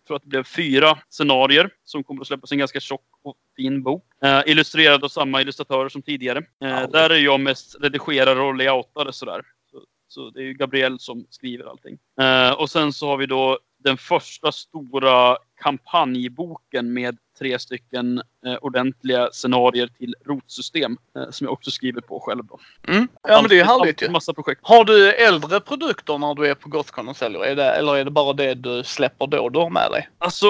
tror 0.09 0.17
att 0.17 0.23
det 0.23 0.29
blev 0.29 0.45
fyra 0.45 0.99
scenarier 1.09 1.71
som 1.85 2.05
kommer 2.05 2.21
att 2.21 2.27
släppas 2.27 2.53
i 2.53 2.55
en 2.55 2.59
ganska 2.59 2.81
tjock 2.81 3.07
och 3.23 3.37
fin 3.57 3.83
bok. 3.83 4.05
Eh, 4.25 4.41
illustrerad 4.47 5.05
av 5.05 5.09
samma 5.09 5.41
illustratörer 5.41 5.89
som 5.89 6.03
tidigare. 6.03 6.39
Eh, 6.39 6.91
där 6.91 7.11
är 7.11 7.19
jag 7.19 7.41
mest 7.41 7.77
redigerare 7.81 8.41
och 8.41 8.55
layoutare 8.55 9.13
sådär. 9.13 9.43
Så, 9.71 9.83
så 10.09 10.31
det 10.31 10.41
är 10.41 10.45
ju 10.45 10.55
Gabriel 10.55 10.99
som 11.01 11.27
skriver 11.31 11.65
allting. 11.65 11.99
Eh, 12.21 12.53
och 12.53 12.71
sen 12.71 12.93
så 12.93 13.07
har 13.07 13.17
vi 13.17 13.27
då 13.27 13.59
den 13.79 13.97
första 13.97 14.53
stora 14.53 15.37
kampanjboken 15.63 16.93
med 16.93 17.19
tre 17.39 17.59
stycken 17.59 18.23
eh, 18.47 18.55
ordentliga 18.55 19.29
scenarier 19.33 19.87
till 19.87 20.15
rotsystem. 20.27 20.97
Eh, 21.17 21.31
som 21.31 21.45
jag 21.45 21.53
också 21.53 21.71
skriver 21.71 22.01
på 22.01 22.21
själv 22.21 22.45
då. 22.45 22.59
Mm. 22.89 23.09
Ja 23.23 23.41
men 23.41 23.49
det 23.49 23.61
är 23.61 23.65
härligt 23.65 24.03
ju. 24.03 24.09
Massa 24.09 24.33
projekt. 24.33 24.61
Har 24.65 24.85
du 24.85 25.13
äldre 25.13 25.61
produkter 25.61 26.19
när 26.19 26.35
du 26.35 26.47
är 26.47 26.55
på 26.55 26.69
Gothcon 26.69 27.09
och 27.09 27.17
säljer? 27.17 27.45
Är 27.45 27.57
det, 27.57 27.71
eller 27.71 27.97
är 27.97 28.05
det 28.05 28.11
bara 28.11 28.33
det 28.33 28.55
du 28.55 28.85
släpper 28.85 29.27
då 29.27 29.49
du 29.49 29.59
har 29.59 29.71
med 29.71 29.91
dig? 29.91 30.09
Alltså, 30.19 30.47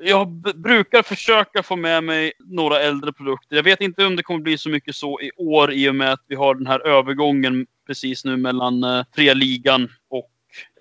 jag 0.00 0.28
brukar 0.54 1.02
försöka 1.02 1.62
få 1.62 1.76
med 1.76 2.04
mig 2.04 2.32
några 2.38 2.80
äldre 2.80 3.12
produkter. 3.12 3.56
Jag 3.56 3.62
vet 3.62 3.80
inte 3.80 4.06
om 4.06 4.16
det 4.16 4.22
kommer 4.22 4.40
bli 4.40 4.58
så 4.58 4.68
mycket 4.68 4.94
så 4.94 5.20
i 5.20 5.30
år 5.36 5.72
i 5.72 5.88
och 5.88 5.94
med 5.94 6.12
att 6.12 6.24
vi 6.26 6.34
har 6.34 6.54
den 6.54 6.66
här 6.66 6.86
övergången 6.86 7.66
precis 7.86 8.24
nu 8.24 8.36
mellan 8.36 8.84
eh, 8.84 9.34
Ligan 9.34 9.88
och 10.10 10.31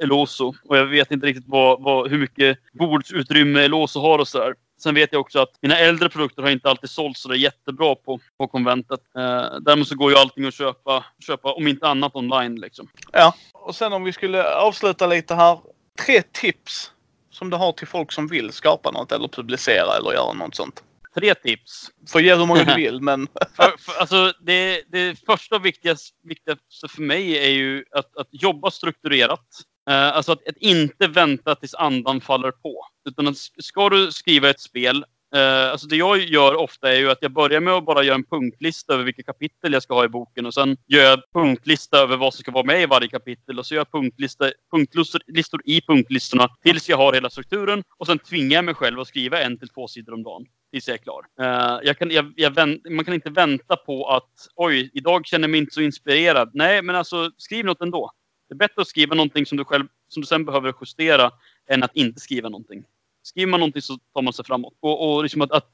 Eloso. 0.03 0.53
Och 0.63 0.77
jag 0.77 0.85
vet 0.85 1.11
inte 1.11 1.27
riktigt 1.27 1.47
vad, 1.47 1.81
vad, 1.81 2.09
hur 2.09 2.17
mycket 2.17 2.57
bordsutrymme 2.73 3.61
Eloso 3.61 3.99
har 3.99 4.19
och 4.19 4.27
sådär. 4.27 4.53
Sen 4.83 4.95
vet 4.95 5.09
jag 5.11 5.21
också 5.21 5.39
att 5.39 5.57
mina 5.61 5.77
äldre 5.77 6.09
produkter 6.09 6.43
har 6.43 6.49
inte 6.49 6.69
alltid 6.69 6.89
sålts 6.89 7.21
så 7.21 7.29
det 7.29 7.35
är 7.35 7.39
jättebra 7.39 7.95
på, 7.95 8.19
på 8.37 8.47
konventet. 8.47 8.99
Eh, 9.17 9.59
däremot 9.61 9.87
så 9.87 9.95
går 9.95 10.11
ju 10.11 10.17
allting 10.17 10.45
att 10.45 10.53
köpa, 10.53 11.05
köpa, 11.27 11.53
om 11.53 11.67
inte 11.67 11.87
annat 11.87 12.15
online 12.15 12.55
liksom. 12.55 12.87
Ja. 13.11 13.33
Och 13.53 13.75
sen 13.75 13.93
om 13.93 14.03
vi 14.03 14.13
skulle 14.13 14.55
avsluta 14.55 15.07
lite 15.07 15.35
här. 15.35 15.59
Tre 16.05 16.21
tips 16.21 16.91
som 17.31 17.49
du 17.49 17.57
har 17.57 17.71
till 17.71 17.87
folk 17.87 18.11
som 18.11 18.27
vill 18.27 18.51
skapa 18.51 18.91
något 18.91 19.11
eller 19.11 19.27
publicera 19.27 19.97
eller 19.97 20.13
göra 20.13 20.33
något 20.33 20.55
sånt. 20.55 20.83
Tre 21.15 21.35
tips. 21.35 21.91
Får 22.11 22.21
ge 22.21 22.35
hur 22.35 22.45
många 22.45 22.63
du 22.63 22.75
vill 22.83 23.01
men 23.01 23.27
För, 23.55 23.77
för, 23.77 23.99
alltså 23.99 24.33
det, 24.41 24.83
det 24.91 25.25
första 25.25 25.55
och 25.55 25.65
viktigaste, 25.65 26.17
viktigaste 26.23 26.87
för 26.87 27.01
mig 27.01 27.37
är 27.37 27.51
ju 27.51 27.85
att, 27.91 28.17
att 28.17 28.27
jobba 28.31 28.71
strukturerat. 28.71 29.47
Eh, 29.89 30.15
alltså 30.15 30.31
att, 30.31 30.47
att 30.47 30.57
inte 30.57 31.07
vänta 31.07 31.55
tills 31.55 31.73
andan 31.73 32.21
faller 32.21 32.51
på. 32.51 32.85
Utan 33.09 33.27
att 33.27 33.37
ska 33.37 33.89
du 33.89 34.11
skriva 34.11 34.49
ett 34.49 34.59
spel 34.59 35.05
Eh, 35.35 35.71
alltså 35.71 35.87
det 35.87 35.95
jag 35.95 36.17
gör 36.17 36.55
ofta 36.55 36.93
är 36.93 36.97
ju 36.97 37.11
att 37.11 37.17
jag 37.21 37.31
börjar 37.31 37.61
med 37.61 37.73
att 37.73 37.85
bara 37.85 38.03
göra 38.03 38.15
en 38.15 38.23
punktlista 38.23 38.93
över 38.93 39.03
vilka 39.03 39.23
kapitel 39.23 39.73
jag 39.73 39.83
ska 39.83 39.93
ha 39.93 40.05
i 40.05 40.09
boken 40.09 40.45
och 40.45 40.53
sen 40.53 40.77
gör 40.87 41.03
jag 41.03 41.19
punktlista 41.33 41.97
över 41.97 42.17
vad 42.17 42.33
som 42.33 42.41
ska 42.41 42.51
vara 42.51 42.63
med 42.63 42.81
i 42.81 42.85
varje 42.85 43.07
kapitel 43.07 43.59
och 43.59 43.65
så 43.65 43.73
gör 43.73 43.79
jag 43.79 43.91
punktlista, 43.91 44.51
punktlistor 44.71 45.21
listor 45.27 45.61
i 45.65 45.81
punktlistorna 45.81 46.47
tills 46.63 46.89
jag 46.89 46.97
har 46.97 47.13
hela 47.13 47.29
strukturen 47.29 47.83
och 47.97 48.07
sen 48.07 48.19
tvingar 48.19 48.55
jag 48.55 48.65
mig 48.65 48.73
själv 48.73 48.99
att 48.99 49.07
skriva 49.07 49.41
en 49.41 49.59
till 49.59 49.69
två 49.69 49.87
sidor 49.87 50.13
om 50.13 50.23
dagen 50.23 50.45
tills 50.71 50.87
jag 50.87 50.95
är 50.95 50.97
klar. 50.97 51.25
Eh, 51.41 51.79
jag 51.83 51.97
kan, 51.97 52.11
jag, 52.11 52.33
jag 52.35 52.51
vänt, 52.51 52.81
man 52.89 53.05
kan 53.05 53.13
inte 53.13 53.29
vänta 53.29 53.75
på 53.75 54.07
att 54.09 54.47
oj, 54.55 54.91
idag 54.93 55.25
känner 55.25 55.43
jag 55.43 55.51
mig 55.51 55.59
inte 55.59 55.73
så 55.73 55.81
inspirerad. 55.81 56.51
Nej, 56.53 56.81
men 56.81 56.95
alltså 56.95 57.31
skriv 57.37 57.65
något 57.65 57.81
ändå. 57.81 58.11
Det 58.49 58.53
är 58.53 58.57
bättre 58.57 58.81
att 58.81 58.87
skriva 58.87 59.15
någonting 59.15 59.45
som 59.45 59.57
du 59.57 59.65
själv 59.65 59.87
som 60.07 60.21
du 60.21 60.27
sen 60.27 60.45
behöver 60.45 60.73
justera 60.81 61.31
än 61.69 61.83
att 61.83 61.95
inte 61.95 62.19
skriva 62.19 62.49
någonting. 62.49 62.83
Skriver 63.23 63.51
man 63.51 63.59
någonting 63.59 63.81
så 63.81 63.97
tar 64.13 64.21
man 64.21 64.33
sig 64.33 64.45
framåt. 64.45 64.73
Och, 64.79 65.15
och 65.15 65.23
liksom 65.23 65.41
att, 65.41 65.51
att 65.51 65.71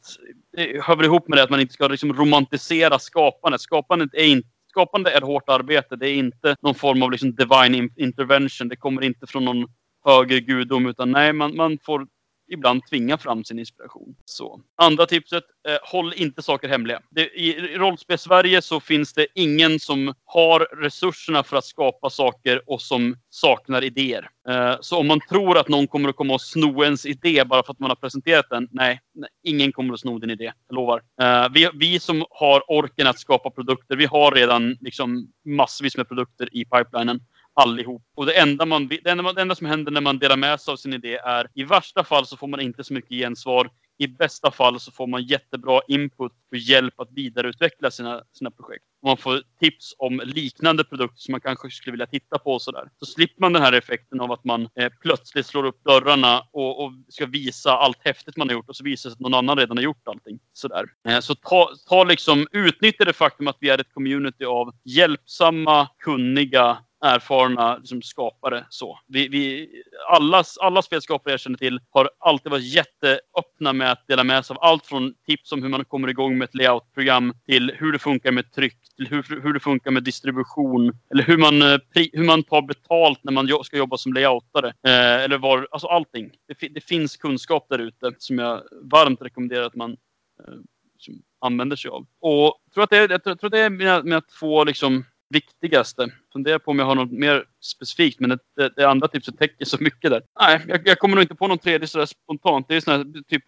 det 0.51 0.83
hör 0.83 0.95
väl 0.95 1.05
ihop 1.05 1.27
med 1.27 1.37
det 1.37 1.43
att 1.43 1.49
man 1.49 1.59
inte 1.59 1.73
ska 1.73 1.87
liksom 1.87 2.13
romantisera 2.13 2.99
skapandet. 2.99 3.61
Skapandet 3.61 4.13
är 4.13 4.25
inte 4.25 4.49
Skapande 4.77 5.11
är 5.11 5.21
hårt 5.21 5.49
arbete. 5.49 5.95
Det 5.95 6.09
är 6.09 6.13
inte 6.13 6.55
någon 6.61 6.75
form 6.75 7.03
av 7.03 7.11
liksom 7.11 7.35
divine 7.35 7.89
intervention. 7.95 8.67
Det 8.67 8.75
kommer 8.75 9.03
inte 9.03 9.27
från 9.27 9.45
någon 9.45 9.67
högre 10.05 10.39
gudom. 10.39 10.85
Utan 10.85 11.11
nej, 11.11 11.33
man, 11.33 11.55
man 11.55 11.77
får 11.85 12.07
ibland 12.47 12.85
tvinga 12.85 13.17
fram 13.17 13.43
sin 13.43 13.59
inspiration. 13.59 14.15
Så. 14.25 14.61
Andra 14.75 15.05
tipset, 15.05 15.43
eh, 15.67 15.77
håll 15.83 16.13
inte 16.15 16.41
saker 16.41 16.67
hemliga. 16.67 17.01
Det, 17.09 17.21
I 17.21 17.57
i 17.57 17.77
rollspel-Sverige 17.77 18.61
så 18.61 18.79
finns 18.79 19.13
det 19.13 19.27
ingen 19.35 19.79
som 19.79 20.13
har 20.25 20.59
resurserna 20.59 21.43
för 21.43 21.57
att 21.57 21.65
skapa 21.65 22.09
saker 22.09 22.61
och 22.65 22.81
som 22.81 23.15
saknar 23.29 23.83
idéer. 23.83 24.29
Eh, 24.49 24.75
så 24.81 24.97
om 24.97 25.07
man 25.07 25.19
tror 25.29 25.57
att 25.57 25.67
någon 25.67 25.87
kommer 25.87 26.09
att 26.09 26.15
komma 26.15 26.33
och 26.33 26.41
sno 26.41 26.83
ens 26.83 27.05
idé 27.05 27.43
bara 27.45 27.63
för 27.63 27.71
att 27.71 27.79
man 27.79 27.89
har 27.89 27.95
presenterat 27.95 28.45
den, 28.49 28.67
nej, 28.71 29.01
nej 29.13 29.29
ingen 29.43 29.71
kommer 29.71 29.93
att 29.93 29.99
sno 29.99 30.19
din 30.19 30.29
idé. 30.29 30.51
Jag 30.67 30.75
lovar. 30.75 31.01
Eh, 31.21 31.47
vi, 31.53 31.69
vi 31.73 31.99
som 31.99 32.25
har 32.29 32.71
orken 32.71 33.07
att 33.07 33.19
skapa 33.19 33.49
produkter, 33.49 33.95
vi 33.95 34.05
har 34.05 34.31
redan 34.31 34.77
liksom 34.81 35.27
massvis 35.45 35.97
med 35.97 36.07
produkter 36.07 36.49
i 36.51 36.65
pipelinen 36.65 37.19
allihop. 37.57 38.01
Och 38.15 38.25
det 38.25 38.33
enda, 38.33 38.65
man, 38.65 38.87
det, 38.87 39.09
enda, 39.09 39.33
det 39.33 39.41
enda 39.41 39.55
som 39.55 39.67
händer 39.67 39.91
när 39.91 40.01
man 40.01 40.19
delar 40.19 40.37
med 40.37 40.61
sig 40.61 40.71
av 40.71 40.75
sin 40.75 40.93
idé 40.93 41.15
är 41.15 41.47
i 41.53 41.63
värsta 41.63 42.03
fall 42.03 42.25
så 42.25 42.37
får 42.37 42.47
man 42.47 42.59
inte 42.59 42.83
så 42.83 42.93
mycket 42.93 43.11
gensvar. 43.11 43.69
I 43.99 44.07
bästa 44.07 44.51
fall 44.51 44.79
så 44.79 44.91
får 44.91 45.07
man 45.07 45.23
jättebra 45.23 45.81
input 45.87 46.31
och 46.51 46.57
hjälp 46.57 46.99
att 46.99 47.11
vidareutveckla 47.11 47.91
sina, 47.91 48.23
sina 48.33 48.51
projekt. 48.51 48.85
Man 49.03 49.17
får 49.17 49.41
tips 49.59 49.95
om 49.97 50.21
liknande 50.25 50.83
produkter 50.83 51.19
som 51.19 51.31
man 51.31 51.41
kanske 51.41 51.69
skulle 51.69 51.91
vilja 51.91 52.05
titta 52.05 52.37
på 52.37 52.51
och 52.51 52.61
sådär. 52.61 52.89
Så 52.99 53.05
slipper 53.05 53.41
man 53.41 53.53
den 53.53 53.61
här 53.61 53.73
effekten 53.73 54.21
av 54.21 54.31
att 54.31 54.43
man 54.43 54.69
eh, 54.75 54.91
plötsligt 55.01 55.45
slår 55.45 55.65
upp 55.65 55.83
dörrarna 55.83 56.43
och, 56.51 56.83
och 56.83 56.91
ska 57.09 57.25
visa 57.25 57.71
allt 57.71 58.05
häftigt 58.05 58.37
man 58.37 58.49
har 58.49 58.53
gjort 58.53 58.69
och 58.69 58.75
så 58.75 58.83
visar 58.83 59.09
det 59.09 59.13
sig 59.13 59.17
att 59.17 59.19
någon 59.19 59.33
annan 59.33 59.57
redan 59.57 59.77
har 59.77 59.83
gjort 59.83 60.07
allting. 60.07 60.39
Sådär. 60.53 60.85
Eh, 61.07 61.19
så 61.19 61.35
ta, 61.35 61.69
ta 61.89 62.03
liksom, 62.03 62.47
utnyttja 62.51 63.05
det 63.05 63.13
faktum 63.13 63.47
att 63.47 63.57
vi 63.59 63.69
är 63.69 63.81
ett 63.81 63.93
community 63.93 64.45
av 64.45 64.75
hjälpsamma, 64.83 65.87
kunniga 65.97 66.77
erfarna 67.01 67.77
liksom, 67.77 68.01
skapare. 68.01 68.65
Så. 68.69 68.99
Vi, 69.07 69.27
vi, 69.27 69.69
alla, 70.09 70.43
alla 70.61 70.81
spelskapare 70.81 71.33
jag 71.33 71.39
känner 71.39 71.57
till 71.57 71.79
har 71.89 72.09
alltid 72.19 72.51
varit 72.51 72.73
jätteöppna 72.73 73.73
med 73.73 73.91
att 73.91 74.07
dela 74.07 74.23
med 74.23 74.45
sig 74.45 74.53
av 74.53 74.63
allt 74.63 74.85
från 74.85 75.13
tips 75.25 75.51
om 75.51 75.63
hur 75.63 75.69
man 75.69 75.85
kommer 75.85 76.07
igång 76.07 76.37
med 76.37 76.45
ett 76.45 76.55
layoutprogram 76.55 77.33
till 77.45 77.71
hur 77.77 77.91
det 77.91 77.99
funkar 77.99 78.31
med 78.31 78.53
tryck, 78.53 78.77
till 78.95 79.07
hur, 79.07 79.41
hur 79.41 79.53
det 79.53 79.59
funkar 79.59 79.91
med 79.91 80.03
distribution 80.03 80.97
eller 81.11 81.23
hur 81.23 81.37
man, 81.37 81.61
eh, 81.61 81.77
pri, 81.77 82.09
hur 82.13 82.25
man 82.25 82.43
tar 82.43 82.61
betalt 82.61 83.19
när 83.23 83.31
man 83.31 83.63
ska 83.63 83.77
jobba 83.77 83.97
som 83.97 84.13
layoutare. 84.13 84.67
Eh, 84.67 85.23
eller 85.23 85.37
var, 85.37 85.67
alltså 85.71 85.87
allting. 85.87 86.31
Det, 86.47 86.67
det 86.67 86.81
finns 86.81 87.17
kunskap 87.17 87.65
där 87.69 87.79
ute 87.79 88.13
som 88.17 88.39
jag 88.39 88.61
varmt 88.81 89.21
rekommenderar 89.21 89.65
att 89.65 89.75
man 89.75 89.91
eh, 89.91 90.53
som 90.97 91.21
använder 91.41 91.75
sig 91.75 91.91
av. 91.91 92.07
Och 92.19 92.61
jag 92.65 92.73
tror 92.73 92.83
att 92.83 92.89
det 92.89 92.97
är, 92.97 93.09
jag 93.09 93.23
tror 93.23 93.31
jag 93.31 93.39
tror 93.39 93.49
det 93.49 93.59
är 93.59 93.69
mina, 93.69 94.03
mina 94.03 94.21
två 94.21 94.63
liksom, 94.63 95.03
viktigaste. 95.29 96.09
Funderar 96.37 96.59
på 96.59 96.71
om 96.71 96.79
jag 96.79 96.85
har 96.85 96.95
något 96.95 97.11
mer 97.11 97.43
specifikt, 97.61 98.19
men 98.19 98.29
det, 98.29 98.39
det, 98.55 98.73
det 98.75 98.89
andra 98.89 99.07
tipset 99.07 99.39
täcker 99.39 99.65
så 99.65 99.77
mycket 99.79 100.11
där. 100.11 100.21
Nej, 100.39 100.61
jag, 100.67 100.87
jag 100.87 100.99
kommer 100.99 101.15
nog 101.15 101.23
inte 101.23 101.35
på 101.35 101.47
någon 101.47 101.57
tredje 101.57 101.87
sådär 101.87 102.05
spontant. 102.05 102.67
Det 102.67 102.75
är 102.75 102.81
sån 102.81 102.93
här, 102.93 103.23
typ 103.27 103.43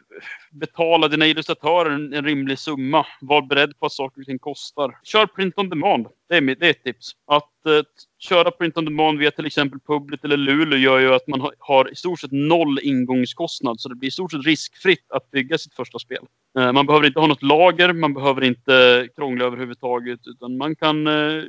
betala 0.52 1.08
dina 1.08 1.28
illustratörer 1.28 1.90
en, 1.92 2.14
en 2.14 2.26
rimlig 2.26 2.60
summa. 2.60 3.06
Var 3.22 3.42
beredd 3.42 3.80
på 3.80 3.86
att 3.86 3.92
saker 3.92 4.22
och 4.22 4.26
ting 4.26 4.40
kostar. 4.40 4.98
Kör 5.04 5.26
print 5.26 5.58
on 5.58 5.70
demand. 5.70 6.08
Det 6.30 6.38
är, 6.38 6.42
det 6.42 6.66
är 6.66 6.70
ett 6.70 6.84
tips. 6.84 7.12
Att 7.28 7.66
eh, 7.66 7.82
köra 8.20 8.52
print 8.52 8.78
on 8.78 8.86
demand 8.86 9.20
via 9.20 9.32
till 9.32 9.46
exempel 9.46 9.80
Publit 9.88 10.24
eller 10.24 10.38
Luleå 10.38 10.80
gör 10.80 11.00
ju 11.00 11.14
att 11.14 11.28
man 11.28 11.42
har, 11.42 11.54
har 11.60 11.92
i 11.92 11.96
stort 11.96 12.20
sett 12.20 12.32
noll 12.32 12.80
ingångskostnad. 12.84 13.80
Så 13.80 13.90
det 13.90 13.96
blir 13.96 14.08
i 14.08 14.12
stort 14.12 14.32
sett 14.32 14.46
riskfritt 14.46 15.12
att 15.12 15.32
bygga 15.32 15.58
sitt 15.58 15.74
första 15.74 16.00
spel. 16.00 16.24
Eh, 16.60 16.72
Man 16.72 16.86
behöver 16.86 17.08
inte 17.08 17.20
ha 17.20 17.28
något 17.28 17.44
lager, 17.44 17.94
man 17.94 18.14
behöver 18.14 18.44
inte 18.44 19.08
krångla 19.16 19.46
överhuvudtaget. 19.46 20.20
Utan 20.28 20.58
man 20.58 20.76
kan, 20.76 21.08
eh, 21.08 21.44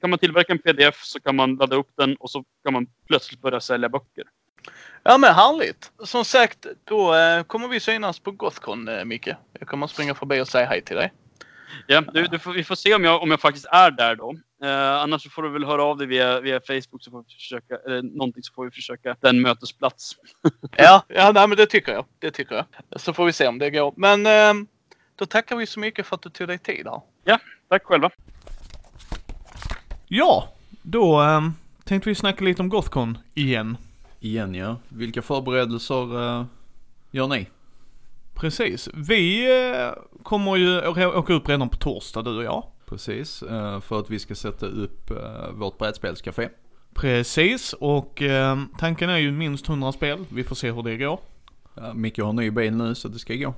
kan 0.00 0.10
man 0.10 0.18
tillverka 0.18 0.52
en 0.52 0.58
pdf 0.58 1.02
så 1.02 1.20
kan 1.20 1.36
man 1.36 1.54
ladda 1.54 1.76
upp 1.76 1.90
den 1.96 2.16
och 2.16 2.30
så 2.30 2.44
kan 2.64 2.72
man 2.72 2.86
plötsligt 3.08 3.40
börja 3.40 3.60
sälja 3.60 3.88
böcker. 3.88 4.24
Ja 5.02 5.18
men 5.18 5.34
härligt. 5.34 5.92
Som 6.04 6.24
sagt, 6.24 6.66
då 6.84 7.14
eh, 7.14 7.42
kommer 7.42 7.68
vi 7.68 7.80
synas 7.80 8.18
på 8.18 8.30
Gothcon 8.30 8.88
eh, 8.88 9.04
Micke. 9.04 9.28
Jag 9.58 9.68
kommer 9.68 9.86
springa 9.86 10.14
förbi 10.14 10.40
och 10.40 10.48
säga 10.48 10.66
hej 10.66 10.82
till 10.82 10.96
dig. 10.96 11.12
Ja, 11.86 12.00
du, 12.00 12.26
du 12.26 12.38
får, 12.38 12.52
vi 12.52 12.64
får 12.64 12.74
se 12.74 12.94
om 12.94 13.04
jag, 13.04 13.22
om 13.22 13.30
jag 13.30 13.40
faktiskt 13.40 13.66
är 13.66 13.90
där 13.90 14.16
då. 14.16 14.34
Eh, 14.62 14.92
annars 14.92 15.30
får 15.30 15.42
du 15.42 15.48
väl 15.48 15.64
höra 15.64 15.84
av 15.84 15.98
dig 15.98 16.06
via, 16.06 16.40
via 16.40 16.60
Facebook 16.60 17.02
så 17.02 17.10
får 17.10 17.24
vi 17.28 17.34
försöka, 17.34 17.76
eller 17.86 18.02
någonting 18.02 18.42
så 18.42 18.52
får 18.52 18.64
vi 18.64 18.70
försöka 18.70 19.16
den 19.20 19.40
mötesplats. 19.40 20.16
Ja, 20.76 21.04
ja 21.08 21.32
nej, 21.32 21.48
men 21.48 21.56
det 21.56 21.66
tycker 21.66 21.92
jag. 21.92 22.04
Det 22.18 22.30
tycker 22.30 22.54
jag. 22.54 22.66
Så 23.00 23.12
får 23.12 23.26
vi 23.26 23.32
se 23.32 23.48
om 23.48 23.58
det 23.58 23.70
går. 23.70 23.94
Men 23.96 24.26
eh, 24.26 24.66
då 25.16 25.26
tackar 25.26 25.56
vi 25.56 25.66
så 25.66 25.80
mycket 25.80 26.06
för 26.06 26.16
att 26.16 26.22
du 26.22 26.30
tog 26.30 26.48
dig 26.48 26.58
tid 26.58 26.86
här. 26.86 27.00
Tack 27.68 27.84
själva. 27.84 28.10
Ja, 30.14 30.48
då 30.82 31.20
ehm, 31.20 31.52
tänkte 31.84 32.08
vi 32.08 32.14
snacka 32.14 32.44
lite 32.44 32.62
om 32.62 32.68
Gothcon 32.68 33.18
igen. 33.34 33.76
Igen 34.20 34.54
ja. 34.54 34.76
Vilka 34.88 35.22
förberedelser 35.22 36.38
eh, 36.40 36.44
gör 37.10 37.26
ni? 37.28 37.48
Precis. 38.34 38.88
Vi 38.94 39.44
eh, 39.70 39.92
kommer 40.22 40.56
ju 40.56 40.80
å- 40.80 41.18
åka 41.18 41.32
upp 41.34 41.48
redan 41.48 41.68
på 41.68 41.76
torsdag, 41.76 42.22
du 42.22 42.36
och 42.36 42.44
jag. 42.44 42.64
Precis, 42.86 43.42
eh, 43.42 43.80
för 43.80 43.98
att 44.00 44.10
vi 44.10 44.18
ska 44.18 44.34
sätta 44.34 44.66
upp 44.66 45.10
eh, 45.10 45.50
vårt 45.52 45.78
brädspelscafé. 45.78 46.48
Precis, 46.94 47.72
och 47.72 48.22
ehm, 48.22 48.68
tanken 48.78 49.10
är 49.10 49.18
ju 49.18 49.32
minst 49.32 49.68
100 49.68 49.92
spel. 49.92 50.24
Vi 50.28 50.44
får 50.44 50.54
se 50.56 50.70
hur 50.72 50.82
det 50.82 50.96
går. 50.96 51.20
Ja, 51.74 51.94
Micke 51.94 52.18
har 52.18 52.32
ny 52.32 52.50
bil 52.50 52.76
nu 52.76 52.94
så 52.94 53.08
det 53.08 53.18
ska 53.18 53.34
gå. 53.34 53.54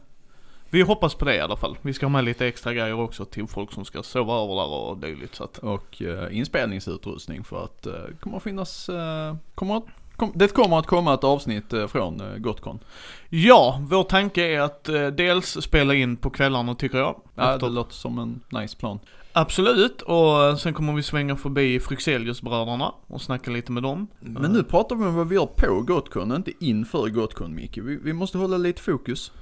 Vi 0.75 0.83
hoppas 0.83 1.15
på 1.15 1.25
det 1.25 1.37
i 1.37 1.41
alla 1.41 1.57
fall. 1.57 1.79
Vi 1.83 1.93
ska 1.93 2.07
ha 2.07 2.11
med 2.11 2.25
lite 2.25 2.47
extra 2.47 2.73
grejer 2.73 3.01
också 3.01 3.25
till 3.25 3.47
folk 3.47 3.73
som 3.73 3.85
ska 3.85 4.03
sova 4.03 4.35
över 4.35 4.55
där 4.55 4.69
och 4.69 4.99
dylikt. 4.99 5.35
Så 5.35 5.45
att, 5.45 5.59
Och 5.59 6.03
eh, 6.03 6.39
inspelningsutrustning 6.39 7.45
för 7.45 7.65
att 7.65 7.87
eh, 7.87 7.93
kommer 8.21 8.37
att 8.37 8.43
finnas, 8.43 8.89
eh, 8.89 9.37
kommer 9.55 9.77
att 9.77 9.85
det 10.35 10.49
kommer 10.55 10.79
att 10.79 10.87
komma 10.87 11.15
ett 11.15 11.25
avsnitt 11.25 11.73
eh, 11.73 11.87
från 11.87 12.21
eh, 12.21 12.37
Gotcon. 12.37 12.79
Ja, 13.29 13.81
vår 13.91 14.03
tanke 14.03 14.43
är 14.47 14.61
att 14.61 14.89
eh, 14.89 15.07
dels 15.07 15.63
spela 15.63 15.95
in 15.95 16.17
på 16.17 16.31
kvällarna 16.31 16.75
tycker 16.75 16.99
jag. 16.99 17.21
Ja, 17.35 17.55
Efter- 17.55 17.67
det 17.67 17.73
låter 17.73 17.95
som 17.95 18.19
en 18.19 18.41
nice 18.61 18.77
plan. 18.77 18.99
Absolut, 19.33 20.03
och 20.03 20.61
sen 20.61 20.75
kommer 20.75 20.93
vi 20.93 21.03
svänga 21.03 21.37
förbi 21.37 21.81
Fryxeliusbröderna 21.81 22.93
och 23.07 23.23
snacka 23.23 23.51
lite 23.51 23.73
med 23.73 23.83
dem. 23.83 24.07
Men 24.21 24.53
nu 24.53 24.63
pratar 24.63 24.97
vi 24.97 25.05
om 25.05 25.15
vad 25.15 25.29
vi 25.29 25.35
gör 25.35 25.47
på 25.47 25.81
Gotcon, 25.81 26.35
inte 26.37 26.53
inför 26.61 27.09
Gotcon 27.09 27.55
Micke. 27.55 27.79
Vi, 27.79 27.97
vi 27.97 28.13
måste 28.13 28.39
hålla 28.39 28.57
lite 28.57 28.83
fokus. 28.83 29.33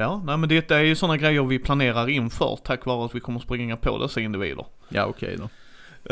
Ja, 0.00 0.22
nej 0.24 0.36
men 0.36 0.48
det 0.48 0.70
är 0.70 0.80
ju 0.80 0.94
sådana 0.94 1.16
grejer 1.16 1.42
vi 1.42 1.58
planerar 1.58 2.08
inför 2.08 2.58
tack 2.64 2.86
vare 2.86 3.04
att 3.04 3.14
vi 3.14 3.20
kommer 3.20 3.40
springa 3.40 3.76
på 3.76 3.98
dessa 3.98 4.20
individer. 4.20 4.66
Ja, 4.88 5.04
okej 5.04 5.36
då. 5.38 5.48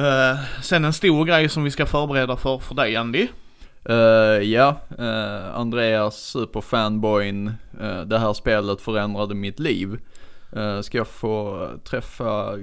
Eh, 0.03 0.39
sen 0.63 0.85
en 0.85 0.93
stor 0.93 1.25
grej 1.25 1.49
som 1.49 1.65
vi 1.65 1.71
ska 1.71 1.87
förbereda 1.87 2.37
för, 2.37 2.59
för 2.59 2.75
dig 2.75 2.97
Andy. 2.97 3.29
Eh, 3.85 3.95
ja, 4.43 4.77
uh, 4.99 5.59
Andreas 5.59 6.17
superfanboyn, 6.17 7.53
uh, 7.81 8.01
det 8.01 8.19
här 8.19 8.33
spelet 8.33 8.81
förändrade 8.81 9.35
mitt 9.35 9.59
liv. 9.59 9.99
Uh, 10.57 10.81
ska 10.81 10.99
jag 10.99 11.09
få 11.09 11.69
träffa 11.85 12.55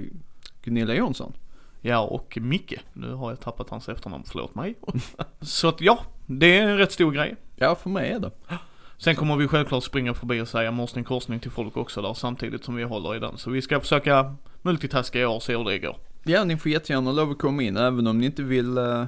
Gunilla 0.62 0.94
Jonsson? 0.94 1.32
Ja, 1.80 2.00
och 2.00 2.38
Micke. 2.40 2.74
Nu 2.92 3.12
har 3.12 3.30
jag 3.30 3.40
tappat 3.40 3.70
hans 3.70 3.88
efternamn, 3.88 4.24
förlåt 4.26 4.54
mig. 4.54 4.74
Så 5.40 5.68
att 5.68 5.80
ja, 5.80 5.98
det 6.26 6.58
är 6.58 6.62
en 6.62 6.78
rätt 6.78 6.92
stor 6.92 7.12
grej. 7.12 7.36
Ja, 7.56 7.74
för 7.74 7.90
mig 7.90 8.10
är 8.10 8.18
det. 8.18 8.30
Sen 8.98 9.16
kommer 9.16 9.36
vi 9.36 9.48
självklart 9.48 9.84
springa 9.84 10.14
förbi 10.14 10.40
och 10.40 10.48
säga 10.48 10.70
morsning 10.70 11.04
korsning 11.04 11.40
till 11.40 11.50
folk 11.50 11.76
också 11.76 12.02
där 12.02 12.14
samtidigt 12.14 12.64
som 12.64 12.76
vi 12.76 12.82
håller 12.82 13.16
i 13.16 13.18
den. 13.18 13.38
Så 13.38 13.50
vi 13.50 13.62
ska 13.62 13.80
försöka 13.80 14.34
multitaska 14.62 15.20
i 15.20 15.26
år 15.26 15.34
och 15.34 15.42
se 15.42 15.56
hur 15.56 15.64
det 15.64 15.78
går. 15.78 15.96
Ja, 16.24 16.44
ni 16.44 16.56
får 16.56 16.72
jättegärna 16.72 17.12
lov 17.12 17.30
att 17.30 17.38
komma 17.38 17.62
in, 17.62 17.76
även 17.76 18.06
om 18.06 18.18
ni 18.18 18.26
inte 18.26 18.42
vill 18.42 18.78
uh, 18.78 19.04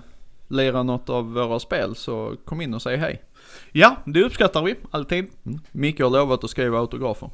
lira 0.48 0.82
något 0.82 1.08
av 1.08 1.32
våra 1.32 1.60
spel, 1.60 1.94
så 1.94 2.36
kom 2.44 2.60
in 2.60 2.74
och 2.74 2.82
säg 2.82 2.96
hej. 2.96 3.22
Ja, 3.72 3.96
det 4.04 4.22
uppskattar 4.22 4.62
vi, 4.62 4.74
alltid. 4.90 5.26
Mm. 5.46 5.60
Micke 5.72 6.00
har 6.00 6.10
lovat 6.10 6.44
att 6.44 6.50
skriva 6.50 6.78
autografer. 6.78 7.30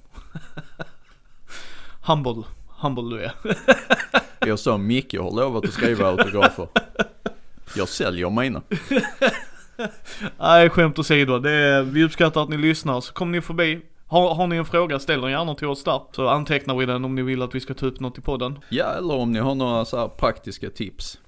Humble, 2.07 2.43
humble 2.69 3.17
du 3.17 3.25
är. 3.25 3.33
Jag 4.47 4.59
sa 4.59 4.77
Micke 4.77 5.15
har 5.19 5.31
lovat 5.31 5.65
att 5.65 5.73
skriva 5.73 6.09
autografer. 6.09 6.69
Jag 7.77 7.89
säljer 7.89 8.31
mina. 8.31 8.63
Nej, 10.39 10.71
skämt 10.71 10.99
åsido. 10.99 11.39
Det 11.39 11.51
är, 11.51 11.83
vi 11.83 12.05
uppskattar 12.05 12.43
att 12.43 12.49
ni 12.49 12.57
lyssnar, 12.57 13.01
så 13.01 13.13
kom 13.13 13.33
ni 13.33 13.41
förbi. 13.41 13.81
Har, 14.07 14.35
har 14.35 14.47
ni 14.47 14.57
en 14.57 14.65
fråga, 14.65 14.99
ställ 14.99 15.21
den 15.21 15.31
gärna 15.31 15.55
till 15.55 15.67
oss 15.67 15.85
där. 15.85 16.01
Så 16.13 16.29
antecknar 16.29 16.75
vi 16.75 16.87
den 16.87 17.05
om 17.05 17.15
ni 17.15 17.23
vill 17.23 17.43
att 17.43 17.55
vi 17.55 17.61
ska 17.61 17.75
ta 17.75 17.87
upp 17.87 18.01
något 18.01 18.19
i 18.19 18.21
podden. 18.21 18.59
Ja, 18.69 18.87
eller 18.99 19.15
om 19.15 19.33
ni 19.33 19.39
har 19.39 19.55
några 19.55 19.85
så 19.85 20.09
praktiska 20.09 20.71
tips. 20.71 21.19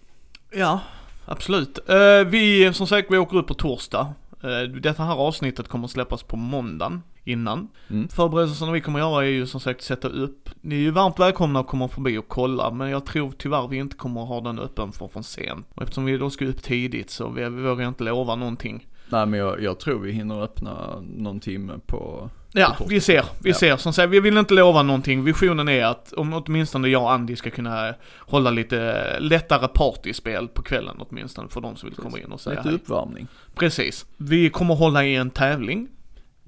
Ja, 0.53 0.81
absolut. 1.25 1.89
Eh, 1.89 2.25
vi, 2.27 2.73
som 2.75 2.87
sagt, 2.87 3.11
vi 3.11 3.19
åker 3.19 3.37
upp 3.37 3.47
på 3.47 3.55
torsdag. 3.55 4.15
Uh, 4.45 4.63
detta 4.63 5.03
här 5.03 5.15
avsnittet 5.15 5.69
kommer 5.69 5.89
släppas 5.89 6.23
på 6.23 6.37
måndagen 6.37 7.03
innan. 7.27 7.69
Mm. 7.91 8.09
Förberedelserna 8.09 8.73
vi 8.73 8.81
kommer 8.81 8.99
göra 8.99 9.25
är 9.25 9.29
ju 9.29 9.47
som 9.47 9.61
sagt 9.61 9.83
sätta 9.83 10.09
upp. 10.09 10.51
Ni 10.61 10.75
är 10.75 10.79
ju 10.81 10.91
varmt 10.91 11.19
välkomna 11.19 11.61
att 11.61 11.67
komma 11.67 11.89
förbi 11.89 12.19
och 12.19 12.29
kolla, 12.29 12.71
men 12.71 12.91
jag 12.91 13.07
tror 13.07 13.33
tyvärr 13.39 13.69
vi 13.69 13.77
inte 13.77 13.97
kommer 13.97 14.21
ha 14.25 14.41
den 14.41 14.59
öppen 14.59 14.93
för 14.93 15.09
från 15.09 15.25
sent. 15.25 15.67
Och 15.75 15.83
eftersom 15.83 16.05
vi 16.05 16.19
då 16.19 16.31
ska 16.31 16.45
upp 16.47 16.63
tidigt 16.63 17.11
så 17.11 17.29
vi, 17.29 17.43
vi 17.49 17.63
vågar 17.63 17.89
inte 17.89 18.05
lova 18.05 18.35
någonting. 18.37 18.87
Nej 19.09 19.27
men 19.27 19.41
jag, 19.41 19.63
jag 19.63 19.81
tror 19.81 19.99
vi 20.01 20.13
hinner 20.13 20.43
öppna 20.43 21.01
någon 21.17 21.41
timme 21.41 21.73
på... 21.87 22.31
Ja, 22.53 22.77
vi 22.89 23.01
ser, 23.01 23.25
vi 23.43 23.51
Ja. 23.51 23.57
ser. 23.57 23.77
Som 23.77 23.93
sagt, 23.93 24.11
vi 24.11 24.21
vill 24.21 24.37
inte 24.37 24.55
lova 24.55 24.83
någonting. 24.83 25.25
Visionen 25.25 25.69
är 25.69 25.85
att 25.85 26.13
om 26.13 26.33
åtminstone 26.33 26.89
jag 26.89 27.03
och 27.03 27.13
Andy 27.13 27.37
ska 27.37 27.51
kunna 27.51 27.95
hålla 28.19 28.51
lite 28.51 29.07
lättare 29.21 29.69
partyspel 29.69 30.49
på 30.49 30.63
kvällen 30.63 30.97
åtminstone 30.99 31.49
för 31.49 31.61
de 31.61 31.77
som 31.77 31.89
vill 31.89 31.99
komma 31.99 32.19
in 32.19 32.33
och 32.33 32.41
säga 32.41 32.57
Lite 32.57 32.69
hej. 32.69 32.75
uppvärmning. 32.77 33.27
Precis. 33.55 34.07
Vi 34.17 34.51
kommer 34.51 34.75
hålla 34.75 35.05
i 35.05 35.15
en 35.15 35.31
tävling. 35.31 35.89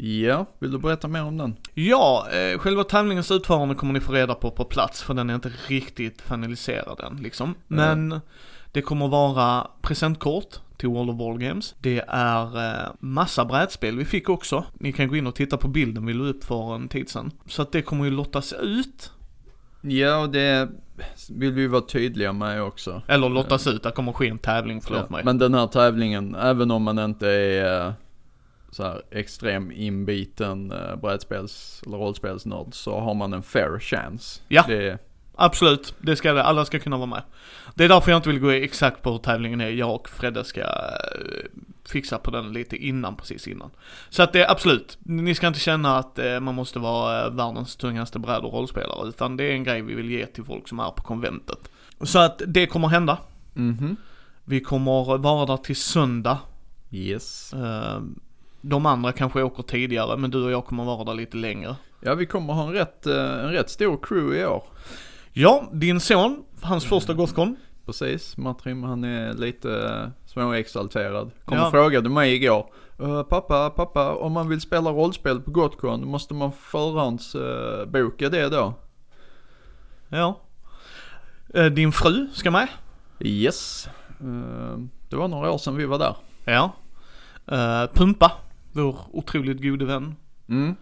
Ja, 0.01 0.47
vill 0.59 0.71
du 0.73 0.79
berätta 0.79 1.09
mer 1.09 1.25
om 1.25 1.39
den? 1.39 1.57
Ja, 1.75 2.27
eh, 2.33 2.59
själva 2.59 2.85
tävlingens 2.85 3.31
utförande 3.31 3.75
kommer 3.75 3.93
ni 3.93 4.01
få 4.01 4.13
reda 4.13 4.35
på 4.35 4.51
på 4.51 4.65
plats 4.65 5.03
för 5.03 5.15
den 5.15 5.31
är 5.31 5.35
inte 5.35 5.53
riktigt 5.67 6.21
finaliserad 6.21 7.01
än 7.01 7.17
liksom. 7.17 7.55
Men 7.67 8.21
det 8.73 8.83
kommer 8.83 9.09
vara 9.09 9.67
presentkort 9.83 10.55
till 10.77 10.89
World 10.89 11.11
of 11.11 11.19
Wargames. 11.19 11.75
Det 11.81 12.05
är 12.09 12.71
eh, 12.71 12.89
massa 13.01 13.45
brädspel 13.45 13.97
vi 13.97 14.05
fick 14.05 14.29
också. 14.29 14.65
Ni 14.75 14.93
kan 14.93 15.09
gå 15.09 15.17
in 15.17 15.27
och 15.27 15.35
titta 15.35 15.57
på 15.57 15.69
bilden 15.69 16.07
vi 16.07 16.15
la 16.15 16.25
upp 16.25 16.45
för 16.45 16.75
en 16.75 16.89
tid 16.89 17.09
sedan. 17.09 17.31
Så 17.47 17.63
att 17.63 17.73
det 17.73 17.83
kommer 17.83 18.05
ju 18.05 18.11
lottas 18.11 18.53
ut. 18.53 19.13
Ja, 19.81 20.17
och 20.19 20.31
det 20.31 20.69
vill 21.31 21.53
vi 21.53 21.67
vara 21.67 21.83
tydliga 21.83 22.33
med 22.33 22.63
också. 22.63 23.03
Eller 23.09 23.29
lottas 23.29 23.67
ut, 23.67 23.83
där 23.83 23.91
kommer 23.91 24.13
ske 24.13 24.29
en 24.29 24.39
tävling, 24.39 24.81
förlåt 24.81 25.07
Ja, 25.09 25.17
mig. 25.17 25.25
Men 25.25 25.39
den 25.39 25.55
här 25.55 25.67
tävlingen, 25.67 26.35
även 26.35 26.71
om 26.71 26.83
man 26.83 26.99
inte 26.99 27.29
är 27.29 27.87
eh, 27.87 27.93
så 28.71 28.83
här 28.83 29.03
extrem 29.11 29.73
inbiten 29.73 30.73
eh, 30.73 30.97
brädspels 30.97 31.83
eller 31.87 31.97
rollspelsnörd 31.97 32.67
så 32.71 33.01
har 33.01 33.15
man 33.15 33.33
en 33.33 33.43
fair 33.43 33.79
chance. 33.79 34.41
Ja. 34.49 34.65
Det, 34.69 34.99
Absolut, 35.41 35.95
det 35.99 36.17
ska 36.17 36.33
det. 36.33 36.43
Alla 36.43 36.65
ska 36.65 36.79
kunna 36.79 36.97
vara 36.97 37.07
med. 37.07 37.23
Det 37.75 37.85
är 37.85 37.89
därför 37.89 38.11
jag 38.11 38.19
inte 38.19 38.29
vill 38.29 38.41
gå 38.41 38.51
exakt 38.51 39.03
på 39.03 39.11
hur 39.11 39.19
tävlingen 39.19 39.61
är. 39.61 39.69
Jag 39.69 39.95
och 39.95 40.09
Fredde 40.09 40.45
ska 40.45 40.61
eh, 40.61 40.67
fixa 41.89 42.19
på 42.19 42.31
den 42.31 42.53
lite 42.53 42.77
innan, 42.77 43.17
precis 43.17 43.49
innan. 43.49 43.71
Så 44.09 44.23
att 44.23 44.33
det 44.33 44.43
är 44.43 44.51
absolut, 44.51 44.99
ni 45.01 45.35
ska 45.35 45.47
inte 45.47 45.61
känna 45.61 45.99
att 45.99 46.19
eh, 46.19 46.41
man 46.41 46.55
måste 46.55 46.79
vara 46.79 47.31
världens 47.31 47.77
tungaste 47.77 48.19
bräd 48.19 48.45
och 48.45 48.53
rollspelare, 48.53 49.09
utan 49.09 49.37
det 49.37 49.45
är 49.45 49.53
en 49.53 49.65
grej 49.65 49.83
vi 49.83 49.95
vill 49.95 50.11
ge 50.11 50.27
till 50.27 50.45
folk 50.45 50.69
som 50.69 50.81
är 50.81 50.91
på 50.91 51.03
konventet. 51.03 51.71
Så 52.01 52.19
att 52.19 52.43
det 52.47 52.67
kommer 52.67 52.89
hända. 52.89 53.19
mhm. 53.55 53.97
Vi 54.45 54.61
kommer 54.61 55.19
vara 55.19 55.47
där 55.47 55.57
till 55.57 55.77
söndag. 55.77 56.39
Yes. 56.91 57.55
Eh, 58.63 58.69
De 58.69 58.87
andra 58.87 59.13
kanske 59.13 59.43
åker 59.43 59.63
tidigare, 59.63 60.17
men 60.17 60.31
du 60.31 60.45
och 60.45 60.51
jag 60.51 60.65
kommer 60.67 60.85
vara 60.85 61.05
där 61.05 61.15
lite 61.15 61.37
längre. 61.37 61.77
Ja, 62.01 62.15
vi 62.15 62.27
kommer 62.27 62.53
ha 62.55 62.63
en 62.67 62.73
rätt, 62.73 63.07
eh, 63.07 63.45
en 63.45 63.51
rätt 63.53 63.71
stor 63.71 63.99
crew 64.03 64.41
i 64.41 64.47
år. 64.47 64.63
Ja, 65.33 65.69
din 65.73 66.01
son, 66.01 66.45
hans 66.63 66.85
första 66.85 67.15
Gothcon. 67.15 67.57
Precis, 67.87 68.37
Matrim 68.37 68.83
han 68.83 69.05
är 69.05 69.33
lite 69.35 69.69
uh, 69.69 70.09
småexalterad. 70.27 71.31
Kom 71.45 71.59
Ja. 71.59 71.65
och 71.67 71.71
frågade 71.73 72.09
mig 72.09 72.35
igår. 72.35 72.71
"Eh, 73.01 73.23
pappa, 73.23 73.71
pappa, 73.71 74.15
om 74.15 74.33
man 74.33 74.49
vill 74.49 74.61
spela 74.61 74.91
rollspel 74.91 75.41
på 75.41 75.51
Gotcon, 75.51 76.09
måste 76.09 76.35
man 76.35 76.53
förhandsboka 76.53 78.29
det 78.29 78.49
då? 78.49 78.75
Ja. 80.09 80.41
Eh, 81.55 81.65
Din 81.67 81.93
fru 81.93 82.27
ska 82.33 82.51
med. 82.51 82.69
Yes. 83.21 83.89
Eh, 84.21 84.79
det 85.11 85.17
var 85.17 85.29
några 85.29 85.51
år 85.53 85.59
sedan 85.59 85.77
vi 85.77 85.85
var 85.87 85.99
där. 85.99 86.17
Ja. 86.45 86.71
Eh, 87.47 87.91
Pumpa, 87.95 88.33
vår 88.73 88.97
otroligt 89.13 89.63
gode 89.63 89.85
vän. 89.85 90.15
Mm. 90.49 90.75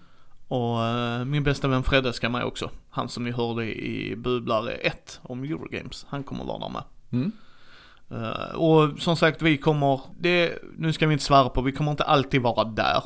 Och 0.48 0.84
eh, 0.84 1.24
min 1.24 1.42
bästa 1.42 1.68
vän 1.68 1.82
Fredde 1.82 2.12
ska 2.12 2.28
med 2.28 2.44
också. 2.44 2.70
Han 2.90 3.08
som 3.08 3.24
ni 3.24 3.30
hörde 3.30 3.64
i 3.64 4.16
Bubblare 4.16 4.72
1 4.72 5.20
om 5.22 5.44
Eurogames. 5.44 6.06
Han 6.08 6.22
kommer 6.22 6.44
vara 6.44 6.58
där 6.58 6.68
med. 6.68 6.82
Mm. 7.12 7.32
Eh, 8.10 8.54
och 8.54 8.98
som 8.98 9.16
sagt, 9.16 9.42
vi 9.42 9.56
kommer, 9.56 10.00
det, 10.20 10.58
nu 10.78 10.92
ska 10.92 11.06
vi 11.06 11.12
inte 11.12 11.24
svära 11.24 11.48
på, 11.48 11.62
vi 11.62 11.72
kommer 11.72 11.90
inte 11.90 12.04
alltid 12.04 12.42
vara 12.42 12.64
där. 12.64 13.02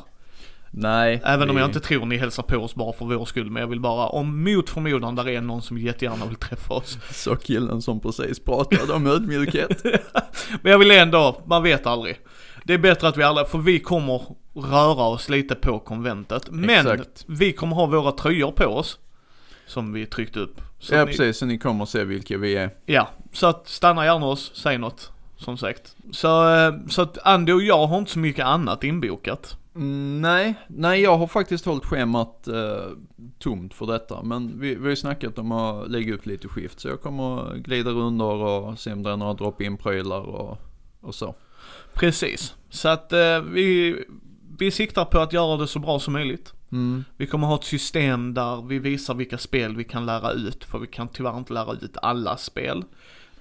Nej. 0.73 1.21
Även 1.25 1.49
om 1.49 1.55
vi- 1.55 1.61
jag 1.61 1.69
inte 1.69 1.79
tror 1.79 2.05
ni 2.05 2.17
hälsar 2.17 2.43
på 2.43 2.57
oss 2.57 2.75
bara 2.75 2.93
för 2.93 3.05
vår 3.05 3.25
skull. 3.25 3.51
Men 3.51 3.61
jag 3.61 3.67
vill 3.67 3.79
bara, 3.79 4.07
om 4.07 4.43
mot 4.43 4.69
förmodan 4.69 5.15
där 5.15 5.29
är 5.29 5.41
någon 5.41 5.61
som 5.61 5.77
jättegärna 5.77 6.25
vill 6.25 6.35
träffa 6.35 6.73
oss. 6.73 6.97
Så 7.11 7.35
killen 7.35 7.81
som 7.81 7.99
precis 7.99 8.39
pratade 8.39 8.93
om 8.93 9.07
ödmjukhet. 9.07 9.83
Men 10.61 10.71
jag 10.71 10.79
vill 10.79 10.91
ändå, 10.91 11.41
man 11.45 11.63
vet 11.63 11.87
aldrig. 11.87 12.19
Det 12.63 12.73
är 12.73 12.77
bättre 12.77 13.07
att 13.07 13.17
vi 13.17 13.23
alla, 13.23 13.45
för 13.45 13.57
vi 13.57 13.79
kommer 13.79 14.21
röra 14.53 15.03
oss 15.03 15.29
lite 15.29 15.55
på 15.55 15.79
konventet. 15.79 16.49
Men 16.51 16.87
Exakt. 16.87 17.25
vi 17.27 17.53
kommer 17.53 17.75
ha 17.75 17.85
våra 17.85 18.11
tröjor 18.11 18.51
på 18.51 18.65
oss. 18.65 18.99
Som 19.67 19.93
vi 19.93 20.05
tryckt 20.05 20.37
upp. 20.37 20.61
Så 20.79 20.95
ja 20.95 20.99
ni, 20.99 21.05
precis, 21.05 21.37
så 21.37 21.45
ni 21.45 21.57
kommer 21.57 21.85
se 21.85 22.03
vilka 22.03 22.37
vi 22.37 22.55
är. 22.55 22.69
Ja, 22.85 23.09
så 23.31 23.47
att 23.47 23.67
stanna 23.67 24.05
gärna 24.05 24.25
oss, 24.25 24.51
säg 24.55 24.77
något. 24.77 25.11
Som 25.37 25.57
sagt. 25.57 25.95
Så, 26.11 26.55
eh, 26.55 26.73
så 26.89 27.01
att 27.01 27.17
Andy 27.23 27.51
och 27.51 27.61
jag 27.61 27.87
har 27.87 27.97
inte 27.97 28.11
så 28.11 28.19
mycket 28.19 28.45
annat 28.45 28.83
inbokat. 28.83 29.57
Mm, 29.75 30.21
nej, 30.21 30.53
nej 30.67 31.01
jag 31.01 31.17
har 31.17 31.27
faktiskt 31.27 31.65
hållit 31.65 31.85
schemat 31.85 32.47
eh, 32.47 32.85
tomt 33.39 33.73
för 33.73 33.85
detta. 33.85 34.23
Men 34.23 34.59
vi, 34.59 34.75
vi 34.75 34.81
har 34.81 34.89
ju 34.89 34.95
snackat 34.95 35.37
om 35.37 35.51
att 35.51 35.91
lägga 35.91 36.13
upp 36.13 36.25
lite 36.25 36.47
skift. 36.47 36.79
Så 36.79 36.87
jag 36.87 37.01
kommer 37.01 37.55
glida 37.55 37.91
runder 37.91 38.25
och 38.25 38.79
se 38.79 38.93
om 38.93 39.03
det 39.03 39.11
är 39.11 39.17
några 39.17 39.33
drop-in-prylar 39.33 40.21
och, 40.21 40.57
och 41.01 41.15
så. 41.15 41.35
Precis. 41.93 42.55
Så 42.69 42.89
att 42.89 43.13
eh, 43.13 43.41
vi, 43.41 43.95
vi 44.59 44.71
siktar 44.71 45.05
på 45.05 45.19
att 45.19 45.33
göra 45.33 45.57
det 45.57 45.67
så 45.67 45.79
bra 45.79 45.99
som 45.99 46.13
möjligt. 46.13 46.53
Mm. 46.71 47.03
Vi 47.17 47.27
kommer 47.27 47.47
ha 47.47 47.55
ett 47.55 47.63
system 47.63 48.33
där 48.33 48.67
vi 48.67 48.79
visar 48.79 49.13
vilka 49.13 49.37
spel 49.37 49.75
vi 49.75 49.83
kan 49.83 50.05
lära 50.05 50.31
ut, 50.31 50.63
för 50.63 50.79
vi 50.79 50.87
kan 50.87 51.07
tyvärr 51.07 51.37
inte 51.37 51.53
lära 51.53 51.73
ut 51.73 51.97
alla 52.01 52.37
spel. 52.37 52.83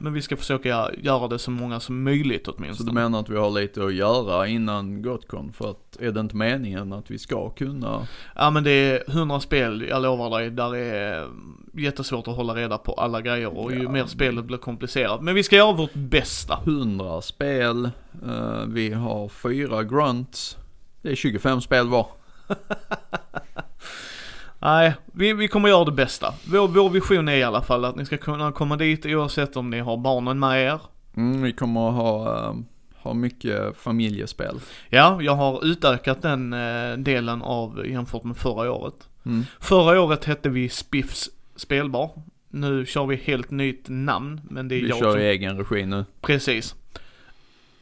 Men 0.02 0.12
vi 0.12 0.22
ska 0.22 0.36
försöka 0.36 0.90
göra 1.02 1.28
det 1.28 1.38
så 1.38 1.50
många 1.50 1.80
som 1.80 2.02
möjligt 2.02 2.44
Så 2.46 2.50
du 2.52 2.56
åtminstone. 2.58 2.92
menar 2.92 3.20
att 3.20 3.28
vi 3.28 3.36
har 3.36 3.50
lite 3.50 3.84
att 3.84 3.94
göra 3.94 4.46
innan 4.46 5.02
Gotcon? 5.02 5.52
För 5.52 5.70
att 5.70 5.96
är 6.00 6.12
det 6.12 6.20
inte 6.20 6.36
meningen 6.36 6.92
att 6.92 7.10
vi 7.10 7.18
ska 7.18 7.50
kunna? 7.50 8.06
Ja 8.36 8.50
men 8.50 8.64
det 8.64 8.70
är 8.70 9.10
100 9.10 9.40
spel, 9.40 9.86
jag 9.88 10.02
lovar 10.02 10.40
dig, 10.40 10.50
där 10.50 10.76
är 10.76 11.28
jättesvårt 11.74 12.28
att 12.28 12.36
hålla 12.36 12.54
reda 12.54 12.78
på 12.78 12.92
alla 12.92 13.20
grejer 13.20 13.58
och 13.58 13.72
ju 13.72 13.82
Ja. 13.82 13.90
mer 13.90 14.06
spelet 14.06 14.44
blir 14.44 14.58
komplicerat. 14.58 15.22
Men 15.22 15.34
vi 15.34 15.42
ska 15.42 15.56
göra 15.56 15.72
vårt 15.72 15.94
bästa. 15.94 16.58
100 16.64 17.20
spel, 17.20 17.84
eh, 18.26 18.64
vi 18.66 18.92
har 18.92 19.28
fyra 19.28 19.82
grunts. 19.84 20.56
Det 21.02 21.10
är 21.10 21.14
25 21.14 21.60
spel 21.60 21.88
var. 21.88 22.06
Nej, 24.58 24.94
vi, 25.04 25.32
vi 25.32 25.48
kommer 25.48 25.68
göra 25.68 25.84
det 25.84 25.92
bästa. 25.92 26.34
Vår, 26.44 26.68
vår 26.68 26.90
vision 26.90 27.28
är 27.28 27.36
i 27.36 27.42
alla 27.42 27.62
fall 27.62 27.84
att 27.84 27.96
ni 27.96 28.06
ska 28.06 28.16
kunna 28.16 28.52
komma 28.52 28.76
dit 28.76 29.06
oavsett 29.06 29.56
om 29.56 29.70
ni 29.70 29.78
har 29.78 29.96
barnen 29.96 30.38
med 30.38 30.64
er. 30.64 30.80
Mm, 31.16 31.42
vi 31.42 31.52
kommer 31.52 31.88
att 31.88 31.94
ha, 31.94 32.38
eh, 32.38 32.54
ha 32.94 33.14
mycket 33.14 33.76
familjespel. 33.76 34.60
Ja, 34.88 35.22
jag 35.22 35.34
har 35.34 35.64
utökat 35.64 36.22
den 36.22 36.52
eh, 36.52 36.92
delen 36.98 37.42
av 37.42 37.86
jämfört 37.86 38.24
med 38.24 38.36
förra 38.36 38.72
året. 38.72 39.08
Mm. 39.26 39.44
Förra 39.60 40.00
året 40.00 40.24
hette 40.24 40.48
vi 40.48 40.68
Spiffs 40.68 41.30
spelbar. 41.56 42.10
Nu 42.48 42.86
kör 42.86 43.06
vi 43.06 43.16
helt 43.16 43.50
nytt 43.50 43.84
namn, 43.88 44.40
men 44.50 44.68
det 44.68 44.74
är 44.74 44.82
Vi 44.82 44.88
jag 44.88 44.98
kör 44.98 45.12
som... 45.12 45.20
i 45.20 45.24
egen 45.24 45.58
regi 45.58 45.86
nu. 45.86 46.04
Precis. 46.20 46.74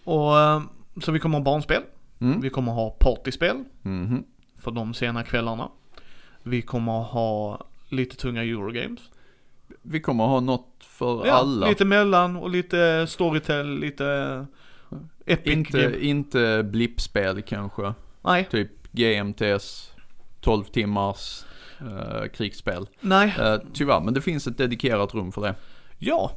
Och, 0.04 0.40
eh, 0.40 0.62
så 1.02 1.12
vi 1.12 1.18
kommer 1.18 1.38
ha 1.38 1.44
barnspel. 1.44 1.82
Mm. 2.20 2.40
Vi 2.40 2.50
kommer 2.50 2.72
ha 2.72 2.90
partyspel 2.90 3.64
Mhm. 3.82 4.24
för 4.58 4.70
de 4.70 4.94
sena 4.94 5.22
kvällarna. 5.22 5.68
Vi 6.42 6.62
kommer 6.62 6.92
ha 7.02 7.66
lite 7.88 8.16
tunga 8.16 8.42
Eurogames. 8.42 9.00
Vi 9.82 10.00
kommer 10.00 10.24
ha 10.24 10.40
något 10.40 10.74
för 10.80 11.26
Ja, 11.26 11.32
alla. 11.32 11.68
lite 11.68 11.84
mellan 11.84 12.36
och 12.36 12.50
lite 12.50 13.06
Storytel, 13.08 13.78
lite 13.78 14.46
Epic 15.26 15.52
inte, 15.52 15.82
Game. 15.82 15.96
inte 15.98 16.62
blippspel 16.72 17.42
kanske. 17.42 17.94
Nej, 18.22 18.48
Typ 18.50 18.70
GMTS, 18.92 19.92
12 20.40 20.64
timmars 20.64 21.44
eh, 21.80 22.28
krigsspel. 22.28 22.86
nej, 23.00 23.34
Eh, 23.40 23.56
tyvärr, 23.72 24.00
men 24.00 24.14
det 24.14 24.20
finns 24.20 24.46
ett 24.46 24.58
dedikerat 24.58 25.14
rum 25.14 25.32
för 25.32 25.42
det. 25.42 25.54
ja. 25.98 26.32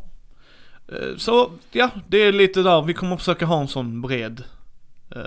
Eh, 0.87 1.17
Så, 1.17 1.51
ja, 1.71 1.89
det 2.07 2.17
är 2.17 2.31
lite 2.31 2.61
där. 2.63 2.81
Vi 2.81 2.93
kommer 2.93 3.17
försöka 3.17 3.45
ha 3.45 3.61
en 3.61 3.67
sån 3.67 4.01
bred 4.01 4.43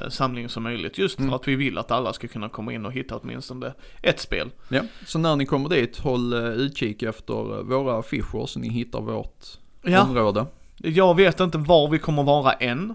samling 0.09 0.49
som 0.49 0.62
möjligt. 0.62 0.99
Just 0.99 1.16
för 1.16 1.22
Mm. 1.22 1.35
att 1.35 1.49
vi 1.49 1.57
vill 1.57 1.78
att 1.78 1.91
alla 1.91 2.12
ska 2.12 2.28
kunna 2.28 2.49
komma 2.49 2.72
in 2.72 2.87
och 2.87 2.93
hitta 2.93 3.16
åtminstone 3.16 3.74
ett 4.03 4.20
spel. 4.20 4.51
Ja, 4.68 4.82
så 5.07 5.18
när 5.18 5.37
ni 5.37 5.47
kommer 5.47 5.68
dit, 5.68 5.99
håll 5.99 6.32
eh, 6.32 6.39
utkik 6.45 7.03
efter 7.03 7.57
eh, 7.59 7.62
våra 7.64 7.99
affischer 7.99 8.47
så 8.47 8.59
ni 8.59 8.68
hittar 8.68 9.01
vårt 9.01 9.45
Ja, 9.82 10.03
område. 10.03 10.47
jag 10.76 11.16
vet 11.16 11.41
inte 11.41 11.59
var 11.59 11.89
vi 11.89 11.99
kommer 11.99 12.22
vara 12.22 12.53
än. 12.53 12.95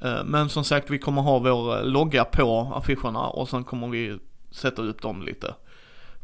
Eh, 0.00 0.24
Men 0.24 0.48
som 0.48 0.64
sagt, 0.64 0.90
vi 0.90 0.98
kommer 0.98 1.22
ha 1.22 1.38
vår 1.38 1.76
eh, 1.78 1.84
logga 1.84 2.24
på 2.24 2.72
affischerna 2.74 3.26
och 3.28 3.48
sen 3.48 3.64
kommer 3.64 3.88
vi 3.88 4.18
sätta 4.50 4.82
upp 4.82 5.02
dem 5.02 5.22
lite 5.22 5.54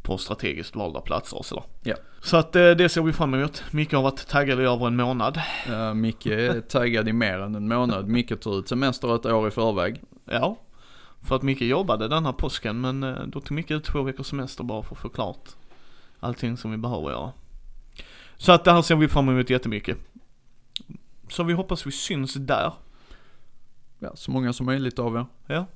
på 0.03 0.19
strategiskt 0.19 0.77
valda 0.77 1.01
platser 1.01 1.39
och 1.39 1.47
sådär. 1.47 1.65
Ja. 1.83 1.95
Så 2.21 2.37
att 2.37 2.57
eh, 2.57 2.71
det 2.71 2.89
ser 2.89 3.03
vi 3.03 3.13
fram 3.13 3.35
emot. 3.35 3.65
Micke 3.71 3.93
har 3.93 4.03
varit 4.03 4.29
taggad 4.29 4.61
i 4.61 4.65
över 4.65 4.87
en 4.87 4.97
månad. 4.97 5.41
Uh, 5.71 5.95
Micke 5.95 6.27
är 6.27 6.61
taggad 6.61 7.09
i 7.09 7.13
mer 7.13 7.39
än 7.39 7.55
en 7.55 7.69
månad. 7.69 8.09
Micke 8.09 8.41
tar 8.41 8.59
ut 8.59 8.69
semester 8.69 9.17
ett 9.17 9.27
år 9.27 9.49
i 9.49 9.51
förväg. 9.51 10.03
Ja. 10.25 10.57
För 11.21 11.37
att 11.37 11.43
Micke 11.43 11.61
jobbade 11.61 12.09
den 12.09 12.25
här 12.25 12.33
påsken 12.33 12.81
men 12.81 13.03
eh, 13.03 13.23
då 13.27 13.41
tog 13.41 13.51
Micke 13.51 13.71
ut 13.71 13.85
två 13.85 14.03
veckors 14.03 14.27
semester 14.27 14.65
bara 14.65 14.83
för 14.83 14.95
att 14.95 15.01
få 15.01 15.09
klart 15.09 15.49
allting 16.21 16.57
som 16.57 16.71
vi 16.71 16.77
behöver 16.77 17.11
göra. 17.11 17.33
Så 18.37 18.53
att 18.53 18.65
det 18.65 18.73
här 18.73 18.83
ser 18.83 18.97
vi 18.97 19.09
fram 19.09 19.29
emot 19.29 19.51
jättemycket. 19.51 19.99
Så 21.29 21.43
vi 21.43 21.53
hoppas 21.53 21.87
vi 21.87 21.93
syns 21.93 22.35
där. 22.35 22.73
Ja, 23.99 24.17
så 24.17 24.31
många 24.31 24.53
som 24.53 24.67
möjligt 24.67 24.99
av 24.99 25.17
er. 25.17 25.27
Ja. 25.47 25.67